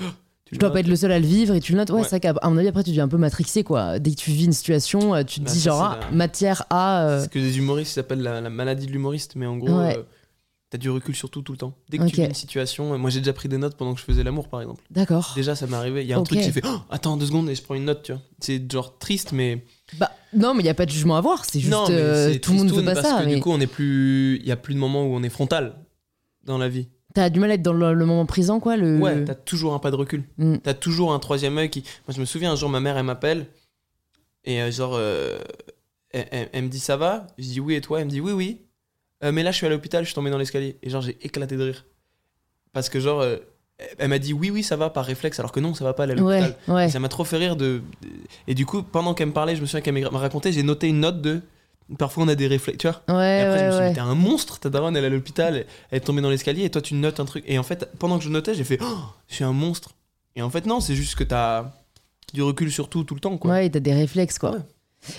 Tu 0.52 0.58
dois 0.58 0.72
pas 0.72 0.80
être 0.80 0.88
le 0.88 0.96
seul 0.96 1.12
à 1.12 1.18
le 1.18 1.26
vivre 1.26 1.54
et 1.54 1.60
tu 1.60 1.72
le 1.72 1.78
notes. 1.78 1.90
Ouais, 1.90 2.00
Ouais. 2.02 2.08
vrai 2.08 2.20
qu'à 2.20 2.34
mon 2.44 2.56
avis, 2.56 2.68
après, 2.68 2.82
tu 2.84 2.90
deviens 2.90 3.04
un 3.04 3.08
peu 3.08 3.16
matrixé, 3.16 3.62
quoi. 3.64 3.98
Dès 3.98 4.10
que 4.10 4.16
tu 4.16 4.30
vis 4.30 4.44
une 4.46 4.52
situation, 4.52 5.14
euh, 5.14 5.22
tu 5.22 5.40
te 5.40 5.44
Bah, 5.46 5.52
dis, 5.52 5.60
ça, 5.60 5.70
genre, 5.70 5.82
ah, 5.82 5.98
la- 6.00 6.16
matière 6.16 6.64
à. 6.70 7.06
euh, 7.06 7.18
C'est 7.20 7.24
ce 7.26 7.30
que 7.30 7.38
les 7.38 7.58
humoristes 7.58 7.92
s'appellent 7.94 8.22
la, 8.22 8.40
la 8.40 8.50
maladie 8.50 8.86
de 8.86 8.92
l'humoriste, 8.92 9.36
mais 9.36 9.46
en 9.46 9.56
gros, 9.56 9.78
Ouais. 9.78 9.96
euh, 9.98 10.02
t'as 10.70 10.78
du 10.78 10.88
recul 10.90 11.14
sur 11.16 11.30
tout 11.30 11.42
tout 11.42 11.52
le 11.52 11.58
temps. 11.58 11.74
Dès 11.88 11.98
que 11.98 12.04
tu 12.04 12.16
vis 12.16 12.24
une 12.26 12.34
situation, 12.34 12.94
euh, 12.94 12.96
moi 12.96 13.10
j'ai 13.10 13.18
déjà 13.18 13.32
pris 13.32 13.48
des 13.48 13.58
notes 13.58 13.76
pendant 13.76 13.92
que 13.94 13.98
je 14.00 14.04
faisais 14.04 14.22
l'amour 14.22 14.46
par 14.48 14.60
exemple. 14.60 14.84
D'accord. 14.90 15.32
Déjà 15.34 15.56
ça 15.56 15.66
m'est 15.66 15.74
arrivé, 15.76 16.02
il 16.02 16.06
y 16.08 16.12
a 16.12 16.16
un 16.16 16.20
Ok. 16.20 16.26
truc 16.26 16.40
j'ai 16.40 16.52
fait 16.52 16.62
oh, 16.64 16.78
attends 16.90 17.16
deux 17.16 17.26
secondes 17.26 17.48
et 17.50 17.56
je 17.56 17.62
prends 17.62 17.74
une 17.74 17.86
note, 17.86 18.04
tu 18.04 18.12
vois. 18.12 18.20
C'est 18.38 18.70
genre 18.70 18.96
triste 18.98 19.32
mais 19.32 19.64
Bah, 19.98 20.12
non, 20.32 20.54
mais 20.54 20.60
il 20.60 20.64
n'y 20.64 20.68
a 20.70 20.74
pas 20.74 20.86
de 20.86 20.92
jugement 20.92 21.16
à 21.16 21.18
avoir. 21.18 21.44
C'est 21.44 21.58
juste. 21.58 21.72
non 21.72 21.86
mais 21.88 21.94
euh, 21.96 22.38
tout 22.38 22.52
le 22.52 22.58
monde 22.58 22.70
veut 22.72 22.84
pas 22.84 22.94
parce 22.94 23.04
ça. 23.08 23.20
que 23.20 23.26
mais 23.26 23.34
du 23.34 23.40
coup 23.40 23.50
on 23.50 23.58
est 23.58 23.66
plus, 23.66 24.36
il 24.40 24.46
y 24.46 24.52
a 24.52 24.56
plus 24.56 24.74
de 24.74 24.78
moments 24.78 25.02
où 25.02 25.12
on 25.12 25.24
est 25.24 25.28
frontal 25.28 25.74
dans 26.44 26.56
la 26.56 26.68
vie. 26.68 26.86
T'as 27.14 27.28
du 27.30 27.40
mal 27.40 27.50
à 27.50 27.54
être 27.54 27.62
dans 27.62 27.72
le, 27.72 27.92
le 27.92 28.06
moment 28.06 28.24
présent, 28.26 28.60
quoi. 28.60 28.76
Le... 28.76 28.98
Ouais, 28.98 29.24
t'as 29.24 29.34
toujours 29.34 29.74
un 29.74 29.78
pas 29.78 29.90
de 29.90 29.96
recul. 29.96 30.22
Mm. 30.38 30.56
T'as 30.58 30.74
toujours 30.74 31.12
un 31.12 31.18
troisième 31.18 31.58
œil 31.58 31.68
qui. 31.70 31.80
Moi, 32.06 32.14
je 32.14 32.20
me 32.20 32.24
souviens 32.24 32.52
un 32.52 32.56
jour, 32.56 32.68
ma 32.70 32.80
mère, 32.80 32.96
elle 32.96 33.04
m'appelle 33.04 33.46
et 34.44 34.62
euh, 34.62 34.70
genre, 34.70 34.94
euh, 34.94 35.38
elle, 36.10 36.26
elle- 36.30 36.48
elle 36.52 36.64
me 36.64 36.68
dit 36.68 36.80
ça 36.80 36.96
va? 36.96 37.26
Je 37.38 37.44
dis 37.44 37.60
oui 37.60 37.74
et 37.74 37.80
toi? 37.80 37.98
Elle 38.00 38.06
me 38.06 38.10
dit 38.10 38.20
oui, 38.20 38.32
oui. 38.32 38.60
Euh, 39.22 39.32
mais 39.32 39.42
là, 39.42 39.50
je 39.50 39.56
suis 39.56 39.66
à 39.66 39.70
l'hôpital, 39.70 40.02
je 40.04 40.08
suis 40.08 40.14
tombé 40.14 40.30
dans 40.30 40.38
l'escalier. 40.38 40.78
Et 40.82 40.88
genre, 40.90 41.02
j'ai 41.02 41.18
éclaté 41.22 41.56
de 41.56 41.64
rire. 41.64 41.84
Parce 42.72 42.88
que 42.88 43.00
genre, 43.00 43.24
elle 43.98 44.08
m'a 44.08 44.18
dit 44.18 44.32
oui, 44.32 44.50
oui, 44.50 44.62
ça 44.62 44.76
va 44.76 44.88
par 44.90 45.04
réflexe, 45.04 45.38
alors 45.40 45.52
que 45.52 45.60
non, 45.60 45.74
ça 45.74 45.84
va 45.84 45.92
pas, 45.92 46.06
est 46.06 46.12
à 46.12 46.14
l'hôpital. 46.14 46.56
Ouais, 46.68 46.88
Ça 46.88 47.00
m'a 47.00 47.08
trop 47.08 47.24
fait 47.24 47.36
rire 47.36 47.56
de. 47.56 47.82
de- 48.02 48.08
Et 48.46 48.54
du 48.54 48.64
coup, 48.66 48.82
pendant 48.82 49.12
qu'elle 49.14 49.28
me 49.28 49.32
parlait, 49.32 49.56
je 49.56 49.60
me 49.60 49.66
souviens 49.66 49.80
qu'elle 49.80 50.00
m'a 50.10 50.18
raconté, 50.18 50.52
j'ai 50.52 50.62
noté 50.62 50.86
une 50.88 51.00
note 51.00 51.20
de. 51.20 51.40
Parfois, 51.98 52.24
on 52.24 52.28
a 52.28 52.34
des 52.34 52.46
réflexes, 52.46 52.78
tu 52.78 52.88
vois. 52.88 53.02
Ouais, 53.18 53.38
Et 53.38 53.40
après, 53.42 53.58
je 53.58 53.64
me 53.64 53.68
ouais, 53.68 53.72
suis 53.72 53.80
dit, 53.80 53.88
ouais. 53.88 53.94
t'es 53.94 54.00
un 54.00 54.14
monstre, 54.14 54.58
ta 54.60 54.70
daronne, 54.70 54.96
elle 54.96 55.04
est 55.04 55.08
à 55.08 55.10
l'hôpital, 55.10 55.64
elle 55.90 55.96
est 55.96 56.00
tombée 56.00 56.22
dans 56.22 56.30
l'escalier, 56.30 56.64
et 56.64 56.70
toi, 56.70 56.80
tu 56.82 56.94
notes 56.94 57.20
un 57.20 57.24
truc. 57.24 57.44
Et 57.46 57.58
en 57.58 57.62
fait, 57.62 57.88
pendant 57.98 58.18
que 58.18 58.24
je 58.24 58.28
notais, 58.30 58.54
j'ai 58.54 58.64
fait, 58.64 58.78
oh, 58.82 58.98
je 59.28 59.34
suis 59.34 59.44
un 59.44 59.52
monstre. 59.52 59.90
Et 60.36 60.42
en 60.42 60.50
fait, 60.50 60.66
non, 60.66 60.80
c'est 60.80 60.94
juste 60.94 61.16
que 61.16 61.24
t'as 61.24 61.72
du 62.32 62.42
recul 62.42 62.70
sur 62.70 62.88
tout, 62.88 63.02
tout 63.04 63.14
le 63.14 63.20
temps, 63.20 63.36
quoi. 63.38 63.50
Ouais, 63.50 63.66
et 63.66 63.70
t'as 63.70 63.80
des 63.80 63.92
réflexes, 63.94 64.38
quoi. 64.38 64.52
Ouais. 64.52 64.58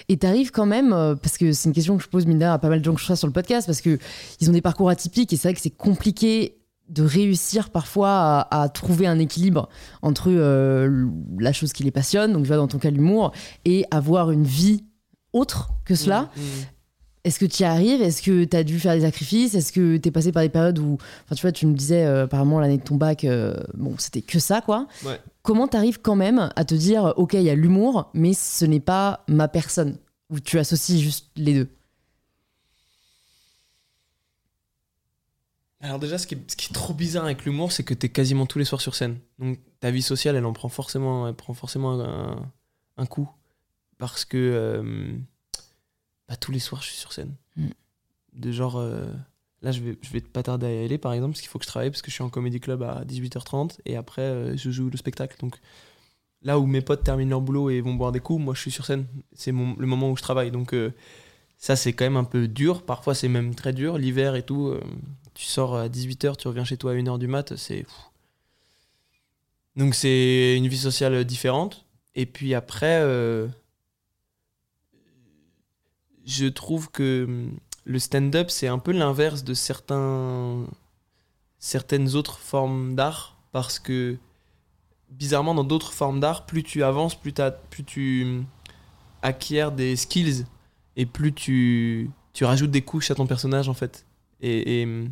Et 0.10 0.18
t'arrives 0.18 0.52
quand 0.52 0.66
même, 0.68 0.94
euh, 0.94 1.16
parce 1.16 1.38
que 1.38 1.52
c'est 1.54 1.68
une 1.68 1.74
question 1.74 1.98
que 1.98 2.04
je 2.04 2.08
pose, 2.08 2.26
rien, 2.26 2.40
à 2.54 2.60
pas 2.60 2.70
mal 2.70 2.80
de 2.80 2.86
gens 2.86 2.94
que 2.94 3.00
je 3.00 3.04
reçois 3.06 3.16
sur 3.16 3.28
le 3.28 3.34
podcast, 3.34 3.66
parce 3.68 3.82
que 3.82 3.98
ils 4.40 4.50
ont 4.50 4.54
des 4.54 4.62
parcours 4.62 4.90
atypiques 4.90 5.34
et 5.34 5.38
c'est 5.38 5.48
vrai 5.48 5.56
que 5.56 5.62
c'est 5.62 5.72
compliqué 5.76 6.58
de 6.88 7.04
réussir 7.04 7.70
parfois 7.70 8.10
à, 8.52 8.64
à 8.64 8.70
trouver 8.70 9.08
un 9.08 9.18
équilibre 9.18 9.70
entre 10.02 10.26
euh, 10.30 11.08
la 11.40 11.54
chose 11.54 11.74
qui 11.74 11.84
les 11.84 11.92
passionne, 11.92 12.34
donc 12.34 12.44
je 12.44 12.48
vois 12.48 12.58
dans 12.58 12.68
ton 12.68 12.78
cas 12.80 12.92
l'humour, 12.92 13.32
et 13.66 13.86
avoir 13.92 14.30
une 14.32 14.44
vie 14.44 14.84
autre 15.34 15.72
que 15.86 15.96
cela. 15.96 16.30
Mm, 16.36 16.42
mm. 16.42 16.66
Est-ce 17.24 17.40
que 17.40 17.46
tu 17.46 17.62
y 17.62 17.66
arrives? 17.66 18.02
Est-ce 18.02 18.22
que 18.24 18.46
tu 18.46 18.58
as 18.58 18.64
dû 18.64 18.80
faire 18.80 18.96
des 18.96 19.02
sacrifices? 19.02 19.54
Est-ce 19.54 19.72
que 19.72 19.98
tu 19.98 20.10
es 20.10 20.12
passé 20.12 20.32
par 20.32 20.42
des 20.42 20.50
périodes 20.50 20.80
où, 20.80 20.98
enfin 21.26 21.36
tu 21.36 21.42
vois, 21.42 21.52
tu 21.52 21.68
me 21.68 21.76
disais 21.76 22.04
euh, 22.04 22.24
apparemment 22.24 22.60
l'année 22.60 22.80
de 22.80 22.84
ton 22.84 22.96
bac, 22.96 23.26
euh, 23.26 23.56
bon, 23.76 23.96
c'était 24.00 24.24
que 24.24 24.40
ça 24.40 24.62
quoi. 24.62 24.88
Ouais. 25.06 25.20
Comment 25.44 25.68
tu 25.68 25.78
arrives 25.78 26.02
quand 26.02 26.16
même 26.16 26.50
à 26.56 26.66
te 26.66 26.74
dire, 26.74 27.14
ok, 27.18 27.34
il 27.34 27.44
y 27.44 27.50
a 27.50 27.56
l'humour, 27.56 28.10
mais 28.14 28.34
ce 28.34 28.66
n'est 28.66 28.80
pas 28.80 29.24
ma 29.28 29.48
personne? 29.48 29.98
Ou 30.32 30.40
tu 30.40 30.58
associes 30.58 31.00
juste 31.00 31.28
les 31.36 31.54
deux? 31.54 31.70
Alors 35.82 36.00
déjà, 36.00 36.18
ce 36.18 36.28
qui, 36.28 36.36
est, 36.36 36.52
ce 36.52 36.56
qui 36.56 36.70
est 36.70 36.74
trop 36.74 36.94
bizarre 36.94 37.26
avec 37.26 37.44
l'humour, 37.44 37.72
c'est 37.72 37.84
que 37.84 37.94
t'es 37.94 38.10
quasiment 38.10 38.46
tous 38.46 38.60
les 38.60 38.66
soirs 38.66 38.82
sur 38.82 38.96
scène. 38.96 39.18
Donc 39.40 39.60
ta 39.80 39.92
vie 39.92 40.04
sociale, 40.04 40.36
elle 40.36 40.46
en 40.46 40.54
prend 40.54 40.70
forcément, 40.70 41.28
elle 41.28 41.34
prend 41.34 41.54
forcément 41.54 42.00
un, 42.00 42.52
un 42.98 43.06
coup. 43.06 43.30
Parce 44.02 44.26
que 44.26 44.36
euh, 44.36 45.14
bah, 46.28 46.36
tous 46.36 46.52
les 46.52 46.58
soirs, 46.58 46.82
je 46.82 46.88
suis 46.88 46.98
sur 46.98 47.14
scène. 47.14 47.36
Mm. 47.56 47.68
De 48.34 48.52
genre, 48.52 48.78
euh, 48.78 49.06
là, 49.62 49.72
je 49.72 49.80
vais, 49.80 49.96
je 50.02 50.10
vais 50.10 50.22
pas 50.22 50.42
tarder 50.42 50.66
à 50.66 50.74
y 50.74 50.86
aller, 50.86 50.98
par 50.98 51.14
exemple, 51.14 51.34
parce 51.34 51.42
qu'il 51.42 51.52
faut 51.52 51.60
que 51.60 51.66
je 51.66 51.70
travaille, 51.70 51.92
parce 51.92 52.02
que 52.02 52.10
je 52.10 52.16
suis 52.16 52.24
en 52.24 52.30
comédie 52.30 52.60
club 52.60 52.82
à 52.82 53.06
18h30, 53.06 53.78
et 53.86 53.96
après, 53.96 54.24
euh, 54.24 54.58
je 54.58 54.72
joue 54.72 54.90
le 54.90 54.98
spectacle. 54.98 55.38
Donc 55.40 55.60
là 56.42 56.58
où 56.58 56.66
mes 56.66 56.82
potes 56.82 57.04
terminent 57.04 57.30
leur 57.30 57.42
boulot 57.42 57.70
et 57.70 57.80
vont 57.80 57.94
boire 57.94 58.12
des 58.12 58.20
coups, 58.20 58.44
moi, 58.44 58.56
je 58.56 58.62
suis 58.62 58.72
sur 58.72 58.88
scène. 58.88 59.06
C'est 59.34 59.52
le 59.52 59.86
moment 59.86 60.10
où 60.10 60.18
je 60.18 60.24
travaille. 60.24 60.50
Donc 60.50 60.76
ça, 61.60 61.76
c'est 61.76 61.94
quand 61.94 62.06
même 62.06 62.18
un 62.18 62.24
peu 62.24 62.48
dur. 62.48 62.82
Parfois, 62.82 63.14
c'est 63.14 63.28
même 63.28 63.54
très 63.54 63.72
dur. 63.72 64.00
L'hiver 64.00 64.34
et 64.34 64.42
tout, 64.42 64.74
tu 65.36 65.46
sors 65.46 65.76
à 65.76 65.90
18h, 65.90 66.38
tu 66.38 66.48
reviens 66.48 66.64
chez 66.64 66.78
toi 66.78 66.94
à 66.94 66.96
1h 66.96 67.20
du 67.20 67.28
mat, 67.28 67.56
c'est... 67.56 67.86
Donc 69.76 69.94
c'est 69.94 70.58
une 70.58 70.68
vie 70.68 70.78
sociale 70.80 71.24
différente. 71.24 71.86
Et 72.16 72.26
puis 72.26 72.54
après, 72.54 73.00
euh, 73.02 73.48
je 76.26 76.46
trouve 76.48 76.92
que 76.92 77.26
hum, 77.28 77.58
le 77.86 78.00
stand-up, 78.00 78.50
c'est 78.50 78.68
un 78.68 78.80
peu 78.80 78.92
l'inverse 78.92 79.44
de 79.44 79.54
certains, 79.54 80.66
certaines 81.60 82.16
autres 82.16 82.40
formes 82.40 82.96
d'art. 82.96 83.38
Parce 83.52 83.80
que, 83.80 84.18
bizarrement, 85.10 85.54
dans 85.56 85.64
d'autres 85.64 85.94
formes 85.94 86.20
d'art, 86.20 86.46
plus 86.46 86.64
tu 86.64 86.84
avances, 86.84 87.16
plus, 87.20 87.34
plus 87.70 87.84
tu 87.84 88.24
hum, 88.24 88.46
acquiers 89.22 89.70
des 89.76 89.96
skills 89.96 90.46
et 90.96 91.06
plus 91.06 91.34
tu, 91.34 92.10
tu 92.34 92.46
rajoutes 92.46 92.72
des 92.72 92.82
couches 92.82 93.12
à 93.12 93.16
ton 93.16 93.28
personnage, 93.28 93.70
en 93.70 93.74
fait. 93.74 94.06
Et, 94.42 94.82
et, 94.82 94.86
hum, 94.86 95.12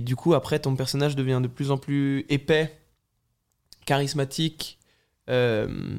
du 0.00 0.16
coup, 0.16 0.34
après, 0.34 0.58
ton 0.60 0.76
personnage 0.76 1.16
devient 1.16 1.40
de 1.42 1.48
plus 1.48 1.70
en 1.70 1.78
plus 1.78 2.24
épais, 2.28 2.78
charismatique. 3.86 4.78
euh, 5.30 5.98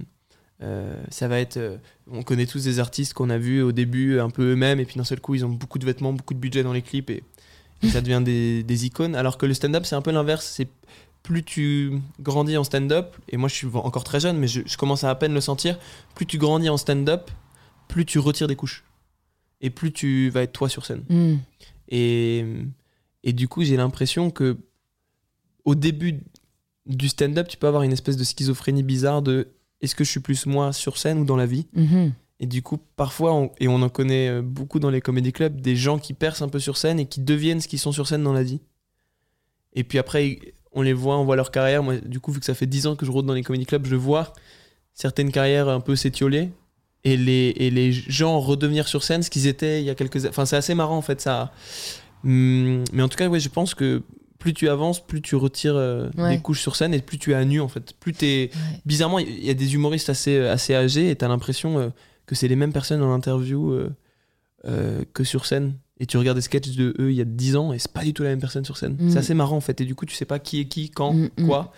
euh, 0.62 1.02
ça 1.10 1.28
va 1.28 1.40
être. 1.40 1.58
euh, 1.58 1.78
on 2.10 2.24
connaît 2.24 2.46
tous 2.46 2.64
des 2.64 2.80
artistes 2.80 3.14
qu'on 3.14 3.30
a 3.30 3.38
vus 3.38 3.62
au 3.62 3.72
début 3.72 4.20
un 4.20 4.30
peu 4.30 4.54
eux-mêmes, 4.54 4.80
et 4.80 4.86
puis 4.86 4.96
d'un 4.96 5.04
seul 5.04 5.20
coup, 5.20 5.36
ils 5.36 5.46
ont 5.46 5.50
beaucoup 5.50 5.80
de 5.80 5.86
vêtements, 5.86 6.14
beaucoup 6.14 6.34
de 6.34 6.40
budget 6.40 6.64
dans 6.64 6.74
les 6.74 6.82
clips, 6.82 7.10
et, 7.10 7.24
et 7.84 7.90
ça 7.90 8.02
devient 8.02 8.22
des, 8.24 8.64
des 8.64 8.86
icônes. 8.86 9.16
Alors 9.16 9.38
que 9.38 9.46
le 9.46 9.54
stand-up, 9.54 9.86
c'est 9.86 9.96
un 9.96 10.02
peu 10.02 10.12
l'inverse. 10.12 10.46
C'est 10.46 10.68
plus 11.24 11.44
tu 11.44 12.00
grandis 12.20 12.56
en 12.58 12.64
stand-up, 12.64 13.16
et 13.30 13.38
moi 13.38 13.50
je 13.50 13.56
suis 13.56 13.68
encore 13.74 14.04
très 14.04 14.20
jeune, 14.20 14.38
mais 14.38 14.48
je, 14.48 14.62
je 14.66 14.78
commence 14.78 15.04
à 15.04 15.10
à 15.10 15.16
peine 15.16 15.34
le 15.34 15.42
sentir. 15.42 15.78
Plus 16.16 16.26
tu 16.26 16.38
grandis 16.38 16.70
en 16.70 16.78
stand-up, 16.78 17.30
plus 17.88 18.06
tu 18.06 18.18
retires 18.20 18.48
des 18.48 18.56
couches. 18.56 18.84
Et 19.60 19.70
plus 19.70 19.92
tu 19.92 20.30
vas 20.30 20.44
être 20.44 20.54
toi 20.54 20.70
sur 20.70 20.86
scène. 20.86 21.04
Hmm. 21.10 21.38
Et, 21.90 22.46
et 23.24 23.34
du 23.34 23.48
coup, 23.48 23.64
j'ai 23.64 23.76
l'impression 23.76 24.30
que 24.30 24.58
au 25.66 25.76
début 25.76 26.22
du 26.86 27.10
stand-up, 27.10 27.48
tu 27.48 27.58
peux 27.58 27.68
avoir 27.68 27.84
une 27.84 27.92
espèce 27.92 28.18
de 28.18 28.24
schizophrénie 28.24 28.84
bizarre 28.84 29.22
de 29.22 29.48
est-ce 29.82 29.96
que 29.96 30.04
je 30.04 30.10
suis 30.12 30.20
plus 30.20 30.46
moi 30.46 30.74
sur 30.74 30.98
scène 30.98 31.20
ou 31.20 31.26
dans 31.26 31.36
la 31.38 31.46
vie 31.46 31.68
Mhm. 31.74 32.14
Et 32.40 32.46
du 32.46 32.62
coup, 32.62 32.78
parfois, 32.96 33.34
on- 33.34 33.52
et 33.60 33.68
on 33.68 33.82
en 33.82 33.90
connaît 33.90 34.30
euh, 34.30 34.42
beaucoup 34.44 34.80
dans 34.80 34.92
les 34.92 35.02
comédie 35.02 35.34
clubs, 35.34 35.60
des 35.60 35.76
gens 35.76 35.98
qui 35.98 36.14
percent 36.14 36.44
un 36.44 36.50
peu 36.50 36.60
sur 36.60 36.78
scène 36.78 37.00
et 37.00 37.06
qui 37.08 37.20
deviennent 37.20 37.62
ce 37.62 37.68
qu'ils 37.68 37.80
sont 37.80 37.92
sur 37.92 38.08
scène 38.08 38.24
dans 38.24 38.34
la 38.34 38.44
vie. 38.44 38.60
Et 39.74 39.84
puis 39.84 39.98
après, 39.98 40.40
on 40.72 40.82
les 40.84 40.94
voit, 40.94 41.18
on 41.18 41.26
voit 41.26 41.36
leur 41.36 41.50
carrière. 41.52 41.82
Moi, 41.84 41.98
du 41.98 42.20
coup, 42.20 42.32
vu 42.32 42.40
que 42.40 42.46
ça 42.46 42.54
fait 42.54 42.68
10 42.68 42.86
ans 42.88 42.96
que 42.96 43.06
je 43.06 43.12
rôde 43.12 43.26
dans 43.26 43.34
les 43.34 43.42
comédie 43.44 43.66
clubs, 43.66 43.86
je 43.88 43.96
vois 43.96 44.34
certaines 44.94 45.32
carrières 45.32 45.68
un 45.70 45.80
peu 45.80 45.96
s'étioler 45.96 46.52
et 47.04 47.18
les, 47.18 47.54
et 47.58 47.70
les 47.72 47.92
gens 47.92 48.40
redevenir 48.40 48.88
sur 48.88 49.04
scène 49.04 49.24
ce 49.24 49.30
qu'ils 49.32 49.48
étaient 49.48 49.82
il 49.82 49.86
y 49.86 49.90
a 49.90 49.96
quelques 49.96 50.18
années. 50.18 50.30
Enfin, 50.30 50.46
c'est 50.46 50.56
assez 50.56 50.76
marrant 50.76 50.98
en 50.98 51.02
fait 51.02 51.22
ça. 51.22 51.52
Hum, 52.24 52.84
Mais 52.94 53.02
en 53.04 53.08
tout 53.10 53.18
cas, 53.18 53.28
ouais, 53.30 53.40
je 53.40 53.50
pense 53.50 53.74
que 53.76 54.02
plus 54.40 54.54
tu 54.54 54.70
avances, 54.70 55.06
plus 55.06 55.22
tu 55.22 55.36
retires 55.36 55.76
euh, 55.76 56.10
Ouais. 56.18 56.36
des 56.38 56.42
couches 56.42 56.62
sur 56.62 56.76
scène 56.76 56.94
et 56.94 57.02
plus 57.02 57.18
tu 57.18 57.32
es 57.32 57.36
à 57.36 57.44
nu 57.46 57.60
en 57.62 57.68
fait. 57.68 57.94
Plus 58.00 58.14
t'es. 58.14 58.50
Ouais. 58.54 58.82
Bizarrement, 58.86 59.20
il 59.20 59.44
y 59.44 59.50
a 59.50 59.54
des 59.54 59.74
humoristes 59.74 60.10
assez, 60.10 60.40
assez 60.40 60.74
âgés 60.76 61.10
et 61.10 61.16
t'as 61.16 61.28
l'impression 61.28 61.80
euh, 61.80 61.90
que 62.26 62.36
c'est 62.36 62.48
les 62.48 62.56
mêmes 62.56 62.74
personnes 62.74 63.02
en 63.02 63.14
interview 63.14 63.72
euh, 63.72 63.90
euh, 64.66 65.04
que 65.14 65.24
sur 65.24 65.46
scène. 65.46 65.74
Et 66.00 66.06
tu 66.06 66.18
regardes 66.18 66.38
des 66.38 66.42
sketchs 66.44 66.76
de 66.76 66.94
eux 67.00 67.10
il 67.12 67.16
y 67.18 67.22
a 67.22 67.26
10 67.26 67.56
ans 67.56 67.74
et 67.74 67.80
c'est 67.80 67.92
pas 67.92 68.04
du 68.04 68.14
tout 68.14 68.22
la 68.22 68.30
même 68.30 68.40
personne 68.40 68.64
sur 68.66 68.78
scène. 68.78 68.98
Mm. 69.00 69.10
C'est 69.12 69.18
assez 69.18 69.34
marrant 69.34 69.58
en 69.58 69.62
fait. 69.62 69.82
Et 69.82 69.86
du 69.86 69.96
coup, 69.96 70.06
tu 70.06 70.16
sais 70.16 70.26
pas 70.26 70.38
qui 70.40 70.60
est 70.60 70.66
qui, 70.66 70.90
quand, 70.92 71.14
Mm, 71.14 71.30
mm. 71.40 71.46
quoi. 71.48 71.74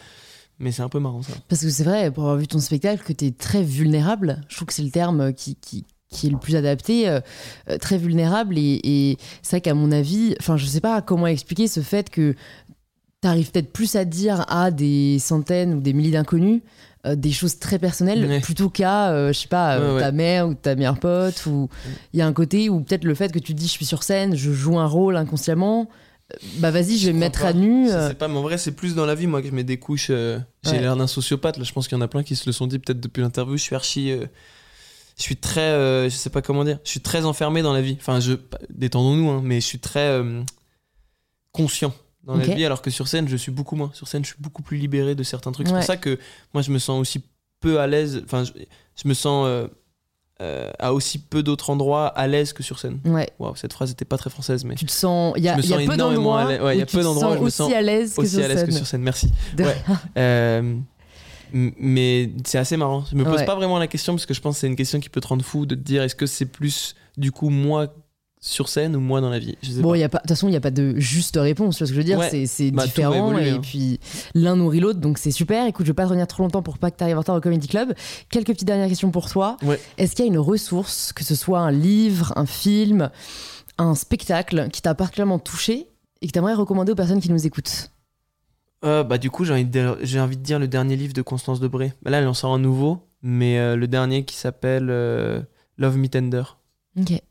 Mais 0.62 0.74
c'est 0.74 0.82
un 0.82 0.90
peu 0.90 1.00
marrant 1.00 1.22
ça. 1.22 1.32
Parce 1.48 1.62
que 1.62 1.70
c'est 1.70 1.86
vrai, 1.86 2.12
pour 2.12 2.24
avoir 2.24 2.38
vu 2.38 2.46
ton 2.46 2.60
spectacle, 2.60 3.02
que 3.06 3.14
tu 3.14 3.26
es 3.28 3.32
très 3.32 3.64
vulnérable. 3.64 4.42
Je 4.50 4.58
trouve 4.58 4.68
que 4.68 4.74
c'est 4.74 4.84
le 4.84 4.90
terme 4.92 5.32
qui, 5.34 5.56
qui, 5.56 5.86
qui 6.10 6.28
est 6.28 6.30
le 6.32 6.38
plus 6.38 6.56
adapté. 6.56 7.08
euh, 7.08 7.20
euh, 7.70 7.78
très 7.78 7.98
vulnérable. 7.98 8.58
Et, 8.58 8.80
et 8.84 9.18
c'est 9.42 9.58
vrai 9.58 9.62
qu'à 9.62 9.74
mon 9.74 9.92
avis, 9.92 10.36
enfin, 10.40 10.58
je 10.58 10.66
sais 10.66 10.82
pas 10.82 11.02
comment 11.02 11.28
expliquer 11.28 11.68
ce 11.68 11.80
fait 11.82 12.10
que 12.10 12.34
tu 13.22 13.28
arrives 13.28 13.52
peut-être 13.52 13.72
plus 13.74 13.96
à 13.96 14.06
dire 14.06 14.46
à 14.50 14.72
des 14.72 15.18
centaines 15.20 15.74
ou 15.76 15.82
des 15.82 15.94
milliers 15.94 16.12
d'inconnus 16.12 16.62
euh, 17.06 17.16
des 17.16 17.32
choses 17.32 17.60
très 17.60 17.80
personnelles 17.80 18.26
Ouais. 18.26 18.40
plutôt 18.42 18.70
qu'à, 18.70 19.12
euh, 19.12 19.32
je 19.32 19.40
sais 19.40 19.48
pas, 19.48 19.80
Ouais, 19.80 19.94
ouais. 19.96 20.02
ta 20.02 20.12
mère 20.12 20.48
ou 20.50 20.54
ta 20.54 20.76
meilleure 20.76 21.00
pote. 21.00 21.46
Ou 21.46 21.70
il 22.14 22.20
y 22.20 22.22
a 22.22 22.28
un 22.28 22.34
côté 22.34 22.70
où 22.70 22.82
peut-être 22.82 23.06
le 23.06 23.16
fait 23.16 23.32
que 23.32 23.40
tu 23.40 23.54
te 23.54 23.58
dis 23.60 23.68
je 23.68 23.72
suis 23.72 23.86
sur 23.86 24.04
scène, 24.04 24.36
je 24.36 24.52
joue 24.52 24.78
un 24.80 24.86
rôle 24.86 25.16
inconsciemment. 25.16 25.88
Bah 26.60 26.70
vas-y, 26.72 26.98
je 26.98 27.08
vais 27.08 27.14
me 27.14 27.20
mettre 27.20 27.42
pas. 27.42 27.48
à 27.48 27.54
nu. 27.54 27.88
Sais 27.90 28.14
pas, 28.16 28.28
mais 28.28 28.38
en 28.38 28.42
vrai, 28.44 28.58
c'est 28.58 28.74
plus 28.74 28.94
dans 28.96 29.06
la 29.06 29.16
vie, 29.16 29.26
moi, 29.28 29.42
que 29.42 29.48
je 29.48 29.54
mets 29.54 29.64
des 29.64 29.78
couches. 29.78 30.12
J'ai 30.64 30.80
l'air 30.80 30.96
d'un 30.96 31.08
sociopathe. 31.08 31.58
Là, 31.58 31.64
je 31.64 31.72
pense 31.74 31.88
qu'il 31.88 31.98
y 31.98 32.00
en 32.00 32.04
a 32.04 32.08
plein 32.08 32.22
qui 32.24 32.36
se 32.36 32.46
le 32.46 32.52
sont 32.52 32.68
dit 32.68 32.78
peut-être 32.80 33.00
depuis 33.00 33.22
l'interview. 33.22 33.58
Je 33.58 33.64
suis 33.64 33.76
archi. 33.76 34.14
Je 35.20 35.24
suis 35.24 35.36
très, 35.36 35.60
euh, 35.62 36.10
je 36.10 36.16
sais 36.16 36.30
pas 36.30 36.42
comment 36.42 36.64
dire, 36.64 36.80
je 36.84 36.90
suis 36.90 37.02
très 37.02 37.26
enfermé 37.26 37.62
dans 37.62 37.74
la 37.74 37.82
vie. 37.82 37.98
Enfin, 38.00 38.20
je, 38.20 38.34
détendons-nous, 38.70 39.30
hein, 39.30 39.42
mais 39.44 39.60
je 39.60 39.66
suis 39.66 39.80
très 39.80 40.08
euh, 40.08 40.42
conscient 41.52 41.94
dans 42.24 42.36
la 42.36 42.46
vie, 42.46 42.66
alors 42.66 42.82
que 42.82 42.90
sur 42.90 43.08
scène, 43.08 43.28
je 43.28 43.36
suis 43.36 43.52
beaucoup 43.52 43.76
moins. 43.76 43.92
Sur 43.94 44.08
scène, 44.08 44.24
je 44.24 44.30
suis 44.30 44.42
beaucoup 44.42 44.62
plus 44.62 44.78
libéré 44.78 45.16
de 45.16 45.24
certains 45.24 45.52
trucs. 45.52 45.68
C'est 45.68 45.74
pour 45.74 45.84
ça 45.84 45.98
que 45.98 46.18
moi, 46.54 46.62
je 46.62 46.72
me 46.72 46.80
sens 46.80 47.00
aussi 47.00 47.24
peu 47.60 47.80
à 47.80 47.88
l'aise. 47.88 48.22
Enfin, 48.24 48.44
je, 48.44 48.52
je 48.96 49.08
me 49.08 49.14
sens 49.14 49.46
euh, 49.48 49.68
euh, 50.42 50.72
à 50.80 50.94
aussi 50.94 51.20
peu 51.20 51.44
d'autres 51.44 51.70
endroits 51.70 52.08
à 52.08 52.26
l'aise 52.28 52.54
que 52.54 52.64
sur 52.64 52.80
scène. 52.80 53.00
Ouais. 53.04 53.30
Waouh, 53.40 53.58
cette 53.58 53.74
phrase 53.74 53.92
était 53.92 54.06
pas 54.06 54.18
très 54.18 54.30
française, 54.30 54.64
mais 54.64 54.76
Tu 54.76 54.86
te 54.86 54.92
sens. 54.92 55.34
Il 55.36 55.44
y 55.44 55.50
a, 55.50 55.54
Je 55.54 55.58
me 55.58 55.64
il 55.64 55.70
y 55.70 55.74
a 55.74 55.90
peu 55.92 55.98
d'endroits. 55.98 56.46
Ouais, 56.46 56.76
il 56.76 56.80
y 56.80 56.82
a 56.82 56.86
peu 56.86 57.04
d'endroits 57.04 57.32
où 57.32 57.36
je 57.36 57.40
me 57.40 57.46
aussi 57.48 57.58
sens 57.58 57.74
à 57.74 57.82
l'aise 57.82 58.14
que 58.16 58.22
aussi 58.22 58.36
sur 58.36 58.46
à 58.46 58.48
l'aise 58.48 58.64
que 58.64 58.72
scène. 58.72 58.78
sur 58.78 58.88
scène. 58.88 59.02
Merci. 59.02 59.32
De 59.58 59.64
Ouais. 59.66 59.76
Euh, 60.18 60.78
mais 61.54 62.32
c'est 62.46 62.58
assez 62.58 62.78
marrant. 62.78 63.04
Je 63.12 63.16
me 63.16 63.24
pose 63.24 63.36
Ouais. 63.40 63.46
pas 63.46 63.56
vraiment 63.56 63.80
la 63.80 63.88
question 63.88 64.14
parce 64.14 64.26
que 64.26 64.34
je 64.34 64.42
pense 64.42 64.56
que 64.56 64.60
c'est 64.62 64.68
une 64.68 64.76
question 64.76 65.00
qui 65.00 65.10
peut 65.10 65.22
te 65.22 65.28
rendre 65.28 65.44
fou 65.44 65.66
de 65.66 65.76
te 65.76 65.82
dire 65.82 66.04
est-ce 66.04 66.16
que 66.16 66.26
c'est 66.26 66.46
plus 66.46 66.96
du 67.18 67.32
coup 67.32 67.50
moi 67.50 67.94
sur 68.42 68.70
scène 68.70 68.96
ou 68.96 69.02
moi 69.02 69.20
dans 69.20 69.30
la 69.30 69.40
vie? 69.40 69.58
Je 69.62 69.72
sais 69.72 69.82
Bon, 69.82 69.90
pas. 69.92 69.98
il 69.98 70.00
y 70.00 70.04
a 70.04 70.08
pas. 70.10 70.20
De 70.20 70.22
toute 70.22 70.30
façon, 70.30 70.48
il 70.48 70.52
n'y 70.52 70.58
a 70.58 70.62
pas 70.62 70.72
de 70.72 70.94
juste 70.98 71.36
réponse. 71.38 71.76
Tu 71.76 71.80
vois 71.84 71.88
ce 71.88 71.92
que 71.92 71.96
je 71.96 72.00
veux 72.00 72.06
dire? 72.06 72.20
Ouais. 72.20 72.46
C'est 72.46 72.72
Bah, 72.72 72.86
différent 72.86 73.38
et 73.38 73.50
hein. 73.50 73.60
puis 73.62 74.00
l'un 74.34 74.56
nourrit 74.56 74.80
l'autre, 74.80 75.00
donc 75.00 75.18
c'est 75.18 75.32
super. 75.32 75.66
Écoute, 75.68 75.86
je 75.86 75.92
vais 75.92 75.96
pas 75.96 76.04
te 76.04 76.10
revenir 76.10 76.26
trop 76.28 76.44
longtemps 76.44 76.62
pour 76.62 76.78
pas 76.78 76.90
que 76.90 76.98
tu 76.98 77.04
arrives 77.04 77.18
en 77.18 77.20
retard 77.20 77.36
au 77.36 77.42
Comedy 77.42 77.68
Club. 77.68 77.94
Quelques 78.30 78.48
petites 78.48 78.66
dernières 78.68 78.88
questions 78.88 79.12
pour 79.12 79.30
toi. 79.30 79.58
Ouais. 79.64 79.80
Est-ce 79.98 80.16
qu'il 80.16 80.24
y 80.24 80.28
a 80.30 80.32
une 80.32 80.40
ressource, 80.40 81.12
que 81.12 81.26
ce 81.26 81.36
soit 81.36 81.60
un 81.60 81.72
livre, 81.72 82.32
un 82.38 82.46
film, 82.46 83.10
un 83.78 83.94
spectacle, 83.96 84.70
qui 84.72 84.82
t'a 84.82 84.96
particulièrement 84.96 85.40
touché 85.40 85.88
et 86.22 86.28
que 86.28 86.32
tu 86.32 86.38
aimerais 86.40 86.54
recommander 86.54 86.94
aux 86.94 86.96
personnes 86.96 87.20
qui 87.20 87.30
nous 87.32 87.46
écoutent? 87.46 87.92
Euh, 88.86 89.04
bah 89.04 89.18
du 89.18 89.30
coup 89.30 89.44
j'ai 89.44 89.54
envie, 89.54 89.66
de 89.66 89.70
dire, 89.72 89.98
j'ai 90.02 90.20
envie 90.22 90.38
de 90.38 90.42
dire 90.44 90.58
le 90.58 90.68
dernier 90.68 90.96
livre 90.96 91.14
de 91.14 91.22
Constance 91.22 91.60
Debré. 91.60 91.94
Bah, 92.02 92.12
là 92.12 92.20
elle 92.20 92.28
en 92.28 92.34
sort 92.34 92.54
un 92.54 92.60
nouveau, 92.60 93.06
mais 93.22 93.60
euh, 93.60 93.76
le 93.76 93.88
dernier 93.88 94.24
qui 94.24 94.36
s'appelle 94.36 94.90
euh, 94.90 95.42
Love 95.78 95.98
Me 95.98 96.08
Tender. 96.08 96.44
Ok. 96.98 97.22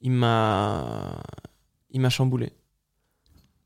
Il 0.00 0.12
m'a, 0.12 1.22
il 1.90 2.00
m'a 2.00 2.10
chamboulé. 2.10 2.52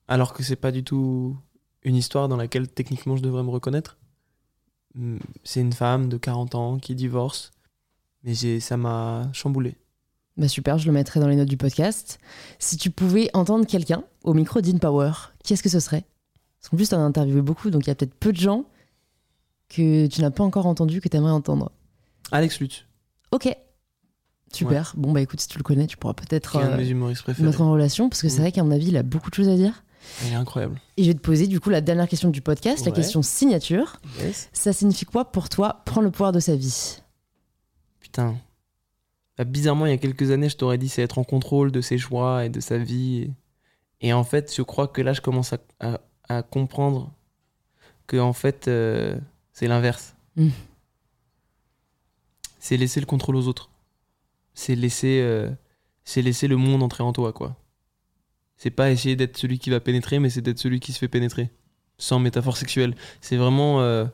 Alors 0.09 0.33
que 0.33 0.43
c'est 0.43 0.57
pas 0.57 0.73
du 0.73 0.83
tout 0.83 1.37
une 1.83 1.97
histoire 1.97 2.29
dans 2.29 2.37
laquelle 2.37 2.69
techniquement 2.69 3.17
je 3.17 3.23
devrais 3.23 3.43
me 3.43 3.51
reconnaître. 3.51 3.99
Hmm, 4.95 5.19
C'est 5.45 5.61
une 5.61 5.73
femme 5.73 6.09
de 6.09 6.17
40 6.17 6.55
ans 6.57 6.79
qui 6.79 6.95
divorce, 6.97 7.53
mais 8.25 8.35
j'ai, 8.35 8.59
ça 8.59 8.77
m'a 8.77 9.29
chamboulé. 9.33 9.77
Bah 10.37 10.49
super, 10.49 10.79
je 10.79 10.87
le 10.87 10.93
mettrai 10.93 11.21
dans 11.21 11.29
les 11.29 11.37
notes 11.37 11.49
du 11.49 11.57
podcast. 11.57 12.19
Si 12.59 12.77
tu 12.77 12.91
pouvais 12.91 13.31
entendre 13.35 13.67
quelqu'un 13.67 14.05
au 14.25 14.35
micro 14.35 14.61
d'InPower, 14.61 15.13
qui 15.45 15.53
est-ce 15.53 15.63
que 15.63 15.69
ce 15.69 15.81
serait? 15.81 16.05
Parce 16.61 16.69
qu'en 16.71 16.77
plus, 16.77 16.89
tu 16.89 16.95
en 16.95 16.99
as 17.01 17.05
interviewé 17.05 17.41
beaucoup, 17.43 17.71
donc 17.71 17.85
il 17.87 17.89
y 17.89 17.91
a 17.91 17.95
peut-être 17.95 18.15
peu 18.15 18.33
de 18.33 18.39
gens 18.39 18.65
que 19.69 20.07
tu 20.07 20.21
n'as 20.21 20.31
pas 20.31 20.45
encore 20.45 20.67
entendu, 20.67 21.01
que 21.01 21.09
tu 21.09 21.17
aimerais 21.17 21.33
entendre. 21.33 21.71
Alex 22.33 22.61
Lutz, 22.61 22.85
Ok. 23.33 23.55
Super. 24.53 24.93
Bon, 24.97 25.13
bah 25.13 25.21
écoute, 25.21 25.41
si 25.41 25.47
tu 25.47 25.59
le 25.59 25.63
connais, 25.63 25.87
tu 25.87 25.97
pourras 25.97 26.15
peut-être 26.15 26.57
euh, 26.57 26.77
mettre 27.39 27.61
en 27.61 27.71
relation, 27.71 28.09
parce 28.09 28.21
que 28.21 28.29
c'est 28.29 28.39
Mm. 28.39 28.41
vrai 28.41 28.53
qu'à 28.53 28.65
mon 28.65 28.73
avis, 28.73 28.89
il 28.89 28.97
a 28.97 29.05
beaucoup 29.05 29.31
de 29.31 29.35
choses 29.37 29.49
à 29.49 29.55
dire. 29.55 29.85
Il 30.27 30.33
est 30.33 30.35
incroyable. 30.35 30.81
Et 30.97 31.05
je 31.05 31.09
vais 31.09 31.15
te 31.15 31.21
poser 31.21 31.47
du 31.47 31.61
coup 31.61 31.71
la 31.71 31.81
dernière 31.81 32.09
question 32.09 32.31
du 32.31 32.41
podcast, 32.41 32.85
la 32.85 32.91
question 32.91 33.23
signature. 33.23 34.01
Yes. 34.19 34.49
Ça 34.53 34.73
signifie 34.73 35.05
quoi 35.05 35.31
pour 35.31 35.49
toi 35.51 35.83
prendre 35.85 36.07
le 36.07 36.11
pouvoir 36.11 36.33
de 36.33 36.41
sa 36.41 36.57
vie? 36.57 36.97
Putain. 38.01 38.35
Bah, 39.39 39.45
bizarrement, 39.45 39.87
il 39.87 39.91
y 39.91 39.95
a 39.95 39.99
quelques 39.99 40.33
années, 40.33 40.49
je 40.49 40.57
t'aurais 40.57 40.79
dit 40.79 40.89
c'est 40.89 41.03
être 41.03 41.19
en 41.19 41.25
contrôle 41.25 41.71
de 41.71 41.81
ses 41.81 41.97
choix 41.99 42.45
et 42.45 42.49
de 42.49 42.59
sa 42.61 42.77
vie. 42.79 43.31
Et, 44.01 44.09
et 44.09 44.13
en 44.13 44.25
fait, 44.25 44.53
je 44.57 44.63
crois 44.63 44.89
que 44.89 45.01
là, 45.01 45.13
je 45.13 45.21
commence 45.21 45.53
à, 45.53 45.59
à- 45.79 46.01
à 46.31 46.43
comprendre 46.43 47.13
que 48.07 48.17
en 48.17 48.33
fait, 48.33 48.69
euh, 48.69 49.19
c'est 49.53 49.67
l'inverse. 49.67 50.15
Mm. 50.37 50.49
C'est 52.61 52.77
laisser 52.77 53.01
le 53.01 53.07
contrôle 53.07 53.35
aux 53.37 53.49
autres. 53.49 53.71
C'est 54.55 54.77
laisser, 54.77 55.21
euh, 55.23 55.51
c'est 56.05 56.23
laisser 56.23 56.47
le 56.47 56.57
monde 56.57 56.83
entrer 56.83 57.03
en 57.03 57.13
toi, 57.13 57.33
quoi. 57.33 57.57
C'est 58.57 58.71
pas 58.71 58.91
essayer 58.91 59.17
d'être 59.17 59.37
celui 59.37 59.59
qui 59.59 59.71
va 59.71 59.81
pénétrer, 59.81 60.21
mais 60.21 60.31
c'est 60.31 60.43
d'être 60.43 60.59
celui 60.59 60.79
qui 60.79 60.93
se 60.93 60.99
fait 60.99 61.09
pénétrer. 61.09 61.51
Sans 61.99 62.21
métaphore 62.21 62.57
sexuelle. 62.57 62.95
C'est 63.21 63.37
vraiment 63.37 63.81
euh, 63.81 64.05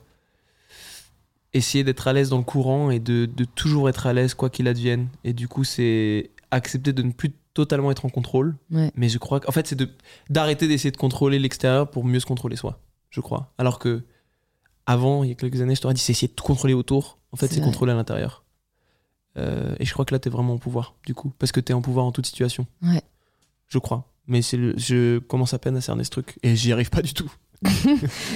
essayer 1.53 1.85
d'être 1.85 2.09
à 2.09 2.14
l'aise 2.14 2.31
dans 2.31 2.39
le 2.39 2.45
courant 2.45 2.91
et 2.91 2.99
de, 2.99 3.27
de 3.27 3.45
toujours 3.45 3.89
être 3.89 4.07
à 4.07 4.12
l'aise 4.14 4.35
quoi 4.35 4.49
qu'il 4.49 4.69
advienne. 4.69 5.09
Et 5.23 5.35
du 5.35 5.49
coup, 5.49 5.64
c'est 5.64 6.31
accepter 6.51 6.93
de 6.93 7.03
ne 7.03 7.12
plus 7.12 7.33
totalement 7.57 7.91
être 7.91 8.05
en 8.05 8.09
contrôle. 8.11 8.57
Ouais. 8.71 8.93
Mais 8.95 9.09
je 9.09 9.19
crois 9.19 9.41
qu'en 9.41 9.51
fait, 9.53 9.67
c'est 9.67 9.75
de, 9.77 9.89
d'arrêter 10.31 10.69
d'essayer 10.69 10.91
de 10.93 10.97
contrôler 10.97 11.39
l'extérieur 11.39 11.91
pour 11.91 12.05
mieux 12.05 12.21
se 12.21 12.27
contrôler 12.27 12.57
soi. 12.57 12.79
Je 13.11 13.21
crois. 13.21 13.53
Alors 13.59 13.79
que 13.79 14.05
avant, 14.87 15.25
il 15.25 15.31
y 15.31 15.33
a 15.33 15.35
quelques 15.35 15.61
années, 15.61 15.75
je 15.75 15.81
t'aurais 15.81 15.95
dit 15.95 16.01
c'est 16.01 16.13
essayer 16.13 16.29
de 16.29 16.35
tout 16.35 16.45
contrôler 16.45 16.75
autour. 16.75 17.19
En 17.33 17.37
fait, 17.37 17.49
C'est 17.49 17.61
contrôler 17.61 17.93
à 17.93 17.97
l'intérieur. 17.97 18.45
Euh, 19.37 19.75
et 19.79 19.85
je 19.85 19.93
crois 19.93 20.05
que 20.05 20.15
là, 20.15 20.19
t'es 20.19 20.31
vraiment 20.31 20.55
en 20.55 20.59
pouvoir, 20.59 20.95
du 21.05 21.15
coup. 21.15 21.33
Parce 21.39 21.53
que 21.53 21.61
t'es 21.61 21.73
en 21.73 21.83
pouvoir 21.83 22.07
en 22.07 22.13
toute 22.13 22.27
situation. 22.27 22.67
Ouais. 22.83 23.03
Je 23.69 23.79
crois. 23.79 24.13
Mais 24.27 24.43
c'est 24.43 24.57
le- 24.57 24.75
je 24.79 25.19
commence 25.19 25.53
à 25.55 25.59
peine 25.59 25.77
à 25.77 25.81
cerner 25.81 26.05
ce 26.05 26.11
truc. 26.11 26.39
Et 26.43 26.57
j'y 26.57 26.73
arrive 26.73 26.91
pas 26.91 27.03
du 27.03 27.13
tout. 27.15 27.31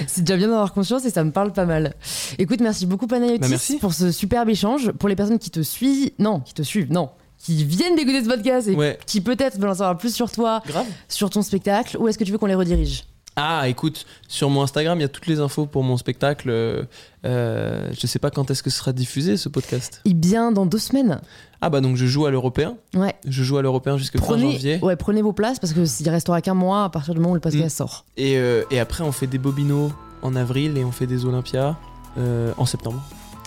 C'est 0.07 0.21
déjà 0.23 0.35
bien 0.37 0.47
d'avoir 0.47 0.73
conscience 0.73 1.05
et 1.05 1.09
ça 1.11 1.23
me 1.23 1.31
parle 1.31 1.53
pas 1.53 1.65
mal. 1.65 1.93
Écoute, 2.39 2.59
merci 2.59 2.85
beaucoup 2.87 3.05
Panayotis 3.07 3.39
Bah, 3.39 3.47
merci. 3.49 3.77
pour 3.77 3.93
ce 3.93 4.11
superbe 4.11 4.49
échange. 4.49 4.91
Pour 4.93 5.09
les 5.09 5.15
personnes 5.15 5.37
qui 5.39 5.51
te 5.51 5.61
suivent, 5.61 6.11
non, 6.17 6.39
qui 6.39 6.53
te 6.55 6.63
suivent, 6.63 6.91
non, 6.91 7.11
qui 7.43 7.63
viennent 7.65 7.95
d'écouter 7.95 8.23
ce 8.23 8.29
podcast 8.29 8.67
et 8.67 8.75
Ouais. 8.75 8.97
qui 9.05 9.21
peut-être 9.21 9.57
veulent 9.59 9.69
en 9.71 9.75
savoir 9.75 9.97
plus 9.97 10.13
sur 10.13 10.29
toi, 10.31 10.61
Grave. 10.67 10.85
sur 11.09 11.29
ton 11.29 11.41
spectacle, 11.41 11.97
où 11.99 12.07
est-ce 12.07 12.17
que 12.17 12.23
tu 12.23 12.31
veux 12.31 12.37
qu'on 12.37 12.45
les 12.45 12.55
redirige? 12.55 13.05
Ah, 13.37 13.69
écoute, 13.69 14.05
sur 14.27 14.49
mon 14.49 14.61
Instagram, 14.61 14.97
il 14.99 15.03
y 15.03 15.05
a 15.05 15.07
toutes 15.07 15.25
les 15.27 15.39
infos 15.39 15.65
pour 15.65 15.83
mon 15.83 15.95
spectacle. 15.95 16.49
Euh, 16.49 16.83
euh, 17.25 17.87
je 17.97 18.05
sais 18.05 18.19
pas 18.19 18.29
quand 18.29 18.51
est-ce 18.51 18.61
que 18.61 18.69
ce 18.69 18.77
sera 18.79 18.91
diffusé 18.91 19.37
ce 19.37 19.47
podcast. 19.47 20.01
Eh 20.03 20.13
bien, 20.13 20.51
dans 20.51 20.65
deux 20.65 20.77
semaines. 20.79 21.21
Ah 21.61 21.69
bah 21.69 21.79
donc 21.79 21.95
je 21.95 22.05
joue 22.07 22.25
à 22.25 22.31
l'européen. 22.31 22.75
Ouais. 22.93 23.13
Je 23.25 23.43
joue 23.43 23.57
à 23.57 23.61
l'européen 23.61 23.97
jusqu'à 23.97 24.19
fin 24.19 24.37
janvier. 24.37 24.79
ouais, 24.81 24.95
prenez 24.97 25.21
vos 25.21 25.31
places 25.31 25.59
parce 25.59 25.71
que 25.73 25.85
s'il 25.85 26.09
restera 26.09 26.41
qu'un 26.41 26.55
mois 26.55 26.83
à 26.85 26.89
partir 26.89 27.13
du 27.13 27.19
moment 27.21 27.31
où 27.31 27.35
le 27.35 27.39
podcast 27.39 27.75
Mm. 27.75 27.77
sort. 27.77 28.05
Et, 28.17 28.35
euh, 28.37 28.63
et 28.71 28.79
après 28.79 29.03
on 29.03 29.11
fait 29.11 29.27
des 29.27 29.37
bobinos 29.37 29.91
en 30.23 30.35
avril 30.35 30.77
et 30.77 30.83
on 30.83 30.91
fait 30.91 31.07
des 31.07 31.23
Olympias 31.25 31.77
euh, 32.17 32.51
en 32.57 32.65
septembre. 32.65 33.01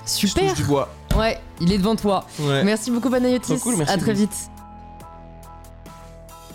Je 0.07 0.11
Super. 0.11 0.45
touche 0.51 0.55
du 0.59 0.65
bois. 0.65 0.89
Ouais, 1.17 1.39
il 1.61 1.73
est 1.73 1.79
devant 1.79 1.97
toi. 1.97 2.27
Ouais. 2.41 2.65
Merci 2.65 2.91
beaucoup 2.91 3.09
Panayotis. 3.11 3.57
Trop 3.57 3.71
cool, 3.71 3.77
merci, 3.79 3.93
à 3.93 3.97
très 3.97 4.13
vite. 4.13 4.51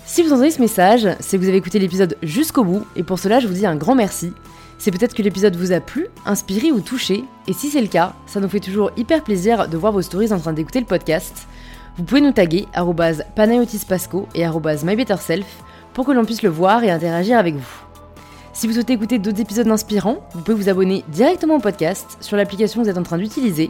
Si 0.05 0.24
vous 0.24 0.34
entendez 0.34 0.51
ce 0.51 0.60
message, 0.60 1.07
c'est 1.20 1.38
que 1.38 1.43
vous 1.43 1.47
avez 1.47 1.57
écouté 1.57 1.80
l'épisode 1.80 2.18
jusqu'au 2.24 2.64
bout, 2.64 2.86
et 2.95 3.03
pour 3.03 3.20
cela, 3.20 3.39
je 3.39 3.47
vous 3.47 3.53
dis 3.53 3.66
un 3.66 3.76
grand 3.76 3.95
merci. 3.95 4.34
C'est 4.80 4.91
peut-être 4.91 5.14
que 5.14 5.22
l'épisode 5.22 5.55
vous 5.55 5.72
a 5.72 5.80
plu, 5.80 6.07
inspiré 6.26 6.72
ou 6.72 6.82
touché, 6.82 7.24
et 7.47 7.53
si 7.53 7.70
c'est 7.70 7.82
le 7.82 7.88
cas, 7.88 8.14
ça 8.26 8.39
nous 8.39 8.49
fait 8.49 8.60
toujours 8.60 8.91
hyper 8.97 9.24
plaisir 9.24 9.68
de 9.68 9.78
voir 9.78 9.93
vos 9.93 10.01
stories 10.01 10.34
en 10.34 10.39
train 10.39 10.53
d'écouter 10.53 10.80
le 10.80 10.86
podcast. 10.86 11.47
Vous 11.97 12.03
pouvez 12.03 12.22
nous 12.22 12.32
taguer 12.32 12.66
panayotispasco 13.36 14.28
et 14.34 14.45
mybetterself 14.47 15.45
pour 15.93 16.05
que 16.05 16.12
l'on 16.12 16.26
puisse 16.26 16.43
le 16.43 16.49
voir 16.49 16.84
et 16.84 16.91
interagir 16.91 17.38
avec 17.38 17.55
vous. 17.55 17.84
Si 18.53 18.68
vous 18.68 18.74
souhaitez 18.74 18.93
écouter 18.93 19.20
d'autres 19.20 19.41
épisodes 19.41 19.68
inspirants, 19.68 20.26
vous 20.34 20.41
pouvez 20.41 20.57
vous 20.57 20.70
abonner 20.70 21.03
directement 21.10 21.57
au 21.57 21.60
podcast 21.60 22.18
sur 22.20 22.36
l'application 22.36 22.80
que 22.80 22.86
vous 22.86 22.89
êtes 22.89 22.97
en 22.97 23.03
train 23.03 23.18
d'utiliser. 23.18 23.70